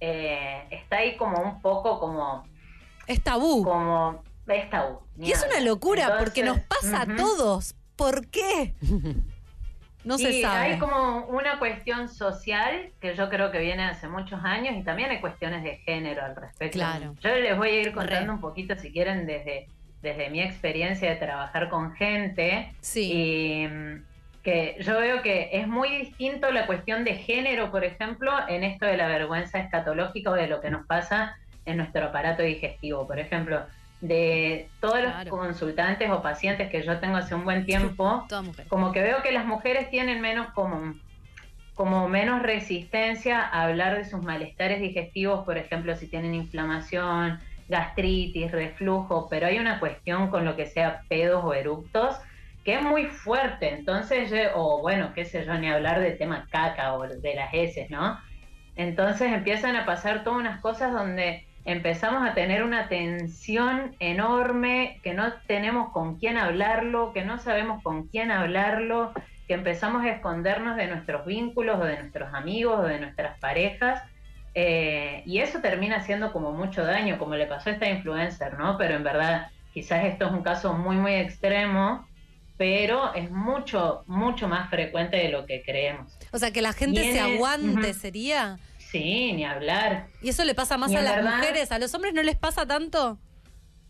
eh, 0.00 0.66
está 0.70 0.96
ahí 0.96 1.16
como 1.16 1.40
un 1.40 1.60
poco 1.60 2.00
como... 2.00 2.44
Es 3.06 3.22
tabú. 3.22 3.62
Como... 3.62 4.22
Es 4.50 4.70
tabú. 4.70 5.00
Y 5.18 5.32
es 5.32 5.44
una 5.44 5.60
locura 5.60 6.16
porque 6.18 6.42
nos 6.42 6.60
pasa 6.60 7.02
a 7.02 7.16
todos. 7.16 7.74
¿Por 7.96 8.28
qué? 8.28 8.74
No 10.02 10.16
se 10.16 10.40
sabe. 10.40 10.72
Hay 10.72 10.78
como 10.78 11.26
una 11.26 11.58
cuestión 11.58 12.08
social 12.08 12.90
que 13.00 13.14
yo 13.14 13.28
creo 13.28 13.50
que 13.50 13.58
viene 13.58 13.84
hace 13.84 14.08
muchos 14.08 14.40
años 14.42 14.74
y 14.78 14.82
también 14.82 15.10
hay 15.10 15.20
cuestiones 15.20 15.62
de 15.62 15.76
género 15.78 16.24
al 16.24 16.36
respecto. 16.36 16.78
Claro. 16.78 17.14
Yo 17.20 17.34
les 17.34 17.56
voy 17.56 17.68
a 17.68 17.80
ir 17.82 17.92
contando 17.92 18.32
un 18.32 18.40
poquito, 18.40 18.74
si 18.76 18.92
quieren, 18.92 19.26
desde, 19.26 19.68
desde 20.00 20.30
mi 20.30 20.40
experiencia 20.40 21.10
de 21.10 21.16
trabajar 21.16 21.68
con 21.68 21.94
gente. 21.96 22.72
Sí. 22.80 23.12
Y 23.12 23.68
mm, 23.68 24.02
que 24.42 24.76
yo 24.80 24.98
veo 24.98 25.20
que 25.20 25.50
es 25.52 25.68
muy 25.68 25.90
distinto 25.98 26.50
la 26.50 26.66
cuestión 26.66 27.04
de 27.04 27.16
género, 27.16 27.70
por 27.70 27.84
ejemplo, 27.84 28.32
en 28.48 28.64
esto 28.64 28.86
de 28.86 28.96
la 28.96 29.06
vergüenza 29.06 29.58
escatológica 29.58 30.30
o 30.30 30.34
de 30.34 30.46
lo 30.46 30.62
que 30.62 30.70
nos 30.70 30.86
pasa 30.86 31.36
en 31.66 31.76
nuestro 31.76 32.06
aparato 32.06 32.42
digestivo. 32.42 33.06
Por 33.06 33.18
ejemplo, 33.18 33.66
de 34.00 34.68
todos 34.80 34.98
los 35.02 35.12
consultantes 35.28 36.10
o 36.10 36.22
pacientes 36.22 36.70
que 36.70 36.82
yo 36.82 36.98
tengo 36.98 37.16
hace 37.16 37.34
un 37.34 37.44
buen 37.44 37.66
tiempo, 37.66 38.26
como 38.68 38.92
que 38.92 39.02
veo 39.02 39.22
que 39.22 39.32
las 39.32 39.44
mujeres 39.44 39.90
tienen 39.90 40.20
menos 40.20 40.48
como, 40.54 40.94
como 41.74 42.08
menos 42.08 42.42
resistencia 42.42 43.40
a 43.40 43.64
hablar 43.64 43.96
de 43.98 44.04
sus 44.04 44.22
malestares 44.22 44.80
digestivos, 44.80 45.44
por 45.44 45.58
ejemplo, 45.58 45.94
si 45.96 46.06
tienen 46.06 46.34
inflamación, 46.34 47.38
gastritis, 47.68 48.50
reflujo, 48.52 49.28
pero 49.28 49.46
hay 49.46 49.58
una 49.58 49.78
cuestión 49.78 50.30
con 50.30 50.44
lo 50.44 50.56
que 50.56 50.66
sea 50.66 51.02
pedos 51.08 51.44
o 51.44 51.54
eructos 51.54 52.16
que 52.64 52.74
es 52.74 52.82
muy 52.82 53.06
fuerte, 53.06 53.72
entonces, 53.72 54.30
o 54.54 54.80
bueno, 54.82 55.12
qué 55.14 55.24
sé 55.24 55.46
yo, 55.46 55.54
ni 55.54 55.68
hablar 55.68 56.00
del 56.00 56.18
tema 56.18 56.46
caca 56.50 56.94
o 56.94 57.06
de 57.06 57.34
las 57.34 57.54
heces, 57.54 57.90
¿no? 57.90 58.18
Entonces 58.76 59.32
empiezan 59.32 59.76
a 59.76 59.86
pasar 59.86 60.24
todas 60.24 60.40
unas 60.40 60.60
cosas 60.60 60.92
donde 60.92 61.46
empezamos 61.64 62.28
a 62.28 62.34
tener 62.34 62.62
una 62.62 62.88
tensión 62.88 63.94
enorme, 64.00 65.00
que 65.02 65.14
no 65.14 65.32
tenemos 65.46 65.92
con 65.92 66.18
quién 66.18 66.38
hablarlo, 66.38 67.12
que 67.12 67.24
no 67.24 67.38
sabemos 67.38 67.82
con 67.82 68.06
quién 68.08 68.30
hablarlo, 68.30 69.12
que 69.46 69.54
empezamos 69.54 70.04
a 70.04 70.10
escondernos 70.10 70.76
de 70.76 70.86
nuestros 70.86 71.26
vínculos 71.26 71.80
o 71.80 71.84
de 71.84 71.98
nuestros 71.98 72.32
amigos 72.34 72.78
o 72.80 72.82
de 72.84 73.00
nuestras 73.00 73.38
parejas. 73.38 74.02
eh, 74.54 75.22
y 75.26 75.38
eso 75.38 75.60
termina 75.60 75.98
haciendo 75.98 76.32
como 76.32 76.52
mucho 76.52 76.84
daño, 76.84 77.18
como 77.18 77.36
le 77.36 77.46
pasó 77.46 77.70
a 77.70 77.72
esta 77.74 77.88
influencer, 77.88 78.58
¿no? 78.58 78.76
Pero 78.78 78.96
en 78.96 79.04
verdad, 79.04 79.46
quizás 79.72 80.04
esto 80.04 80.26
es 80.26 80.32
un 80.32 80.42
caso 80.42 80.74
muy, 80.74 80.96
muy 80.96 81.14
extremo, 81.14 82.04
pero 82.56 83.14
es 83.14 83.30
mucho, 83.30 84.02
mucho 84.06 84.48
más 84.48 84.68
frecuente 84.68 85.16
de 85.16 85.28
lo 85.28 85.46
que 85.46 85.62
creemos. 85.62 86.18
O 86.32 86.38
sea, 86.38 86.50
que 86.50 86.62
la 86.62 86.72
gente 86.72 87.12
se 87.12 87.20
aguante, 87.20 87.94
sería. 87.94 88.58
Sí, 88.90 89.32
ni 89.32 89.44
hablar. 89.44 90.06
Y 90.20 90.30
eso 90.30 90.44
le 90.44 90.54
pasa 90.54 90.76
más 90.76 90.92
a 90.94 91.00
las 91.00 91.16
verdad- 91.16 91.36
mujeres. 91.36 91.70
¿A 91.72 91.78
los 91.78 91.94
hombres 91.94 92.12
no 92.14 92.22
les 92.22 92.36
pasa 92.36 92.66
tanto? 92.66 93.18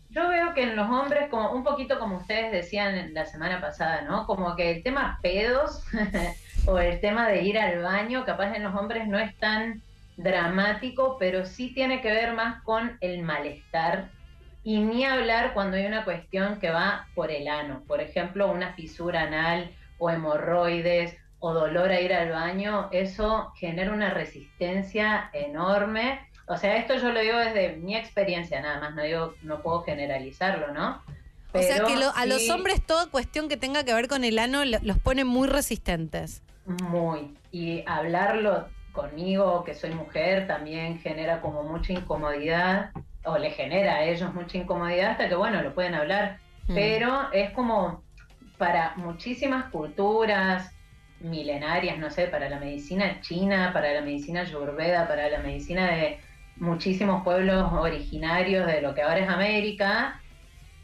Yo 0.09 0.27
veo 0.27 0.53
que 0.53 0.63
en 0.63 0.75
los 0.75 0.89
hombres, 0.89 1.29
como 1.29 1.51
un 1.53 1.63
poquito 1.63 1.97
como 1.97 2.17
ustedes 2.17 2.51
decían 2.51 3.13
la 3.13 3.25
semana 3.25 3.61
pasada, 3.61 4.01
¿no? 4.01 4.27
Como 4.27 4.55
que 4.55 4.69
el 4.71 4.83
tema 4.83 5.19
pedos 5.23 5.83
o 6.67 6.77
el 6.79 6.99
tema 6.99 7.29
de 7.29 7.43
ir 7.43 7.57
al 7.57 7.81
baño, 7.81 8.25
capaz 8.25 8.53
en 8.55 8.63
los 8.63 8.75
hombres 8.75 9.07
no 9.07 9.17
es 9.17 9.35
tan 9.37 9.81
dramático, 10.17 11.17
pero 11.17 11.45
sí 11.45 11.73
tiene 11.73 12.01
que 12.01 12.11
ver 12.11 12.33
más 12.33 12.61
con 12.63 12.97
el 13.01 13.23
malestar. 13.23 14.09
Y 14.63 14.79
ni 14.81 15.05
hablar 15.05 15.53
cuando 15.53 15.77
hay 15.77 15.85
una 15.85 16.03
cuestión 16.03 16.59
que 16.59 16.69
va 16.69 17.07
por 17.15 17.31
el 17.31 17.47
ano. 17.47 17.81
Por 17.87 18.01
ejemplo, 18.01 18.51
una 18.51 18.73
fisura 18.73 19.21
anal 19.23 19.71
o 19.97 20.09
hemorroides 20.09 21.17
o 21.41 21.53
dolor 21.53 21.89
a 21.91 21.99
ir 21.99 22.13
al 22.13 22.29
baño, 22.31 22.87
eso 22.91 23.51
genera 23.57 23.91
una 23.91 24.11
resistencia 24.11 25.29
enorme. 25.33 26.19
O 26.47 26.55
sea, 26.55 26.77
esto 26.77 26.95
yo 26.95 27.11
lo 27.11 27.19
digo 27.19 27.37
desde 27.37 27.77
mi 27.77 27.95
experiencia 27.95 28.61
nada 28.61 28.79
más, 28.79 28.95
no 28.95 29.01
digo, 29.03 29.33
no 29.41 29.61
puedo 29.61 29.81
generalizarlo, 29.83 30.71
¿no? 30.73 31.01
o 31.53 31.61
sea, 31.61 31.83
que 31.83 31.97
lo- 31.97 32.15
a 32.15 32.25
los 32.25 32.49
hombres 32.49 32.81
toda 32.85 33.07
cuestión 33.07 33.49
que 33.49 33.57
tenga 33.57 33.83
que 33.83 33.93
ver 33.93 34.07
con 34.07 34.23
el 34.23 34.39
ano 34.39 34.63
lo- 34.63 34.77
los 34.83 34.97
pone 34.99 35.25
muy 35.25 35.49
resistentes. 35.49 36.41
Muy. 36.65 37.35
Y 37.51 37.83
hablarlo 37.87 38.67
conmigo, 38.93 39.63
que 39.65 39.73
soy 39.73 39.91
mujer, 39.93 40.47
también 40.47 40.99
genera 40.99 41.41
como 41.41 41.63
mucha 41.63 41.91
incomodidad, 41.91 42.91
o 43.25 43.37
le 43.37 43.51
genera 43.51 43.95
a 43.95 44.03
ellos 44.05 44.33
mucha 44.33 44.57
incomodidad 44.59 45.11
hasta 45.11 45.27
que, 45.27 45.35
bueno, 45.35 45.61
lo 45.61 45.73
pueden 45.73 45.95
hablar. 45.95 46.37
Mm. 46.67 46.73
Pero 46.75 47.31
es 47.33 47.49
como 47.51 48.01
para 48.57 48.93
muchísimas 48.95 49.65
culturas 49.71 50.71
milenarias, 51.23 51.97
no 51.97 52.09
sé, 52.09 52.27
para 52.27 52.49
la 52.49 52.59
medicina 52.59 53.21
china, 53.21 53.71
para 53.73 53.93
la 53.93 54.01
medicina 54.01 54.41
ayurveda, 54.41 55.07
para 55.07 55.29
la 55.29 55.39
medicina 55.39 55.87
de 55.91 56.19
muchísimos 56.57 57.23
pueblos 57.23 57.71
originarios 57.73 58.67
de 58.67 58.81
lo 58.81 58.93
que 58.93 59.01
ahora 59.01 59.19
es 59.19 59.29
América, 59.29 60.21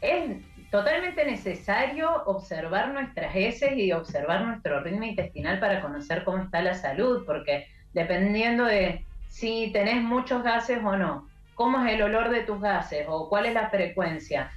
es 0.00 0.36
totalmente 0.70 1.24
necesario 1.24 2.22
observar 2.24 2.92
nuestras 2.92 3.34
heces 3.34 3.76
y 3.76 3.92
observar 3.92 4.44
nuestro 4.44 4.80
ritmo 4.80 5.04
intestinal 5.04 5.58
para 5.60 5.80
conocer 5.80 6.24
cómo 6.24 6.42
está 6.42 6.62
la 6.62 6.74
salud, 6.74 7.24
porque 7.26 7.66
dependiendo 7.92 8.64
de 8.64 9.04
si 9.28 9.70
tenés 9.72 10.02
muchos 10.02 10.42
gases 10.42 10.78
o 10.84 10.96
no, 10.96 11.28
cómo 11.54 11.84
es 11.84 11.92
el 11.92 12.02
olor 12.02 12.30
de 12.30 12.42
tus 12.42 12.60
gases 12.60 13.06
o 13.08 13.28
cuál 13.28 13.46
es 13.46 13.54
la 13.54 13.70
frecuencia, 13.70 14.50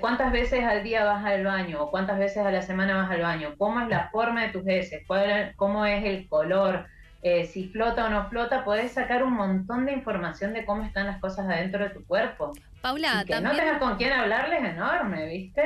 cuántas 0.00 0.32
veces 0.32 0.64
al 0.64 0.82
día 0.84 1.04
vas 1.04 1.24
al 1.24 1.44
baño 1.44 1.82
o 1.82 1.90
cuántas 1.90 2.18
veces 2.18 2.38
a 2.44 2.50
la 2.50 2.62
semana 2.62 2.96
vas 2.96 3.10
al 3.10 3.22
baño, 3.22 3.54
cómo 3.58 3.80
es 3.80 3.88
la 3.88 4.10
forma 4.10 4.42
de 4.42 4.52
tus 4.52 4.66
heces, 4.66 5.02
cuál- 5.06 5.54
cómo 5.56 5.84
es 5.86 6.04
el 6.04 6.28
color, 6.28 6.86
eh, 7.22 7.44
si 7.46 7.70
flota 7.72 8.06
o 8.06 8.10
no 8.10 8.28
flota, 8.28 8.64
podés 8.64 8.92
sacar 8.92 9.22
un 9.24 9.34
montón 9.34 9.86
de 9.86 9.92
información 9.92 10.52
de 10.52 10.64
cómo 10.64 10.82
están 10.84 11.06
las 11.06 11.20
cosas 11.20 11.46
adentro 11.48 11.84
de 11.84 11.90
tu 11.90 12.04
cuerpo. 12.06 12.52
Paula, 12.80 13.22
Y 13.22 13.26
que 13.26 13.40
no 13.40 13.50
tengas 13.56 13.78
con 13.78 13.96
quién 13.96 14.12
hablarles 14.12 14.62
es 14.62 14.70
enorme, 14.70 15.26
¿viste? 15.28 15.62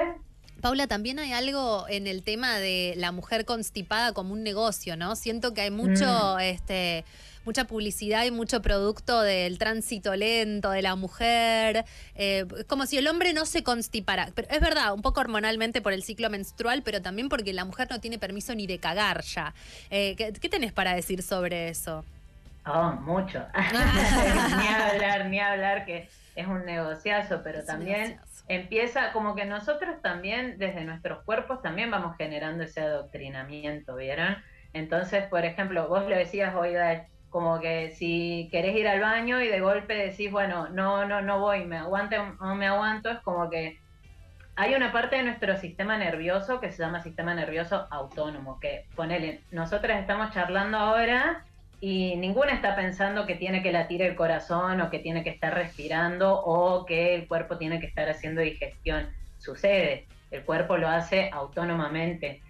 Paula, 0.64 0.86
también 0.86 1.18
hay 1.18 1.34
algo 1.34 1.84
en 1.90 2.06
el 2.06 2.22
tema 2.22 2.56
de 2.56 2.94
la 2.96 3.12
mujer 3.12 3.44
constipada 3.44 4.14
como 4.14 4.32
un 4.32 4.42
negocio, 4.42 4.96
¿no? 4.96 5.14
Siento 5.14 5.52
que 5.52 5.60
hay 5.60 5.70
mucho, 5.70 6.38
este, 6.38 7.04
mucha 7.44 7.66
publicidad 7.66 8.24
y 8.24 8.30
mucho 8.30 8.62
producto 8.62 9.20
del 9.20 9.58
tránsito 9.58 10.16
lento 10.16 10.70
de 10.70 10.80
la 10.80 10.96
mujer. 10.96 11.84
eh, 12.14 12.46
es 12.58 12.64
como 12.64 12.86
si 12.86 12.96
el 12.96 13.08
hombre 13.08 13.34
no 13.34 13.44
se 13.44 13.62
constipara. 13.62 14.30
Pero 14.34 14.48
es 14.50 14.58
verdad, 14.62 14.94
un 14.94 15.02
poco 15.02 15.20
hormonalmente 15.20 15.82
por 15.82 15.92
el 15.92 16.02
ciclo 16.02 16.30
menstrual, 16.30 16.82
pero 16.82 17.02
también 17.02 17.28
porque 17.28 17.52
la 17.52 17.66
mujer 17.66 17.88
no 17.90 18.00
tiene 18.00 18.18
permiso 18.18 18.54
ni 18.54 18.66
de 18.66 18.78
cagar 18.78 19.20
ya. 19.22 19.52
Eh, 19.90 20.14
¿qué, 20.16 20.32
qué 20.32 20.48
tenés 20.48 20.72
para 20.72 20.94
decir 20.94 21.22
sobre 21.22 21.68
eso? 21.68 22.06
Oh, 22.64 22.90
mucho. 23.02 23.44
ni 23.54 24.66
hablar, 24.66 25.26
ni 25.26 25.40
hablar, 25.40 25.84
que 25.84 26.08
es 26.34 26.46
un 26.46 26.64
negociazo, 26.64 27.42
pero 27.44 27.58
Es 27.58 27.64
un 27.64 27.66
también 27.66 28.00
negociazo. 28.00 28.33
Empieza 28.48 29.12
como 29.12 29.34
que 29.34 29.44
nosotros 29.44 30.00
también, 30.02 30.58
desde 30.58 30.84
nuestros 30.84 31.24
cuerpos, 31.24 31.62
también 31.62 31.90
vamos 31.90 32.16
generando 32.16 32.64
ese 32.64 32.80
adoctrinamiento, 32.80 33.96
¿vieron? 33.96 34.36
Entonces, 34.72 35.24
por 35.28 35.44
ejemplo, 35.44 35.88
vos 35.88 36.06
le 36.08 36.16
decías, 36.16 36.54
oiga, 36.54 37.06
como 37.30 37.60
que 37.60 37.90
si 37.90 38.48
querés 38.52 38.76
ir 38.76 38.86
al 38.86 39.00
baño 39.00 39.40
y 39.40 39.48
de 39.48 39.60
golpe 39.60 39.94
decís, 39.94 40.30
bueno, 40.30 40.68
no, 40.68 41.04
no, 41.06 41.22
no 41.22 41.40
voy, 41.40 41.64
me 41.64 41.78
aguante 41.78 42.18
o 42.18 42.34
no 42.34 42.54
me 42.54 42.66
aguanto, 42.66 43.10
es 43.10 43.18
como 43.20 43.50
que 43.50 43.78
hay 44.56 44.74
una 44.74 44.92
parte 44.92 45.16
de 45.16 45.24
nuestro 45.24 45.56
sistema 45.56 45.96
nervioso 45.98 46.60
que 46.60 46.70
se 46.70 46.82
llama 46.82 47.00
sistema 47.00 47.34
nervioso 47.34 47.88
autónomo, 47.90 48.60
que 48.60 48.86
ponele, 48.94 49.42
nosotras 49.50 50.00
estamos 50.00 50.30
charlando 50.30 50.78
ahora 50.78 51.44
y 51.86 52.16
ninguna 52.16 52.54
está 52.54 52.74
pensando 52.74 53.26
que 53.26 53.34
tiene 53.34 53.62
que 53.62 53.70
latir 53.70 54.00
el 54.00 54.16
corazón 54.16 54.80
o 54.80 54.88
que 54.88 55.00
tiene 55.00 55.22
que 55.22 55.28
estar 55.28 55.52
respirando 55.52 56.34
o 56.42 56.86
que 56.86 57.14
el 57.14 57.28
cuerpo 57.28 57.58
tiene 57.58 57.78
que 57.78 57.84
estar 57.84 58.08
haciendo 58.08 58.40
digestión. 58.40 59.10
Sucede, 59.36 60.06
el 60.30 60.44
cuerpo 60.44 60.78
lo 60.78 60.88
hace 60.88 61.28
autónomamente. 61.30 62.40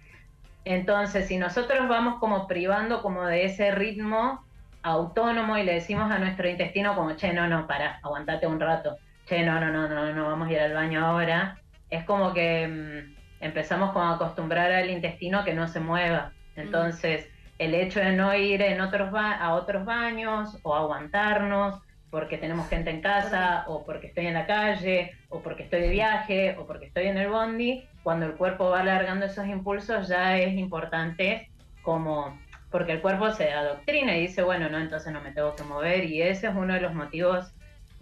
Entonces, 0.63 1.27
si 1.27 1.35
nosotros 1.35 1.89
vamos 1.89 2.17
como 2.21 2.47
privando 2.47 3.01
como 3.01 3.25
de 3.25 3.43
ese 3.43 3.71
ritmo 3.71 4.45
autónomo 4.83 5.57
y 5.57 5.63
le 5.63 5.73
decimos 5.73 6.09
a 6.09 6.17
nuestro 6.17 6.47
intestino 6.47 6.95
como, 6.95 7.17
che, 7.17 7.33
no, 7.33 7.45
no, 7.49 7.67
para, 7.67 7.99
aguantate 8.03 8.47
un 8.47 8.61
rato, 8.61 8.95
che, 9.25 9.43
no, 9.43 9.59
no, 9.59 9.69
no, 9.69 9.89
no, 9.89 10.13
no, 10.13 10.27
vamos 10.27 10.47
a 10.47 10.51
ir 10.53 10.61
al 10.61 10.73
baño 10.73 11.05
ahora, 11.05 11.57
es 11.89 12.05
como 12.05 12.33
que 12.33 12.69
mm, 12.69 13.43
empezamos 13.43 13.91
como 13.91 14.05
a 14.05 14.15
acostumbrar 14.15 14.71
al 14.71 14.89
intestino 14.89 15.43
que 15.43 15.53
no 15.53 15.67
se 15.67 15.81
mueva. 15.81 16.31
Entonces, 16.55 17.29
el 17.57 17.73
hecho 17.75 17.99
de 17.99 18.11
no 18.13 18.33
ir 18.35 18.61
en 18.61 18.81
otros 18.81 19.11
ba- 19.11 19.33
a 19.37 19.53
otros 19.55 19.85
baños 19.85 20.59
o 20.63 20.75
aguantarnos 20.75 21.81
porque 22.09 22.37
tenemos 22.37 22.69
gente 22.69 22.89
en 22.91 23.01
casa 23.01 23.65
o 23.67 23.85
porque 23.85 24.07
estoy 24.07 24.27
en 24.27 24.33
la 24.35 24.45
calle 24.45 25.11
o 25.29 25.41
porque 25.41 25.63
estoy 25.63 25.81
de 25.81 25.89
viaje 25.89 26.55
o 26.57 26.65
porque 26.67 26.85
estoy 26.87 27.07
en 27.07 27.17
el 27.17 27.29
bondi, 27.29 27.89
cuando 28.03 28.25
el 28.25 28.35
cuerpo 28.37 28.69
va 28.69 28.81
alargando 28.81 29.25
esos 29.25 29.47
impulsos 29.47 30.07
ya 30.07 30.37
es 30.37 30.53
importante 30.53 31.49
como 31.81 32.39
porque 32.71 32.93
el 32.93 33.01
cuerpo 33.01 33.31
se 33.31 33.51
adoctrina 33.51 34.17
y 34.17 34.21
dice, 34.21 34.43
bueno, 34.43 34.69
no, 34.69 34.77
entonces 34.79 35.11
no 35.13 35.21
me 35.21 35.31
tengo 35.31 35.55
que 35.55 35.63
mover 35.63 36.03
y 36.05 36.21
ese 36.21 36.47
es 36.47 36.55
uno 36.55 36.73
de 36.73 36.81
los 36.81 36.93
motivos, 36.93 37.54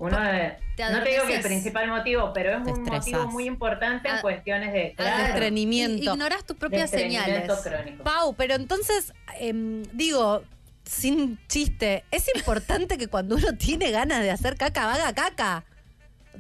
uno 0.03 0.19
de, 0.21 0.57
Te 0.75 0.89
no 0.91 1.01
te 1.03 1.09
digo 1.09 1.25
que 1.27 1.35
el 1.37 1.41
principal 1.41 1.87
motivo, 1.87 2.31
pero 2.33 2.51
es 2.57 2.67
un 2.67 2.83
motivo 2.83 3.27
muy 3.27 3.45
importante 3.45 4.07
en 4.09 4.15
Ah, 4.15 4.21
cuestiones 4.21 4.73
de, 4.73 4.79
de 4.79 4.93
claro, 4.95 5.23
estreñimiento. 5.25 6.03
Ignorás 6.11 6.43
tus 6.45 6.55
de 6.55 6.59
propias 6.59 6.89
señales. 6.89 7.49
crónico. 7.63 8.03
Pau, 8.03 8.33
pero 8.35 8.55
entonces, 8.55 9.13
em, 9.39 9.83
digo, 9.93 10.43
sin 10.83 11.39
chiste, 11.47 12.03
es 12.11 12.27
importante 12.35 12.97
que 12.97 13.07
cuando 13.07 13.35
uno 13.35 13.55
tiene 13.57 13.91
ganas 13.91 14.21
de 14.21 14.31
hacer 14.31 14.57
caca, 14.57 14.91
haga 14.93 15.13
caca. 15.13 15.63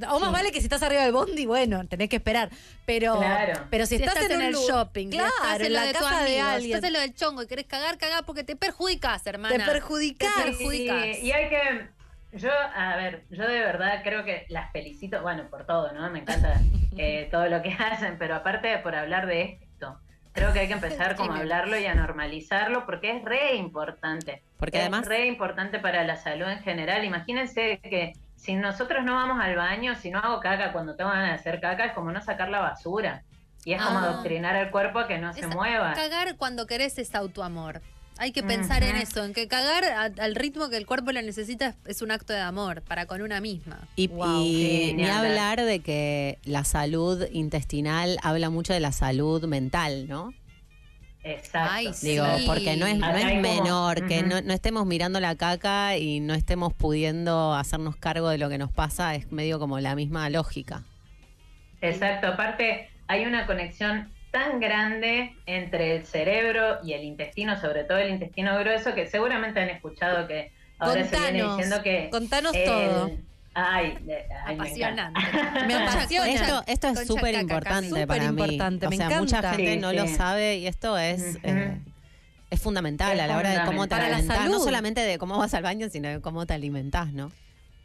O 0.09 0.19
más 0.19 0.31
vale 0.31 0.51
que 0.51 0.57
si 0.57 0.63
estás 0.65 0.81
arriba 0.81 1.03
del 1.03 1.11
bondi, 1.11 1.45
bueno, 1.45 1.85
tenés 1.87 2.09
que 2.09 2.15
esperar. 2.15 2.49
Pero, 2.83 3.19
Claro. 3.19 3.67
pero 3.69 3.85
si, 3.85 3.97
Si 3.97 4.03
estás, 4.03 4.15
estás, 4.15 4.31
en, 4.31 4.41
el 4.41 4.55
shopping, 4.55 5.11
si 5.11 5.17
estás 5.17 5.59
en, 5.59 5.71
la 5.71 5.83
de 5.85 5.93
casa 5.93 6.23
de 6.23 6.39
alguien, 6.41 6.75
estás 6.75 6.87
en 6.87 6.93
lo 6.93 6.99
del 6.99 7.13
chongo 7.13 7.43
y 7.43 7.47
querés 7.47 7.65
cagar, 7.67 7.99
cagá 7.99 8.23
porque 8.23 8.43
te 8.43 8.55
perjudicas, 8.55 9.25
hermana. 9.27 9.55
te 9.55 9.71
perjudicás. 9.71 10.33
Te 10.35 10.41
perjudicas. 10.45 11.05
Y, 11.19 11.27
y 11.27 11.31
hay 11.31 11.47
que, 11.47 11.87
yo, 12.35 12.49
a 12.75 12.95
ver, 12.95 13.23
yo 13.29 13.47
de 13.47 13.59
verdad 13.59 14.01
creo 14.03 14.23
que 14.25 14.45
las 14.49 14.71
felicito, 14.71 15.21
bueno, 15.21 15.47
por 15.49 15.65
todo, 15.65 15.91
¿no? 15.93 16.09
Me 16.09 16.19
encanta 16.19 16.59
eh, 16.97 17.27
todo 17.31 17.47
lo 17.47 17.61
que 17.61 17.73
hacen, 17.73 18.17
pero 18.17 18.35
aparte 18.35 18.77
por 18.79 18.95
hablar 18.95 19.25
de 19.27 19.59
esto, 19.61 19.97
creo 20.31 20.51
que 20.53 20.59
hay 20.59 20.67
que 20.67 20.73
empezar 20.73 21.15
como 21.15 21.33
a 21.33 21.37
hablarlo 21.39 21.77
y 21.77 21.85
a 21.85 21.95
normalizarlo 21.95 22.85
porque 22.85 23.17
es 23.17 23.23
re 23.23 23.55
importante. 23.55 24.41
Porque 24.57 24.77
es 24.77 24.83
además- 24.83 25.07
re 25.07 25.25
importante 25.27 25.79
para 25.79 26.03
la 26.03 26.15
salud 26.17 26.47
en 26.47 26.59
general. 26.59 27.03
Imagínense 27.05 27.79
que 27.79 28.13
si 28.35 28.55
nosotros 28.55 29.05
no 29.05 29.13
vamos 29.15 29.39
al 29.43 29.55
baño, 29.55 29.95
si 29.95 30.09
no 30.11 30.19
hago 30.19 30.39
caca 30.39 30.71
cuando 30.73 30.95
tengo 30.95 31.11
ganas 31.11 31.29
de 31.29 31.35
hacer 31.35 31.61
caca, 31.61 31.85
es 31.85 31.91
como 31.93 32.11
no 32.11 32.21
sacar 32.21 32.49
la 32.49 32.59
basura. 32.59 33.23
Y 33.65 33.71
es 33.73 33.81
como 33.81 33.99
Ah. 33.99 34.03
adoctrinar 34.09 34.55
al 34.57 34.71
cuerpo 34.71 34.99
a 34.99 35.07
que 35.07 35.17
no 35.17 35.31
se 35.31 35.47
mueva. 35.47 35.93
Cagar 35.93 36.35
cuando 36.35 36.67
querés 36.67 36.97
es 36.97 37.15
autoamor. 37.15 37.81
Hay 38.23 38.31
que 38.31 38.41
pensar 38.41 38.83
en 38.83 38.95
eso, 38.95 39.25
en 39.25 39.33
que 39.33 39.49
cagar 39.49 39.83
a- 39.83 40.03
al 40.23 40.35
ritmo 40.35 40.69
que 40.69 40.77
el 40.77 40.85
cuerpo 40.85 41.11
lo 41.11 41.21
necesita 41.21 41.67
es, 41.67 41.75
es 41.97 42.01
un 42.01 42.09
acto 42.09 42.31
de 42.31 42.39
amor 42.39 42.81
para 42.81 43.05
con 43.05 43.21
una 43.21 43.41
misma. 43.41 43.85
Y, 43.97 44.07
Wow. 44.07 44.41
y 44.45 44.53
Sí, 44.87 44.93
ni 44.93 45.03
hablar. 45.09 45.59
de 45.61 45.79
que 45.81 46.39
la 46.45 46.63
salud 46.63 47.27
intestinal 47.33 48.17
habla 48.23 48.49
mucho 48.49 48.71
de 48.71 48.79
la 48.79 48.93
salud 48.93 49.43
mental, 49.45 50.07
¿no? 50.07 50.33
Exacto. 51.25 51.69
Ay, 51.73 51.93
sí. 51.93 52.11
Digo, 52.11 52.25
porque 52.45 52.77
no 52.77 52.85
es, 52.85 52.97
no 52.97 53.09
es 53.13 53.25
como- 53.25 53.41
menor, 53.41 54.07
que 54.07 54.23
no, 54.23 54.39
no 54.41 54.53
estemos 54.53 54.85
mirando 54.85 55.19
la 55.19 55.35
caca 55.35 55.97
y 55.97 56.21
no 56.21 56.33
estemos 56.33 56.73
pudiendo 56.73 57.53
hacernos 57.53 57.97
cargo 57.97 58.29
de 58.29 58.37
lo 58.37 58.47
que 58.47 58.57
nos 58.57 58.71
pasa, 58.71 59.15
es 59.15 59.33
medio 59.33 59.59
como 59.59 59.81
la 59.81 59.95
misma 59.95 60.29
lógica. 60.29 60.83
Exacto, 61.81 62.27
aparte 62.27 62.89
hay 63.07 63.25
una 63.25 63.45
conexión 63.45 64.09
tan 64.33 64.59
grande 64.59 65.35
entre 65.45 65.95
el 65.95 66.05
cerebro 66.07 66.79
y 66.83 66.93
el 66.93 67.03
intestino, 67.03 67.55
sobre 67.61 67.83
todo 67.83 67.99
el 67.99 68.09
intestino 68.09 68.57
grueso, 68.59 68.95
que 68.95 69.05
seguramente 69.07 69.59
han 69.61 69.69
escuchado 69.69 70.27
que 70.27 70.51
ahora 70.79 71.05
se 71.05 71.11
viene 71.17 71.39
Contanos, 71.39 71.57
diciendo 71.57 71.83
que... 71.83 72.09
contanos 72.09 72.55
el- 72.55 72.65
todo. 72.65 73.11
Ay, 73.53 73.95
Apasionante. 74.47 75.19
Me 75.67 75.75
apasiona. 75.75 76.27
Esto, 76.31 76.63
esto 76.65 76.87
es 76.87 77.07
súper 77.07 77.35
importante 77.35 78.07
para 78.07 78.31
mí. 78.31 78.41
importante, 78.41 78.87
o 78.87 78.89
me 78.89 78.97
sea, 78.97 79.09
mucha 79.21 79.43
gente 79.53 79.73
Sí, 79.75 79.79
no 79.79 79.91
sí. 79.91 79.95
lo 79.97 80.07
sabe 80.07 80.57
y 80.57 80.65
esto 80.65 80.97
es, 80.97 81.37
eh, 81.43 81.77
es 82.49 82.59
fundamental 82.59 83.15
Es 83.15 83.21
a 83.21 83.27
la 83.27 83.37
hora 83.37 83.51
de 83.51 83.63
cómo 83.65 83.87
te 83.87 83.93
alimentás. 83.93 84.49
No 84.49 84.59
solamente 84.59 85.01
de 85.01 85.19
cómo 85.19 85.37
vas 85.37 85.53
al 85.53 85.61
baño, 85.61 85.87
sino 85.89 86.09
de 86.09 86.19
cómo 86.19 86.47
te 86.47 86.55
alimentás, 86.55 87.13
¿no? 87.13 87.31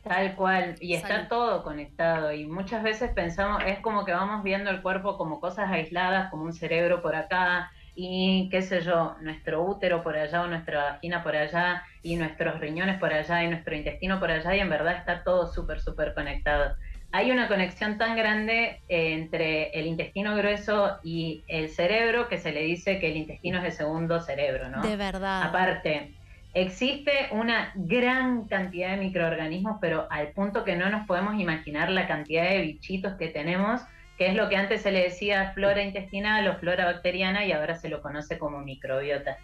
Tal 0.03 0.35
cual, 0.37 0.77
y 0.81 0.95
está 0.95 1.09
Salud. 1.09 1.29
todo 1.29 1.63
conectado 1.63 2.33
y 2.33 2.47
muchas 2.47 2.83
veces 2.83 3.11
pensamos, 3.11 3.63
es 3.67 3.81
como 3.81 4.05
que 4.05 4.13
vamos 4.13 4.43
viendo 4.43 4.71
el 4.71 4.81
cuerpo 4.81 5.19
como 5.19 5.41
cosas 5.41 5.71
aisladas, 5.71 6.31
como 6.31 6.45
un 6.45 6.53
cerebro 6.53 7.03
por 7.03 7.15
acá 7.15 7.71
y 7.95 8.49
qué 8.51 8.63
sé 8.63 8.81
yo, 8.81 9.17
nuestro 9.23 9.65
útero 9.65 10.05
por 10.05 10.17
allá 10.17 10.43
o 10.43 10.47
nuestra 10.47 10.85
vagina 10.93 11.23
por 11.25 11.35
allá 11.35 11.83
y 12.03 12.15
nuestros 12.15 12.61
riñones 12.61 12.99
por 13.01 13.13
allá 13.13 13.43
y 13.43 13.49
nuestro 13.49 13.75
intestino 13.75 14.21
por 14.21 14.31
allá 14.31 14.55
y 14.55 14.61
en 14.61 14.71
verdad 14.71 14.97
está 14.97 15.25
todo 15.25 15.53
súper, 15.53 15.81
súper 15.81 16.15
conectado. 16.15 16.77
Hay 17.11 17.31
una 17.33 17.49
conexión 17.49 17.99
tan 17.99 18.17
grande 18.17 18.83
eh, 18.89 19.15
entre 19.15 19.71
el 19.71 19.87
intestino 19.87 20.37
grueso 20.37 20.99
y 21.03 21.43
el 21.49 21.71
cerebro 21.71 22.29
que 22.29 22.39
se 22.39 22.53
le 22.53 22.61
dice 22.63 23.01
que 23.01 23.11
el 23.11 23.17
intestino 23.17 23.59
es 23.59 23.65
el 23.65 23.73
segundo 23.73 24.21
cerebro, 24.21 24.69
¿no? 24.69 24.83
De 24.83 24.95
verdad. 24.95 25.43
Aparte, 25.43 26.15
existe 26.55 27.29
una 27.33 27.73
gran 27.75 28.47
cantidad 28.47 28.91
de 28.91 28.97
microorganismos, 28.97 29.79
pero 29.81 30.07
al 30.11 30.29
punto 30.29 30.65
que 30.65 30.77
no 30.77 30.91
nos 30.91 31.07
podemos 31.07 31.39
imaginar 31.41 31.91
la 31.91 32.07
cantidad 32.07 32.49
de 32.49 32.63
bichitos 32.63 33.15
que 33.15 33.29
tenemos, 33.29 33.81
que 34.17 34.29
es 34.29 34.35
lo 34.35 34.49
que 34.49 34.57
antes 34.57 34.83
se 34.83 34.91
le 34.91 35.03
decía 35.03 35.53
flora 35.53 35.83
intestinal 35.83 36.49
o 36.49 36.59
flora 36.59 36.87
bacteriana 36.87 37.45
y 37.45 37.53
ahora 37.53 37.77
se 37.77 37.89
lo 37.89 38.03
conoce 38.03 38.39
como 38.39 38.61
microbiota. 38.61 39.39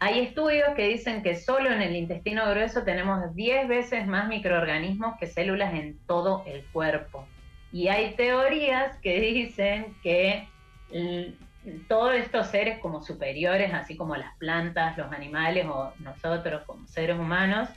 Hay 0.00 0.18
estudios 0.18 0.70
que 0.74 0.88
dicen 0.88 1.22
que 1.22 1.36
solo 1.36 1.70
en 1.70 1.80
el 1.80 1.94
intestino 1.94 2.50
grueso 2.50 2.82
tenemos 2.82 3.34
10 3.36 3.68
veces 3.68 4.06
más 4.08 4.26
microorganismos 4.26 5.16
que 5.20 5.28
células 5.28 5.74
en 5.74 5.96
todo 6.08 6.42
el 6.46 6.64
cuerpo. 6.72 7.28
Y 7.70 7.86
hay 7.86 8.14
teorías 8.16 8.96
que 8.98 9.20
dicen 9.20 9.94
que 10.02 10.48
todos 11.88 12.14
estos 12.14 12.48
seres 12.48 12.78
como 12.80 13.02
superiores, 13.02 13.72
así 13.72 13.96
como 13.96 14.16
las 14.16 14.36
plantas, 14.38 14.96
los 14.98 15.12
animales 15.12 15.66
o 15.68 15.92
nosotros 16.00 16.62
como 16.66 16.86
seres 16.88 17.18
humanos, 17.18 17.68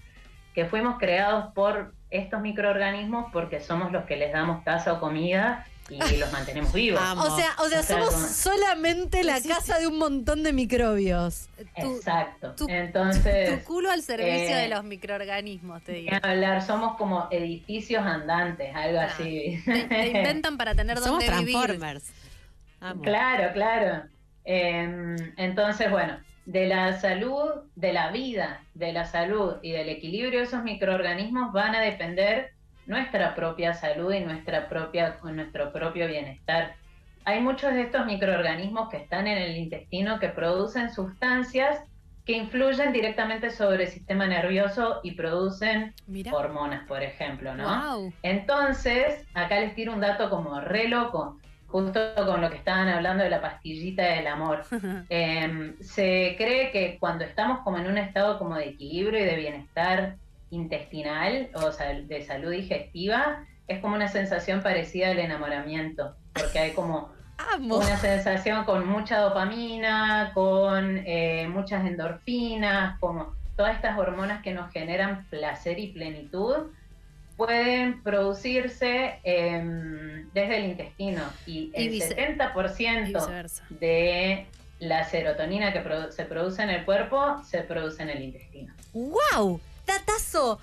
que 0.54 0.66
fuimos 0.66 0.98
creados 0.98 1.54
por 1.54 1.94
estos 2.10 2.42
microorganismos 2.42 3.26
porque 3.34 3.60
somos 3.60 3.92
los 3.92 4.06
que 4.06 4.16
les 4.16 4.32
damos 4.32 4.64
casa 4.64 4.94
o 4.94 5.00
comida 5.00 5.66
y 5.90 5.98
los 6.18 6.32
mantenemos 6.32 6.74
vivos. 6.74 7.00
Amo. 7.00 7.24
O 7.24 7.36
sea, 7.36 7.52
o 7.60 7.68
sea, 7.68 7.80
O 7.82 7.84
sea, 7.84 7.98
somos 8.00 8.10
como- 8.14 8.28
solamente 8.28 9.24
la 9.24 9.40
casa 9.42 9.78
de 9.80 9.86
un 9.86 10.00
montón 10.00 10.42
de 10.42 10.52
microbios. 10.54 11.48
Exacto. 11.76 12.56
tu- 12.56 12.68
Entonces, 12.70 13.60
tu 13.60 13.66
culo 13.66 13.92
al 13.92 14.02
servicio 14.02 14.56
eh, 14.58 14.62
de 14.62 14.68
los 14.70 14.84
microorganismos, 14.84 15.84
te 15.84 15.92
digo. 15.92 16.16
hablar, 16.24 16.66
somos 16.66 16.98
como 16.98 17.28
edificios 17.30 18.04
andantes, 18.04 18.74
algo 18.76 19.00
Ah, 19.00 19.04
así. 19.14 19.62
Te, 19.66 19.84
te 19.84 20.08
inventan 20.08 20.58
para 20.58 20.74
tener 20.74 20.98
Somos 21.00 21.24
donde 21.24 21.38
vivir. 21.40 21.54
Transformers. 21.56 22.12
Amo. 22.80 23.02
Claro, 23.02 23.54
claro. 23.54 24.04
Eh, 24.44 25.16
entonces, 25.38 25.90
bueno, 25.90 26.20
de 26.46 26.68
la 26.68 26.94
salud, 26.94 27.50
de 27.76 27.94
la 27.94 28.12
vida, 28.12 28.62
de 28.74 28.94
la 28.94 29.06
salud 29.06 29.56
y 29.62 29.72
del 29.72 29.90
equilibrio 29.90 30.40
de 30.40 30.46
esos 30.46 30.64
microorganismos 30.64 31.52
van 31.52 31.76
a 31.76 31.82
depender 31.82 32.52
nuestra 32.86 33.34
propia 33.34 33.74
salud 33.74 34.14
y 34.14 34.20
nuestra 34.20 34.70
propia, 34.70 35.18
nuestro 35.24 35.74
propio 35.74 36.08
bienestar. 36.08 36.76
Hay 37.26 37.42
muchos 37.42 37.74
de 37.74 37.82
estos 37.82 38.06
microorganismos 38.06 38.90
que 38.90 38.98
están 38.98 39.26
en 39.26 39.40
el 39.40 39.58
intestino 39.58 40.20
que 40.20 40.30
producen 40.30 40.92
sustancias 40.94 41.80
que 42.26 42.34
influyen 42.34 42.92
directamente 42.92 43.52
sobre 43.52 43.84
el 43.84 43.90
sistema 43.90 44.26
nervioso 44.26 45.00
y 45.04 45.12
producen 45.12 45.94
Mira. 46.08 46.34
hormonas, 46.34 46.88
por 46.88 47.04
ejemplo, 47.04 47.54
¿no? 47.56 47.98
Wow. 47.98 48.14
Entonces, 48.24 49.24
acá 49.36 49.60
les 49.60 49.76
tiro 49.76 49.94
un 49.94 50.00
dato 50.00 50.30
como 50.32 50.60
re 50.60 50.88
loco, 50.88 51.40
justo 51.68 52.00
con 52.26 52.42
lo 52.42 52.50
que 52.50 52.58
estaban 52.58 52.88
hablando 52.88 53.24
de 53.24 53.30
la 53.30 53.42
pastillita 53.42 54.04
del 54.04 54.28
amor. 54.28 54.64
Eh, 55.10 55.76
se 55.82 56.36
cree 56.38 56.72
que 56.72 56.98
cuando 57.00 57.26
estamos 57.26 57.60
como 57.60 57.78
en 57.78 57.88
un 57.88 57.98
estado 57.98 58.40
como 58.40 58.56
de 58.56 58.70
equilibrio 58.70 59.20
y 59.20 59.26
de 59.26 59.36
bienestar 59.36 60.16
intestinal, 60.50 61.50
o 61.54 61.72
sea, 61.72 61.94
de 61.94 62.22
salud 62.24 62.52
digestiva, 62.52 63.46
es 63.68 63.80
como 63.80 63.96
una 63.96 64.08
sensación 64.08 64.62
parecida 64.62 65.12
al 65.12 65.20
enamoramiento, 65.20 66.16
porque 66.34 66.60
hay 66.60 66.72
como 66.72 67.10
Amo. 67.38 67.78
una 67.78 67.98
sensación 67.98 68.64
con 68.64 68.88
mucha 68.88 69.20
dopamina, 69.20 70.32
con 70.34 71.02
eh, 71.06 71.48
muchas 71.50 71.86
endorfinas, 71.86 73.00
como 73.00 73.34
todas 73.56 73.76
estas 73.76 73.98
hormonas 73.98 74.42
que 74.42 74.54
nos 74.54 74.72
generan 74.72 75.26
placer 75.30 75.80
y 75.80 75.88
plenitud, 75.88 76.72
pueden 77.38 78.02
producirse 78.04 79.20
em, 79.24 80.30
desde 80.34 80.58
el 80.58 80.66
intestino 80.72 81.24
y 81.46 81.52
Y 81.52 81.72
el 81.74 81.90
vice- 81.90 82.16
70% 82.16 83.54
Y 83.70 83.74
de 83.76 84.46
la 84.80 85.04
serotonina 85.10 85.72
que 85.74 85.84
produ- 85.84 86.12
se 86.12 86.26
produce 86.26 86.62
en 86.64 86.70
el 86.70 86.86
cuerpo 86.86 87.42
se 87.44 87.62
produce 87.62 88.04
en 88.04 88.10
el 88.10 88.22
intestino. 88.24 88.74
¡Wow! 88.94 89.60
¡Datazo! 89.86 90.60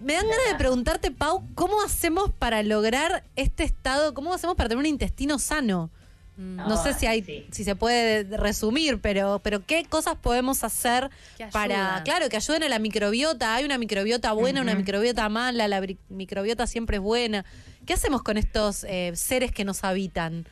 Me 0.00 0.14
dan 0.14 0.28
ganas 0.28 0.48
de 0.50 0.54
preguntarte, 0.56 1.10
Pau, 1.10 1.44
¿cómo 1.54 1.82
hacemos 1.82 2.30
para 2.30 2.62
lograr 2.62 3.22
este 3.36 3.62
estado? 3.64 4.12
¿Cómo 4.12 4.34
hacemos 4.34 4.56
para 4.56 4.68
tener 4.68 4.80
un 4.80 4.86
intestino 4.86 5.38
sano? 5.38 5.90
No 6.36 6.76
sé 6.82 6.94
si 6.94 7.06
hay, 7.06 7.22
sí. 7.22 7.46
si 7.52 7.62
se 7.62 7.76
puede 7.76 8.24
resumir, 8.36 9.00
pero, 9.00 9.40
pero 9.42 9.64
qué 9.64 9.84
cosas 9.84 10.16
podemos 10.16 10.64
hacer 10.64 11.10
para, 11.52 12.02
claro, 12.04 12.28
que 12.28 12.36
ayuden 12.36 12.64
a 12.64 12.68
la 12.68 12.80
microbiota. 12.80 13.54
Hay 13.54 13.64
una 13.64 13.78
microbiota 13.78 14.32
buena, 14.32 14.60
una 14.60 14.74
microbiota 14.74 15.28
mala, 15.28 15.68
la 15.68 15.80
microbiota 16.08 16.66
siempre 16.66 16.96
es 16.96 17.02
buena. 17.02 17.44
¿Qué 17.86 17.92
hacemos 17.92 18.22
con 18.22 18.36
estos 18.36 18.84
eh, 18.84 19.12
seres 19.14 19.52
que 19.52 19.64
nos 19.64 19.84
habitan? 19.84 20.46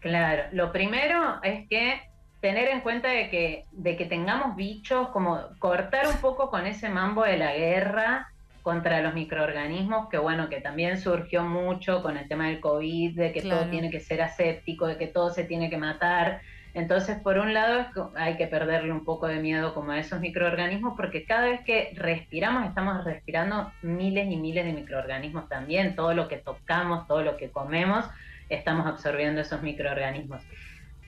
Claro, 0.00 0.44
lo 0.52 0.72
primero 0.72 1.40
es 1.42 1.68
que 1.68 2.00
tener 2.40 2.68
en 2.68 2.80
cuenta 2.80 3.08
de 3.08 3.30
que, 3.30 3.66
de 3.70 3.96
que 3.96 4.06
tengamos 4.06 4.56
bichos, 4.56 5.08
como 5.10 5.40
cortar 5.58 6.08
un 6.08 6.16
poco 6.16 6.50
con 6.50 6.66
ese 6.66 6.88
mambo 6.88 7.22
de 7.22 7.36
la 7.36 7.54
guerra 7.54 8.32
contra 8.62 9.00
los 9.00 9.14
microorganismos, 9.14 10.08
que 10.08 10.18
bueno, 10.18 10.48
que 10.48 10.60
también 10.60 11.00
surgió 11.00 11.42
mucho 11.42 12.02
con 12.02 12.16
el 12.16 12.28
tema 12.28 12.48
del 12.48 12.60
COVID, 12.60 13.16
de 13.16 13.32
que 13.32 13.40
Claro. 13.40 13.62
todo 13.62 13.70
tiene 13.70 13.90
que 13.90 14.00
ser 14.00 14.22
aséptico, 14.22 14.86
de 14.86 14.96
que 14.96 15.06
todo 15.06 15.30
se 15.30 15.44
tiene 15.44 15.70
que 15.70 15.78
matar. 15.78 16.40
Entonces, 16.72 17.18
por 17.18 17.38
un 17.38 17.52
lado, 17.52 17.86
hay 18.14 18.36
que 18.36 18.46
perderle 18.46 18.92
un 18.92 19.04
poco 19.04 19.26
de 19.26 19.40
miedo 19.40 19.74
como 19.74 19.90
a 19.90 19.98
esos 19.98 20.20
microorganismos, 20.20 20.94
porque 20.96 21.24
cada 21.24 21.48
vez 21.48 21.62
que 21.62 21.92
respiramos, 21.96 22.64
estamos 22.66 23.04
respirando 23.04 23.72
miles 23.82 24.30
y 24.30 24.36
miles 24.36 24.64
de 24.64 24.72
microorganismos 24.72 25.48
también. 25.48 25.96
Todo 25.96 26.14
lo 26.14 26.28
que 26.28 26.36
tocamos, 26.36 27.08
todo 27.08 27.22
lo 27.22 27.36
que 27.36 27.50
comemos, 27.50 28.04
estamos 28.48 28.86
absorbiendo 28.86 29.40
esos 29.40 29.62
microorganismos. 29.62 30.42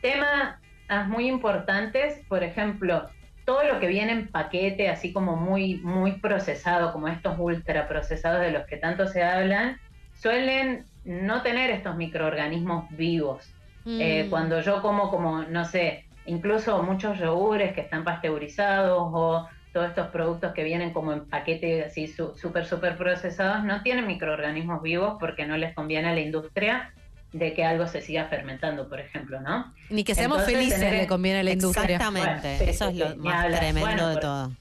Temas 0.01 0.57
ah, 0.89 1.05
muy 1.05 1.29
importantes, 1.29 2.21
por 2.29 2.43
ejemplo, 2.43 3.09
todo 3.53 3.65
lo 3.65 3.81
que 3.81 3.87
viene 3.87 4.13
en 4.13 4.29
paquete, 4.29 4.89
así 4.89 5.13
como 5.13 5.37
muy, 5.37 5.77
muy 5.83 6.13
procesado, 6.21 6.91
como 6.91 7.09
estos 7.09 7.39
ultraprocesados 7.39 8.41
de 8.41 8.51
los 8.51 8.65
que 8.67 8.79
tanto 8.79 9.07
se 9.07 9.23
hablan, 9.23 9.77
suelen 10.15 10.87
no 11.05 11.43
tener 11.43 11.71
estos 11.71 11.95
microorganismos 11.97 12.87
vivos. 12.97 13.55
Eh, 13.85 14.25
Mm. 14.25 14.31
cuando 14.31 14.61
yo 14.61 14.81
como 14.81 15.11
como, 15.11 15.43
no 15.43 15.67
sé, 15.67 16.07
incluso 16.25 16.83
muchos 16.83 17.19
yogures 17.19 17.75
que 17.75 17.83
están 17.83 18.05
pasteurizados 18.05 19.11
o 19.13 19.47
todos 19.75 19.89
estos 19.89 20.09
productos 20.09 20.55
que 20.55 20.65
vienen 20.65 20.95
como 20.95 21.13
en 21.13 21.29
paquete 21.29 21.85
así 21.85 22.07
su- 22.07 22.35
súper, 22.35 22.65
súper 22.65 22.97
procesados, 22.97 23.65
no 23.65 23.83
tienen 23.83 24.07
microorganismos 24.07 24.81
vivos 24.81 25.17
porque 25.21 25.45
no 25.45 25.59
les 25.59 25.75
conviene 25.75 26.09
a 26.09 26.15
la 26.15 26.21
industria 26.21 26.91
de 27.33 27.55
que 27.55 27.65
algo 27.65 27.87
se 27.87 28.03
siga 28.03 28.27
fermentando, 28.27 28.89
por 28.89 29.01
ejemplo, 29.01 29.41
¿no? 29.41 29.73
Ni 29.91 30.05
que 30.05 30.15
seamos 30.15 30.39
Entonces, 30.41 30.59
felices 30.59 30.81
tener- 30.81 31.01
le 31.03 31.07
conviene 31.07 31.41
a 31.41 31.43
la 31.43 31.53
industria. 31.53 31.97
Exactamente, 31.97 32.29
Bueno, 32.49 32.59
sí, 32.59 32.65
eso 32.71 32.91
sí, 32.91 33.03
es 33.03 33.11
lo 33.17 33.17
más 33.25 33.47
tremendo 33.47 33.81
Bueno, 33.81 34.09
de 34.09 34.15
por- 34.15 34.21
todo. 34.23 34.53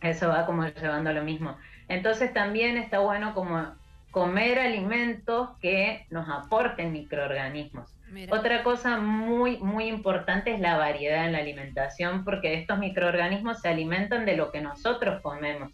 Eso 0.00 0.28
va 0.28 0.46
como 0.46 0.64
llevando 0.66 1.10
a 1.10 1.12
lo 1.12 1.22
mismo. 1.24 1.56
Entonces 1.88 2.32
también 2.32 2.76
está 2.76 2.98
bueno 3.00 3.34
como 3.34 3.66
comer 4.10 4.58
alimentos 4.60 5.50
que 5.60 6.06
nos 6.10 6.28
aporten 6.28 6.92
microorganismos. 6.92 7.90
Mira. 8.10 8.32
Otra 8.36 8.62
cosa 8.62 8.98
muy, 8.98 9.56
muy 9.58 9.86
importante 9.88 10.54
es 10.54 10.60
la 10.60 10.76
variedad 10.76 11.26
en 11.26 11.32
la 11.32 11.38
alimentación, 11.38 12.24
porque 12.24 12.54
estos 12.54 12.78
microorganismos 12.78 13.60
se 13.60 13.68
alimentan 13.68 14.24
de 14.24 14.36
lo 14.36 14.52
que 14.52 14.60
nosotros 14.60 15.20
comemos. 15.20 15.72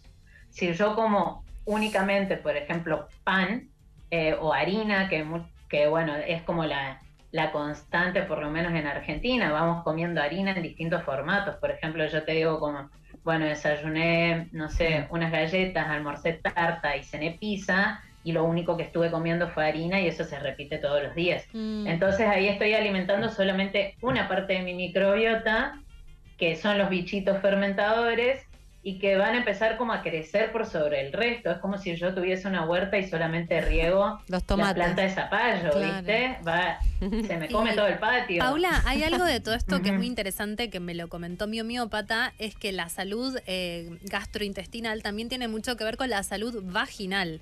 Si 0.49 0.73
yo 0.73 0.95
como 0.95 1.43
únicamente, 1.65 2.37
por 2.37 2.57
ejemplo, 2.57 3.07
pan 3.23 3.67
eh, 4.11 4.35
o 4.39 4.53
harina, 4.53 5.09
que, 5.09 5.25
que 5.69 5.87
bueno, 5.87 6.15
es 6.15 6.43
como 6.43 6.65
la, 6.65 7.01
la 7.31 7.51
constante, 7.51 8.21
por 8.23 8.39
lo 8.39 8.49
menos 8.49 8.73
en 8.73 8.85
Argentina, 8.85 9.51
vamos 9.51 9.83
comiendo 9.83 10.21
harina 10.21 10.51
en 10.51 10.61
distintos 10.61 11.03
formatos. 11.03 11.55
Por 11.55 11.71
ejemplo, 11.71 12.05
yo 12.05 12.23
te 12.23 12.33
digo 12.33 12.59
como, 12.59 12.89
bueno, 13.23 13.45
desayuné, 13.45 14.49
no 14.51 14.69
sé, 14.69 15.07
unas 15.09 15.31
galletas, 15.31 15.87
almorcé 15.87 16.33
tarta 16.33 16.95
y 16.97 17.03
cené 17.03 17.37
pizza, 17.39 18.01
y 18.23 18.33
lo 18.33 18.43
único 18.43 18.77
que 18.77 18.83
estuve 18.83 19.09
comiendo 19.09 19.47
fue 19.49 19.65
harina 19.65 19.99
y 19.99 20.07
eso 20.07 20.23
se 20.23 20.37
repite 20.39 20.77
todos 20.77 21.01
los 21.01 21.15
días. 21.15 21.45
Mm. 21.53 21.87
Entonces 21.87 22.27
ahí 22.27 22.47
estoy 22.47 22.73
alimentando 22.73 23.29
solamente 23.29 23.95
una 24.01 24.27
parte 24.27 24.53
de 24.53 24.61
mi 24.61 24.73
microbiota, 24.73 25.79
que 26.37 26.55
son 26.55 26.77
los 26.77 26.89
bichitos 26.89 27.39
fermentadores, 27.41 28.45
y 28.83 28.97
que 28.97 29.15
van 29.15 29.35
a 29.35 29.37
empezar 29.37 29.77
como 29.77 29.93
a 29.93 30.01
crecer 30.01 30.51
por 30.51 30.65
sobre 30.65 31.01
el 31.05 31.13
resto. 31.13 31.51
Es 31.51 31.57
como 31.59 31.77
si 31.77 31.95
yo 31.95 32.15
tuviese 32.15 32.47
una 32.47 32.65
huerta 32.65 32.97
y 32.97 33.07
solamente 33.07 33.61
riego 33.61 34.19
Los 34.27 34.43
la 34.49 34.73
planta 34.73 35.03
de 35.03 35.09
zapallo, 35.11 35.69
Claro. 35.69 35.97
¿viste? 35.97 36.37
Va, 36.47 36.79
se 36.99 37.37
me 37.37 37.47
come 37.51 37.73
Y, 37.73 37.75
todo 37.75 37.87
el 37.87 37.99
patio. 37.99 38.39
Paula, 38.39 38.81
hay 38.85 39.03
algo 39.03 39.23
de 39.23 39.39
todo 39.39 39.53
esto 39.53 39.81
que 39.81 39.89
es 39.89 39.95
muy 39.95 40.07
interesante 40.07 40.69
que 40.71 40.79
me 40.79 40.95
lo 40.95 41.09
comentó 41.09 41.45
mi 41.45 41.61
homeópata, 41.61 42.33
es 42.39 42.55
que 42.55 42.71
la 42.71 42.89
salud 42.89 43.37
eh, 43.45 43.97
gastrointestinal 44.03 45.03
también 45.03 45.29
tiene 45.29 45.47
mucho 45.47 45.77
que 45.77 45.83
ver 45.83 45.97
con 45.97 46.09
la 46.09 46.23
salud 46.23 46.63
vaginal. 46.63 47.39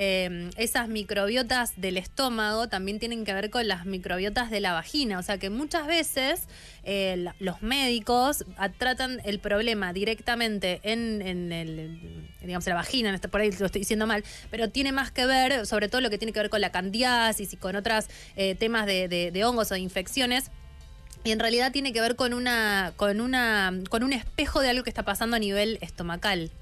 Eh, 0.00 0.48
esas 0.56 0.88
microbiotas 0.88 1.72
del 1.76 1.96
estómago 1.96 2.68
también 2.68 3.00
tienen 3.00 3.24
que 3.24 3.34
ver 3.34 3.50
con 3.50 3.66
las 3.66 3.84
microbiotas 3.84 4.48
de 4.48 4.60
la 4.60 4.72
vagina. 4.72 5.18
O 5.18 5.22
sea 5.24 5.38
que 5.38 5.50
muchas 5.50 5.88
veces 5.88 6.42
eh, 6.84 7.26
los 7.40 7.62
médicos 7.62 8.44
tratan 8.78 9.20
el 9.24 9.40
problema 9.40 9.92
directamente 9.92 10.78
en, 10.84 11.18
digamos, 12.40 12.66
la 12.66 12.74
vagina, 12.76 13.12
este- 13.14 13.28
por 13.28 13.40
ahí 13.40 13.50
lo 13.58 13.66
estoy 13.66 13.80
diciendo 13.80 14.06
mal, 14.06 14.22
pero 14.50 14.70
tiene 14.70 14.92
más 14.92 15.10
que 15.10 15.26
ver, 15.26 15.66
sobre 15.66 15.88
todo 15.88 16.00
lo 16.00 16.10
que 16.10 16.18
tiene 16.18 16.32
que 16.32 16.38
ver 16.40 16.48
con 16.50 16.60
la 16.60 16.70
candidiasis 16.70 17.52
y 17.52 17.56
con 17.56 17.74
otros 17.74 18.06
temas 18.58 18.86
de, 18.86 19.08
de- 19.08 19.30
de 19.32 19.44
hongos 19.44 19.70
o 19.72 19.74
de 19.74 19.80
infecciones. 19.80 20.50
Y 21.24 21.32
en 21.32 21.40
realidad 21.40 21.72
tiene 21.72 21.92
que 21.92 22.00
ver 22.00 22.14
con 22.14 22.32
una, 22.32 22.92
con 22.96 23.20
una, 23.20 23.72
con 23.90 24.04
un 24.04 24.12
espejo 24.12 24.60
de 24.60 24.70
algo 24.70 24.84
que 24.84 24.90
está 24.90 25.02
pasando 25.02 25.34
a 25.34 25.40
nivel 25.40 25.78
estomacal. 25.80 26.52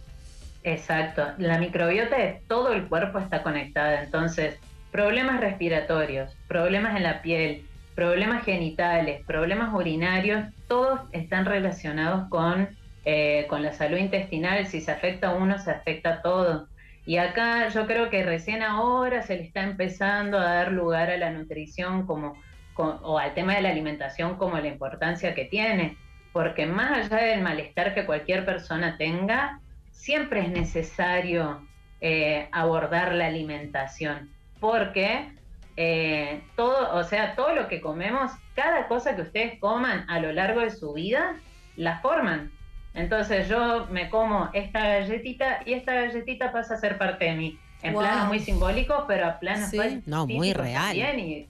Exacto. 0.67 1.35
La 1.39 1.59
microbiota 1.59 2.19
de 2.19 2.43
todo 2.49 2.73
el 2.75 2.89
cuerpo 2.89 3.21
está 3.21 3.43
conectada. 3.45 4.03
Entonces, 4.03 4.61
problemas 4.91 5.41
respiratorios, 5.41 6.41
problemas 6.49 6.97
en 6.97 7.05
la 7.05 7.23
piel, 7.23 7.71
problemas 7.95 8.45
genitales, 8.45 9.25
problemas 9.27 9.73
urinarios, 9.75 10.45
todos 10.67 11.03
están 11.13 11.47
relacionados 11.47 12.29
con, 12.31 12.77
eh, 13.05 13.47
con 13.49 13.63
la 13.63 13.73
salud 13.75 13.99
intestinal. 13.99 14.67
Si 14.67 14.81
se 14.81 14.91
afecta 14.93 15.29
a 15.31 15.35
uno, 15.37 15.59
se 15.59 15.71
afecta 15.71 16.15
a 16.15 16.23
todo. 16.23 16.69
Y 17.05 17.19
acá 17.19 17.69
yo 17.69 17.87
creo 17.87 18.11
que 18.11 18.25
recién 18.25 18.63
ahora 18.65 19.23
se 19.23 19.37
le 19.37 19.45
está 19.45 19.63
empezando 19.63 20.39
a 20.39 20.55
dar 20.55 20.73
lugar 20.73 21.11
a 21.11 21.17
la 21.17 21.31
nutrición 21.31 22.07
como, 22.07 22.45
co- 22.75 23.01
o 23.05 23.19
al 23.19 23.35
tema 23.35 23.55
de 23.57 23.63
la 23.63 23.71
alimentación 23.71 24.37
como 24.37 24.59
la 24.59 24.69
importancia 24.69 25.35
que 25.35 25.47
tiene. 25.47 26.03
Porque 26.33 26.67
más 26.67 26.91
allá 27.13 27.25
del 27.25 27.43
malestar 27.43 27.95
que 27.95 28.07
cualquier 28.07 28.45
persona 28.45 28.99
tenga, 28.99 29.61
siempre 29.97 30.41
es 30.41 30.49
necesario 30.51 31.67
eh, 32.01 32.49
abordar 32.53 33.15
la 33.15 33.27
alimentación, 33.27 34.31
porque 34.61 35.33
eh, 35.77 36.43
todo, 36.55 36.95
o 36.95 37.03
sea, 37.05 37.35
todo 37.35 37.55
lo 37.55 37.67
que 37.69 37.81
comemos, 37.81 38.31
cada 38.55 38.87
cosa 38.89 39.17
que 39.17 39.23
ustedes 39.23 39.59
coman 39.59 40.09
a 40.09 40.21
lo 40.21 40.33
largo 40.33 40.61
de 40.61 40.71
su 40.71 40.93
vida, 40.93 41.37
la 41.77 41.99
forman. 42.01 42.53
Entonces 42.95 43.49
yo 43.49 43.87
me 43.91 44.09
como 44.09 44.49
esta 44.55 44.81
galletita 44.81 45.61
y 45.67 45.75
esta 45.75 45.93
galletita 45.95 46.53
pasa 46.53 46.75
a 46.75 46.79
ser 46.79 46.97
parte 46.97 47.27
de 47.27 47.35
mí. 47.35 47.59
En 47.83 47.93
Wow. 47.93 48.03
plano 48.03 48.25
muy 48.27 48.39
simbólico, 48.41 49.05
pero 49.07 49.27
a 49.27 49.39
planos 49.39 49.69
Sí. 49.71 50.03
No, 50.07 50.27
muy 50.27 50.53
real. 50.55 50.97
y 50.97 51.49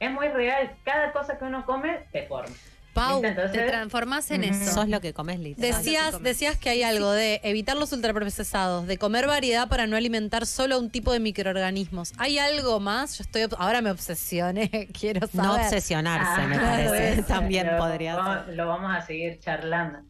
es 0.00 0.10
muy 0.10 0.28
real. 0.28 0.70
Cada 0.84 1.12
cosa 1.12 1.38
que 1.38 1.44
uno 1.44 1.66
come 1.66 2.06
te 2.12 2.22
forma. 2.22 2.54
Pau, 2.94 3.20
Te 3.22 3.30
transformás 3.32 4.30
en 4.32 4.42
Ujú. 4.42 4.54
eso. 4.54 4.72
Sos 4.72 4.88
lo 4.88 5.00
que 5.00 5.12
comes, 5.12 5.38
literal. 5.38 5.72
Decías, 5.76 6.20
decías 6.22 6.56
que 6.58 6.70
hay 6.70 6.82
algo 6.82 7.12
de 7.12 7.40
evitar 7.44 7.76
los 7.76 7.92
ultraprocesados, 7.92 8.86
de 8.88 8.98
comer 8.98 9.26
variedad 9.28 9.68
para 9.68 9.86
no 9.86 9.96
alimentar 9.96 10.46
solo 10.46 10.74
a 10.74 10.78
un 10.78 10.90
tipo 10.90 11.12
de 11.12 11.20
microorganismos. 11.20 12.12
¿Hay 12.18 12.38
algo 12.38 12.80
más? 12.80 13.16
Yo 13.18 13.22
estoy 13.22 13.46
ahora 13.58 13.82
me 13.82 13.90
obsesioné, 13.92 14.88
quiero 14.98 15.26
saber. 15.28 15.46
No 15.46 15.54
obsesionarse, 15.54 16.42
me 16.48 16.56
Ah, 16.56 16.60
parece. 16.60 17.12
eso, 17.12 17.22
También 17.28 17.66
lo 17.68 17.78
podría 17.78 18.16
vamos- 18.16 18.46
ser. 18.46 18.54
Lo 18.56 18.66
vamos 18.66 18.96
a 18.96 19.00
seguir 19.06 19.38
charlando. 19.38 20.00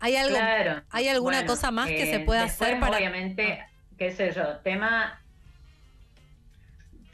¿Hay 0.00 0.16
algo? 0.16 0.36
Claro. 0.36 0.82
¿Hay 0.90 1.08
alguna 1.08 1.38
Bueno, 1.38 1.52
cosa 1.52 1.70
más 1.70 1.86
que 1.88 2.02
eh, 2.02 2.12
se 2.18 2.20
pueda 2.20 2.42
después, 2.42 2.68
hacer 2.70 2.80
para 2.80 2.96
Obviamente, 2.96 3.64
qué 3.96 4.10
sé 4.10 4.32
yo, 4.34 4.56
tema. 4.64 5.21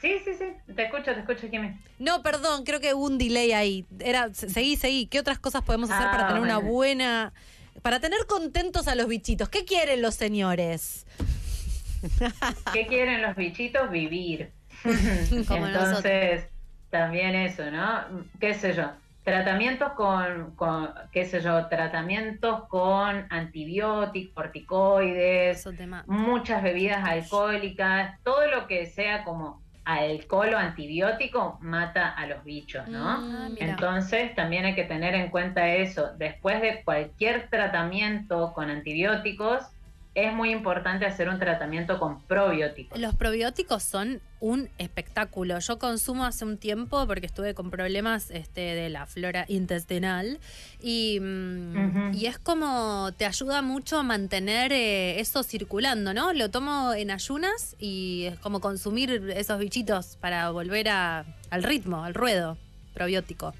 Sí, 0.01 0.13
sí, 0.23 0.31
sí, 0.33 0.73
te 0.73 0.85
escucho, 0.85 1.13
te 1.13 1.19
escucho, 1.19 1.47
Jimmy. 1.49 1.77
No, 1.99 2.23
perdón, 2.23 2.63
creo 2.63 2.79
que 2.79 2.93
hubo 2.93 3.05
un 3.05 3.17
delay 3.17 3.51
ahí. 3.51 3.85
Era, 3.99 4.33
se- 4.33 4.49
seguí, 4.49 4.77
seguí. 4.77 5.07
¿Qué 5.07 5.19
otras 5.19 5.39
cosas 5.39 5.61
podemos 5.61 5.89
hacer 5.89 6.07
Ah, 6.07 6.11
para 6.11 6.27
tener 6.27 6.41
una 6.41 6.57
buena, 6.59 7.33
para 7.81 7.99
tener 7.99 8.25
contentos 8.25 8.87
a 8.87 8.95
los 8.95 9.07
bichitos? 9.07 9.49
¿Qué 9.49 9.65
quieren 9.65 10.01
los 10.01 10.15
señores? 10.15 11.05
¿Qué 12.73 12.87
quieren 12.87 13.21
los 13.21 13.35
bichitos? 13.35 13.89
Vivir. 13.91 14.51
Como 15.47 15.67
Entonces, 15.67 16.45
también 16.89 17.35
eso, 17.35 17.69
¿no? 17.69 18.23
¿Qué 18.39 18.53
sé 18.53 18.73
yo? 18.73 18.91
Tratamientos 19.25 19.91
con, 19.93 20.55
con, 20.55 20.91
qué 21.11 21.25
sé 21.25 21.41
yo, 21.41 21.67
tratamientos 21.67 22.67
con 22.69 23.27
antibióticos, 23.29 24.33
corticoides, 24.33 25.67
muchas 26.07 26.63
bebidas 26.63 27.03
alcohólicas, 27.07 28.17
todo 28.23 28.47
lo 28.47 28.65
que 28.65 28.85
sea 28.87 29.25
como 29.25 29.61
alcohol 29.97 30.53
o 30.53 30.57
antibiótico 30.57 31.57
mata 31.61 32.09
a 32.09 32.27
los 32.27 32.43
bichos, 32.43 32.87
¿no? 32.87 33.09
Ah, 33.09 33.49
mira. 33.49 33.71
Entonces 33.71 34.35
también 34.35 34.65
hay 34.65 34.75
que 34.75 34.83
tener 34.83 35.15
en 35.15 35.29
cuenta 35.29 35.67
eso. 35.67 36.11
Después 36.17 36.61
de 36.61 36.83
cualquier 36.83 37.49
tratamiento 37.49 38.53
con 38.53 38.69
antibióticos, 38.69 39.63
es 40.25 40.33
muy 40.33 40.51
importante 40.51 41.05
hacer 41.05 41.29
un 41.29 41.39
tratamiento 41.39 41.99
con 41.99 42.21
probióticos. 42.23 42.99
Los 42.99 43.15
probióticos 43.15 43.83
son 43.83 44.21
un 44.39 44.69
espectáculo. 44.77 45.59
Yo 45.59 45.79
consumo 45.79 46.25
hace 46.25 46.45
un 46.45 46.57
tiempo 46.57 47.05
porque 47.07 47.25
estuve 47.25 47.53
con 47.53 47.69
problemas 47.69 48.31
este, 48.31 48.61
de 48.61 48.89
la 48.89 49.05
flora 49.05 49.45
intestinal 49.47 50.39
y, 50.81 51.19
mm, 51.19 52.13
y 52.13 52.25
es 52.27 52.39
como 52.39 53.11
te 53.17 53.25
ayuda 53.25 53.61
mucho 53.61 53.97
a 53.99 54.03
mantener 54.03 54.71
eh, 54.71 55.19
eso 55.19 55.43
circulando, 55.43 56.13
¿no? 56.13 56.31
Lo 56.33 56.49
tomo 56.49 56.93
en 56.93 57.11
ayunas 57.11 57.75
y 57.79 58.25
es 58.27 58.39
como 58.39 58.61
consumir 58.61 59.31
esos 59.35 59.59
bichitos 59.59 60.15
para 60.17 60.49
volver 60.51 60.89
a- 60.89 61.25
al 61.49 61.63
ritmo, 61.63 62.03
al 62.03 62.13
ruedo 62.13 62.57
probiótico. 62.93 63.53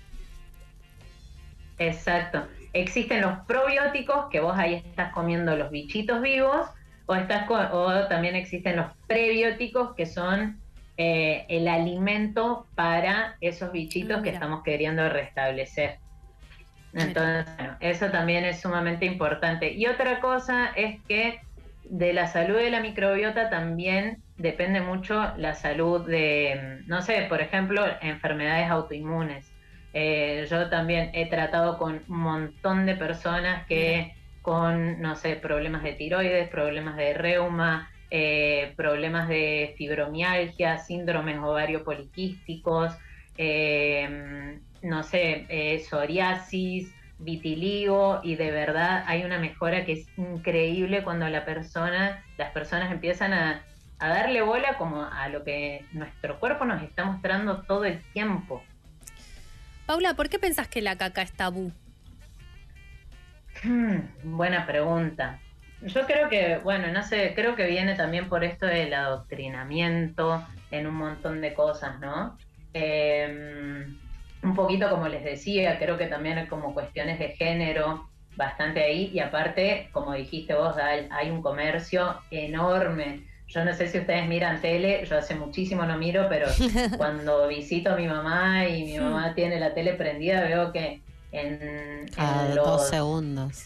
Exacto. 1.78 2.46
Existen 2.74 3.22
los 3.22 3.40
probióticos, 3.46 4.30
que 4.30 4.40
vos 4.40 4.58
ahí 4.58 4.76
estás 4.76 5.12
comiendo 5.14 5.56
los 5.56 5.72
bichitos 5.72 6.22
vivos, 6.22 6.68
o, 7.06 7.16
estás 7.16 7.50
o 7.50 8.08
también 8.08 8.36
existen 8.36 8.76
los 8.76 8.88
prebióticos, 9.08 9.96
que 9.96 10.06
son 10.06 10.60
eh, 10.98 11.46
el 11.50 11.68
alimento 11.68 12.68
para 12.76 13.38
esos 13.42 13.72
bichitos 13.72 14.22
que 14.22 14.30
estamos 14.30 14.64
queriendo 14.64 15.08
restablecer. 15.10 15.98
Entonces, 16.94 17.46
bueno, 17.56 17.78
eso 17.80 18.10
también 18.10 18.46
es 18.46 18.62
sumamente 18.62 19.06
importante. 19.06 19.72
Y 19.72 19.88
otra 19.88 20.20
cosa 20.20 20.72
es 20.76 21.02
que 21.08 21.40
de 21.86 22.14
la 22.14 22.28
salud 22.28 22.58
de 22.58 22.70
la 22.70 22.82
microbiota 22.82 23.50
también 23.50 24.22
depende 24.38 24.82
mucho 24.82 25.34
la 25.38 25.54
salud 25.56 26.06
de, 26.06 26.82
no 26.86 27.02
sé, 27.02 27.26
por 27.30 27.42
ejemplo, 27.42 27.84
enfermedades 28.02 28.70
autoinmunes. 28.70 29.49
Eh, 29.94 30.46
yo 30.50 30.70
también 30.70 31.12
he 31.14 31.30
tratado 31.30 31.78
con 31.78 32.04
un 32.08 32.18
montón 32.18 32.86
de 32.86 32.96
personas 32.96 33.66
que 33.68 34.14
con, 34.42 35.02
no 35.02 35.16
sé, 35.16 35.36
problemas 35.36 35.84
de 35.84 35.94
tiroides, 35.94 36.50
problemas 36.50 36.96
de 36.96 37.14
reuma, 37.14 37.90
eh, 38.12 38.74
problemas 38.76 39.28
de 39.28 39.76
fibromialgia, 39.78 40.80
síndromes 40.80 41.38
ovario 41.40 41.84
poliquísticos, 41.84 42.94
eh, 43.38 44.60
no 44.82 45.04
sé, 45.04 45.46
eh, 45.50 45.80
psoriasis, 45.80 46.94
vitiligo 47.20 48.22
y 48.24 48.36
de 48.36 48.50
verdad 48.52 49.04
hay 49.06 49.24
una 49.24 49.40
mejora 49.40 49.86
que 49.86 49.92
es 49.92 50.08
increíble 50.18 51.04
cuando 51.04 51.28
la 51.28 51.46
persona, 51.46 52.24
las 52.38 52.52
personas 52.52 52.92
empiezan 52.92 53.34
a, 53.34 53.62
a 54.00 54.10
darle 54.10 54.42
bola 54.42 54.78
como 54.78 55.04
a 55.04 55.28
lo 55.28 55.44
que 55.44 55.86
nuestro 55.92 56.40
cuerpo 56.40 56.66
nos 56.66 56.82
está 56.82 57.06
mostrando 57.06 57.64
todo 57.64 57.86
el 57.86 58.02
tiempo. 58.14 58.64
Paula, 59.90 60.14
¿por 60.14 60.30
qué 60.30 60.38
pensás 60.38 60.68
que 60.68 60.84
la 60.84 61.00
caca 61.00 61.24
es 61.24 61.32
tabú? 61.32 61.72
Hmm, 63.64 64.02
buena 64.24 64.68
pregunta. 64.68 65.40
Yo 65.82 66.06
creo 66.06 66.30
que, 66.30 66.60
bueno, 66.60 66.94
no 66.94 67.02
sé, 67.02 67.34
creo 67.34 67.56
que 67.56 67.66
viene 67.66 67.96
también 67.96 68.30
por 68.30 68.44
esto 68.44 68.68
del 68.68 68.94
adoctrinamiento 68.94 70.46
en 70.70 70.86
un 70.86 70.94
montón 70.94 71.42
de 71.42 71.56
cosas, 71.56 72.00
¿no? 72.00 72.38
Eh, 72.76 73.88
un 74.44 74.54
poquito 74.54 74.92
como 74.92 75.08
les 75.08 75.24
decía, 75.24 75.80
creo 75.80 75.98
que 75.98 76.06
también 76.06 76.38
hay 76.38 76.46
como 76.46 76.76
cuestiones 76.76 77.18
de 77.18 77.30
género 77.30 78.08
bastante 78.36 78.84
ahí 78.84 79.10
y 79.12 79.18
aparte, 79.22 79.90
como 79.92 80.14
dijiste 80.14 80.54
vos, 80.54 80.76
Dal, 80.76 81.08
hay 81.10 81.32
un 81.32 81.42
comercio 81.42 82.16
enorme. 82.30 83.24
Yo 83.50 83.66
no 83.66 83.74
sé 83.74 83.88
si 83.88 83.98
ustedes 84.00 84.28
miran 84.28 84.62
tele, 84.62 85.04
yo 85.06 85.18
hace 85.18 85.34
muchísimo 85.36 85.84
no 85.86 85.98
miro, 85.98 86.28
pero 86.30 86.48
cuando 86.98 87.48
visito 87.48 87.92
a 87.92 87.96
mi 87.96 88.08
mamá 88.08 88.68
y 88.68 88.84
mi 88.84 89.00
mamá 89.00 89.34
tiene 89.34 89.60
la 89.60 89.74
tele 89.74 89.94
prendida, 89.94 90.42
veo 90.42 90.72
que 90.72 91.02
en, 91.32 92.06
en 92.18 92.56
los 92.56 92.66
dos 92.66 92.90
segundos. 92.90 93.66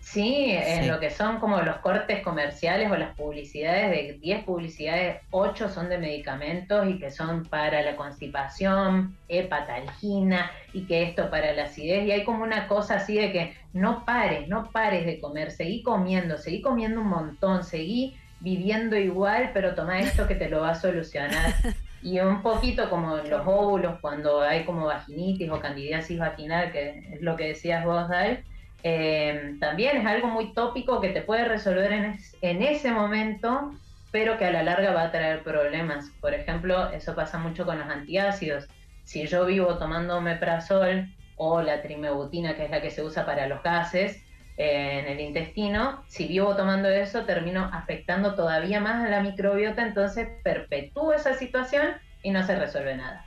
Sí, 0.00 0.50
en 0.50 0.82
Sí. 0.82 0.88
lo 0.88 1.00
que 1.00 1.10
son 1.10 1.40
como 1.40 1.60
los 1.62 1.76
cortes 1.78 2.22
comerciales 2.22 2.90
o 2.90 2.96
las 2.96 3.16
publicidades, 3.16 3.90
de 3.90 4.18
10 4.20 4.44
publicidades, 4.44 5.16
8 5.30 5.70
son 5.70 5.88
de 5.88 5.96
medicamentos 5.98 6.86
y 6.88 6.98
que 6.98 7.10
son 7.10 7.44
para 7.46 7.80
la 7.82 7.96
constipación, 7.96 9.16
hepatalgina 9.28 10.50
y 10.72 10.86
que 10.86 11.04
esto 11.04 11.30
para 11.30 11.52
la 11.54 11.64
acidez. 11.64 12.06
Y 12.06 12.12
hay 12.12 12.22
como 12.24 12.44
una 12.44 12.68
cosa 12.68 12.96
así 12.96 13.16
de 13.16 13.32
que 13.32 13.54
no 13.72 14.04
pares, 14.04 14.46
no 14.46 14.70
pares 14.70 15.06
de 15.06 15.18
comer, 15.20 15.50
seguí 15.50 15.82
comiendo, 15.82 16.36
seguí 16.36 16.60
comiendo 16.60 17.00
un 17.00 17.08
montón, 17.08 17.64
seguí 17.64 18.14
viviendo 18.40 18.96
igual, 18.96 19.50
pero 19.54 19.74
toma 19.74 20.00
esto 20.00 20.26
que 20.26 20.34
te 20.34 20.48
lo 20.48 20.60
va 20.60 20.70
a 20.70 20.74
solucionar. 20.74 21.52
Y 22.02 22.20
un 22.20 22.42
poquito 22.42 22.90
como 22.90 23.16
en 23.16 23.30
los 23.30 23.40
óvulos, 23.46 23.98
cuando 24.02 24.42
hay 24.42 24.64
como 24.66 24.84
vaginitis 24.84 25.48
o 25.50 25.58
candidiasis 25.58 26.18
vaginal, 26.18 26.70
que 26.70 26.98
es 27.14 27.22
lo 27.22 27.34
que 27.34 27.46
decías 27.48 27.82
vos, 27.82 28.10
Dal, 28.10 28.44
eh, 28.82 29.54
también 29.58 29.96
es 29.96 30.06
algo 30.06 30.28
muy 30.28 30.52
tópico 30.52 31.00
que 31.00 31.08
te 31.08 31.22
puede 31.22 31.46
resolver 31.46 31.90
en, 31.94 32.04
es- 32.04 32.36
en 32.42 32.60
ese 32.62 32.90
momento, 32.90 33.70
pero 34.12 34.36
que 34.36 34.44
a 34.44 34.50
la 34.52 34.62
larga 34.62 34.92
va 34.92 35.04
a 35.04 35.12
traer 35.12 35.42
problemas. 35.42 36.10
Por 36.20 36.34
ejemplo, 36.34 36.90
eso 36.90 37.14
pasa 37.14 37.38
mucho 37.38 37.64
con 37.64 37.78
los 37.78 37.88
antiácidos. 37.88 38.66
Si 39.04 39.26
yo 39.26 39.46
vivo 39.46 39.78
tomando 39.78 40.18
omeprazol 40.18 41.08
o 41.36 41.62
la 41.62 41.80
trimebutina, 41.80 42.54
que 42.54 42.66
es 42.66 42.70
la 42.70 42.82
que 42.82 42.90
se 42.90 43.02
usa 43.02 43.24
para 43.24 43.46
los 43.48 43.62
gases 43.62 44.22
eh, 44.56 45.00
en 45.00 45.12
el 45.12 45.20
intestino, 45.20 46.04
si 46.08 46.26
vivo 46.28 46.54
tomando 46.56 46.88
eso, 46.88 47.24
termino 47.24 47.68
afectando 47.72 48.34
todavía 48.34 48.80
más 48.80 49.04
a 49.04 49.08
la 49.08 49.20
microbiota, 49.20 49.82
entonces 49.82 50.28
perpetúo 50.42 51.12
esa 51.12 51.34
situación 51.34 51.88
y 52.22 52.30
no 52.30 52.46
se 52.46 52.56
resuelve 52.56 52.96
nada. 52.96 53.24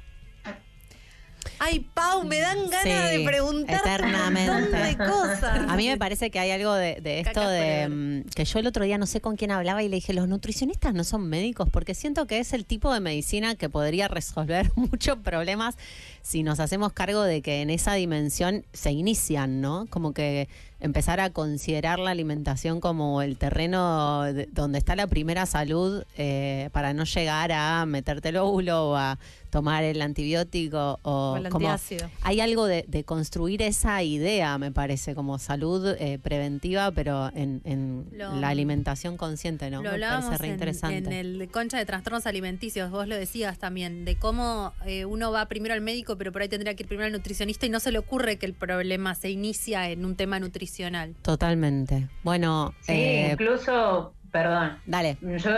Ay, 1.60 1.88
Pau, 1.94 2.24
me 2.24 2.40
dan 2.40 2.70
ganas 2.70 3.10
Sí, 3.10 3.18
de 3.18 3.26
preguntar 3.26 3.82
un 3.82 3.88
eternamente. 3.88 4.52
montón 4.52 4.84
de 4.84 4.98
cosas. 4.98 5.70
A 5.70 5.76
mí 5.76 5.88
me 5.88 5.98
parece 5.98 6.30
que 6.30 6.40
hay 6.40 6.52
algo 6.52 6.74
de, 6.74 7.00
de 7.02 7.20
esto 7.20 7.34
Caca 7.34 7.50
de 7.50 7.88
mm, 7.88 8.30
que 8.36 8.46
yo 8.46 8.60
el 8.60 8.68
otro 8.68 8.84
día 8.84 8.98
no 8.98 9.06
sé 9.06 9.22
con 9.22 9.38
quién 9.38 9.52
hablaba 9.52 9.82
y 9.82 9.88
le 9.90 9.96
dije, 9.96 10.14
los 10.14 10.28
nutricionistas 10.28 10.94
no 10.94 11.04
son 11.04 11.28
médicos 11.28 11.70
porque 11.72 11.96
siento 11.96 12.28
que 12.28 12.40
es 12.40 12.54
el 12.54 12.66
tipo 12.66 12.94
de 12.94 13.00
medicina 13.00 13.56
que 13.56 13.70
podría 13.70 14.08
resolver 14.08 14.72
muchos 14.76 15.18
problemas 15.20 15.78
si 16.22 16.44
nos 16.44 16.60
hacemos 16.60 16.94
cargo 16.94 17.24
de 17.24 17.42
que 17.42 17.62
en 17.62 17.70
esa 17.70 17.94
dimensión 17.94 18.66
se 18.74 18.92
inician, 18.92 19.62
¿no? 19.62 19.88
Como 19.90 20.14
que 20.14 20.50
empezar 20.80 21.20
a 21.20 21.32
considerar 21.32 21.98
la 22.00 22.12
alimentación 22.12 22.80
como 22.80 23.22
el 23.22 23.38
terreno 23.38 24.24
de- 24.24 24.48
donde 24.52 24.78
está 24.78 24.96
la 24.96 25.08
primera 25.08 25.46
salud 25.46 26.04
eh, 26.18 26.70
para 26.72 26.94
no 26.94 27.04
llegar 27.04 27.52
a 27.52 27.86
meterte 27.86 28.30
el 28.30 28.38
óvulo 28.38 28.90
o 28.92 28.96
a 28.96 29.18
tomar 29.50 29.84
el 29.84 30.02
antibiótico 30.02 31.00
o, 31.04 31.34
O 31.34 31.38
el 31.38 31.50
como 31.50 31.68
antiácido. 31.70 32.10
hay 32.22 32.42
algo 32.42 32.66
de, 32.66 32.84
de 32.88 33.04
construir 33.04 33.62
esa 33.62 34.04
idea, 34.04 34.58
me 34.58 34.72
parece, 34.72 35.16
como 35.16 35.40
salud 35.40 35.96
eh, 36.00 36.20
preventiva, 36.22 36.92
pero 36.92 37.30
en, 37.34 37.62
en 37.64 38.08
Lo- 38.12 38.36
la 38.40 38.50
alimentación 38.50 39.18
consciente, 39.18 39.70
¿no? 39.70 39.82
Lo 39.82 39.92
me 39.92 40.00
parece 40.00 40.38
re 40.38 40.48
en, 40.48 40.54
interesante. 40.54 40.98
en 40.98 41.12
el 41.14 41.50
concha 41.52 41.78
de 41.78 41.86
trastornos 41.86 42.26
alimenticios, 42.28 42.92
vos 42.92 43.08
lo 43.08 43.16
decías 43.16 43.58
también, 43.58 44.06
de 44.06 44.16
cómo 44.18 44.74
eh, 44.86 45.06
uno 45.06 45.32
va 45.32 45.46
primero 45.48 45.74
al 45.74 45.82
médico, 45.82 46.18
pero 46.18 46.32
por 46.32 46.42
ahí 46.42 46.50
tendría 46.50 46.76
que 46.76 46.84
ir 46.84 46.88
primero 46.88 47.08
al 47.08 47.14
nutricionista 47.14 47.66
y 47.66 47.70
no 47.70 47.80
se 47.80 47.92
le 47.92 48.00
ocurre 48.00 48.38
que 48.38 48.46
el 48.46 48.54
problema 48.54 49.16
se 49.16 49.30
inicia 49.30 49.90
en 49.90 50.06
un 50.06 50.16
tema 50.16 50.40
nutricional. 50.40 51.16
Totalmente. 51.22 52.08
Bueno, 52.24 52.74
Sí, 52.82 52.92
eh, 52.94 53.30
incluso, 53.34 54.14
perdón, 54.32 54.78
dale. 54.86 55.18
Yo 55.22 55.52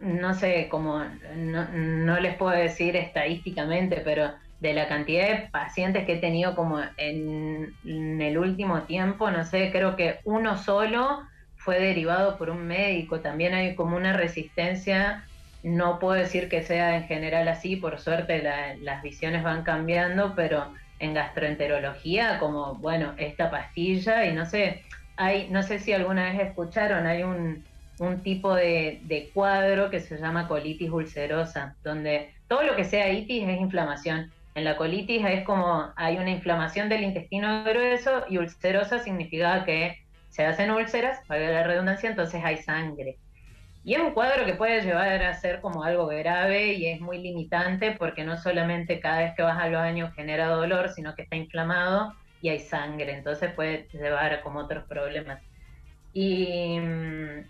no 0.00 0.34
sé 0.34 0.68
cómo, 0.70 0.98
no, 1.36 1.68
no 1.72 2.20
les 2.20 2.36
puedo 2.36 2.52
decir 2.56 2.96
estadísticamente, 2.96 4.00
pero 4.04 4.32
de 4.58 4.74
la 4.74 4.88
cantidad 4.88 5.28
de 5.28 5.48
pacientes 5.50 6.06
que 6.06 6.14
he 6.14 6.20
tenido 6.20 6.54
como 6.56 6.80
en, 6.96 7.76
el 8.20 8.38
último 8.38 8.84
tiempo, 8.86 9.30
no 9.30 9.44
sé, 9.44 9.70
creo 9.72 9.96
que 9.96 10.20
uno 10.24 10.56
solo 10.56 11.22
fue 11.56 11.78
derivado 11.80 12.38
por 12.38 12.50
un 12.50 12.66
médico. 12.66 13.20
También 13.22 13.54
hay 13.54 13.74
como 13.76 13.96
una 13.96 14.12
resistencia, 14.14 15.28
no 15.62 15.98
puedo 15.98 16.14
decir 16.14 16.48
que 16.48 16.62
sea 16.62 16.96
en 16.96 17.04
general 17.06 17.48
así, 17.48 17.76
por 17.76 17.98
suerte 18.00 18.42
la- 18.42 18.76
las 18.80 19.02
visiones 19.02 19.42
van 19.42 19.62
cambiando, 19.64 20.34
pero 20.34 20.72
en 20.98 21.14
gastroenterología, 21.14 22.38
como, 22.38 22.78
bueno, 22.80 23.14
esta 23.18 23.50
pastilla 23.50 24.24
y 24.26 24.32
no 24.34 24.46
sé, 24.46 24.84
hay, 25.16 25.50
no 25.50 25.62
sé 25.62 25.78
si 25.78 25.92
alguna 25.92 26.30
vez 26.32 26.40
escucharon, 26.48 27.06
hay 27.06 27.22
un, 27.22 27.69
un 28.00 28.22
tipo 28.22 28.54
de, 28.54 29.30
cuadro 29.34 29.90
que 29.90 30.00
se 30.00 30.18
llama 30.18 30.48
colitis 30.48 30.90
ulcerosa, 30.90 31.76
donde 31.84 32.32
todo 32.48 32.62
lo 32.62 32.74
que 32.74 32.84
sea 32.84 33.12
itis 33.12 33.46
es 33.46 33.60
inflamación. 33.60 34.32
En 34.54 34.64
la 34.64 34.76
colitis 34.76 35.22
es 35.24 35.44
como 35.44 35.92
hay 35.96 36.16
una 36.16 36.30
inflamación 36.30 36.88
del 36.88 37.04
intestino 37.04 37.62
grueso 37.62 38.24
y 38.28 38.38
ulcerosa 38.38 39.00
significa 39.00 39.64
que 39.64 39.98
se 40.30 40.46
hacen 40.46 40.70
úlceras, 40.70 41.20
valga 41.28 41.50
la 41.50 41.62
redundancia, 41.62 42.08
entonces 42.08 42.42
hay 42.42 42.56
sangre. 42.56 43.18
Y 43.84 43.94
es 43.94 44.00
un 44.00 44.12
cuadro 44.12 44.46
que 44.46 44.54
puede 44.54 44.80
llevar 44.80 45.22
a 45.22 45.34
ser 45.34 45.60
como 45.60 45.84
algo 45.84 46.06
grave 46.06 46.72
y 46.72 46.86
es 46.86 47.00
muy 47.00 47.18
limitante 47.18 47.92
porque 47.92 48.24
no 48.24 48.38
solamente 48.38 49.00
cada 49.00 49.20
vez 49.20 49.34
que 49.34 49.42
vas 49.42 49.58
al 49.58 49.72
baño 49.72 50.10
genera 50.16 50.48
dolor, 50.48 50.88
sino 50.88 51.14
que 51.14 51.22
está 51.22 51.36
inflamado 51.36 52.14
y 52.40 52.48
hay 52.48 52.60
sangre, 52.60 53.12
entonces 53.12 53.52
puede 53.52 53.88
llevar 53.92 54.32
a 54.32 54.40
como 54.40 54.60
otros 54.60 54.84
problemas. 54.84 55.42
Y 56.14 56.78
mm, 56.80 57.44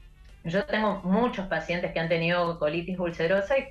yo 0.45 0.65
tengo 0.65 1.01
muchos 1.05 1.47
pacientes 1.47 1.93
que 1.93 2.01
han 2.01 2.09
tenido 2.09 2.59
colitis 2.59 2.99
ulcerosa 2.99 3.55
y 3.59 3.65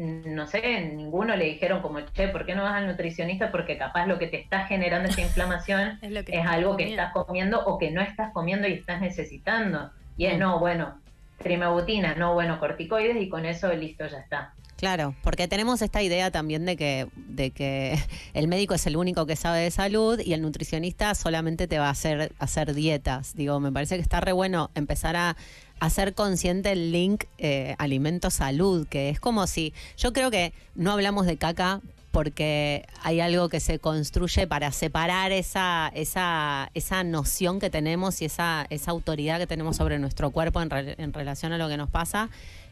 mm, 0.00 0.34
no 0.34 0.46
sé, 0.46 0.80
ninguno 0.94 1.36
le 1.36 1.46
dijeron 1.46 1.82
como, 1.82 2.00
che, 2.00 2.28
¿por 2.28 2.46
qué 2.46 2.54
no 2.54 2.62
vas 2.62 2.74
al 2.74 2.86
nutricionista? 2.86 3.50
Porque 3.50 3.78
capaz 3.78 4.06
lo 4.06 4.18
que 4.18 4.26
te 4.26 4.40
está 4.40 4.66
generando 4.66 5.08
esta 5.08 5.22
inflamación 5.28 5.98
Es 6.02 6.10
lo 6.10 6.24
que 6.24 6.32
es 6.32 6.38
estás 6.38 6.52
algo 6.52 6.76
que 6.76 6.90
estás 6.90 7.12
comiendo 7.12 7.64
o 7.64 7.78
que 7.78 7.90
no 7.90 8.00
estás 8.00 8.32
comiendo 8.32 8.68
y 8.68 8.74
estás 8.74 9.00
necesitando. 9.00 9.90
Y 10.16 10.26
es 10.26 10.36
Mm. 10.36 10.40
no, 10.40 10.58
bueno, 10.58 11.00
trimebutina, 11.38 12.14
no, 12.14 12.34
bueno, 12.34 12.58
corticoides 12.60 13.20
y 13.20 13.28
con 13.28 13.44
eso 13.46 13.72
listo, 13.72 14.06
ya 14.06 14.18
está. 14.18 14.54
Claro, 14.82 15.14
porque 15.22 15.46
tenemos 15.46 15.80
esta 15.80 16.02
idea 16.02 16.32
también 16.32 16.66
de 16.66 16.76
que, 16.76 17.06
de 17.14 17.52
que 17.52 17.96
el 18.34 18.48
médico 18.48 18.74
es 18.74 18.84
el 18.88 18.96
único 18.96 19.26
que 19.26 19.36
sabe 19.36 19.60
de 19.60 19.70
salud 19.70 20.18
y 20.18 20.32
el 20.32 20.42
nutricionista 20.42 21.14
solamente 21.14 21.68
te 21.68 21.78
va 21.78 21.86
a 21.86 21.90
hacer, 21.90 22.32
hacer 22.40 22.74
dietas. 22.74 23.36
Digo, 23.36 23.60
me 23.60 23.70
parece 23.70 23.94
que 23.94 24.02
está 24.02 24.20
re 24.20 24.32
bueno 24.32 24.72
empezar 24.74 25.14
a 25.14 25.36
hacer 25.84 26.14
consciente 26.14 26.70
el 26.72 26.92
link 26.92 27.24
eh, 27.38 27.74
alimento-salud, 27.78 28.86
que 28.86 29.10
es 29.10 29.18
como 29.18 29.46
si, 29.46 29.74
yo 29.96 30.12
creo 30.12 30.30
que 30.30 30.52
no 30.76 30.92
hablamos 30.92 31.26
de 31.26 31.36
caca 31.36 31.80
porque 32.12 32.86
hay 33.02 33.20
algo 33.20 33.48
que 33.48 33.58
se 33.58 33.78
construye 33.78 34.46
para 34.46 34.70
separar 34.70 35.32
esa, 35.32 35.90
esa, 35.94 36.70
esa 36.74 37.02
noción 37.04 37.58
que 37.58 37.68
tenemos 37.70 38.22
y 38.22 38.26
esa, 38.26 38.66
esa 38.70 38.90
autoridad 38.92 39.38
que 39.38 39.46
tenemos 39.46 39.76
sobre 39.76 39.98
nuestro 39.98 40.30
cuerpo 40.30 40.60
en, 40.62 40.70
re- 40.70 40.94
en 40.98 41.12
relación 41.12 41.52
a 41.52 41.58
lo 41.58 41.68
que 41.68 41.76
nos 41.76 41.90
pasa 41.90 42.28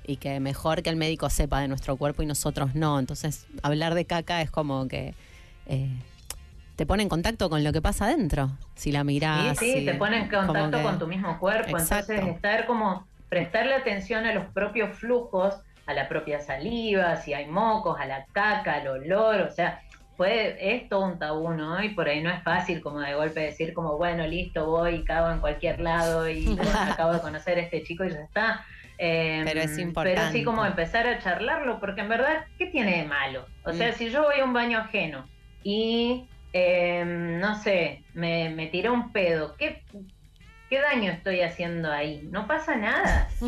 y 0.06 0.16
que 0.16 0.38
mejor 0.40 0.82
que 0.82 0.90
el 0.90 0.96
médico 0.96 1.30
sepa 1.30 1.60
de 1.60 1.68
nuestro 1.68 1.96
cuerpo 1.96 2.22
y 2.22 2.26
nosotros 2.26 2.74
no. 2.74 2.98
Entonces, 2.98 3.46
hablar 3.62 3.94
de 3.94 4.04
caca 4.04 4.40
es 4.42 4.50
como 4.50 4.86
que 4.88 5.14
eh, 5.66 5.88
te 6.80 6.86
pone 6.86 7.02
en 7.02 7.10
contacto 7.10 7.50
con 7.50 7.62
lo 7.62 7.74
que 7.74 7.82
pasa 7.82 8.06
adentro. 8.06 8.52
Si 8.74 8.90
la 8.90 9.04
mirás. 9.04 9.58
Sí, 9.58 9.66
sí, 9.70 9.78
si- 9.80 9.84
te 9.84 9.92
pone 9.96 10.16
en 10.16 10.28
contacto 10.30 10.78
que- 10.78 10.82
con 10.82 10.98
tu 10.98 11.06
mismo 11.06 11.38
cuerpo. 11.38 11.76
Exacto. 11.76 12.12
Entonces, 12.14 12.36
estar 12.36 12.64
como, 12.64 13.06
prestarle 13.28 13.74
atención 13.74 14.24
a 14.24 14.32
los 14.32 14.46
propios 14.46 14.96
flujos, 14.96 15.56
a 15.84 15.92
la 15.92 16.08
propia 16.08 16.40
saliva, 16.40 17.16
si 17.16 17.34
hay 17.34 17.44
mocos, 17.48 18.00
a 18.00 18.06
la 18.06 18.24
caca, 18.32 18.76
al 18.76 18.88
olor, 18.88 19.42
o 19.42 19.50
sea, 19.50 19.82
puede, 20.16 20.74
es 20.74 20.88
todo 20.88 21.04
un 21.04 21.18
tabú, 21.18 21.50
¿no? 21.50 21.82
Y 21.84 21.90
por 21.90 22.08
ahí 22.08 22.22
no 22.22 22.30
es 22.30 22.42
fácil 22.42 22.80
como 22.80 23.00
de 23.00 23.12
golpe 23.14 23.40
decir 23.40 23.74
como, 23.74 23.98
bueno, 23.98 24.26
listo, 24.26 24.64
voy 24.64 24.94
y 24.94 25.04
cago 25.04 25.30
en 25.30 25.40
cualquier 25.40 25.80
lado 25.80 26.30
y 26.30 26.46
acabo 26.98 27.12
de 27.12 27.20
conocer 27.20 27.58
a 27.58 27.60
este 27.60 27.82
chico 27.82 28.06
y 28.06 28.10
ya 28.10 28.20
está. 28.22 28.64
Eh, 28.96 29.42
Pero 29.44 29.60
es 29.60 29.66
Pero 29.66 29.76
sí 29.76 29.82
importante. 29.82 30.44
como 30.44 30.64
empezar 30.64 31.06
a 31.06 31.18
charlarlo, 31.18 31.78
porque 31.78 32.00
en 32.00 32.08
verdad, 32.08 32.46
¿qué 32.56 32.64
tiene 32.68 33.02
de 33.02 33.04
malo? 33.04 33.44
O 33.66 33.74
sea, 33.74 33.90
Mm. 33.90 33.94
si 33.96 34.08
yo 34.10 34.22
voy 34.22 34.40
a 34.40 34.44
un 34.44 34.54
baño 34.54 34.78
ajeno 34.78 35.26
y, 35.62 36.26
eh, 36.52 37.04
no 37.04 37.60
sé, 37.62 38.04
me, 38.14 38.50
me 38.50 38.66
tiré 38.66 38.90
un 38.90 39.12
pedo, 39.12 39.56
¿qué, 39.56 39.82
¿qué 40.68 40.80
daño 40.80 41.12
estoy 41.12 41.40
haciendo 41.42 41.90
ahí? 41.92 42.28
No 42.30 42.46
pasa 42.46 42.76
nada. 42.76 43.28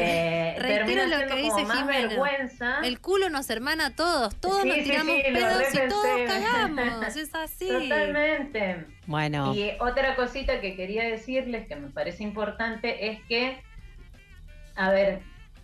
Eh, 0.00 0.56
termina 0.60 1.06
lo 1.06 1.18
que 1.18 1.28
como 1.28 1.56
dice 1.56 1.64
más 1.66 1.78
Jimena. 1.78 2.08
vergüenza. 2.08 2.80
El 2.84 3.00
culo 3.00 3.28
nos 3.30 3.48
hermana 3.50 3.86
a 3.86 3.90
todos, 3.96 4.34
todos 4.36 4.62
Sí, 4.62 4.68
nos 4.68 4.76
sí, 4.78 4.82
tiramos 4.84 5.16
sí, 5.16 5.30
lo 5.30 5.38
pedos 5.38 5.74
y 5.74 5.88
todos 5.88 6.20
cagamos, 6.26 7.16
es 7.16 7.34
así. 7.34 7.68
Totalmente. 7.68 8.86
Bueno, 9.06 9.54
Y 9.54 9.72
otra 9.80 10.14
cosita 10.16 10.60
que 10.60 10.76
quería 10.76 11.04
decirles 11.04 11.66
que 11.66 11.76
me 11.76 11.88
parece 11.88 12.22
importante 12.22 13.08
es 13.10 13.20
que, 13.24 13.62
a 14.76 14.90
ver, 14.90 15.20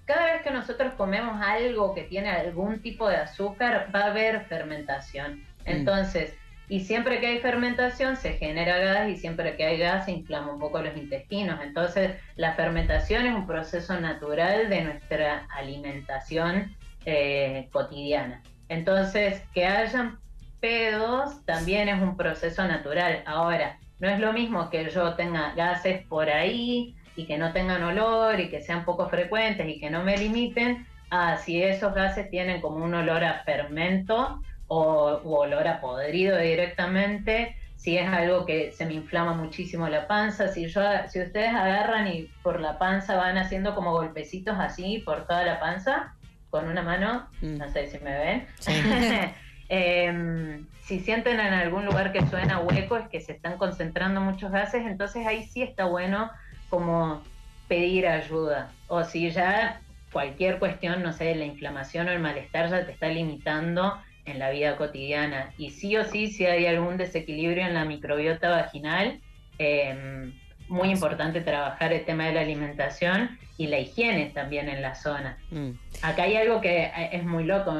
cada 0.06 0.32
vez 0.32 0.43
que 0.43 0.51
nosotros 0.51 0.94
comemos 0.97 1.40
algo 1.43 1.94
que 1.94 2.02
tiene 2.02 2.31
algún 2.31 2.81
tipo 2.81 3.09
de 3.09 3.16
azúcar, 3.16 3.90
va 3.94 4.01
a 4.01 4.06
haber 4.06 4.44
fermentación. 4.47 5.44
Entonces, 5.65 6.35
y 6.69 6.81
siempre 6.81 7.20
que 7.20 7.27
hay 7.27 7.39
fermentación 7.41 8.16
se 8.16 8.35
genera 8.35 8.78
gas 8.78 9.09
y 9.11 9.16
siempre 9.16 9.57
que 9.57 9.65
hay 9.65 9.78
gas 9.78 10.07
se 10.07 10.12
inflama 10.12 10.53
un 10.53 10.59
poco 10.59 10.81
los 10.81 10.97
intestinos. 10.97 11.61
Entonces, 11.62 12.12
la 12.36 12.55
fermentación 12.55 13.27
es 13.27 13.35
un 13.35 13.47
proceso 13.47 14.01
natural 14.01 14.70
de 14.70 14.82
nuestra 14.82 15.47
alimentación 15.51 16.74
eh, 17.05 17.69
cotidiana. 17.70 18.43
Entonces, 18.69 19.43
que 19.53 19.66
hayan 19.66 20.19
pedos 20.61 21.45
también 21.45 21.89
es 21.89 22.01
un 22.03 22.16
proceso 22.16 22.66
natural. 22.66 23.23
Ahora, 23.27 23.78
no 23.99 24.09
es 24.09 24.19
lo 24.19 24.32
mismo 24.32 24.70
que 24.70 24.89
yo 24.91 25.15
tenga 25.15 25.55
gases 25.55 26.07
por 26.07 26.31
ahí 26.31 26.97
y 27.16 27.27
que 27.27 27.36
no 27.36 27.53
tengan 27.53 27.82
olor 27.82 28.41
y 28.41 28.49
que 28.49 28.62
sean 28.62 28.85
poco 28.85 29.09
frecuentes 29.09 29.69
y 29.69 29.78
que 29.78 29.91
no 29.91 30.03
me 30.03 30.16
limiten, 30.16 30.86
a 31.11 31.36
si 31.36 31.62
esos 31.62 31.95
gases 31.95 32.31
tienen 32.31 32.61
como 32.61 32.85
un 32.85 32.95
olor 32.95 33.23
a 33.23 33.45
fermento 33.45 34.41
o 34.77 35.21
u 35.23 35.35
olor 35.35 35.67
a 35.69 35.81
podrido 35.81 36.37
directamente, 36.39 37.57
si 37.77 37.97
es 37.99 38.09
algo 38.09 38.45
que 38.47 38.73
se 38.73 38.87
me 38.87 38.95
inflama 38.95 39.35
muchísimo 39.35 39.89
la 39.89 40.07
panza, 40.09 40.49
si 40.49 40.67
yo 40.69 40.81
si 41.09 41.21
ustedes 41.21 41.51
agarran 41.55 42.09
y 42.09 42.29
por 42.43 42.61
la 42.61 42.79
panza 42.79 43.17
van 43.17 43.37
haciendo 43.39 43.75
como 43.75 43.93
golpecitos 43.93 44.57
así 44.59 45.03
por 45.05 45.27
toda 45.27 45.45
la 45.45 45.61
panza 45.61 46.15
con 46.51 46.69
una 46.69 46.83
mano, 46.83 47.29
Mm. 47.41 47.59
no 47.59 47.69
sé 47.69 47.87
si 47.89 47.99
me 47.99 48.17
ven. 48.19 48.47
Sí. 48.59 48.73
Em, 49.71 50.67
si 50.83 51.01
sienten 51.01 51.41
en 51.41 51.55
algún 51.55 51.87
lugar 51.87 52.13
que 52.13 52.21
suena 52.27 52.59
hueco 52.61 52.99
es 52.99 53.09
que 53.09 53.21
se 53.21 53.33
están 53.33 53.57
concentrando 53.57 54.21
muchos 54.21 54.53
gases, 54.53 54.85
entonces 54.87 55.27
ahí 55.27 55.45
sí 55.45 55.63
está 55.63 55.87
bueno 55.87 56.31
como 56.69 57.23
pedir 57.67 58.07
ayuda. 58.07 58.71
O 58.89 59.03
si 59.05 59.31
ya 59.31 59.81
cualquier 60.13 60.59
cuestión, 60.59 61.03
no 61.03 61.13
sé, 61.15 61.35
la 61.35 61.47
inflamación 61.47 62.09
o 62.09 62.11
el 62.13 62.19
malestar 62.21 62.69
ya 62.69 62.85
te 62.85 62.93
está 62.93 63.09
limitando 63.09 63.97
en 64.25 64.39
la 64.39 64.51
vida 64.51 64.77
cotidiana. 64.77 65.53
Y 65.59 65.71
sí 65.71 65.97
o 65.97 66.05
sí, 66.05 66.29
si 66.29 66.47
hay 66.47 66.67
algún 66.67 66.97
desequilibrio 66.97 67.67
en 67.67 67.75
la 67.75 67.85
microbiota 67.85 68.51
vaginal, 68.51 69.21
em, 69.59 70.33
muy 70.69 70.91
importante 70.91 71.41
trabajar 71.41 71.93
el 71.93 72.05
tema 72.05 72.27
de 72.27 72.33
la 72.33 72.41
alimentación 72.41 73.39
y 73.59 73.67
la 73.67 73.79
higiene 73.79 74.27
también 74.35 74.69
en 74.69 74.83
la 74.83 74.95
zona. 74.95 75.39
mm, 75.51 75.71
Acá 76.03 76.25
hay 76.25 76.37
algo 76.37 76.61
que 76.61 76.85
eh, 76.85 77.11
es 77.13 77.25
muy 77.25 77.45
loco, 77.45 77.75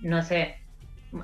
no 0.00 0.22
sé, 0.22 0.56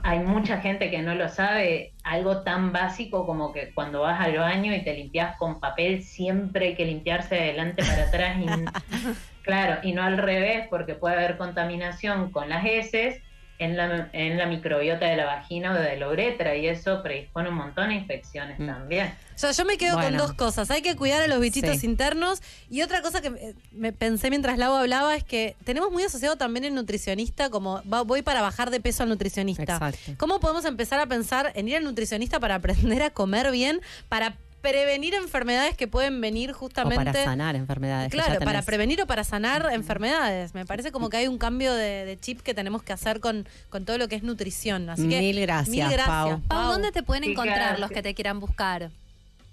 hay 0.05 0.21
mucha 0.21 0.61
gente 0.61 0.91
que 0.91 1.03
no 1.03 1.15
lo 1.15 1.29
sabe, 1.29 1.93
algo 2.05 2.43
tan 2.43 2.73
básico 2.73 3.27
como 3.27 3.53
que 3.53 3.73
cuando 3.75 4.03
vas 4.03 4.21
al 4.21 4.37
baño 4.37 4.75
y 4.75 4.85
te 4.85 4.95
limpias 4.95 5.37
con 5.37 5.59
papel, 5.59 6.03
siempre 6.03 6.69
hay 6.69 6.75
que 6.77 6.85
limpiarse 6.85 7.35
de 7.35 7.41
adelante 7.43 7.83
para 7.83 8.05
atrás. 8.05 8.39
Y, 8.39 8.47
claro, 9.43 9.81
y 9.83 9.93
no 9.93 10.03
al 10.03 10.19
revés, 10.19 10.67
porque 10.71 10.95
puede 10.95 11.17
haber 11.17 11.37
contaminación 11.37 12.31
con 12.31 12.49
las 12.49 12.65
heces 12.65 13.21
en 13.61 13.77
la, 13.77 14.09
en 14.13 14.37
la 14.39 14.47
microbiota 14.47 15.07
de 15.07 15.17
la 15.17 15.27
vagina 15.27 15.73
o 15.73 15.75
de 15.75 15.97
la 15.97 16.09
uretra, 16.09 16.57
y 16.57 16.67
eso 16.67 17.03
predispone 17.03 17.51
un 17.51 17.55
montón 17.55 17.91
de 17.91 17.95
infecciones 17.95 18.59
Mm. 18.59 18.67
también. 18.67 19.15
O 19.37 19.39
sea, 19.41 19.53
yo 19.53 19.65
me 19.65 19.79
quedo 19.79 19.99
con 19.99 20.17
dos 20.19 20.33
cosas. 20.35 20.71
Hay 20.71 20.83
que 20.83 20.97
cuidar 20.97 21.23
a 21.23 21.27
los 21.27 21.41
bichitos 21.41 21.79
Sí. 21.79 21.87
internos. 21.87 22.43
Y 22.69 22.83
otra 22.83 23.01
cosa 23.01 23.23
que 23.23 23.55
me 23.73 23.93
pensé 23.93 24.29
mientras 24.29 24.59
Lau 24.59 24.75
hablaba 24.75 25.15
es 25.17 25.25
que 25.25 25.57
tenemos 25.65 25.91
muy 25.93 26.03
asociado 26.03 26.37
también 26.37 26.65
el 26.67 26.75
nutricionista, 26.75 27.49
como 27.49 27.83
va- 27.91 28.03
voy 28.03 28.21
para 28.21 28.43
bajar 28.43 28.71
de 28.71 28.81
peso 28.81 29.03
al 29.03 29.09
nutricionista. 29.09 29.63
Exacto. 29.63 29.99
¿Cómo 30.19 30.41
podemos 30.41 30.65
empezar 30.67 31.01
a 31.01 31.07
pensar 31.07 31.53
en 31.55 31.69
ir 31.69 31.77
al 31.77 31.85
nutricionista 31.85 32.39
para 32.41 32.57
aprender 32.57 33.03
a 33.03 33.11
comer 33.11 33.51
bien, 33.51 33.81
para 34.11 34.35
prevenir 34.61 35.15
enfermedades 35.15 35.77
que 35.77 35.89
pueden 35.89 36.21
venir 36.21 36.51
O 36.51 36.55
justamente... 36.55 36.97
para 36.97 37.25
sanar 37.25 37.57
enfermedades. 37.57 38.11
Claro, 38.11 38.41
para 38.41 38.63
prevenir 38.63 39.01
o 39.03 39.07
para 39.07 39.25
sanar 39.25 39.69
enfermedades. 39.73 40.55
Me 40.55 40.67
parece 40.67 40.93
como 40.93 41.09
que 41.11 41.19
hay 41.19 41.29
un 41.29 41.39
cambio 41.39 41.75
de, 41.75 42.05
de 42.05 42.19
chip 42.19 42.41
que 42.41 42.55
tenemos 42.55 42.83
que 42.83 42.93
hacer 42.93 43.21
con, 43.21 43.49
con 43.69 43.85
todo 43.85 43.99
lo 43.99 44.09
que 44.09 44.17
es 44.17 44.23
nutrición. 44.23 44.91
Así 44.91 45.09
que 45.09 45.21
Mil 45.21 45.41
gracias, 45.41 45.69
mil 45.69 45.85
gracias, 45.85 46.07
Pau. 46.07 46.41
Pau, 46.49 46.73
¿dónde 46.73 46.93
te 46.93 47.03
pueden 47.03 47.25
encontrar 47.25 47.79
los 47.79 47.91
que 47.91 48.03
te 48.03 48.15
quieran 48.15 48.41
buscar? 48.41 48.91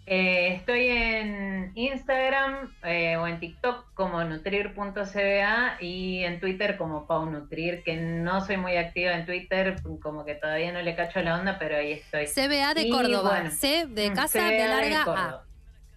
Eh, 0.10 0.54
estoy 0.56 0.88
en 0.88 1.74
Instagram 1.76 2.74
eh, 2.84 3.18
o 3.18 3.28
en 3.28 3.42
TikTok 3.42 3.94
como 3.94 4.24
nutrir.cba 4.24 5.78
y 5.82 6.24
en 6.24 6.40
Twitter 6.40 6.78
como 6.78 7.06
Pau 7.06 7.26
Nutrir, 7.26 7.84
que 7.84 7.98
no 7.98 8.40
soy 8.40 8.56
muy 8.56 8.78
activa 8.78 9.12
en 9.12 9.26
Twitter, 9.26 9.76
como 10.02 10.24
que 10.24 10.36
todavía 10.36 10.72
no 10.72 10.82
le 10.82 10.96
cacho 10.96 11.20
la 11.20 11.38
onda, 11.38 11.60
pero 11.60 11.76
ahí 11.76 11.92
estoy. 11.92 12.26
CBA 12.26 12.74
de 12.74 12.84
Y 12.84 12.90
Córdoba. 12.90 13.32
bueno, 13.32 13.52
C 13.52 13.86
de 13.86 14.10
mm, 14.10 14.14
casa, 14.16 14.40
CBA 14.40 14.48
de 14.48 14.58
de 14.58 14.68
larga 14.70 15.04
A. 15.08 15.44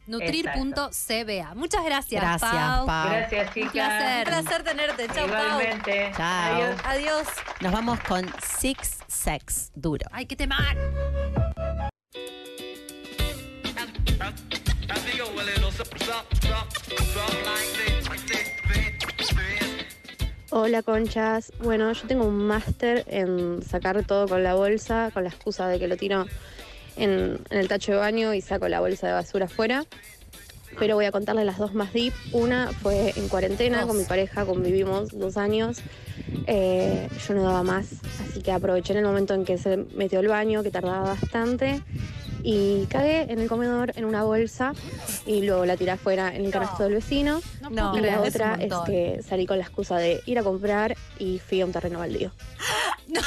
Nutrir.cba. 0.08 1.54
Muchas 1.54 1.84
gracias, 1.84 2.20
Gracias, 2.20 2.50
Pau. 2.50 2.86
Pau. 2.86 3.08
Gracias, 3.10 3.54
chicas. 3.54 3.70
placer. 3.72 4.18
Un 4.18 4.24
placer 4.24 4.62
tenerte. 4.64 5.06
Chau, 5.14 5.28
Pau. 5.28 5.44
Igualmente. 5.44 6.12
Chao. 6.16 6.54
Adiós. 6.56 6.80
Adiós. 6.84 7.28
Nos 7.60 7.70
vamos 7.70 8.00
con 8.00 8.26
Six 8.42 8.98
Sex 9.06 9.70
Duro. 9.76 10.08
Ay, 10.10 10.26
qué 10.26 10.34
temar. 10.34 10.76
Hola 20.52 20.82
conchas, 20.82 21.52
bueno 21.62 21.92
yo 21.92 22.06
tengo 22.08 22.24
un 22.24 22.46
máster 22.46 23.04
en 23.08 23.62
sacar 23.62 24.04
todo 24.04 24.26
con 24.26 24.42
la 24.42 24.54
bolsa, 24.54 25.10
con 25.14 25.22
la 25.22 25.30
excusa 25.30 25.68
de 25.68 25.78
que 25.78 25.86
lo 25.86 25.96
tiro 25.96 26.26
en, 26.96 27.38
el 27.50 27.68
tacho 27.68 27.92
de 27.92 27.98
baño 27.98 28.34
y 28.34 28.40
saco 28.40 28.68
la 28.68 28.80
bolsa 28.80 29.06
de 29.06 29.12
basura 29.12 29.46
afuera. 29.46 29.84
Pero 30.78 30.94
voy 30.94 31.04
a 31.04 31.12
contarles 31.12 31.46
las 31.46 31.58
dos 31.58 31.74
más 31.74 31.92
deep. 31.92 32.12
Una 32.32 32.68
fue 32.68 33.12
en 33.16 33.28
cuarentena 33.28 33.86
con 33.86 33.96
mi 33.96 34.04
pareja, 34.04 34.44
convivimos 34.44 35.10
dos 35.10 35.36
años. 35.36 35.78
Eh, 36.46 37.08
yo 37.26 37.34
no 37.34 37.42
daba 37.42 37.62
más, 37.62 37.86
así 38.28 38.40
que 38.42 38.52
aproveché 38.52 38.92
en 38.92 38.98
el 38.98 39.04
momento 39.04 39.34
en 39.34 39.44
que 39.44 39.58
se 39.58 39.76
metió 39.94 40.20
al 40.20 40.28
baño, 40.28 40.62
que 40.62 40.70
tardaba 40.70 41.02
bastante, 41.02 41.82
y 42.42 42.86
cagué 42.86 43.22
en 43.30 43.38
el 43.38 43.48
comedor 43.48 43.92
en 43.96 44.04
una 44.04 44.22
bolsa 44.22 44.72
y 45.26 45.42
luego 45.42 45.64
la 45.64 45.76
tiré 45.76 45.92
afuera 45.92 46.34
en 46.34 46.44
el 46.44 46.50
canasto 46.50 46.84
del 46.84 46.94
vecino. 46.94 47.40
No, 47.70 47.96
y 47.96 48.00
la 48.00 48.24
es 48.24 48.34
otra 48.34 48.54
es 48.54 48.70
montón. 48.70 48.86
que 48.86 49.22
salí 49.26 49.46
con 49.46 49.58
la 49.58 49.64
excusa 49.64 49.96
de 49.98 50.20
ir 50.26 50.38
a 50.38 50.42
comprar 50.42 50.96
y 51.18 51.38
fui 51.38 51.60
a 51.60 51.66
un 51.66 51.72
terreno 51.72 51.98
baldío. 51.98 52.30
No 53.08 53.20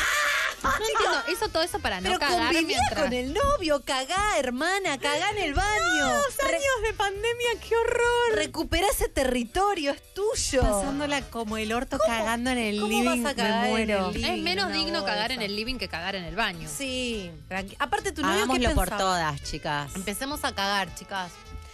entiendo, 0.91 1.23
hizo 1.31 1.49
todo 1.49 1.63
eso 1.63 1.79
para 1.79 1.99
no 2.01 2.07
Pero 2.07 2.19
cagar 2.19 2.53
convivía 2.53 2.77
mientras... 2.79 3.03
con 3.03 3.13
el 3.13 3.33
novio, 3.33 3.81
cagá, 3.85 4.37
hermana, 4.39 4.97
cagá 4.97 5.29
en 5.31 5.37
el 5.39 5.53
baño. 5.53 6.05
Re- 6.41 6.59
de 6.87 6.93
pandemia, 6.93 7.49
qué 7.67 7.75
horror. 7.75 8.35
recuperá 8.35 8.87
ese 8.87 9.07
territorio, 9.09 9.91
es 9.91 10.13
tuyo. 10.13 10.61
Pasándola 10.61 11.21
como 11.29 11.57
el 11.57 11.71
orto 11.73 11.97
cagando 12.05 12.49
en 12.51 12.57
el 12.57 12.79
cómo 12.79 12.91
living, 12.91 13.23
vas 13.23 13.31
a 13.33 13.35
cagar 13.35 13.61
me 13.61 13.65
en 13.67 13.71
muero. 13.71 14.07
el 14.07 14.13
living? 14.13 14.31
Es 14.33 14.41
menos 14.41 14.71
digno 14.73 15.05
cagar 15.05 15.31
en 15.31 15.37
bolsa. 15.37 15.45
el 15.45 15.55
living 15.55 15.75
que 15.77 15.87
cagar 15.87 16.15
en 16.15 16.23
el 16.23 16.35
baño. 16.35 16.67
Sí, 16.75 17.31
tranqui- 17.49 17.75
aparte 17.79 18.11
tu 18.11 18.21
novio 18.21 18.35
Hagámoslo 18.37 18.69
¿qué 18.69 18.75
por 18.75 18.89
todas, 18.89 19.41
chicas. 19.43 19.95
Empecemos 19.95 20.43
a 20.43 20.53
cagar, 20.53 20.93
chicas. 20.95 21.31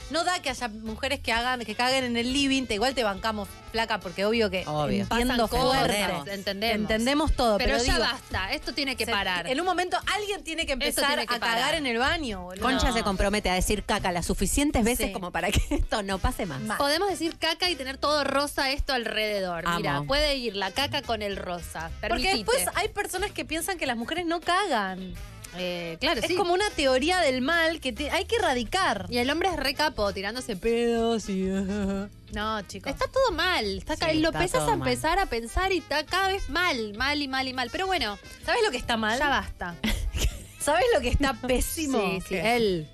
No 0.09 0.23
da 0.23 0.41
que 0.41 0.49
haya 0.49 0.67
mujeres 0.67 1.19
que 1.19 1.31
hagan, 1.31 1.59
que 1.65 1.75
caguen 1.75 2.03
en 2.03 2.17
el 2.17 2.33
living, 2.33 2.65
te 2.65 2.73
igual 2.73 2.95
te 2.95 3.03
bancamos 3.03 3.47
placa, 3.71 3.99
porque 3.99 4.25
obvio 4.25 4.49
que 4.49 4.63
Obvio. 4.65 5.03
entiendo 5.03 5.47
fuerte. 5.47 6.03
entendemos. 6.33 6.75
Entendemos 6.89 7.33
todo, 7.33 7.57
Pero, 7.59 7.73
pero, 7.73 7.83
ya 7.83 7.93
digo, 7.93 8.05
basta, 8.05 8.51
esto 8.51 8.73
tiene 8.73 8.95
que 8.95 9.05
se- 9.05 9.11
parar. 9.11 9.45
En 9.47 9.59
un 9.59 9.65
momento 9.67 9.97
alguien 10.15 10.43
tiene 10.43 10.65
que 10.65 10.73
empezar 10.73 11.05
tiene 11.07 11.27
que 11.27 11.35
a 11.35 11.39
parar. 11.39 11.55
cagar 11.59 11.75
en 11.75 11.85
el 11.85 11.99
baño, 11.99 12.41
boludo. 12.45 12.63
Concha 12.63 12.87
No. 12.87 12.93
se 12.93 13.03
compromete 13.03 13.49
a 13.51 13.53
decir 13.53 13.83
caca 13.83 14.11
las 14.11 14.25
suficientes 14.25 14.83
veces 14.83 15.07
Sí. 15.07 15.11
como 15.13 15.29
para 15.31 15.51
que 15.51 15.61
esto 15.69 16.01
no 16.01 16.17
pase 16.17 16.47
más. 16.47 16.77
Podemos 16.79 17.07
decir 17.09 17.37
caca 17.37 17.69
y 17.69 17.75
tener 17.75 17.97
todo 17.97 18.23
rosa 18.23 18.71
esto 18.71 18.93
alrededor. 18.93 19.63
Amo. 19.67 19.77
Mira, 19.77 20.01
puede 20.07 20.35
ir 20.37 20.55
la 20.55 20.71
caca 20.71 21.03
con 21.03 21.21
el 21.21 21.35
rosa. 21.37 21.91
Porque 22.07 22.33
después 22.33 22.65
hay 22.73 22.87
personas 22.89 23.31
que 23.31 23.45
piensan 23.45 23.77
que 23.77 23.85
las 23.85 23.97
mujeres 23.97 24.25
no 24.25 24.39
cagan. 24.41 25.13
Eh, 25.57 25.97
claro, 25.99 26.21
Es 26.21 26.27
sí. 26.27 26.35
como 26.35 26.53
una 26.53 26.69
teoría 26.71 27.19
del 27.19 27.41
mal 27.41 27.79
que 27.79 27.91
te- 27.91 28.11
hay 28.11 28.25
que 28.25 28.35
erradicar. 28.35 29.07
Y 29.09 29.17
el 29.17 29.29
hombre 29.29 29.49
es 29.49 29.55
re 29.57 29.73
capo, 29.73 30.11
tirándose 30.13 30.55
pedos 30.55 31.27
y... 31.29 31.43
No, 32.33 32.61
chicos. 32.67 32.91
Está 32.93 33.07
todo 33.07 33.31
mal. 33.31 33.65
Está 33.79 33.97
ca- 33.97 34.11
Sí, 34.11 34.19
lo 34.19 34.27
está 34.29 34.39
empezás 34.43 34.61
todo 34.61 34.71
a 34.73 34.77
mal. 34.77 34.87
empezar 34.87 35.17
a 35.19 35.25
pensar 35.25 35.71
y 35.71 35.79
está 35.79 36.05
cada 36.05 36.27
vez 36.27 36.47
mal, 36.49 36.93
mal 36.95 37.19
y 37.21 37.27
mal 37.27 37.47
y 37.47 37.53
mal. 37.53 37.69
Pero 37.71 37.87
bueno, 37.87 38.19
¿Sabes 38.45 38.61
lo 38.63 38.69
que 38.69 38.77
está 38.77 38.97
mal? 38.97 39.17
ya 39.17 39.29
basta. 39.29 39.75
¿Sabes 40.59 40.85
lo 40.93 41.01
que 41.01 41.09
está 41.09 41.33
pésimo? 41.33 41.99
Sí, 41.99 42.21
sí, 42.21 42.27
¿Qué? 42.35 42.55
él. 42.55 42.87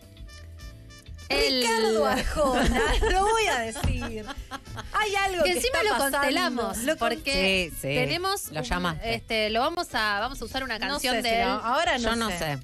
Ricardo 1.30 2.06
Arjona, 2.06 2.81
lo 3.11 3.22
voy 3.22 3.45
a 3.47 3.60
decir. 3.60 4.26
Hay 4.93 5.15
algo 5.15 5.43
que, 5.43 5.52
Que 5.52 5.57
encima 5.57 5.77
está 5.80 5.84
lo 5.84 5.89
pasando. 5.91 6.18
constelamos 6.18 6.77
Lo 6.80 6.97
con- 6.97 7.10
porque 7.10 7.69
Sí, 7.72 7.76
sí. 7.81 7.88
tenemos 7.95 8.52
Lo 8.52 8.61
llamaste. 8.61 9.15
este 9.15 9.49
lo 9.49 9.61
vamos 9.61 9.88
a 9.93 10.19
vamos 10.19 10.41
a 10.41 10.45
usar 10.45 10.64
una 10.64 10.77
No 10.80 10.88
canción 10.88 11.15
sé 11.15 11.22
de 11.23 11.30
si 11.30 11.35
él. 11.35 11.41
lo- 11.47 11.53
ahora 11.53 11.97
no 11.97 12.03
Yo 12.03 12.15
no 12.15 12.30
sé. 12.30 12.60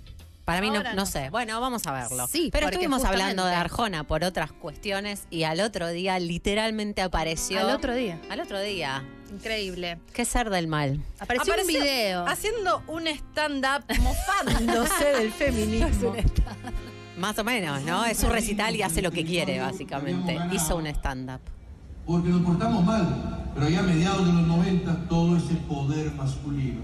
Para 0.46 0.60
mí 0.60 0.70
no, 0.72 0.78
Ahora 0.78 0.90
no 0.94 1.02
no 1.02 1.06
sé. 1.06 1.30
Bueno, 1.30 1.62
vamos 1.62 1.86
a 1.86 1.92
verlo. 1.94 2.28
Sí, 2.28 2.50
Pero 2.52 2.68
estuvimos 2.68 3.06
hablando 3.06 3.46
de 3.46 3.54
Arjona 3.54 4.04
por 4.06 4.24
otras 4.24 4.52
cuestiones 4.52 5.24
y 5.30 5.44
al 5.44 5.60
otro 5.62 5.88
día 5.90 6.18
literalmente 6.20 7.02
apareció. 7.02 7.60
Al 7.60 7.70
otro 7.76 7.94
día. 7.94 8.20
Al 8.30 8.40
otro 8.42 8.60
día. 8.60 9.04
Increíble. 9.32 10.00
¿Qué 10.14 10.26
ser 10.26 10.50
del 10.50 10.68
mal? 10.68 11.00
Apareció, 11.20 11.54
Apareció 11.54 11.78
un 11.80 11.82
video. 11.84 12.26
Haciendo 12.28 12.84
un 12.88 13.08
stand-up 13.08 13.86
mofándose 14.02 15.06
del 15.06 15.32
feminismo. 15.32 16.16
Más 17.18 17.38
o 17.38 17.44
menos, 17.44 17.82
¿no? 17.84 18.06
Es 18.06 18.24
un 18.24 18.32
recital 18.32 18.76
y 18.76 18.82
hace 18.82 19.02
lo 19.02 19.12
que 19.12 19.24
quiere, 19.26 19.60
básicamente. 19.60 20.40
Hizo 20.52 20.78
un 20.78 20.88
stand-up. 20.88 21.42
porque 22.06 22.30
nos 22.30 22.42
portamos 22.42 22.84
mal, 22.84 23.52
pero 23.54 23.70
ya 23.70 23.80
a 23.80 23.84
mediados 23.84 24.26
de 24.26 24.34
los 24.34 24.48
90 24.48 25.08
todo 25.08 25.38
ese 25.38 25.54
poder 25.56 26.12
masculino 26.14 26.82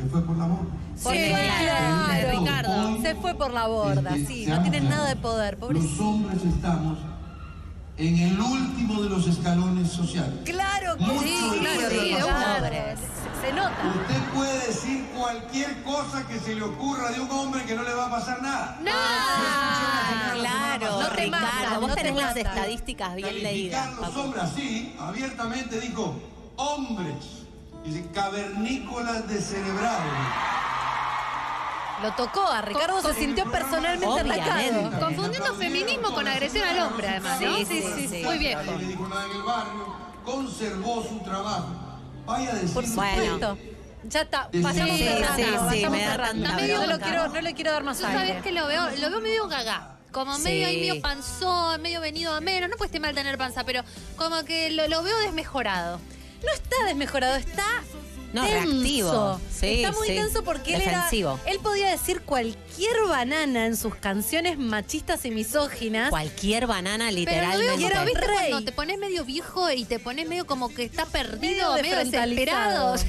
se 0.00 0.02
fue 0.06 0.22
por 0.22 0.36
la 0.36 0.46
borda. 0.46 0.70
Sí, 0.96 1.08
claro, 1.28 2.40
claro. 2.40 2.40
Ricardo. 2.40 3.02
Se 3.02 3.14
fue 3.16 3.34
por 3.34 3.52
la 3.52 3.66
borda, 3.66 4.14
sí. 4.26 4.46
No 4.46 4.62
tienen 4.62 4.88
nada 4.88 5.08
de 5.08 5.16
poder, 5.16 5.58
pobrecito. 5.58 5.90
Los 5.90 6.00
hombres 6.00 6.44
estamos 6.44 6.98
en 8.00 8.18
el 8.18 8.40
último 8.40 9.02
de 9.02 9.10
los 9.10 9.26
escalones 9.26 9.90
sociales. 9.92 10.32
Claro 10.44 10.96
que 10.96 11.04
Mucho 11.04 11.20
sí, 11.22 11.58
claro, 11.60 11.80
de 11.88 12.00
sí, 12.00 12.14
de 12.14 12.22
hombres. 12.22 12.98
Se, 13.42 13.52
nota. 13.52 13.74
Usted 13.94 14.22
puede 14.34 14.66
decir 14.66 15.04
cualquier 15.16 15.82
cosa 15.82 16.26
que 16.26 16.38
se 16.38 16.54
le 16.54 16.62
ocurra 16.62 17.10
de 17.10 17.20
un 17.20 17.30
hombre 17.30 17.62
que 17.64 17.74
no 17.74 17.82
le 17.82 17.92
va 17.94 18.06
a 18.06 18.10
pasar 18.10 18.40
nada. 18.42 18.78
Ah, 18.90 20.32
claro, 20.34 21.00
No 21.00 21.08
te 21.08 21.22
Ricardo. 21.24 21.80
vos 21.80 21.88
no 21.88 21.94
te 21.94 22.02
tenés 22.02 22.16
las 22.22 22.34
matan. 22.36 22.46
estadísticas 22.54 23.14
bien 23.16 23.42
leídas. 23.42 23.80
Calificar 23.86 24.00
los 24.00 24.08
Paco. 24.14 24.20
hombres 24.26 24.42
así, 24.44 24.96
abiertamente 24.98 25.80
dijo, 25.80 26.14
hombres, 26.56 27.16
dice, 27.84 28.04
cavernícolas 28.14 29.28
descerebrados. 29.28 30.04
Lo 32.02 32.12
tocó 32.14 32.46
a 32.48 32.62
Ricardo, 32.62 33.02
se 33.02 33.14
sintió 33.14 33.50
personalmente 33.50 34.06
Obviamente. 34.06 34.40
atacado. 34.42 35.00
Confundiendo 35.06 35.54
feminismo 35.54 36.12
con 36.14 36.26
agresión 36.26 36.66
al 36.66 36.78
hombre, 36.80 37.08
además, 37.08 37.40
¿no? 37.40 37.56
Sí, 37.58 37.64
sí, 37.66 37.84
sí, 37.94 38.08
sí. 38.08 38.22
Muy 38.24 38.38
viejo. 38.38 38.62
Nadie 38.62 38.78
le 38.78 38.86
dijo 38.86 39.08
nada 39.08 39.24
en 39.26 39.30
el 39.32 39.42
barrio, 39.42 39.96
conservó 40.24 41.02
su 41.06 41.18
trabajo. 41.20 41.68
Vaya 42.26 42.54
decir 42.54 42.72
Por 42.74 42.86
supuesto. 42.86 43.58
Ya 44.04 44.22
está, 44.22 44.48
Sí, 44.50 44.62
vayamos 44.62 44.96
sí, 44.96 45.04
cerrando, 45.04 45.70
sí, 45.70 45.80
sí, 45.82 45.88
me 45.90 46.00
da 46.02 46.10
cerrando. 46.12 46.48
tanta 46.48 46.66
no, 46.66 46.86
lo 46.86 46.98
quiero, 47.00 47.28
no 47.28 47.40
le 47.42 47.54
quiero 47.54 47.70
dar 47.72 47.84
más 47.84 47.98
Tú 47.98 48.04
sabes 48.04 48.20
aire. 48.30 48.40
que 48.40 48.52
lo 48.52 48.66
veo, 48.66 48.88
lo 48.98 49.10
veo 49.10 49.20
medio 49.20 49.46
gaga. 49.46 49.96
Como 50.10 50.36
Sí. 50.36 50.42
medio 50.44 50.66
ahí 50.68 50.80
medio 50.80 51.02
panzón, 51.02 51.82
medio 51.82 52.00
venido 52.00 52.34
a 52.34 52.40
menos. 52.40 52.70
No 52.70 52.76
puede 52.78 52.86
estar 52.86 53.00
mal 53.02 53.14
tener 53.14 53.36
panza, 53.36 53.62
pero 53.64 53.82
como 54.16 54.42
que 54.44 54.70
lo, 54.70 54.88
lo 54.88 55.02
veo 55.02 55.18
desmejorado. 55.18 55.98
No 56.42 56.50
está 56.54 56.76
desmejorado, 56.86 57.36
está 57.36 57.62
No, 58.32 58.46
tenso. 58.46 58.64
reactivo. 58.70 59.40
Sí, 59.52 59.82
está 59.82 59.92
muy 59.98 60.08
sí. 60.08 60.14
tenso 60.14 60.44
porque 60.44 60.74
él 60.74 60.80
Defensivo. 60.84 61.38
era, 61.42 61.52
él 61.52 61.58
podía 61.60 61.90
decir 61.90 62.20
cualquier 62.22 62.96
banana 63.08 63.66
en 63.66 63.76
sus 63.76 63.94
canciones 63.96 64.58
machistas 64.58 65.24
y 65.24 65.30
misóginas. 65.30 66.10
Cualquier 66.10 66.66
banana, 66.66 67.06
Pero 67.08 67.18
literalmente. 67.18 67.90
como, 67.92 68.04
¿viste? 68.04 68.20
Rey. 68.20 68.50
Cuando 68.50 68.64
te 68.64 68.72
pones 68.72 68.98
medio 68.98 69.24
viejo 69.24 69.70
y 69.70 69.84
te 69.84 69.98
pones 69.98 70.28
medio 70.28 70.46
como 70.46 70.72
que 70.72 70.84
está 70.84 71.06
perdido, 71.06 71.74
Medio 71.74 71.96
medio, 71.96 72.10
desesperado. 72.10 72.94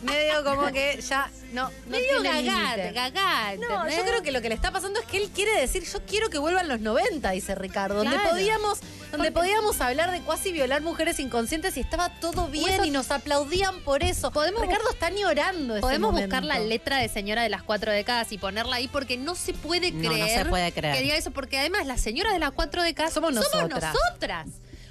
Medio 0.00 0.44
como 0.44 0.66
que 0.70 1.00
ya 1.00 1.28
no, 1.52 1.64
no 1.64 1.72
medio 1.88 2.22
gagat, 2.22 2.94
gagat. 2.94 3.56
No, 3.58 3.78
¿entendés? 3.82 3.96
yo 3.96 4.04
creo 4.04 4.22
que 4.22 4.30
lo 4.30 4.40
que 4.40 4.48
le 4.48 4.54
está 4.54 4.70
pasando 4.70 5.00
es 5.00 5.06
que 5.06 5.16
él 5.16 5.28
quiere 5.34 5.60
decir, 5.60 5.82
yo 5.92 5.98
quiero 6.06 6.30
que 6.30 6.38
vuelvan 6.38 6.68
los 6.68 6.78
90, 6.78 7.28
dice 7.32 7.56
Ricardo, 7.56 8.04
donde 8.04 8.16
podíamos, 8.20 8.78
donde 9.10 9.32
podíamos 9.32 9.80
hablar 9.80 10.10
de 10.10 10.20
cuasi 10.20 10.52
violar 10.52 10.82
mujeres 10.82 11.18
inconscientes 11.20 11.76
y 11.76 11.80
estaba 11.80 12.10
todo 12.20 12.48
bien 12.48 12.68
eso- 12.68 12.84
y 12.84 12.90
nos 12.90 13.10
aplaudían 13.10 13.80
por 13.80 14.02
eso. 14.02 14.30
Podemos 14.30 14.62
Ricardo 14.62 14.90
está 14.90 15.10
llorando. 15.10 15.74
ese 15.74 15.80
Podemos 15.80 16.10
momento. 16.12 16.26
buscar 16.36 16.44
la 16.44 16.58
letra 16.58 16.98
de 16.98 17.08
señora 17.08 17.42
de 17.42 17.48
las 17.48 17.62
cuatro 17.62 17.90
décadas 17.92 18.30
y 18.32 18.38
ponerla 18.38 18.76
ahí 18.76 18.88
porque 18.88 19.16
no 19.16 19.34
se 19.34 19.54
puede 19.54 19.90
No, 19.92 20.02
no 20.02 20.08
creer. 20.10 20.38
se 20.44 20.44
puede 20.46 20.72
creer. 20.72 20.94
Que 20.96 21.02
diga 21.02 21.16
eso, 21.16 21.30
porque 21.30 21.58
además 21.58 21.86
las 21.86 22.00
señoras 22.00 22.32
de 22.32 22.38
las 22.38 22.52
cuatro 22.52 22.82
décadas 22.82 23.12
Somos 23.14 23.32
nosotras. 23.32 23.94
nosotras. 23.94 24.46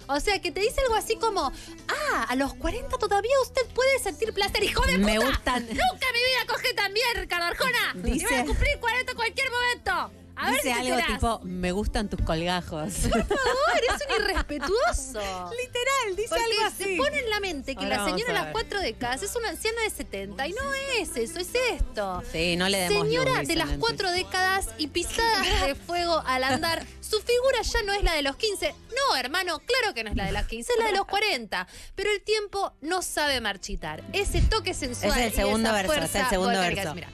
O 0.09 0.19
sea, 0.21 0.39
que 0.41 0.51
te 0.51 0.61
dice 0.61 0.79
algo 0.83 0.95
así 0.95 1.17
como, 1.17 1.51
ah, 1.89 2.25
a 2.29 2.35
los 2.37 2.53
40 2.53 2.97
todavía 2.97 3.33
usted 3.43 3.63
puede 3.75 3.99
sentir 3.99 4.33
placer, 4.33 4.63
hijo 4.63 4.85
de 4.85 4.97
Me 4.99 5.15
puta. 5.15 5.27
gustan- 5.27 5.63
Nunca 5.67 5.75
en 5.75 6.13
mi 6.13 6.19
vida 6.19 6.45
cogí 6.47 6.73
tan 6.75 6.93
bien, 6.93 7.07
Ricardo 7.15 7.45
Arjona. 7.47 7.93
y 8.05 8.23
voy 8.23 8.33
a 8.35 8.45
cumplir 8.45 8.79
40 8.79 9.11
en 9.11 9.17
cualquier 9.17 9.47
momento. 9.51 10.11
A 10.39 10.51
ver 10.51 10.61
Dice 10.61 10.75
si 10.75 10.91
algo 10.91 11.07
tipo, 11.07 11.39
me 11.43 11.71
gustan 11.71 12.09
tus 12.09 12.21
colgajos. 12.21 12.93
Por 12.93 13.25
favor, 13.25 13.81
es 13.89 14.05
un 14.07 14.23
irrespetuoso. 14.23 15.51
Literal, 15.59 16.15
dice 16.15 16.29
Porque 16.29 16.43
algo 16.43 16.65
así. 16.67 16.83
se 16.83 16.97
pone 16.97 17.19
en 17.19 17.29
la 17.29 17.39
mente 17.39 17.75
que 17.75 17.83
Ahora 17.83 17.97
la 17.97 18.05
señora 18.05 18.33
de 18.33 18.39
a 18.39 18.43
las 18.43 18.51
cuatro 18.51 18.79
décadas 18.79 19.23
es 19.23 19.35
una 19.35 19.49
anciana 19.49 19.81
de 19.81 19.89
70 19.89 20.47
y 20.47 20.53
no 20.53 20.73
es 20.99 21.09
eso, 21.17 21.39
es 21.39 21.49
esto. 21.71 22.23
Sí, 22.31 22.55
no 22.55 22.69
le 22.69 22.77
demos 22.77 23.07
Señora 23.07 23.39
luz, 23.39 23.47
de 23.47 23.55
las 23.55 23.69
cuatro 23.79 24.11
décadas 24.11 24.67
y 24.77 24.87
pisadas 24.87 25.65
de 25.65 25.73
fuego 25.73 26.21
al 26.25 26.43
andar. 26.43 26.85
Su 27.01 27.19
figura 27.21 27.61
ya 27.61 27.81
no 27.83 27.93
es 27.93 28.03
la 28.03 28.13
de 28.13 28.21
los 28.21 28.35
15. 28.35 28.75
No, 28.89 29.15
hermano, 29.15 29.59
claro 29.59 29.93
que 29.93 30.03
no 30.03 30.11
es 30.11 30.15
la 30.15 30.25
de 30.25 30.33
las 30.33 30.45
15, 30.47 30.73
es 30.73 30.79
la 30.79 30.85
de 30.85 30.91
los 30.91 31.05
40. 31.05 31.67
Pero 31.95 32.11
el 32.11 32.21
tiempo 32.21 32.73
no 32.81 33.01
sabe 33.01 33.41
marchitar. 33.41 34.03
Ese 34.13 34.41
toque 34.41 34.73
sensual. 34.73 35.11
Es 35.11 35.25
el 35.27 35.33
y 35.33 35.35
segundo 35.35 35.69
esa 35.69 35.77
verso, 35.77 35.93
es 35.93 36.15
el 36.15 36.25
segundo 36.27 36.59
verso. 36.59 36.93
Mira, 36.95 37.09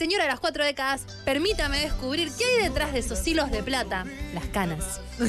Señora 0.00 0.24
de 0.24 0.30
las 0.30 0.40
cuatro 0.40 0.64
décadas, 0.64 1.02
permítame 1.26 1.78
descubrir 1.80 2.32
qué 2.38 2.42
hay 2.46 2.62
detrás 2.70 2.94
de 2.94 3.00
esos 3.00 3.26
hilos 3.26 3.50
de 3.50 3.62
plata. 3.62 4.06
Las 4.32 4.46
canas. 4.46 4.98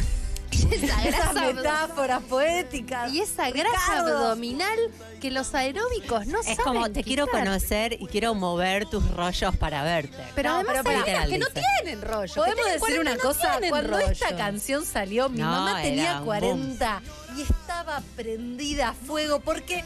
Esa 0.72 1.03
Esas 1.03 1.34
grasa 1.34 1.53
metáforas 1.53 2.22
poéticas. 2.23 3.11
y 3.11 3.19
esa 3.19 3.49
grasa 3.52 3.77
Ricardo. 3.89 4.18
abdominal 4.19 4.80
que 5.19 5.30
los 5.31 5.53
aeróbicos 5.56 6.26
no 6.27 6.39
Es 6.39 6.45
saben 6.45 6.64
como, 6.64 6.89
te 6.89 7.03
quiero 7.03 7.27
conocer 7.27 7.98
y 7.99 8.07
quiero 8.07 8.34
mover 8.34 8.85
tus 8.85 9.06
rollos 9.11 9.53
para 9.57 9.84
verte. 9.84 10.18
Pero 10.35 10.49
No, 10.52 10.56
además 10.60 10.81
pero 10.85 11.03
que 11.27 11.38
no 11.38 11.48
tienen 11.48 12.02
rollo. 12.02 12.34
que 12.34 12.39
Podemos 12.39 12.65
decir 12.65 12.80
40 12.80 13.02
una 13.02 13.15
no 13.15 13.22
cosa, 13.22 13.60
cuando 13.68 13.89
rollo. 13.98 14.07
esta 14.11 14.35
canción 14.38 14.85
salió, 14.85 15.27
mi 15.27 15.39
No, 15.39 15.48
mamá 15.52 15.81
tenía 15.81 16.19
un 16.19 16.26
40 16.26 17.02
y 17.38 17.41
estaba 17.41 18.02
prendida 18.15 18.89
a 18.89 18.93
fuego 18.93 19.41
porque, 19.41 19.84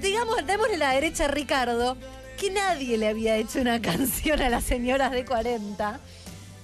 digamos, 0.00 0.46
démosle 0.46 0.78
la 0.78 0.92
derecha 0.92 1.26
a 1.26 1.28
Ricardo, 1.28 1.96
que 2.38 2.50
nadie 2.50 2.96
le 2.96 3.08
había 3.08 3.36
hecho 3.36 3.60
una 3.60 3.80
canción 3.82 4.40
a 4.40 4.48
las 4.48 4.64
señoras 4.64 5.10
de 5.12 5.24
40. 5.24 6.00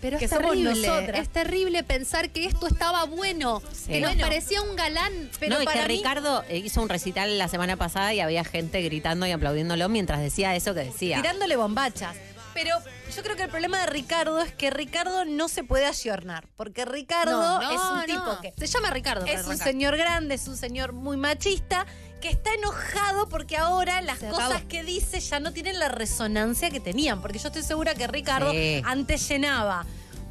Pero 0.00 0.18
que 0.18 0.26
es 0.26 0.30
terrible, 0.30 0.74
nosotras. 0.86 1.18
es 1.18 1.28
terrible 1.30 1.82
pensar 1.82 2.28
que 2.28 2.44
esto 2.44 2.66
estaba 2.66 3.04
bueno, 3.04 3.62
que 3.86 4.00
nos 4.00 4.10
Bueno. 4.10 4.20
parecía 4.26 4.60
un 4.60 4.76
galán, 4.76 5.30
pero 5.40 5.56
no, 5.56 5.62
y 5.62 5.66
que 5.66 5.78
mí 5.78 5.84
Ricardo 5.86 6.44
eh, 6.50 6.58
hizo 6.58 6.82
un 6.82 6.90
recital 6.90 7.38
la 7.38 7.48
semana 7.48 7.76
pasada 7.78 8.12
y 8.12 8.20
había 8.20 8.44
gente 8.44 8.82
gritando 8.82 9.26
y 9.26 9.30
aplaudiéndolo 9.30 9.88
mientras 9.88 10.20
decía 10.20 10.54
eso 10.54 10.74
que 10.74 10.80
decía. 10.84 11.16
tirándole 11.22 11.56
bombachas. 11.56 12.14
Pero 12.52 12.76
yo 13.16 13.22
creo 13.22 13.34
que 13.34 13.44
el 13.44 13.48
problema 13.48 13.80
de 13.80 13.86
Ricardo 13.86 14.40
es 14.40 14.52
que 14.52 14.68
Ricardo 14.70 15.24
no 15.24 15.48
se 15.48 15.64
puede 15.64 15.86
ayornar, 15.86 16.46
porque 16.56 16.84
Ricardo 16.84 17.40
No, 17.40 17.62
no, 17.62 17.70
es 17.70 17.80
un 17.80 17.96
no. 18.00 18.04
tipo 18.04 18.40
que 18.42 18.52
se 18.58 18.66
llama 18.72 18.90
Ricardo. 18.90 19.24
es 19.24 19.46
un 19.46 19.56
señor 19.56 19.96
grande, 19.96 20.34
es 20.34 20.46
un 20.48 20.56
señor 20.58 20.92
muy 20.92 21.16
machista, 21.16 21.86
que 22.24 22.30
está 22.30 22.54
enojado 22.54 23.28
porque 23.28 23.58
ahora 23.58 24.00
las 24.00 24.18
Se 24.18 24.28
cosas 24.28 24.50
acabó. 24.52 24.68
que 24.68 24.82
dice 24.82 25.20
ya 25.20 25.40
no 25.40 25.52
tienen 25.52 25.78
la 25.78 25.88
resonancia 25.90 26.70
que 26.70 26.80
tenían. 26.80 27.20
Porque 27.20 27.38
yo 27.38 27.48
estoy 27.48 27.62
segura 27.62 27.94
que 27.94 28.06
Ricardo 28.06 28.50
Sí. 28.50 28.80
antes 28.84 29.28
llenaba 29.28 29.84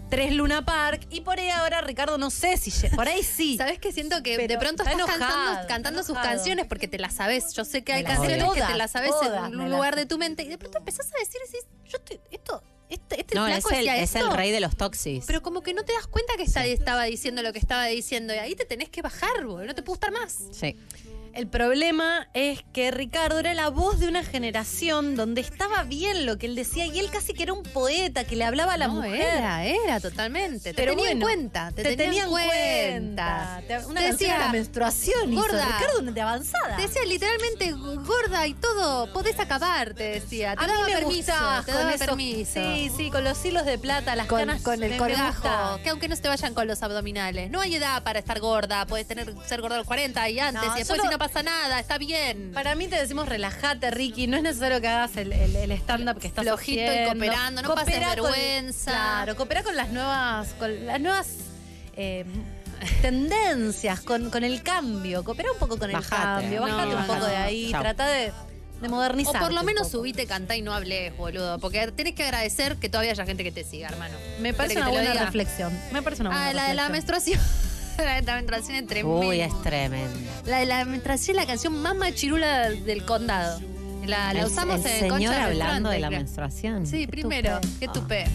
tres 0.09 0.33
Luna 0.33 0.65
Park 0.65 1.05
y 1.11 1.21
por 1.21 1.37
ahí 1.39 1.49
ahora 1.49 1.81
Ricardo 1.81 2.17
no 2.17 2.31
sé 2.31 2.57
si 2.57 2.71
lle- 2.71 2.95
por 2.95 3.07
ahí 3.07 3.21
sí. 3.21 3.57
¿Sabes 3.57 3.77
qué? 3.77 3.91
Siento 3.91 4.23
que 4.23 4.37
Pero 4.37 4.47
de 4.53 4.57
pronto 4.59 4.81
está 4.83 4.91
estás 4.93 5.07
enojado, 5.07 5.19
cantando, 5.33 5.51
está 5.61 5.67
cantando 5.67 5.99
sus 6.01 6.09
enojado. 6.09 6.35
canciones 6.35 6.65
porque 6.65 6.87
te 6.87 6.97
las 6.97 7.13
sabes. 7.13 7.53
Yo 7.53 7.63
sé 7.63 7.83
que 7.83 7.93
hay 7.93 8.01
Me 8.03 8.09
las 8.09 8.19
sé 8.21 8.27
canciones 8.27 8.53
que 8.55 8.71
te 8.73 8.77
las 8.77 8.91
sabes 8.91 9.11
todas 9.11 9.45
en 9.51 9.57
me 9.57 9.63
un 9.63 9.69
las 9.69 9.77
lugar 9.77 9.93
sé. 9.93 9.99
de 9.99 10.05
tu 10.07 10.17
mente 10.17 10.41
y 10.43 10.47
de 10.49 10.57
pronto 10.57 10.79
empezás 10.79 11.05
a 11.15 11.19
decir, 11.19 11.39
decís, 11.45 11.67
yo 11.85 11.97
estoy, 11.99 12.19
esto, 12.31 12.63
este, 12.89 13.21
este 13.21 13.33
No, 13.35 13.47
es 13.47 13.63
flaco 13.63 13.69
el, 13.75 13.87
es 13.87 14.15
el 14.15 14.21
esto. 14.23 14.35
rey 14.35 14.51
de 14.51 14.59
los 14.59 14.75
toxis. 14.75 15.25
Pero 15.25 15.41
como 15.41 15.61
que 15.61 15.73
no 15.73 15.83
te 15.83 15.93
das 15.93 16.05
cuenta 16.07 16.33
que 16.37 16.43
esta- 16.43 16.65
estaba 16.65 17.03
diciendo 17.05 17.41
lo 17.41 17.51
que 17.53 17.59
estaba 17.59 17.85
diciendo 17.85 18.33
y 18.35 18.37
ahí 18.37 18.55
te 18.55 18.65
tenés 18.65 18.89
que 18.89 19.01
bajar, 19.01 19.43
boludo, 19.45 19.65
no 19.65 19.73
te 19.75 19.81
puede 19.81 19.93
gustar 19.97 20.11
más. 20.11 20.37
Sí. 20.51 20.75
El 21.33 21.47
problema 21.47 22.27
es 22.35 22.63
que 22.73 22.91
Ricardo 22.91 23.39
era 23.39 23.55
la 23.55 23.69
voz 23.69 23.99
de 23.99 24.07
una 24.07 24.23
generación 24.23 25.15
donde 25.15 25.41
estaba 25.41 25.81
bien 25.83 26.27
lo 26.27 26.37
que 26.37 26.45
él 26.45 26.53
decía 26.55 26.85
y 26.85 26.99
él 26.99 27.09
casi 27.11 27.33
que 27.33 27.41
era 27.41 27.53
un 27.53 27.63
poeta 27.63 28.23
que 28.23 28.35
le 28.35 28.43
hablaba 28.43 28.73
a 28.73 28.77
la 28.77 28.87
no, 28.87 28.93
mujer. 28.95 29.21
era, 29.37 29.65
era 29.65 29.99
totalmente. 29.99 30.59
Te 30.71 30.73
Pero 30.75 30.91
tenía 30.91 31.09
en 31.11 31.19
bueno, 31.19 31.25
cuenta, 31.25 31.71
te, 31.75 31.81
te 31.81 31.97
tenía 31.97 32.25
en 32.25 32.29
tenían 32.29 32.29
cuenta. 32.29 33.57
Una 33.57 33.67
Te 33.67 33.73
canción 33.73 33.95
de 33.95 34.11
decía, 34.11 34.37
la 34.37 34.51
menstruación 34.51 35.33
hizo 35.33 35.41
gorda. 35.41 35.65
Ricardo 35.65 36.11
de 36.11 36.21
avanzada. 36.21 36.75
Te 36.75 36.81
decía 36.83 37.01
literalmente 37.07 37.71
gorda 37.71 38.45
y 38.45 38.53
todo, 38.53 39.11
podés 39.11 39.39
acabar, 39.39 39.95
te 39.95 40.03
decía. 40.03 40.55
Te 40.55 40.63
a 40.63 40.67
mí 40.67 40.73
daba 40.73 40.85
me 40.85 40.93
permiso, 40.93 41.15
gustaba 41.31 41.63
te 41.63 41.71
con 41.71 41.81
daba 41.81 41.93
eso. 41.95 42.05
permiso. 42.05 42.53
Sí, 42.53 42.91
sí, 42.95 43.09
con 43.09 43.23
los 43.23 43.43
hilos 43.43 43.65
de 43.65 43.79
plata, 43.79 44.15
las 44.15 44.27
con, 44.27 44.37
canas 44.39 44.61
con 44.61 44.83
el 44.83 44.99
gusta. 44.99 45.79
que 45.83 45.89
aunque 45.89 46.07
no 46.07 46.15
se 46.15 46.21
te 46.21 46.27
vayan 46.27 46.53
con 46.53 46.67
los 46.67 46.83
abdominales, 46.83 47.49
no 47.49 47.59
hay 47.59 47.75
edad 47.75 48.03
para 48.03 48.19
estar 48.19 48.39
gorda, 48.39 48.85
puedes 48.85 49.07
tener 49.07 49.33
ser 49.47 49.61
gorda 49.61 49.75
a 49.75 49.79
los 49.79 49.87
40 49.87 50.29
y 50.29 50.39
antes, 50.39 50.61
No, 50.63 50.75
y 50.75 50.79
después 50.79 51.01
si 51.01 51.07
no 51.07 51.17
pasa 51.27 51.43
nada, 51.43 51.79
está 51.79 51.97
bien. 51.97 52.51
Para 52.53 52.75
mí 52.75 52.87
te 52.87 52.95
decimos 52.97 53.27
relájate, 53.29 53.91
Ricky. 53.91 54.27
No 54.27 54.35
es 54.37 54.43
necesario 54.43 54.81
que 54.81 54.87
hagas 54.87 55.15
el, 55.17 55.31
el- 55.31 55.55
el 55.55 55.71
stand-up 55.71 56.19
que 56.19 56.27
estás 56.27 56.43
Flojito 56.43 56.81
y 56.81 56.85
haciendo. 56.85 57.11
cooperando, 57.11 57.61
no 57.61 57.73
pases 57.75 57.93
Coopera 57.95 58.15
con- 58.17 58.31
vergüenza. 58.31 58.91
claro, 58.91 59.35
coopera 59.35 59.63
con 59.63 59.75
las 59.75 59.89
nuevas, 59.89 60.49
con 60.59 60.85
las 60.85 60.99
nuevas 60.99 61.27
eh, 61.95 62.25
tendencias, 63.01 64.01
con, 64.01 64.29
con 64.29 64.43
el 64.43 64.61
cambio. 64.63 65.23
Coopera 65.23 65.51
un 65.51 65.59
poco 65.59 65.77
con 65.77 65.89
el 65.89 65.95
Bajate. 65.95 66.41
cambio. 66.41 66.59
No, 66.61 66.67
Bájate 66.77 66.95
un 66.95 67.07
poco 67.07 67.25
de 67.25 67.35
ahí. 67.37 67.71
Chau. 67.71 67.81
Trata 67.81 68.07
de, 68.07 68.31
de 68.81 68.89
modernizar. 68.89 69.37
O 69.37 69.39
por 69.39 69.53
lo 69.53 69.63
menos 69.63 69.89
subite, 69.91 70.25
cantá 70.27 70.55
y 70.57 70.61
no 70.61 70.73
hables, 70.73 71.15
boludo. 71.15 71.57
Porque 71.59 71.89
tenés 71.93 72.15
que 72.15 72.23
agradecer 72.23 72.75
que 72.77 72.89
todavía 72.89 73.11
haya 73.11 73.25
gente 73.25 73.43
que 73.43 73.51
te 73.51 73.63
siga, 73.63 73.87
hermano. 73.89 74.15
Me 74.41 74.53
parece 74.53 74.75
¿Querés 74.75 74.89
una 74.91 75.01
buena 75.01 75.23
reflexión. 75.25 75.79
Me 75.93 76.01
parece 76.01 76.21
una 76.23 76.31
buena 76.31 76.49
Ah, 76.49 76.53
la 76.53 76.67
de 76.67 76.73
la 76.73 76.89
menstruación. 76.89 77.39
La 77.97 78.15
de 78.15 78.21
la 78.23 78.35
menstruación 78.35 78.75
es 78.77 78.87
tremenda. 78.87 79.27
Uy, 79.27 79.39
es 79.41 79.61
tremendo. 79.61 80.19
La 80.45 80.57
de 80.59 80.65
la 80.65 80.85
menstruación 80.85 81.37
es 81.37 81.43
la 81.43 81.47
canción 81.47 81.81
más 81.81 81.95
machirula 81.95 82.69
del 82.69 83.05
condado. 83.05 83.59
La, 84.05 84.33
la 84.33 84.41
El- 84.41 84.45
usamos 84.47 84.79
el 84.85 84.91
en 84.91 84.99
señor 84.99 85.09
Concha 85.33 85.45
hablando 85.45 85.89
de 85.89 85.99
la 85.99 86.07
creo. 86.07 86.19
menstruación. 86.19 86.85
Sí, 86.85 86.99
Qué 87.05 87.07
primero. 87.07 87.59
tupé. 87.61 87.79
Qué 87.79 87.87
tupé. 87.87 88.25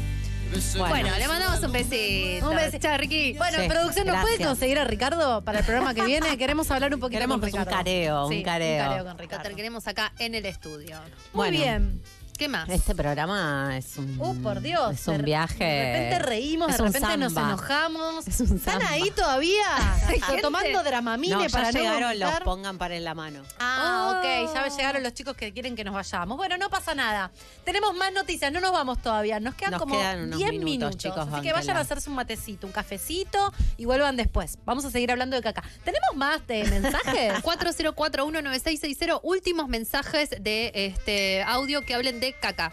Bueno. 0.79 0.89
Bueno, 0.89 1.11
le 1.19 1.29
mandamos 1.29 1.63
un 1.63 1.73
besito. 1.73 2.49
Un 2.49 2.57
besito. 2.57 2.89
Ricky. 2.97 3.35
Bueno, 3.35 3.59
Sí, 3.61 3.69
producción, 3.69 4.07
¿nos 4.07 4.23
puede 4.23 4.43
conseguir 4.43 4.79
a 4.79 4.85
Ricardo 4.85 5.45
para 5.45 5.59
el 5.59 5.65
programa 5.67 5.93
que 5.93 6.03
viene? 6.07 6.39
Queremos 6.39 6.71
hablar 6.71 6.95
un 6.95 7.01
poquito 7.01 7.19
Queremos 7.19 7.35
con 7.37 7.41
un 7.45 7.53
Ricardo. 7.53 7.71
careo, 7.71 8.27
un 8.29 8.43
careo. 8.43 8.83
Un 8.83 8.89
careo 8.89 9.05
con 9.05 9.13
Lo 9.13 9.19
Ricardo. 9.19 9.51
tenemos 9.55 9.87
acá 9.89 10.11
en 10.19 10.35
el 10.35 10.47
estudio. 10.47 10.97
Muy 11.01 11.51
Bueno. 11.51 11.59
bien. 11.59 12.03
¿Qué 12.39 12.47
más? 12.49 12.69
Este 12.69 12.95
programa 12.95 13.77
es 13.77 13.97
un, 13.97 14.17
Uh, 14.21 14.41
por 14.41 14.61
Dios. 14.61 14.93
es 14.95 15.09
un 15.09 15.23
viaje. 15.23 15.65
De 15.65 15.93
repente 15.93 16.19
reímos, 16.21 16.69
de 16.69 16.77
repente 16.79 17.17
nos 17.17 17.33
enojamos. 17.33 18.29
Es 18.29 18.41
un 18.41 18.57
¿Están 18.59 18.81
ahí 18.83 19.11
todavía? 19.11 19.65
tomando 20.43 20.85
dramamine 20.85 21.35
No, 21.35 21.43
ya 21.43 21.49
para 21.49 21.73
no 21.73 21.79
llegaron 21.81 22.17
los 22.21 22.31
pongan 22.45 22.79
para 22.79 22.95
en 22.97 23.03
la 23.03 23.15
mano. 23.15 23.43
Ah, 23.59 24.13
Oh. 24.15 24.19
ok. 24.19 24.55
Ya 24.55 24.69
llegaron 24.69 25.03
los 25.03 25.15
chicos 25.15 25.37
que 25.37 25.53
quieren 25.53 25.75
que 25.75 25.83
nos 25.83 25.95
vayamos. 25.95 26.37
Bueno, 26.37 26.57
no 26.59 26.71
pasa 26.71 26.95
nada. 26.95 27.33
Tenemos 27.65 27.93
más 27.97 28.13
noticias. 28.13 28.53
No 28.53 28.61
nos 28.61 28.71
vamos 28.71 29.03
todavía. 29.03 29.41
Nos 29.41 29.57
quedan 29.57 29.73
Nos 29.73 29.81
como 29.81 29.97
quedan 29.99 30.23
unos 30.23 30.39
10 30.39 30.51
minutos, 30.53 30.65
minutos. 30.71 30.97
chicos, 30.99 31.29
así 31.33 31.41
que 31.43 31.53
vayan 31.53 31.77
a 31.77 31.81
hacerse 31.81 32.09
un 32.09 32.15
matecito, 32.17 32.69
un 32.69 32.73
cafecito 32.73 33.53
y 33.77 33.85
vuelvan 33.85 34.15
después. 34.17 34.59
Vamos 34.65 34.85
a 34.85 34.91
seguir 34.93 35.11
hablando 35.11 35.35
de 35.35 35.43
caca. 35.43 35.65
¿Tenemos 35.85 36.15
más 36.15 36.47
de 36.47 36.63
mensajes? 36.65 37.33
40419660, 37.43 39.21
últimos 39.25 39.67
mensajes 39.69 40.31
de 40.41 40.71
este 40.75 41.43
audio 41.43 41.83
que 41.83 41.95
hablen 41.95 42.21
de 42.21 42.28
caca. 42.41 42.73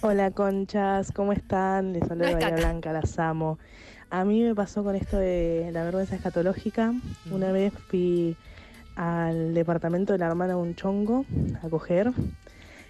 Hola 0.00 0.30
conchas, 0.30 1.12
¿cómo 1.12 1.32
están? 1.32 1.92
Les 1.92 2.02
hablo 2.02 2.24
No 2.24 2.30
de 2.30 2.34
Bahía. 2.34 2.56
Blanca, 2.56 2.92
las 2.92 3.18
amo. 3.18 3.58
A 4.10 4.24
mí 4.24 4.42
me 4.42 4.54
pasó 4.54 4.84
con 4.84 4.94
esto 4.96 5.18
de 5.18 5.70
la 5.72 5.84
vergüenza 5.84 6.14
escatológica. 6.16 6.94
Una 7.30 7.52
vez 7.52 7.72
fui 7.88 8.36
al 8.96 9.54
departamento 9.54 10.12
de 10.12 10.18
la 10.20 10.26
hermana 10.26 10.54
de 10.54 10.60
un 10.60 10.74
chongo 10.74 11.24
a 11.62 11.68
coger 11.68 12.12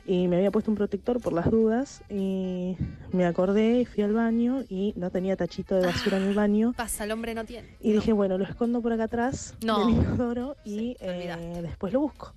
y 0.06 0.28
me 0.28 0.36
había 0.36 0.50
puesto 0.50 0.70
un 0.70 0.76
protector 0.76 1.18
por 1.20 1.32
las 1.32 1.50
dudas 1.50 2.02
y 2.10 2.76
me 3.12 3.24
acordé 3.24 3.80
y 3.80 3.84
fui 3.86 4.02
al 4.04 4.12
baño 4.12 4.62
y 4.68 4.92
no 4.96 5.08
tenía 5.10 5.34
tachito 5.34 5.76
de 5.76 5.86
basura 5.86 6.18
en 6.18 6.24
el 6.24 6.34
baño 6.34 6.74
Pasa, 6.76 7.04
el 7.04 7.12
hombre 7.12 7.34
no 7.34 7.44
tiene. 7.46 7.68
y 7.80 7.92
dije, 7.92 8.12
bueno, 8.12 8.36
lo 8.36 8.44
escondo 8.44 8.82
por 8.82 8.92
acá 8.92 9.04
atrás 9.04 9.54
No. 9.64 9.78
del 9.86 9.94
inodoro 9.96 10.56
y 10.64 10.94
eh, 11.00 11.60
después 11.62 11.92
lo 11.94 12.00
busco. 12.00 12.34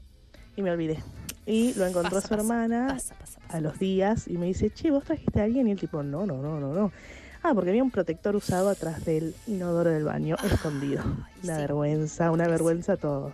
Y 0.55 0.61
me 0.61 0.71
olvidé. 0.71 0.97
Y 1.47 1.73
lo 1.75 1.87
encontró 1.87 2.11
Pasa, 2.11 2.27
su 2.27 2.35
pasa, 2.35 2.41
hermana 2.41 2.87
Pasa, 2.89 3.15
a 3.49 3.61
los 3.61 3.79
días 3.79 4.27
y 4.27 4.37
me 4.37 4.47
dice, 4.47 4.69
che, 4.69 4.91
¿vos 4.91 5.05
trajiste 5.05 5.39
a 5.39 5.45
alguien? 5.45 5.67
Y 5.67 5.71
el 5.71 5.79
tipo, 5.79 6.03
no, 6.03 6.25
no, 6.25 6.37
no, 6.41 6.59
no, 6.59 6.73
no. 6.73 6.91
Ah, 7.41 7.53
porque 7.53 7.69
había 7.69 7.83
un 7.83 7.91
protector 7.91 8.35
usado 8.35 8.69
atrás 8.69 9.05
del 9.05 9.33
inodoro 9.47 9.89
del 9.89 10.03
baño, 10.03 10.35
escondido. 10.43 11.03
Una 11.43 11.55
sí. 11.55 11.61
vergüenza, 11.61 12.31
una 12.31 12.47
vergüenza 12.47 12.97
todo. 12.97 13.31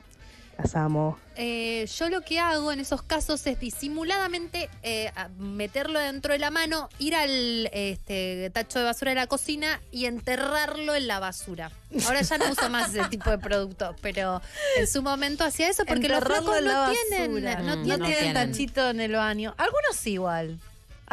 Las 0.64 0.76
amo. 0.78 1.20
Eh, 1.36 1.86
yo 1.98 2.10
lo 2.10 2.22
que 2.22 2.40
hago 2.40 2.72
en 2.72 2.80
esos 2.80 3.02
casos 3.02 3.46
es 3.48 3.60
disimuladamente 3.60 4.70
eh, 4.82 5.12
meterlo 5.38 6.00
dentro 6.00 6.32
de 6.32 6.40
la 6.40 6.52
mano, 6.52 6.88
ir 7.00 7.16
al 7.16 7.70
este, 7.74 8.50
tacho 8.54 8.80
de 8.80 8.86
basura 8.86 9.12
de 9.12 9.16
la 9.16 9.28
cocina 9.28 9.82
y 9.92 10.06
enterrarlo 10.06 10.96
en 10.96 11.08
la 11.08 11.20
basura. 11.20 11.70
Ahora 12.06 12.22
ya 12.22 12.38
no 12.38 12.50
uso 12.50 12.70
más 12.70 12.94
ese 12.96 13.10
tipo 13.10 13.30
de 13.30 13.40
producto, 13.40 13.94
pero 14.02 14.42
en 14.78 14.88
su 14.88 15.02
momento 15.02 15.44
hacía 15.44 15.70
eso 15.70 15.84
porque 15.86 16.08
los 16.08 16.24
flacos 16.24 16.62
no 16.62 16.62
no 16.62 16.88
No 16.88 16.92
tienen, 16.94 17.44
no 17.66 17.84
tienen 17.84 18.06
tienen. 18.06 18.34
tachito 18.34 18.90
en 18.90 19.02
el 19.02 19.12
baño. 19.12 19.54
Algunos 19.58 19.96
sí 19.98 20.14
igual. 20.14 20.60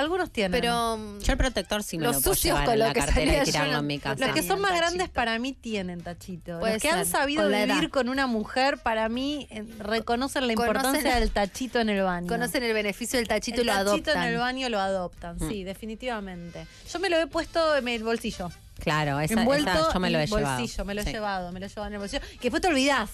Algunos 0.00 0.30
tienen. 0.30 0.52
pero 0.60 0.96
mm, 0.96 1.18
Yo 1.20 1.32
el 1.32 1.38
protector 1.38 1.82
sí 1.82 1.98
me 1.98 2.04
Los 2.04 2.16
lo 2.16 2.20
puedo 2.22 2.34
sucios 2.34 2.54
llevar 2.54 2.64
con 2.64 2.72
en 2.74 2.78
lo 2.80 2.86
la 2.86 2.92
que 2.92 3.00
cartera 3.00 3.16
salía 3.26 3.34
y 3.34 3.38
yo 3.38 3.52
tirarlo 3.52 3.72
no- 3.72 3.78
en 3.80 3.86
mi 3.86 3.94
los 3.96 4.02
casa. 4.02 4.26
Los 4.26 4.34
que 4.34 4.42
son 4.42 4.60
más 4.60 4.74
grandes 4.76 5.08
para 5.08 5.38
mí 5.38 5.52
tienen 5.52 6.02
tachito. 6.02 6.58
Puede 6.60 6.74
Los 6.74 6.82
que 6.82 6.88
han 6.90 7.04
ser, 7.04 7.06
sabido 7.06 7.42
con 7.42 7.52
la 7.52 7.64
vivir 7.66 7.84
edad. 7.84 7.90
con 7.90 8.08
una 8.08 8.26
mujer, 8.26 8.78
para 8.78 9.08
mí, 9.08 9.46
eh, 9.50 9.64
reconocen 9.78 10.46
la 10.48 10.54
Conocen- 10.54 10.66
importancia 10.76 11.14
del 11.16 11.30
tachito 11.30 11.78
en 11.80 11.88
el 11.90 12.02
baño. 12.02 12.26
conocen 12.28 12.62
el 12.62 12.72
beneficio 12.72 13.18
del 13.18 13.28
tachito 13.28 13.60
el 13.60 13.62
y 13.62 13.66
lo 13.66 13.72
tachito 13.72 13.90
adoptan. 14.10 14.22
en 14.26 14.28
el 14.34 14.38
baño 14.38 14.68
lo 14.68 14.80
adoptan, 14.80 15.36
Mm. 15.40 15.48
sí, 15.48 15.64
definitivamente. 15.64 16.66
Yo 16.92 16.98
me 16.98 17.10
lo 17.10 17.18
he 17.18 17.26
puesto 17.26 17.76
en 17.76 17.88
el 17.88 18.02
bolsillo. 18.02 18.50
Claro, 18.78 19.20
esa, 19.20 19.34
envuelto 19.40 19.70
esa 19.70 19.92
yo 19.92 20.00
me 20.00 20.08
lo 20.10 20.18
he 20.18 20.22
en 20.22 20.28
llevado. 20.30 20.56
bolsillo, 20.58 20.84
me 20.86 20.94
lo 20.94 21.00
he 21.02 21.04
Sí. 21.04 21.10
llevado, 21.12 21.52
me 21.52 21.60
lo 21.60 21.66
he 21.66 21.68
llevado 21.68 21.86
en 21.88 21.92
el 21.92 21.98
bolsillo. 21.98 22.22
Que 22.22 22.38
después 22.44 22.62
te 22.62 22.68
olvidás. 22.68 23.10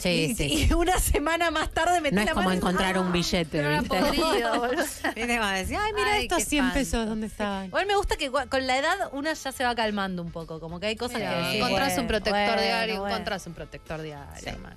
Sí, 0.00 0.08
y, 0.30 0.34
sí. 0.34 0.66
y 0.68 0.72
una 0.72 0.98
semana 0.98 1.50
más 1.50 1.70
tarde 1.70 2.00
metí 2.00 2.14
No 2.16 2.20
es 2.22 2.26
la 2.26 2.32
como 2.34 2.44
mano 2.48 2.54
y- 2.54 2.58
encontrar 2.58 2.96
¡Ah! 2.96 3.00
un 3.00 3.12
billete, 3.12 3.44
Pero 3.50 3.68
era 3.70 3.80
¿viste? 3.80 3.98
podrido, 3.98 4.26
boludo. 4.60 4.82
A 4.82 5.52
decir, 5.52 5.76
ay, 5.80 5.92
mira 5.94 6.12
Ay, 6.14 6.22
estos 6.22 6.38
qué 6.38 6.44
100 6.44 6.64
fan. 6.64 6.72
pesos, 6.74 7.06
¿dónde 7.06 7.26
estaban? 7.26 7.66
Igual 7.66 7.86
me 7.86 7.96
gusta 7.96 8.16
que 8.16 8.30
gua- 8.30 8.48
con 8.48 8.66
la 8.66 8.78
edad 8.78 8.96
una 9.12 9.32
ya 9.34 9.52
se 9.52 9.62
va 9.64 9.74
calmando 9.74 10.22
un 10.22 10.32
poco, 10.32 10.58
como 10.60 10.80
que 10.80 10.86
hay 10.86 10.96
cosas 10.96 11.18
Mira, 11.18 11.30
que 11.30 11.36
decís, 11.42 11.54
encontrás 11.56 11.88
bueno, 11.88 12.00
un 12.02 12.08
protector 12.08 12.32
bueno, 12.46 12.62
diario, 12.62 13.00
bueno. 13.00 13.14
encontrás 13.14 13.46
un 13.46 13.52
protector 13.54 14.02
diario, 14.02 14.40
Sí. 14.40 14.48
hermano. 14.48 14.76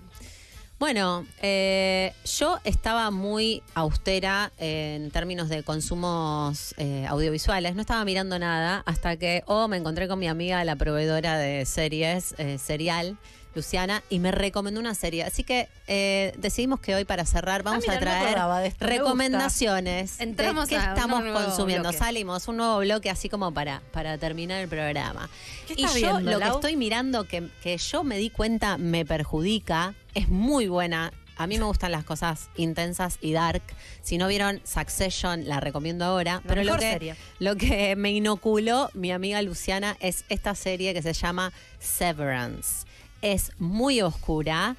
Bueno, 0.80 1.26
eh, 1.41 2.14
yo 2.26 2.60
estaba 2.66 3.10
muy 3.10 3.64
austera 3.74 4.52
en 4.58 5.12
términos 5.12 5.48
de 5.48 5.64
consumos 5.64 6.76
eh, 6.78 7.06
audiovisuales. 7.08 7.76
No 7.76 7.82
estaba 7.82 8.04
mirando 8.04 8.38
nada 8.38 8.84
hasta 8.86 9.16
que 9.16 9.44
oh, 9.45 9.70
me 9.70 9.78
encontré 9.78 10.10
con 10.10 10.20
mi 10.20 10.28
amiga, 10.28 10.62
la 10.66 10.76
proveedora 10.76 11.38
de 11.38 11.66
series, 11.66 12.36
eh, 12.38 12.58
serial, 12.58 13.18
Luciana, 13.56 14.04
y 14.10 14.20
me 14.20 14.32
recomendó 14.32 14.80
una 14.80 14.96
serie. 14.96 15.24
Así 15.24 15.44
que 15.44 15.70
eh, 15.88 16.34
decidimos 16.38 16.80
que 16.80 16.96
hoy 16.96 17.06
para 17.06 17.26
cerrar 17.26 17.64
vamos 17.64 17.84
Ah, 17.88 17.92
mira, 17.92 17.94
a 17.94 17.96
no 17.96 18.02
traer 18.02 18.28
acordaba 18.28 18.60
de 18.62 18.68
esto, 18.68 18.86
recomendaciones 18.86 20.20
Entramos 20.20 20.68
de 20.70 20.76
qué 20.76 20.82
a 20.82 20.94
estamos 20.94 21.24
consumiendo. 21.24 21.90
bloque. 21.90 21.98
Salimos 21.98 22.48
un 22.48 22.58
nuevo 22.58 22.80
bloque 22.80 23.10
así 23.10 23.30
como 23.30 23.54
para, 23.54 23.82
para 23.92 24.18
terminar 24.18 24.62
el 24.62 24.68
programa. 24.68 25.30
¿Qué 25.68 25.76
Y 25.78 25.84
yo 25.84 25.94
viendo, 25.94 26.32
lo 26.32 26.40
que 26.40 26.48
estoy 26.48 26.76
mirando 26.76 27.26
que, 27.26 27.48
que 27.62 27.78
yo 27.78 28.04
me 28.04 28.18
di 28.18 28.30
cuenta 28.30 28.78
me 28.78 29.06
perjudica, 29.06 29.94
es 30.14 30.30
muy 30.30 30.68
buena. 30.68 31.12
A 31.36 31.48
mí 31.48 31.58
me 31.58 31.66
gustan 31.66 31.92
las 31.92 32.04
cosas 32.04 32.50
intensas 32.58 33.18
y 33.20 33.34
dark. 33.34 33.64
Si 34.04 34.20
no 34.20 34.28
vieron 34.28 34.62
Succession, 34.66 35.48
la 35.48 35.60
recomiendo 35.60 36.06
ahora. 36.06 36.36
La 36.36 36.42
pero 36.48 36.64
lo 36.64 36.76
que, 36.78 36.92
serie. 36.92 37.16
lo 37.40 37.56
que 37.56 37.96
me 37.96 38.12
inoculó 38.12 38.92
mi 38.94 39.12
amiga 39.12 39.42
Luciana 39.42 39.98
es 40.00 40.26
esta 40.30 40.54
serie 40.54 40.94
que 40.94 41.02
se 41.02 41.14
llama 41.14 41.52
Severance. 41.80 42.86
Es 43.24 43.52
muy 43.58 44.02
oscura. 44.02 44.76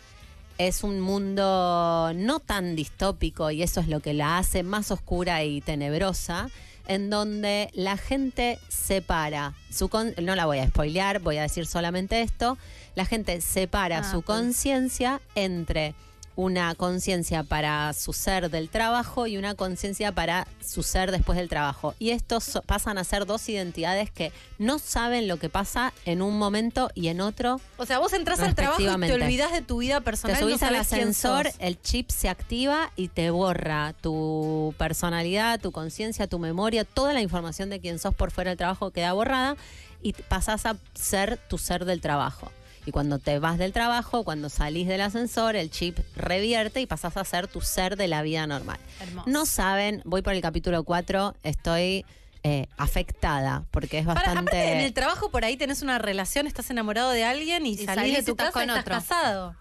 Es 0.59 0.85
un 0.85 1.01
mundo 1.01 2.13
no 2.15 2.39
tan 2.39 2.77
distópico 2.77 3.51
y 3.51 3.63
eso 3.65 3.81
es 3.81 3.89
lo 3.89 3.99
que 3.99 4.15
la 4.15 4.39
hace 4.39 4.63
más 4.63 4.93
oscura 4.93 5.43
y 5.43 5.61
tenebrosa, 5.61 6.49
en 6.87 7.11
donde 7.11 7.71
la 7.73 7.97
gente 7.97 8.61
separa 8.69 9.55
su 9.73 9.89
con- 9.89 10.15
no 10.23 10.37
la 10.37 10.47
voy 10.47 10.59
a 10.59 10.69
spoilear, 10.69 11.19
voy 11.21 11.39
a 11.39 11.43
decir 11.43 11.67
solamente 11.67 12.21
esto, 12.21 12.57
la 12.95 13.05
gente 13.05 13.41
separa 13.41 13.99
Ah, 13.99 14.05
su 14.05 14.23
pues. 14.23 14.27
conciencia 14.39 15.21
entre 15.35 15.95
una 16.37 16.75
conciencia 16.75 17.45
para 17.45 17.93
su 17.93 18.13
ser 18.13 18.51
del 18.51 18.69
trabajo 18.69 19.27
y 19.27 19.37
una 19.37 19.55
conciencia 19.55 20.13
para 20.13 20.49
su 20.65 20.83
ser 20.83 21.11
después 21.13 21.39
del 21.39 21.49
trabajo. 21.49 21.95
Y 21.99 22.11
estos 22.11 22.43
so- 22.45 22.63
pasan 22.63 22.99
a 22.99 23.05
ser 23.05 23.25
dos 23.27 23.49
identidades 23.49 24.11
que 24.11 24.33
no 24.59 24.79
saben 24.79 25.29
lo 25.29 25.39
que 25.39 25.49
pasa 25.49 25.93
en 26.05 26.23
un 26.23 26.37
momento 26.39 26.91
y 26.95 27.09
en 27.09 27.21
otro. 27.21 27.61
O 27.77 27.87
sea, 27.87 27.99
vos 28.01 28.13
entras 28.13 28.41
al 28.41 28.55
trabajo 28.55 28.83
y 28.83 28.87
te 29.07 29.13
olvidás 29.13 29.53
de 29.53 29.63
tu 29.63 29.79
vida 29.79 30.01
personal. 30.01 30.37
Te 30.37 30.43
subís 30.43 30.61
no 30.61 30.67
al 30.69 30.75
ascensor, 30.77 31.51
el 31.59 31.81
chip 31.81 32.11
se 32.11 32.29
activa 32.29 32.91
y 32.97 33.09
te 33.09 33.31
borra 33.31 33.95
tu 34.01 34.75
personalidad, 34.77 35.61
tu 35.61 35.71
conciencia, 35.73 36.27
tu 36.27 36.39
memoria, 36.39 36.85
toda 36.85 37.13
la 37.13 37.21
información 37.21 37.71
de 37.71 37.81
quién 37.81 37.99
sos 37.99 38.15
por 38.15 38.31
fuera 38.31 38.51
del 38.51 38.59
trabajo 38.59 38.91
queda 38.91 39.13
borrada 39.13 39.57
y 40.03 40.13
pasás 40.15 40.67
a 40.67 40.77
ser 40.95 41.39
tu 41.49 41.59
ser 41.59 41.85
del 41.85 42.01
trabajo. 42.01 42.51
Y 42.87 42.91
cuando 42.91 43.19
te 43.19 43.39
vas 43.39 43.57
del 43.59 43.73
trabajo, 43.73 44.25
cuando 44.25 44.49
salís 44.51 44.87
del 44.87 45.01
ascensor, 45.01 45.57
el 45.57 45.71
chip 45.71 45.99
revierte 46.17 46.81
y 46.81 46.87
pasás 46.87 47.17
a 47.17 47.25
ser 47.25 47.49
tu 47.49 47.61
ser 47.63 47.97
de 47.97 48.09
la 48.09 48.23
vida 48.23 48.47
normal. 48.47 48.79
Hermoso. 49.01 49.29
No 49.31 49.47
saben, 49.47 50.03
voy 50.05 50.21
por 50.23 50.35
el 50.35 50.43
capítulo 50.43 50.85
4, 50.85 51.35
estoy 51.43 52.05
eh, 52.43 52.67
afectada 52.77 53.65
porque 53.71 53.99
es 53.99 54.05
bastante... 54.05 54.73
en 54.73 54.81
el 54.81 54.93
trabajo 54.93 55.31
por 55.31 55.47
ahí 55.47 55.57
tenés 55.57 55.81
una 55.81 55.99
relación, 55.99 56.47
estás 56.47 56.69
enamorado 56.71 57.11
de 57.11 57.25
alguien 57.25 57.65
y, 57.65 57.71
Y 57.71 57.77
salís, 57.87 57.95
salís 57.95 58.17
de 58.19 58.23
tu 58.25 58.37
casa 58.37 58.51
y 58.51 58.53
con 58.53 58.63
estás 58.77 58.81
otro. 58.81 58.95
casado. 58.95 59.57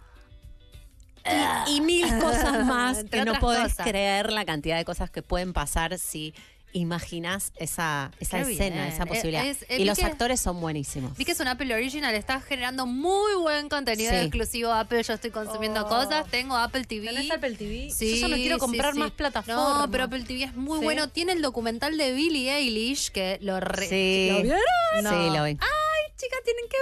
y 1.68 1.80
mil 1.80 2.06
cosas 2.20 2.66
más 2.66 3.06
que 3.06 3.24
no 3.24 3.36
podés 3.40 3.70
cosas. 3.76 3.88
creer 3.88 4.34
la 4.34 4.44
cantidad 4.44 4.76
de 4.78 4.84
cosas 4.84 5.10
que 5.10 5.22
pueden 5.22 5.54
pasar 5.54 5.98
si 5.98 6.34
imaginas 6.74 7.54
esa, 7.58 8.12
esa 8.20 8.44
Qué 8.44 8.52
escena, 8.52 8.76
bien. 8.84 8.88
esa 8.94 9.06
posibilidad. 9.06 9.46
Es- 9.46 9.66
es- 9.70 9.80
y 9.80 9.86
los 9.86 9.98
que- 9.98 10.06
actores 10.06 10.40
son 10.42 10.60
buenísimos. 10.60 11.16
Vi 11.18 11.24
que 11.26 11.32
es 11.32 11.40
un 11.40 11.48
Apple 11.48 11.74
Original, 11.74 12.14
está 12.16 12.42
generando 12.42 12.86
muy 12.86 13.36
buen 13.36 13.70
contenido 13.70 14.12
Sí. 14.12 14.18
exclusivo 14.18 14.72
Apple. 14.72 15.02
Yo 15.04 15.14
estoy 15.14 15.32
consumiendo 15.32 15.86
Oh. 15.86 15.88
cosas, 15.90 16.28
tengo 16.30 16.58
Apple 16.58 16.84
TV. 16.86 17.08
¿Tenés 17.08 17.32
Apple 17.32 17.56
TV? 17.56 17.90
Sí, 17.92 18.20
Yo 18.20 18.28
ya 18.28 18.28
no 18.28 18.36
quiero 18.36 18.58
comprar 18.58 18.94
sí. 18.94 19.00
más 19.00 19.12
plataformas. 19.12 19.80
No, 19.80 19.92
pero 19.92 20.04
Apple 20.06 20.24
TV 20.24 20.44
es 20.44 20.56
muy 20.56 20.80
Sí. 20.80 20.84
bueno. 20.84 21.10
Tiene 21.10 21.32
el 21.34 21.42
documental 21.42 21.98
de 21.98 22.12
Billie 22.14 22.54
Eilish 22.56 23.10
que 23.12 23.38
lo 23.42 23.60
re- 23.60 23.88
Sí. 23.88 24.30
¿Lo 24.32 24.42
vieron? 24.42 24.60
Sí, 25.00 25.38
lo 25.38 25.44
vi. 25.46 25.52
Ay, 25.52 26.12
chicas, 26.18 26.40
tienen 26.44 26.66
que 26.70 26.78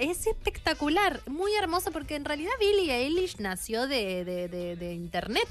verlo. 0.00 0.12
Es 0.12 0.26
espectacular. 0.26 1.20
Muy 1.26 1.52
hermoso 1.54 1.90
porque 1.90 2.14
en 2.16 2.24
realidad 2.24 2.52
Billie 2.60 2.94
Eilish 2.94 3.36
nació 3.38 3.86
de, 3.86 4.24
de- 4.24 4.48
de- 4.48 4.76
de 4.76 4.94
internet. 4.94 5.48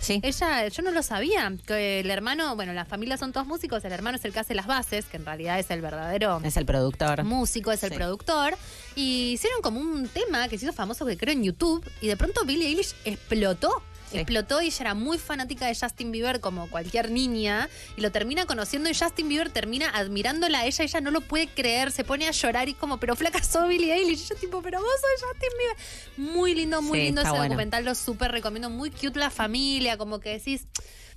Sí. 0.00 0.20
Ella, 0.22 0.68
yo 0.68 0.82
no 0.82 0.90
lo 0.92 1.02
sabía, 1.02 1.52
que 1.66 2.00
el 2.00 2.10
hermano, 2.10 2.54
bueno, 2.54 2.72
la 2.72 2.84
familia 2.84 3.16
son 3.16 3.32
todos 3.32 3.46
músicos, 3.46 3.84
el 3.84 3.92
hermano 3.92 4.18
es 4.18 4.24
el 4.24 4.32
que 4.32 4.38
hace 4.40 4.54
las 4.54 4.66
bases, 4.66 5.04
que 5.06 5.16
en 5.16 5.24
realidad 5.26 5.58
es 5.58 5.70
el 5.70 5.80
verdadero 5.80 6.40
Es 6.44 6.56
el 6.56 6.64
productor. 6.66 7.24
músico, 7.24 7.72
es 7.72 7.82
el 7.82 7.90
Sí. 7.90 7.96
productor, 7.96 8.56
y 8.94 9.32
hicieron 9.32 9.62
como 9.62 9.80
un 9.80 10.06
tema 10.08 10.48
que 10.48 10.58
se 10.58 10.66
hizo 10.66 10.72
famoso 10.74 11.04
que 11.06 11.16
creo 11.16 11.32
en 11.32 11.42
YouTube, 11.42 11.84
y 12.00 12.06
de 12.08 12.16
pronto 12.16 12.44
Billie 12.44 12.68
Eilish 12.68 12.94
explotó. 13.04 13.82
Sí. 14.10 14.18
Explotó 14.18 14.62
y 14.62 14.66
ella 14.66 14.76
era 14.80 14.94
muy 14.94 15.18
fanática 15.18 15.66
de 15.66 15.74
Justin 15.74 16.12
Bieber 16.12 16.40
como 16.40 16.70
cualquier 16.70 17.10
niña 17.10 17.68
y 17.96 18.00
lo 18.00 18.12
termina 18.12 18.46
conociendo 18.46 18.88
y 18.88 18.94
Justin 18.94 19.28
Bieber 19.28 19.50
termina 19.50 19.90
admirándola 19.90 20.60
a 20.60 20.66
ella, 20.66 20.84
ella 20.84 21.00
no 21.00 21.10
lo 21.10 21.20
puede 21.22 21.48
creer, 21.48 21.90
se 21.90 22.04
pone 22.04 22.28
a 22.28 22.30
llorar 22.30 22.68
y 22.68 22.74
como, 22.74 22.98
pero 22.98 23.16
flaca, 23.16 23.42
sos 23.42 23.68
Billie 23.68 23.92
Eilish. 23.92 24.22
Y 24.22 24.28
yo 24.28 24.36
tipo, 24.36 24.62
pero 24.62 24.80
vos 24.80 24.88
sos 24.88 25.28
Justin 25.28 25.50
Bieber. 25.58 26.32
Muy 26.36 26.54
lindo, 26.54 26.82
muy 26.82 26.98
Sí, 26.98 27.04
lindo 27.06 27.20
ese 27.22 27.30
bueno. 27.30 27.44
documental, 27.44 27.84
lo 27.84 27.94
súper 27.94 28.30
recomiendo, 28.32 28.70
muy 28.70 28.90
cute 28.90 29.18
la 29.18 29.30
familia, 29.30 29.96
como 29.96 30.20
que 30.20 30.30
decís... 30.30 30.66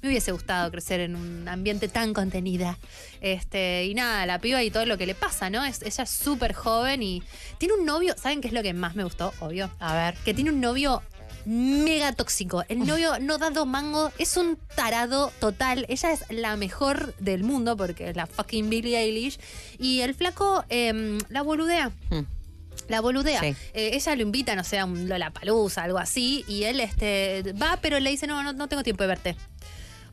Me 0.01 0.07
hubiese 0.07 0.31
gustado 0.31 0.71
crecer 0.71 1.01
en 1.01 1.17
un 1.17 1.45
ambiente 1.49 1.89
tan 1.89 2.13
contenida. 2.13 2.77
Este, 3.19 3.83
y 3.83 3.93
nada, 3.93 4.25
la 4.25 4.39
piba 4.39 4.63
y 4.63 4.71
todo 4.71 4.85
lo 4.85 4.97
que 4.97 5.05
le 5.05 5.13
pasa, 5.13 5.49
¿no? 5.49 5.65
Es, 5.65 5.81
ella 5.81 6.05
es 6.05 6.09
súper 6.09 6.53
joven 6.53 7.03
y 7.03 7.21
tiene 7.57 7.73
un 7.73 7.83
novio, 7.85 8.15
¿saben 8.17 8.39
qué 8.39 8.47
es 8.47 8.53
lo 8.53 8.63
que 8.63 8.73
más 8.73 8.95
me 8.95 9.03
gustó? 9.03 9.33
Obvio. 9.41 9.69
A 9.79 9.93
ver. 9.95 10.15
Que 10.23 10.33
tiene 10.33 10.51
un 10.51 10.61
novio 10.61 11.03
mega 11.45 12.13
tóxico. 12.13 12.63
El 12.69 12.85
novio 12.85 13.19
no 13.19 13.37
da 13.37 13.49
dos 13.49 13.67
mangos, 13.67 14.11
es 14.17 14.37
un 14.37 14.57
tarado 14.75 15.31
total. 15.39 15.85
Ella 15.89 16.11
es 16.11 16.23
la 16.29 16.55
mejor 16.55 17.13
del 17.19 17.43
mundo 17.43 17.77
porque 17.77 18.09
es 18.09 18.15
la 18.15 18.27
fucking 18.27 18.69
Billie 18.69 18.97
Eilish. 18.97 19.39
Y 19.77 20.01
el 20.01 20.13
flaco 20.13 20.65
em, 20.69 21.19
la 21.29 21.41
boludea. 21.41 21.89
Mm. 22.09 22.39
La 22.87 23.01
boludea. 23.01 23.39
Sí. 23.41 23.55
Eh, 23.73 23.91
ella 23.93 24.15
lo 24.15 24.21
invita, 24.23 24.55
no 24.55 24.63
sé, 24.63 24.79
a 24.79 24.85
un 24.85 25.07
Lollapalooza, 25.07 25.83
algo 25.83 25.99
así, 25.99 26.43
y 26.47 26.63
él 26.63 26.79
este, 26.79 27.53
va, 27.53 27.77
pero 27.81 27.99
le 27.99 28.09
dice, 28.09 28.25
no, 28.25 28.41
no, 28.41 28.53
no 28.53 28.67
tengo 28.67 28.83
tiempo 28.83 29.03
de 29.03 29.07
verte. 29.07 29.35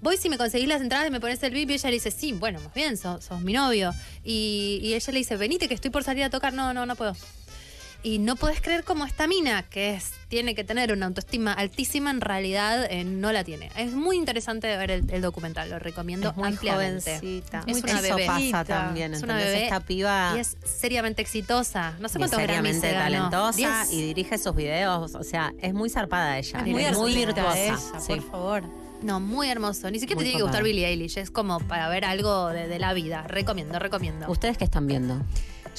Voy 0.02 0.18
si 0.18 0.28
me 0.28 0.36
conseguís 0.36 0.68
las 0.68 0.82
entradas 0.82 1.08
y 1.08 1.10
me 1.10 1.20
pones 1.20 1.42
el 1.42 1.54
VIP 1.54 1.70
y 1.70 1.74
ella 1.74 1.88
le 1.88 1.94
dice, 1.94 2.10
sí, 2.10 2.32
bueno, 2.32 2.60
más 2.60 2.74
bien, 2.74 2.98
sos, 2.98 3.24
sos 3.24 3.40
mi 3.40 3.54
novio. 3.54 3.94
Y, 4.22 4.78
y 4.82 4.94
ella 4.94 5.12
le 5.12 5.18
dice, 5.18 5.36
venite 5.36 5.68
que 5.68 5.74
estoy 5.74 5.90
por 5.90 6.04
salir 6.04 6.24
a 6.24 6.30
tocar, 6.30 6.52
no, 6.52 6.74
no, 6.74 6.84
no 6.84 6.96
puedo. 6.96 7.14
Y 8.06 8.20
no 8.20 8.36
podés 8.36 8.60
creer 8.60 8.84
cómo 8.84 9.04
esta 9.04 9.26
mina, 9.26 9.64
que 9.64 9.94
es, 9.94 10.12
tiene 10.28 10.54
que 10.54 10.62
tener 10.62 10.92
una 10.92 11.06
autoestima 11.06 11.52
altísima, 11.52 12.12
en 12.12 12.20
realidad 12.20 12.86
eh, 12.88 13.02
no 13.02 13.32
la 13.32 13.42
tiene. 13.42 13.68
Es 13.76 13.94
muy 13.94 14.16
interesante 14.16 14.68
ver 14.76 14.92
el, 14.92 15.10
el 15.10 15.20
documental, 15.22 15.70
lo 15.70 15.80
recomiendo 15.80 16.30
Es 16.30 16.36
muy 16.36 16.46
ampliamente. 16.46 17.18
jovencita. 17.18 17.64
Es 17.66 17.82
una 17.82 17.92
Eso 17.98 18.14
bebé. 18.14 18.26
pasa 18.28 18.64
también. 18.64 19.12
Es 19.12 19.24
una 19.24 19.38
bebé 19.38 19.64
Esta 19.64 19.80
piba 19.80 20.34
y 20.36 20.38
es 20.38 20.56
seriamente 20.64 21.20
exitosa. 21.20 21.96
No 21.98 22.08
sé 22.08 22.20
Grammys 22.20 22.36
seriamente 22.36 22.92
talentosa 22.92 23.56
Diez. 23.56 23.92
y 23.92 24.02
dirige 24.02 24.38
sus 24.38 24.54
videos. 24.54 25.16
O 25.16 25.24
sea, 25.24 25.52
es 25.60 25.74
muy 25.74 25.90
zarpada 25.90 26.38
ella. 26.38 26.60
Es 26.60 26.66
muy, 26.68 26.84
es 26.84 26.96
muy 26.96 27.12
virtuosa. 27.12 27.58
ella, 27.58 27.76
sí. 27.98 28.14
por 28.14 28.30
favor. 28.30 28.62
No, 29.02 29.18
muy 29.18 29.48
hermoso. 29.48 29.90
Ni 29.90 29.98
siquiera 29.98 30.14
Muy 30.20 30.26
te 30.26 30.30
tiene 30.30 30.38
que 30.38 30.42
gustar. 30.44 30.62
Billie 30.62 30.86
Eilish. 30.86 31.18
Es 31.18 31.32
como 31.32 31.58
para 31.58 31.88
ver 31.88 32.04
algo 32.04 32.50
de, 32.50 32.68
de 32.68 32.78
la 32.78 32.92
vida. 32.94 33.22
Recomiendo, 33.26 33.80
recomiendo. 33.80 34.30
¿Ustedes 34.30 34.56
qué 34.58 34.62
están 34.64 34.86
viendo? 34.86 35.20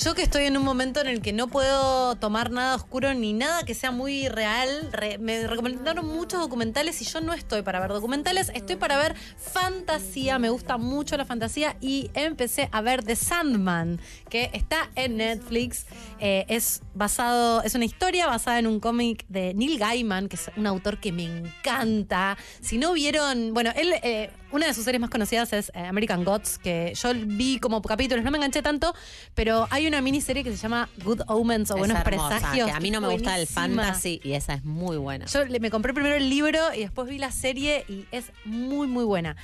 Yo 0.03 0.13
que 0.13 0.21
estoy 0.21 0.43
en 0.43 0.55
un 0.57 0.63
momento 0.63 1.01
en 1.01 1.07
el 1.07 1.21
que 1.23 1.33
no 1.33 1.47
puedo 1.47 2.15
tomar 2.17 2.51
nada 2.51 2.75
oscuro 2.75 3.15
ni 3.15 3.33
nada 3.33 3.63
que 3.63 3.73
sea 3.73 3.89
muy 3.89 4.29
real. 4.29 4.89
re- 4.91 5.17
me 5.17 5.47
recomendaron 5.47 6.05
muchos 6.05 6.39
documentales 6.39 7.01
y 7.01 7.05
yo 7.05 7.19
no 7.19 7.33
estoy 7.33 7.63
para 7.63 7.79
ver 7.79 7.89
documentales, 7.89 8.51
estoy 8.53 8.75
para 8.75 8.95
ver 8.99 9.15
fantasía. 9.37 10.37
Me 10.37 10.51
gusta 10.51 10.77
mucho 10.77 11.17
la 11.17 11.25
fantasía 11.25 11.77
y 11.81 12.11
empecé 12.13 12.69
a 12.71 12.81
ver 12.81 13.03
The 13.03 13.15
Sandman, 13.15 13.99
que 14.29 14.51
está 14.53 14.87
en 14.93 15.17
Netflix. 15.17 15.87
Eh, 16.19 16.45
es 16.47 16.83
basado, 16.93 17.63
es 17.63 17.73
una 17.73 17.85
historia 17.85 18.27
basada 18.27 18.59
en 18.59 18.67
un 18.67 18.79
cómic 18.79 19.25
de 19.29 19.55
Neil 19.55 19.79
Gaiman, 19.79 20.29
que 20.29 20.35
es 20.35 20.51
un 20.55 20.67
autor 20.67 20.99
que 20.99 21.11
me 21.11 21.23
encanta. 21.23 22.37
Si 22.61 22.77
no 22.77 22.93
vieron, 22.93 23.51
bueno, 23.55 23.71
él, 23.75 23.95
eh, 24.03 24.29
una 24.51 24.67
de 24.67 24.73
sus 24.75 24.85
series 24.85 25.01
más 25.01 25.09
conocidas 25.09 25.51
es 25.53 25.71
eh, 25.73 25.79
American 25.79 26.23
Gods, 26.23 26.59
que 26.59 26.93
yo 26.95 27.09
vi 27.15 27.59
como 27.59 27.81
capítulos, 27.81 28.23
no 28.23 28.29
me 28.31 28.37
enganché 28.37 28.61
tanto, 28.61 28.93
pero 29.33 29.67
hay 29.71 29.86
una 29.87 30.01
miniserie 30.01 30.43
que 30.43 30.51
se 30.51 30.57
llama 30.57 30.89
Good 31.03 31.21
Omens 31.27 31.71
o 31.71 31.75
Es 31.75 31.79
Buenos 31.79 31.97
hermosa, 31.97 32.29
Presagios. 32.37 32.67
Que 32.69 32.73
a 32.75 32.79
mí 32.79 32.91
no 32.91 33.01
me 33.01 33.07
gusta 33.09 33.37
el 33.39 33.47
fantasy 33.47 34.19
y 34.23 34.33
esa 34.33 34.53
es 34.53 34.63
muy 34.63 34.97
buena. 34.97 35.25
Yo 35.25 35.45
le- 35.45 35.59
me 35.59 35.69
compré 35.71 35.93
primero 35.93 36.15
el 36.15 36.29
libro 36.29 36.59
y 36.73 36.79
después 36.81 37.07
vi 37.09 37.17
la 37.17 37.31
serie 37.31 37.85
y 37.87 38.05
es 38.11 38.25
muy, 38.45 38.87
muy 38.87 39.03
buena. 39.05 39.35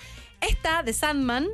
Esta, 0.42 0.84
de 0.84 0.94
Sandman, 0.94 1.48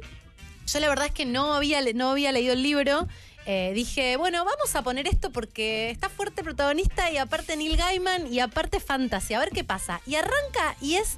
yo 0.67 0.79
la 0.79 0.89
verdad 0.89 1.05
es 1.07 1.11
que 1.11 1.25
no 1.25 1.53
había, 1.53 1.79
no 1.93 2.11
había 2.11 2.31
leído 2.31 2.53
el 2.53 2.63
libro. 2.63 3.07
Eh, 3.45 3.71
dije, 3.73 4.15
bueno, 4.17 4.43
vamos 4.45 4.75
a 4.75 4.83
poner 4.83 5.07
esto 5.07 5.31
porque 5.31 5.89
está 5.89 6.09
fuerte 6.09 6.41
el 6.41 6.45
protagonista 6.45 7.09
y 7.11 7.17
aparte 7.17 7.55
Neil 7.57 7.77
Gaiman 7.77 8.31
y 8.31 8.39
aparte 8.41 8.79
fantasy. 8.79 9.33
A 9.33 9.39
ver 9.39 9.49
qué 9.49 9.63
pasa. 9.63 10.01
Y 10.05 10.15
arranca 10.15 10.75
y 10.81 10.95
es 10.95 11.17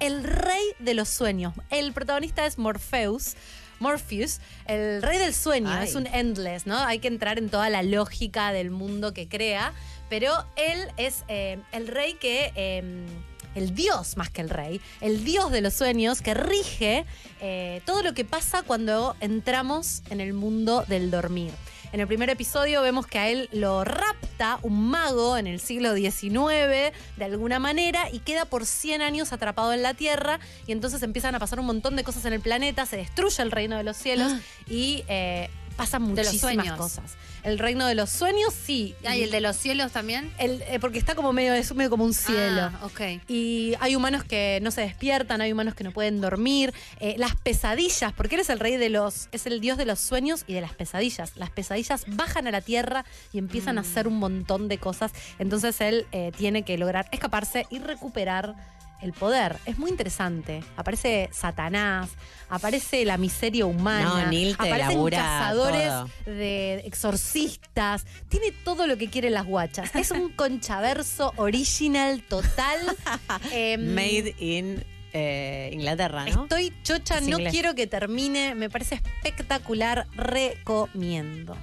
el 0.00 0.24
rey 0.24 0.62
de 0.80 0.92
los 0.92 1.08
sueños. 1.08 1.54
El 1.70 1.92
protagonista 1.92 2.44
es 2.44 2.58
Morpheus. 2.58 3.36
Morpheus, 3.80 4.40
el 4.66 5.02
rey 5.02 5.18
del 5.18 5.34
sueño, 5.34 5.70
Ay. 5.70 5.88
es 5.88 5.94
un 5.94 6.06
endless, 6.06 6.66
¿no? 6.66 6.78
Hay 6.78 6.98
que 6.98 7.08
entrar 7.08 7.38
en 7.38 7.48
toda 7.48 7.68
la 7.70 7.82
lógica 7.82 8.52
del 8.52 8.70
mundo 8.70 9.12
que 9.12 9.28
crea, 9.28 9.72
pero 10.08 10.32
él 10.56 10.88
es 10.96 11.24
eh, 11.28 11.58
el 11.72 11.88
rey 11.88 12.14
que, 12.14 12.52
eh, 12.54 13.06
el 13.54 13.74
dios 13.74 14.16
más 14.16 14.30
que 14.30 14.40
el 14.40 14.50
rey, 14.50 14.80
el 15.00 15.24
dios 15.24 15.50
de 15.50 15.60
los 15.60 15.74
sueños 15.74 16.20
que 16.20 16.34
rige 16.34 17.04
eh, 17.40 17.80
todo 17.84 18.02
lo 18.02 18.14
que 18.14 18.24
pasa 18.24 18.62
cuando 18.62 19.16
entramos 19.20 20.02
en 20.10 20.20
el 20.20 20.32
mundo 20.32 20.84
del 20.88 21.10
dormir. 21.10 21.52
En 21.94 22.00
el 22.00 22.08
primer 22.08 22.28
episodio 22.28 22.82
vemos 22.82 23.06
que 23.06 23.20
a 23.20 23.28
él 23.28 23.48
lo 23.52 23.84
rapta 23.84 24.58
un 24.62 24.90
mago 24.90 25.36
en 25.36 25.46
el 25.46 25.60
siglo 25.60 25.94
XIX 25.94 26.92
de 27.16 27.24
alguna 27.24 27.60
manera 27.60 28.10
y 28.10 28.18
queda 28.18 28.46
por 28.46 28.66
100 28.66 29.00
años 29.00 29.32
atrapado 29.32 29.72
en 29.72 29.82
la 29.82 29.94
Tierra 29.94 30.40
y 30.66 30.72
entonces 30.72 31.04
empiezan 31.04 31.36
a 31.36 31.38
pasar 31.38 31.60
un 31.60 31.66
montón 31.66 31.94
de 31.94 32.02
cosas 32.02 32.24
en 32.24 32.32
el 32.32 32.40
planeta, 32.40 32.84
se 32.84 32.96
destruye 32.96 33.40
el 33.40 33.52
reino 33.52 33.76
de 33.76 33.84
los 33.84 33.96
cielos 33.96 34.32
y 34.66 35.04
eh, 35.06 35.50
pasan 35.76 36.02
muchísimas 36.02 36.72
cosas. 36.72 37.14
El 37.42 37.58
reino 37.58 37.86
de 37.86 37.94
los 37.94 38.08
sueños, 38.10 38.54
sí. 38.54 38.94
Ah, 39.04 39.14
¿y 39.16 39.22
el 39.24 39.30
de 39.30 39.40
los 39.42 39.56
cielos 39.56 39.92
también? 39.92 40.32
El- 40.38 40.62
eh, 40.62 40.78
porque 40.80 40.98
está 40.98 41.14
como 41.14 41.32
medio, 41.34 41.52
es 41.52 41.74
medio 41.74 41.90
como 41.90 42.04
un 42.04 42.14
cielo. 42.14 42.70
Ah, 42.72 42.80
ok. 42.84 43.00
Y 43.28 43.74
hay 43.80 43.94
humanos 43.96 44.24
que 44.24 44.60
no 44.62 44.70
se 44.70 44.80
despiertan, 44.80 45.40
hay 45.42 45.52
humanos 45.52 45.74
que 45.74 45.84
no 45.84 45.90
pueden 45.92 46.20
dormir. 46.22 46.72
Eh, 47.00 47.16
las 47.18 47.34
pesadillas, 47.36 48.12
porque 48.14 48.36
él 48.36 48.40
es 48.40 48.48
el 48.50 48.60
rey 48.60 48.76
de 48.78 48.88
los, 48.88 49.28
es 49.32 49.46
el 49.46 49.60
dios 49.60 49.76
de 49.76 49.84
los 49.84 50.00
sueños 50.00 50.44
y 50.46 50.54
de 50.54 50.62
las 50.62 50.72
pesadillas. 50.72 51.32
Las 51.36 51.50
pesadillas 51.50 52.04
bajan 52.08 52.46
a 52.46 52.50
la 52.50 52.62
tierra 52.62 53.04
y 53.32 53.38
empiezan 53.38 53.76
a 53.76 53.82
Mm. 53.82 53.84
hacer 53.84 54.08
un 54.08 54.18
montón 54.18 54.68
de 54.68 54.78
cosas. 54.78 55.12
Entonces 55.38 55.80
él 55.82 56.06
eh, 56.12 56.32
tiene 56.36 56.62
que 56.62 56.78
lograr 56.78 57.08
escaparse 57.12 57.66
y 57.68 57.78
recuperar 57.78 58.54
el 59.00 59.12
poder. 59.12 59.58
Es 59.66 59.78
muy 59.78 59.90
interesante. 59.90 60.62
Aparece 60.76 61.28
Satanás, 61.32 62.10
aparece 62.48 63.04
la 63.04 63.16
miseria 63.18 63.66
humana, 63.66 64.24
No, 64.24 64.30
Neil 64.30 64.56
te 64.56 64.68
aparecen 64.68 65.04
cazadores 65.10 65.88
todo. 65.88 66.10
de 66.26 66.74
exorcistas. 66.86 68.06
Tiene 68.28 68.52
todo 68.64 68.86
lo 68.86 68.96
que 68.96 69.10
quieren 69.10 69.34
las 69.34 69.46
guachas. 69.46 69.94
Es 69.94 70.10
un 70.10 70.28
conchaverso 70.36 71.32
original 71.36 72.22
total. 72.22 72.78
Em, 73.52 73.94
Made 73.94 74.34
in 74.38 74.84
eh, 75.12 75.70
Inglaterra, 75.72 76.24
¿no? 76.26 76.44
Estoy 76.44 76.72
chocha, 76.82 77.18
Es 77.18 77.28
no 77.28 77.38
quiero 77.38 77.74
que 77.74 77.86
termine. 77.86 78.54
Me 78.54 78.68
parece 78.70 78.96
espectacular. 79.22 80.06
Recomiendo. 80.16 81.56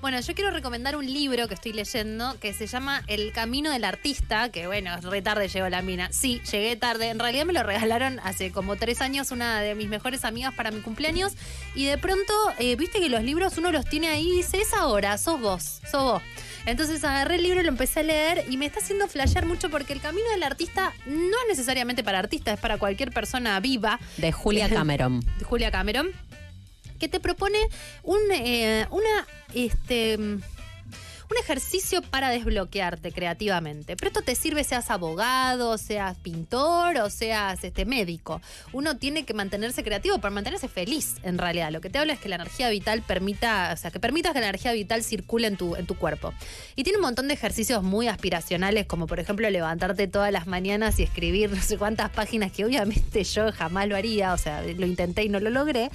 Bueno, 0.00 0.20
yo 0.20 0.34
quiero 0.34 0.50
recomendar 0.50 0.94
un 0.94 1.06
libro 1.06 1.48
que 1.48 1.54
estoy 1.54 1.72
leyendo 1.72 2.38
que 2.38 2.52
se 2.52 2.66
llama 2.66 3.02
El 3.06 3.32
Camino 3.32 3.70
del 3.70 3.84
Artista, 3.84 4.50
que 4.50 4.66
bueno, 4.66 4.94
re 5.00 5.22
tarde 5.22 5.48
llegó 5.48 5.68
la 5.68 5.82
mina. 5.82 6.10
Sí, 6.12 6.40
llegué 6.50 6.76
tarde. 6.76 7.08
En 7.08 7.18
realidad 7.18 7.46
me 7.46 7.52
lo 7.52 7.62
regalaron 7.62 8.20
hace 8.20 8.52
como 8.52 8.76
tres 8.76 9.00
años 9.00 9.30
una 9.30 9.60
de 9.60 9.74
mis 9.74 9.88
mejores 9.88 10.24
amigas 10.24 10.54
para 10.54 10.70
mi 10.70 10.80
cumpleaños. 10.80 11.32
Y 11.74 11.86
de 11.86 11.98
pronto, 11.98 12.32
eh, 12.58 12.76
viste 12.76 13.00
que 13.00 13.08
los 13.08 13.22
libros 13.22 13.56
uno 13.58 13.72
los 13.72 13.86
tiene 13.86 14.08
ahí 14.08 14.28
y 14.28 14.36
dice, 14.36 14.60
es 14.60 14.74
ahora, 14.74 15.16
sos 15.18 15.40
vos, 15.40 15.80
sos 15.90 16.02
vos. 16.02 16.22
Entonces 16.66 17.02
agarré 17.04 17.36
el 17.36 17.44
libro, 17.44 17.62
lo 17.62 17.68
empecé 17.68 18.00
a 18.00 18.02
leer 18.02 18.44
y 18.48 18.56
me 18.56 18.66
está 18.66 18.80
haciendo 18.80 19.06
flashear 19.06 19.46
mucho 19.46 19.70
porque 19.70 19.92
el 19.92 20.00
camino 20.00 20.28
del 20.30 20.42
artista 20.42 20.92
no 21.06 21.14
es 21.14 21.48
necesariamente 21.48 22.02
para 22.02 22.18
artistas, 22.18 22.54
es 22.54 22.60
para 22.60 22.76
cualquier 22.76 23.12
persona 23.12 23.58
viva. 23.60 24.00
De 24.16 24.32
Julia 24.32 24.68
Cameron. 24.68 25.20
de 25.20 25.44
Julia 25.44 25.70
Cameron, 25.70 26.08
que 26.98 27.08
te 27.08 27.20
propone 27.20 27.58
un, 28.02 28.18
eh, 28.32 28.86
una, 28.90 29.26
este, 29.54 30.18
un 31.30 31.36
ejercicio 31.38 32.02
para 32.02 32.30
desbloquearte 32.30 33.12
creativamente. 33.12 33.96
Pero 33.96 34.08
esto 34.08 34.22
te 34.22 34.34
sirve 34.34 34.64
seas 34.64 34.90
abogado, 34.90 35.78
seas 35.78 36.16
pintor 36.18 36.98
o 36.98 37.10
seas 37.10 37.64
este, 37.64 37.84
médico. 37.84 38.40
Uno 38.72 38.96
tiene 38.96 39.24
que 39.24 39.34
mantenerse 39.34 39.82
creativo 39.82 40.18
para 40.18 40.34
mantenerse 40.34 40.68
feliz, 40.68 41.16
en 41.22 41.38
realidad. 41.38 41.70
Lo 41.70 41.80
que 41.80 41.90
te 41.90 41.98
habla 41.98 42.12
es 42.12 42.20
que 42.20 42.28
la 42.28 42.36
energía 42.36 42.68
vital 42.70 43.02
permita, 43.02 43.70
o 43.72 43.76
sea, 43.76 43.90
que 43.90 44.00
permitas 44.00 44.32
que 44.32 44.40
la 44.40 44.48
energía 44.48 44.72
vital 44.72 45.02
circule 45.02 45.48
en 45.48 45.56
tu, 45.56 45.76
en 45.76 45.86
tu 45.86 45.96
cuerpo. 45.96 46.32
Y 46.76 46.84
tiene 46.84 46.98
un 46.98 47.02
montón 47.02 47.28
de 47.28 47.34
ejercicios 47.34 47.82
muy 47.82 48.08
aspiracionales, 48.08 48.86
como 48.86 49.06
por 49.06 49.20
ejemplo 49.20 49.48
levantarte 49.50 50.06
todas 50.08 50.32
las 50.32 50.46
mañanas 50.46 50.98
y 50.98 51.02
escribir 51.02 51.50
no 51.50 51.62
sé 51.62 51.78
cuántas 51.78 52.10
páginas, 52.10 52.52
que 52.52 52.64
obviamente 52.64 53.24
yo 53.24 53.50
jamás 53.52 53.88
lo 53.88 53.96
haría, 53.96 54.32
o 54.32 54.38
sea, 54.38 54.62
lo 54.62 54.86
intenté 54.86 55.24
y 55.24 55.28
no 55.28 55.40
lo 55.40 55.50
logré. 55.50 55.90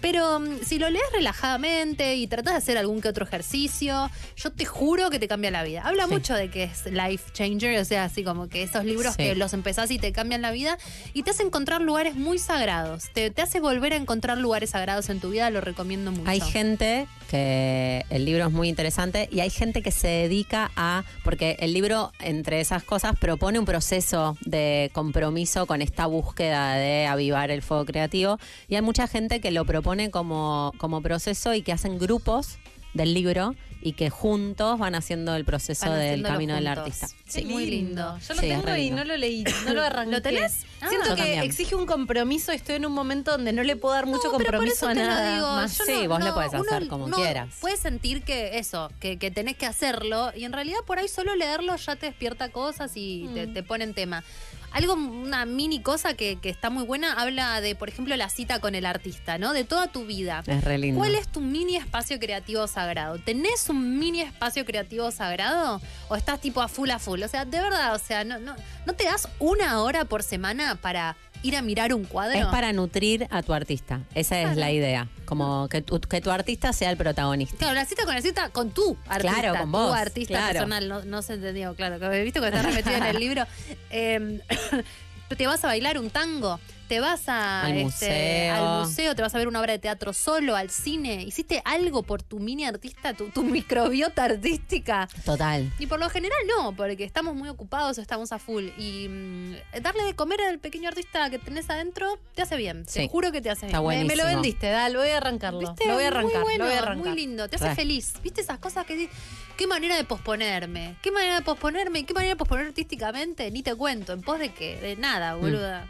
Pero 0.00 0.40
mm, 0.40 0.60
si 0.64 0.78
lo 0.78 0.90
lees 0.90 1.04
relajadamente 1.12 2.16
y 2.16 2.26
tratas 2.26 2.54
de 2.54 2.58
hacer 2.58 2.78
algún 2.78 3.00
que 3.00 3.08
otro 3.08 3.24
ejercicio, 3.24 4.10
yo 4.36 4.52
te 4.52 4.65
juro 4.66 5.08
que 5.10 5.18
te 5.18 5.28
cambia 5.28 5.50
la 5.50 5.62
vida. 5.62 5.82
Habla 5.84 6.06
Sí. 6.06 6.12
mucho 6.12 6.34
de 6.34 6.50
que 6.50 6.64
es 6.64 6.84
life 6.86 7.30
changer, 7.32 7.78
o 7.80 7.84
sea, 7.84 8.04
así 8.04 8.22
como 8.24 8.48
que 8.48 8.62
esos 8.62 8.84
libros 8.84 9.14
Sí. 9.14 9.22
que 9.22 9.34
los 9.34 9.52
empezás 9.54 9.90
y 9.90 9.98
te 9.98 10.12
cambian 10.12 10.42
la 10.42 10.50
vida 10.50 10.76
y 11.14 11.22
te 11.22 11.30
hace 11.30 11.42
encontrar 11.42 11.80
lugares 11.80 12.14
muy 12.16 12.38
sagrados. 12.38 13.04
Te, 13.14 13.30
te 13.30 13.42
hace 13.42 13.60
volver 13.60 13.92
a 13.92 13.96
encontrar 13.96 14.38
lugares 14.38 14.70
sagrados 14.70 15.08
en 15.08 15.20
tu 15.20 15.30
vida, 15.30 15.48
lo 15.50 15.60
recomiendo 15.60 16.10
mucho. 16.12 16.28
Hay 16.28 16.40
gente 16.40 17.06
que 17.30 18.04
el 18.10 18.24
libro 18.24 18.46
es 18.46 18.52
muy 18.52 18.68
interesante 18.68 19.28
y 19.32 19.40
hay 19.40 19.50
gente 19.50 19.82
que 19.82 19.90
se 19.90 20.08
dedica 20.08 20.70
a, 20.76 21.02
porque 21.24 21.56
el 21.60 21.72
libro, 21.72 22.12
entre 22.20 22.60
esas 22.60 22.82
cosas, 22.84 23.18
propone 23.18 23.58
un 23.58 23.64
proceso 23.64 24.36
de 24.42 24.90
compromiso 24.92 25.66
con 25.66 25.82
esta 25.82 26.06
búsqueda 26.06 26.74
de 26.74 27.06
avivar 27.06 27.50
el 27.50 27.62
fuego 27.62 27.84
creativo 27.84 28.38
y 28.68 28.76
hay 28.76 28.82
mucha 28.82 29.06
gente 29.08 29.40
que 29.40 29.50
lo 29.50 29.64
propone 29.64 30.10
como, 30.10 30.72
como 30.78 31.00
proceso 31.02 31.54
y 31.54 31.62
que 31.62 31.72
hacen 31.72 31.98
grupos 31.98 32.58
del 32.96 33.14
libro 33.14 33.54
y 33.82 33.92
que 33.92 34.10
juntos 34.10 34.78
van 34.80 34.94
haciendo 34.96 35.36
el 35.36 35.44
proceso 35.44 35.88
Van 35.88 35.98
del 36.00 36.22
camino 36.22 36.54
del 36.54 36.66
artista. 36.66 37.08
Sí, 37.26 37.44
muy 37.44 37.66
lindo. 37.66 38.18
Yo 38.26 38.34
lo 38.34 38.40
Sí, 38.40 38.48
tengo 38.48 38.74
y 38.76 38.90
no 38.90 39.04
lo 39.04 39.16
leí, 39.16 39.44
no 39.64 39.74
lo 39.74 39.82
arranqué. 39.84 40.10
¿Lo 40.10 40.22
tenés? 40.22 40.64
Ah, 40.80 40.88
Siento 40.88 41.10
que 41.10 41.16
también. 41.22 41.42
exige 41.44 41.74
un 41.76 41.86
compromiso. 41.86 42.50
Estoy 42.52 42.76
en 42.76 42.86
un 42.86 42.92
momento 42.92 43.30
donde 43.32 43.52
no 43.52 43.62
le 43.62 43.76
puedo 43.76 43.94
dar 43.94 44.06
mucho 44.06 44.24
No, 44.24 44.32
compromiso 44.32 44.88
a 44.88 44.94
lo 44.94 45.00
nada 45.02 45.34
digo, 45.34 45.46
más. 45.46 45.78
yo 45.78 45.84
Sí, 45.84 46.02
no- 46.02 46.08
vos 46.08 46.18
le 46.20 46.24
no, 46.30 46.34
podés 46.34 46.54
hacer 46.54 46.88
como 46.88 47.06
no 47.06 47.16
quieras. 47.16 47.54
Puedes 47.60 47.78
sentir 47.78 48.22
que 48.24 48.58
eso, 48.58 48.90
que, 48.98 49.18
que 49.18 49.30
tenés 49.30 49.56
que 49.56 49.66
hacerlo 49.66 50.32
y 50.34 50.44
en 50.44 50.52
realidad 50.52 50.78
por 50.86 50.98
ahí 50.98 51.06
solo 51.08 51.36
leerlo 51.36 51.76
ya 51.76 51.94
te 51.96 52.06
despierta 52.06 52.48
cosas 52.50 52.92
y 52.96 53.28
te, 53.34 53.46
Mm. 53.46 53.54
te 53.54 53.62
pone 53.62 53.84
en 53.84 53.94
tema. 53.94 54.24
Algo, 54.72 54.94
una 54.94 55.46
mini 55.46 55.80
cosa 55.80 56.14
que, 56.14 56.36
que 56.36 56.50
está 56.50 56.70
muy 56.70 56.84
buena, 56.84 57.14
habla 57.14 57.60
de, 57.60 57.74
por 57.74 57.88
ejemplo, 57.88 58.16
la 58.16 58.28
cita 58.28 58.60
con 58.60 58.74
el 58.74 58.86
artista, 58.86 59.38
¿no? 59.38 59.52
De 59.52 59.64
toda 59.64 59.86
tu 59.88 60.04
vida. 60.06 60.42
Es 60.46 60.64
re 60.64 60.78
lindo. 60.78 60.98
¿Cuál 60.98 61.14
es 61.14 61.28
tu 61.28 61.40
mini 61.40 61.76
espacio 61.76 62.18
creativo 62.18 62.66
sagrado? 62.66 63.18
¿Tenés 63.18 63.68
un 63.68 63.98
mini 63.98 64.20
espacio 64.20 64.64
creativo 64.64 65.10
sagrado? 65.10 65.80
¿O 66.08 66.16
estás 66.16 66.40
tipo 66.40 66.60
a 66.60 66.68
full 66.68 66.90
a 66.90 66.98
full? 66.98 67.22
O 67.22 67.28
sea, 67.28 67.44
de 67.44 67.60
verdad, 67.60 67.94
o 67.94 67.98
sea, 67.98 68.24
no, 68.24 68.38
no, 68.38 68.54
¿no 68.84 68.92
te 68.92 69.04
das 69.04 69.28
una 69.38 69.80
hora 69.80 70.04
por 70.04 70.22
semana 70.22 70.74
para 70.76 71.16
ir 71.42 71.56
a 71.56 71.62
mirar 71.62 71.94
un 71.94 72.04
cuadro? 72.04 72.38
Es 72.38 72.46
para 72.46 72.72
nutrir 72.72 73.26
a 73.30 73.42
tu 73.42 73.52
artista. 73.52 74.00
Esa 74.14 74.40
es 74.40 74.56
la 74.56 74.70
idea. 74.72 75.08
Como 75.24 75.68
que 75.68 75.82
tu, 75.82 76.00
que 76.00 76.20
tu 76.20 76.30
artista 76.30 76.72
sea 76.72 76.90
el 76.90 76.96
protagonista. 76.96 77.56
Claro, 77.56 77.74
la 77.74 77.84
cita 77.84 78.04
con 78.04 78.14
la 78.14 78.22
cita 78.22 78.50
con 78.50 78.70
tu 78.70 78.96
artista. 79.08 79.40
Claro, 79.40 79.58
con 79.58 79.72
Tu 79.72 79.78
vos, 79.78 79.94
artista 79.96 80.34
claro. 80.34 80.52
personal, 80.52 80.88
no, 80.88 81.04
no 81.04 81.22
se 81.22 81.34
entendió, 81.34 81.74
claro. 81.74 81.98
que 81.98 82.22
Viste 82.22 82.40
que 82.40 82.46
está 82.46 82.62
repetido 82.62 82.96
en 82.96 83.04
el 83.04 83.16
libro. 83.20 83.44
Eh, 83.90 84.40
te 85.36 85.46
vas 85.46 85.64
a 85.64 85.66
bailar 85.68 85.98
un 85.98 86.10
tango, 86.10 86.60
te 86.88 87.00
vas 87.00 87.28
a, 87.28 87.62
Al 87.62 87.72
este, 87.72 87.82
museo. 87.84 88.54
al 88.54 88.80
museo, 88.86 89.14
te 89.14 89.22
vas 89.22 89.34
a 89.34 89.38
ver 89.38 89.48
una 89.48 89.60
obra 89.60 89.72
de 89.72 89.78
teatro 89.78 90.12
solo, 90.12 90.54
al 90.56 90.70
cine. 90.70 91.22
¿Hiciste 91.22 91.62
algo 91.64 92.02
por 92.02 92.22
tu 92.22 92.38
mini 92.38 92.64
artista, 92.64 93.14
tu, 93.14 93.28
tu 93.30 93.42
microbiota 93.42 94.24
artística? 94.24 95.08
Total. 95.24 95.72
Y 95.78 95.86
por 95.86 95.98
lo 96.00 96.08
general 96.10 96.38
no, 96.56 96.72
porque 96.76 97.04
estamos 97.04 97.34
muy 97.34 97.48
ocupados, 97.48 97.98
estamos 97.98 98.32
a 98.32 98.38
full. 98.38 98.68
Y 98.78 99.08
mm, 99.08 99.80
darle 99.82 100.04
de 100.04 100.14
comer 100.14 100.40
al 100.42 100.58
pequeño 100.58 100.88
artista 100.88 101.28
que 101.30 101.38
tenés 101.38 101.68
adentro 101.70 102.18
te 102.34 102.42
hace 102.42 102.56
bien. 102.56 102.84
Te 102.84 102.92
Sí. 102.92 103.08
juro 103.10 103.32
que 103.32 103.40
te 103.40 103.50
hace 103.50 103.66
Está 103.66 103.80
bien. 103.80 104.02
Me, 104.02 104.04
me 104.04 104.16
lo 104.16 104.24
vendiste, 104.24 104.68
Dal, 104.70 104.96
voy 104.96 105.08
a 105.08 105.16
arrancarlo. 105.18 105.60
¿Viste? 105.60 105.86
Lo 105.86 105.94
voy 105.94 106.04
a 106.04 106.08
arrancar, 106.08 106.34
Muy 106.34 106.42
bueno, 106.42 106.64
lo 106.64 106.70
voy 106.70 106.78
a 106.78 106.82
arrancar. 106.82 107.06
muy 107.08 107.16
lindo, 107.16 107.48
te 107.48 107.56
hace 107.56 107.68
Re. 107.68 107.74
feliz. 107.74 108.14
¿Viste 108.22 108.40
esas 108.40 108.58
cosas 108.58 108.84
que 108.86 109.08
qué 109.56 109.66
manera 109.66 109.96
de 109.96 110.04
posponerme? 110.04 110.96
¿Qué 111.02 111.10
manera 111.10 111.36
de 111.36 111.42
posponerme? 111.42 112.04
¿Qué 112.04 112.14
manera 112.14 112.34
de 112.34 112.36
posponer 112.36 112.66
artísticamente? 112.66 113.50
Ni 113.50 113.62
te 113.62 113.74
cuento, 113.74 114.12
en 114.12 114.22
pos 114.22 114.38
de 114.38 114.52
qué, 114.52 114.76
de 114.80 114.96
nada, 114.96 115.34
boluda. 115.34 115.88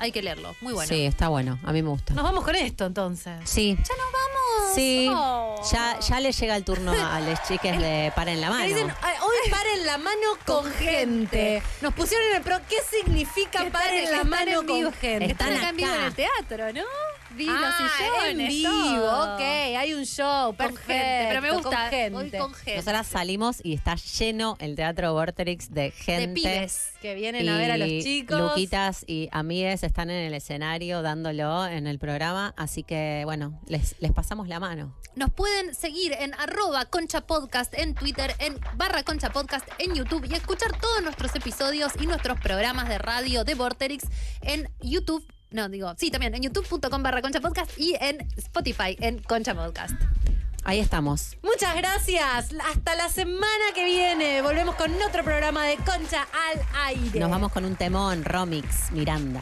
Hay 0.00 0.12
que 0.12 0.22
leerlo, 0.22 0.54
muy 0.60 0.72
bueno. 0.72 0.88
Sí, 0.88 1.04
está 1.06 1.28
bueno. 1.28 1.58
A 1.64 1.72
mí 1.72 1.82
me 1.82 1.88
gusta. 1.90 2.14
Nos 2.14 2.22
vamos 2.24 2.44
con 2.44 2.54
esto 2.54 2.86
entonces. 2.86 3.34
Sí. 3.44 3.76
Ya 3.76 3.94
nos 3.96 4.12
vamos. 4.12 4.74
Sí, 4.74 5.08
Oh. 5.12 5.60
ya, 5.72 5.98
ya 6.00 6.20
le 6.20 6.30
llega 6.32 6.56
el 6.56 6.64
turno 6.64 6.92
a 6.92 7.20
los 7.20 7.42
chiques 7.42 7.78
de 7.80 8.12
paren 8.14 8.40
la 8.40 8.48
Me 8.50 8.54
mano. 8.54 8.68
dicen, 8.68 8.92
"Ay, 9.02 9.14
hoy 9.22 9.50
paren 9.50 9.86
la 9.86 9.98
mano 9.98 10.26
con 10.46 10.70
gente. 10.72 11.62
Nos 11.80 11.94
pusieron 11.94 12.28
en 12.30 12.36
el 12.36 12.42
pro. 12.42 12.58
¿Qué 12.68 12.76
significa 12.90 13.64
paren 13.72 14.10
la 14.10 14.24
mano 14.24 14.64
con 14.66 14.92
gente? 14.92 15.24
Están 15.26 15.52
Están 15.52 15.52
acá 15.56 15.68
en 15.70 15.76
vivo 15.76 15.88
acá. 15.90 15.98
en 16.00 16.04
el 16.06 16.14
teatro, 16.14 16.72
¿no? 16.72 16.82
Vi 17.36 17.44
los 17.46 17.54
Ah, 17.56 17.88
sillones, 17.98 18.48
en 18.48 18.48
vivo, 18.48 19.00
todo. 19.02 19.34
ok. 19.34 19.40
Hay 19.40 19.94
un 19.94 20.04
show, 20.04 20.56
Con 20.56 20.76
gente, 20.76 21.26
pero 21.28 21.42
me 21.42 21.50
gusta. 21.52 21.68
Con 21.70 21.90
gente. 21.90 22.10
Voy 22.10 22.30
con 22.30 22.54
gente. 22.54 22.76
Nosotras 22.76 23.06
salimos 23.06 23.60
y 23.62 23.74
está 23.74 23.94
lleno 23.96 24.56
el 24.60 24.74
teatro 24.76 25.12
Vorterix 25.12 25.70
de 25.72 25.90
gente. 25.90 26.26
de 26.26 26.34
pibes. 26.34 26.92
Que 27.02 27.14
vienen 27.14 27.48
a 27.48 27.56
ver 27.58 27.70
a 27.70 27.76
los 27.76 27.88
chicos. 27.88 28.40
Luquitas 28.40 29.04
y 29.06 29.28
amigues 29.30 29.82
están 29.82 30.10
en 30.10 30.24
el 30.26 30.34
escenario 30.34 31.02
dándolo 31.02 31.66
en 31.66 31.86
el 31.86 31.98
programa, 31.98 32.54
así 32.56 32.82
que 32.82 33.22
bueno, 33.24 33.60
les, 33.66 33.94
les 34.00 34.12
pasamos 34.12 34.48
la 34.48 34.58
mano. 34.58 34.96
Nos 35.14 35.30
pueden 35.30 35.74
seguir 35.74 36.12
en 36.18 36.32
arroba 36.34 36.86
concha 36.86 37.20
podcast 37.26 37.74
en 37.78 37.94
Twitter, 37.94 38.34
en 38.38 38.58
barra 38.76 39.02
concha 39.02 39.30
podcast 39.30 39.68
en 39.78 39.94
YouTube 39.94 40.24
y 40.30 40.34
escuchar 40.34 40.78
todos 40.80 41.02
nuestros 41.02 41.34
episodios 41.36 41.92
y 42.00 42.06
nuestros 42.06 42.40
programas 42.40 42.88
de 42.88 42.98
radio 42.98 43.44
de 43.44 43.54
Vorterix 43.54 44.04
en 44.42 44.68
YouTube. 44.80 45.24
No, 45.50 45.68
digo, 45.68 45.94
sí, 45.96 46.10
también 46.10 46.34
en 46.34 46.42
youtube.com 46.42 47.02
barra 47.02 47.22
concha 47.22 47.40
podcast 47.40 47.70
y 47.78 47.96
en 48.00 48.26
Spotify 48.36 48.96
en 49.00 49.18
concha 49.22 49.54
podcast. 49.54 49.94
Ahí 50.64 50.80
estamos. 50.80 51.38
Muchas 51.42 51.74
gracias. 51.76 52.50
Hasta 52.70 52.94
la 52.94 53.08
semana 53.08 53.64
que 53.74 53.84
viene. 53.86 54.42
Volvemos 54.42 54.74
con 54.74 54.92
otro 55.02 55.24
programa 55.24 55.64
de 55.64 55.76
Concha 55.76 56.26
al 56.50 56.60
aire. 56.88 57.20
Nos 57.20 57.30
vamos 57.30 57.52
con 57.52 57.64
un 57.64 57.74
temón, 57.76 58.22
Romix, 58.22 58.92
Miranda. 58.92 59.40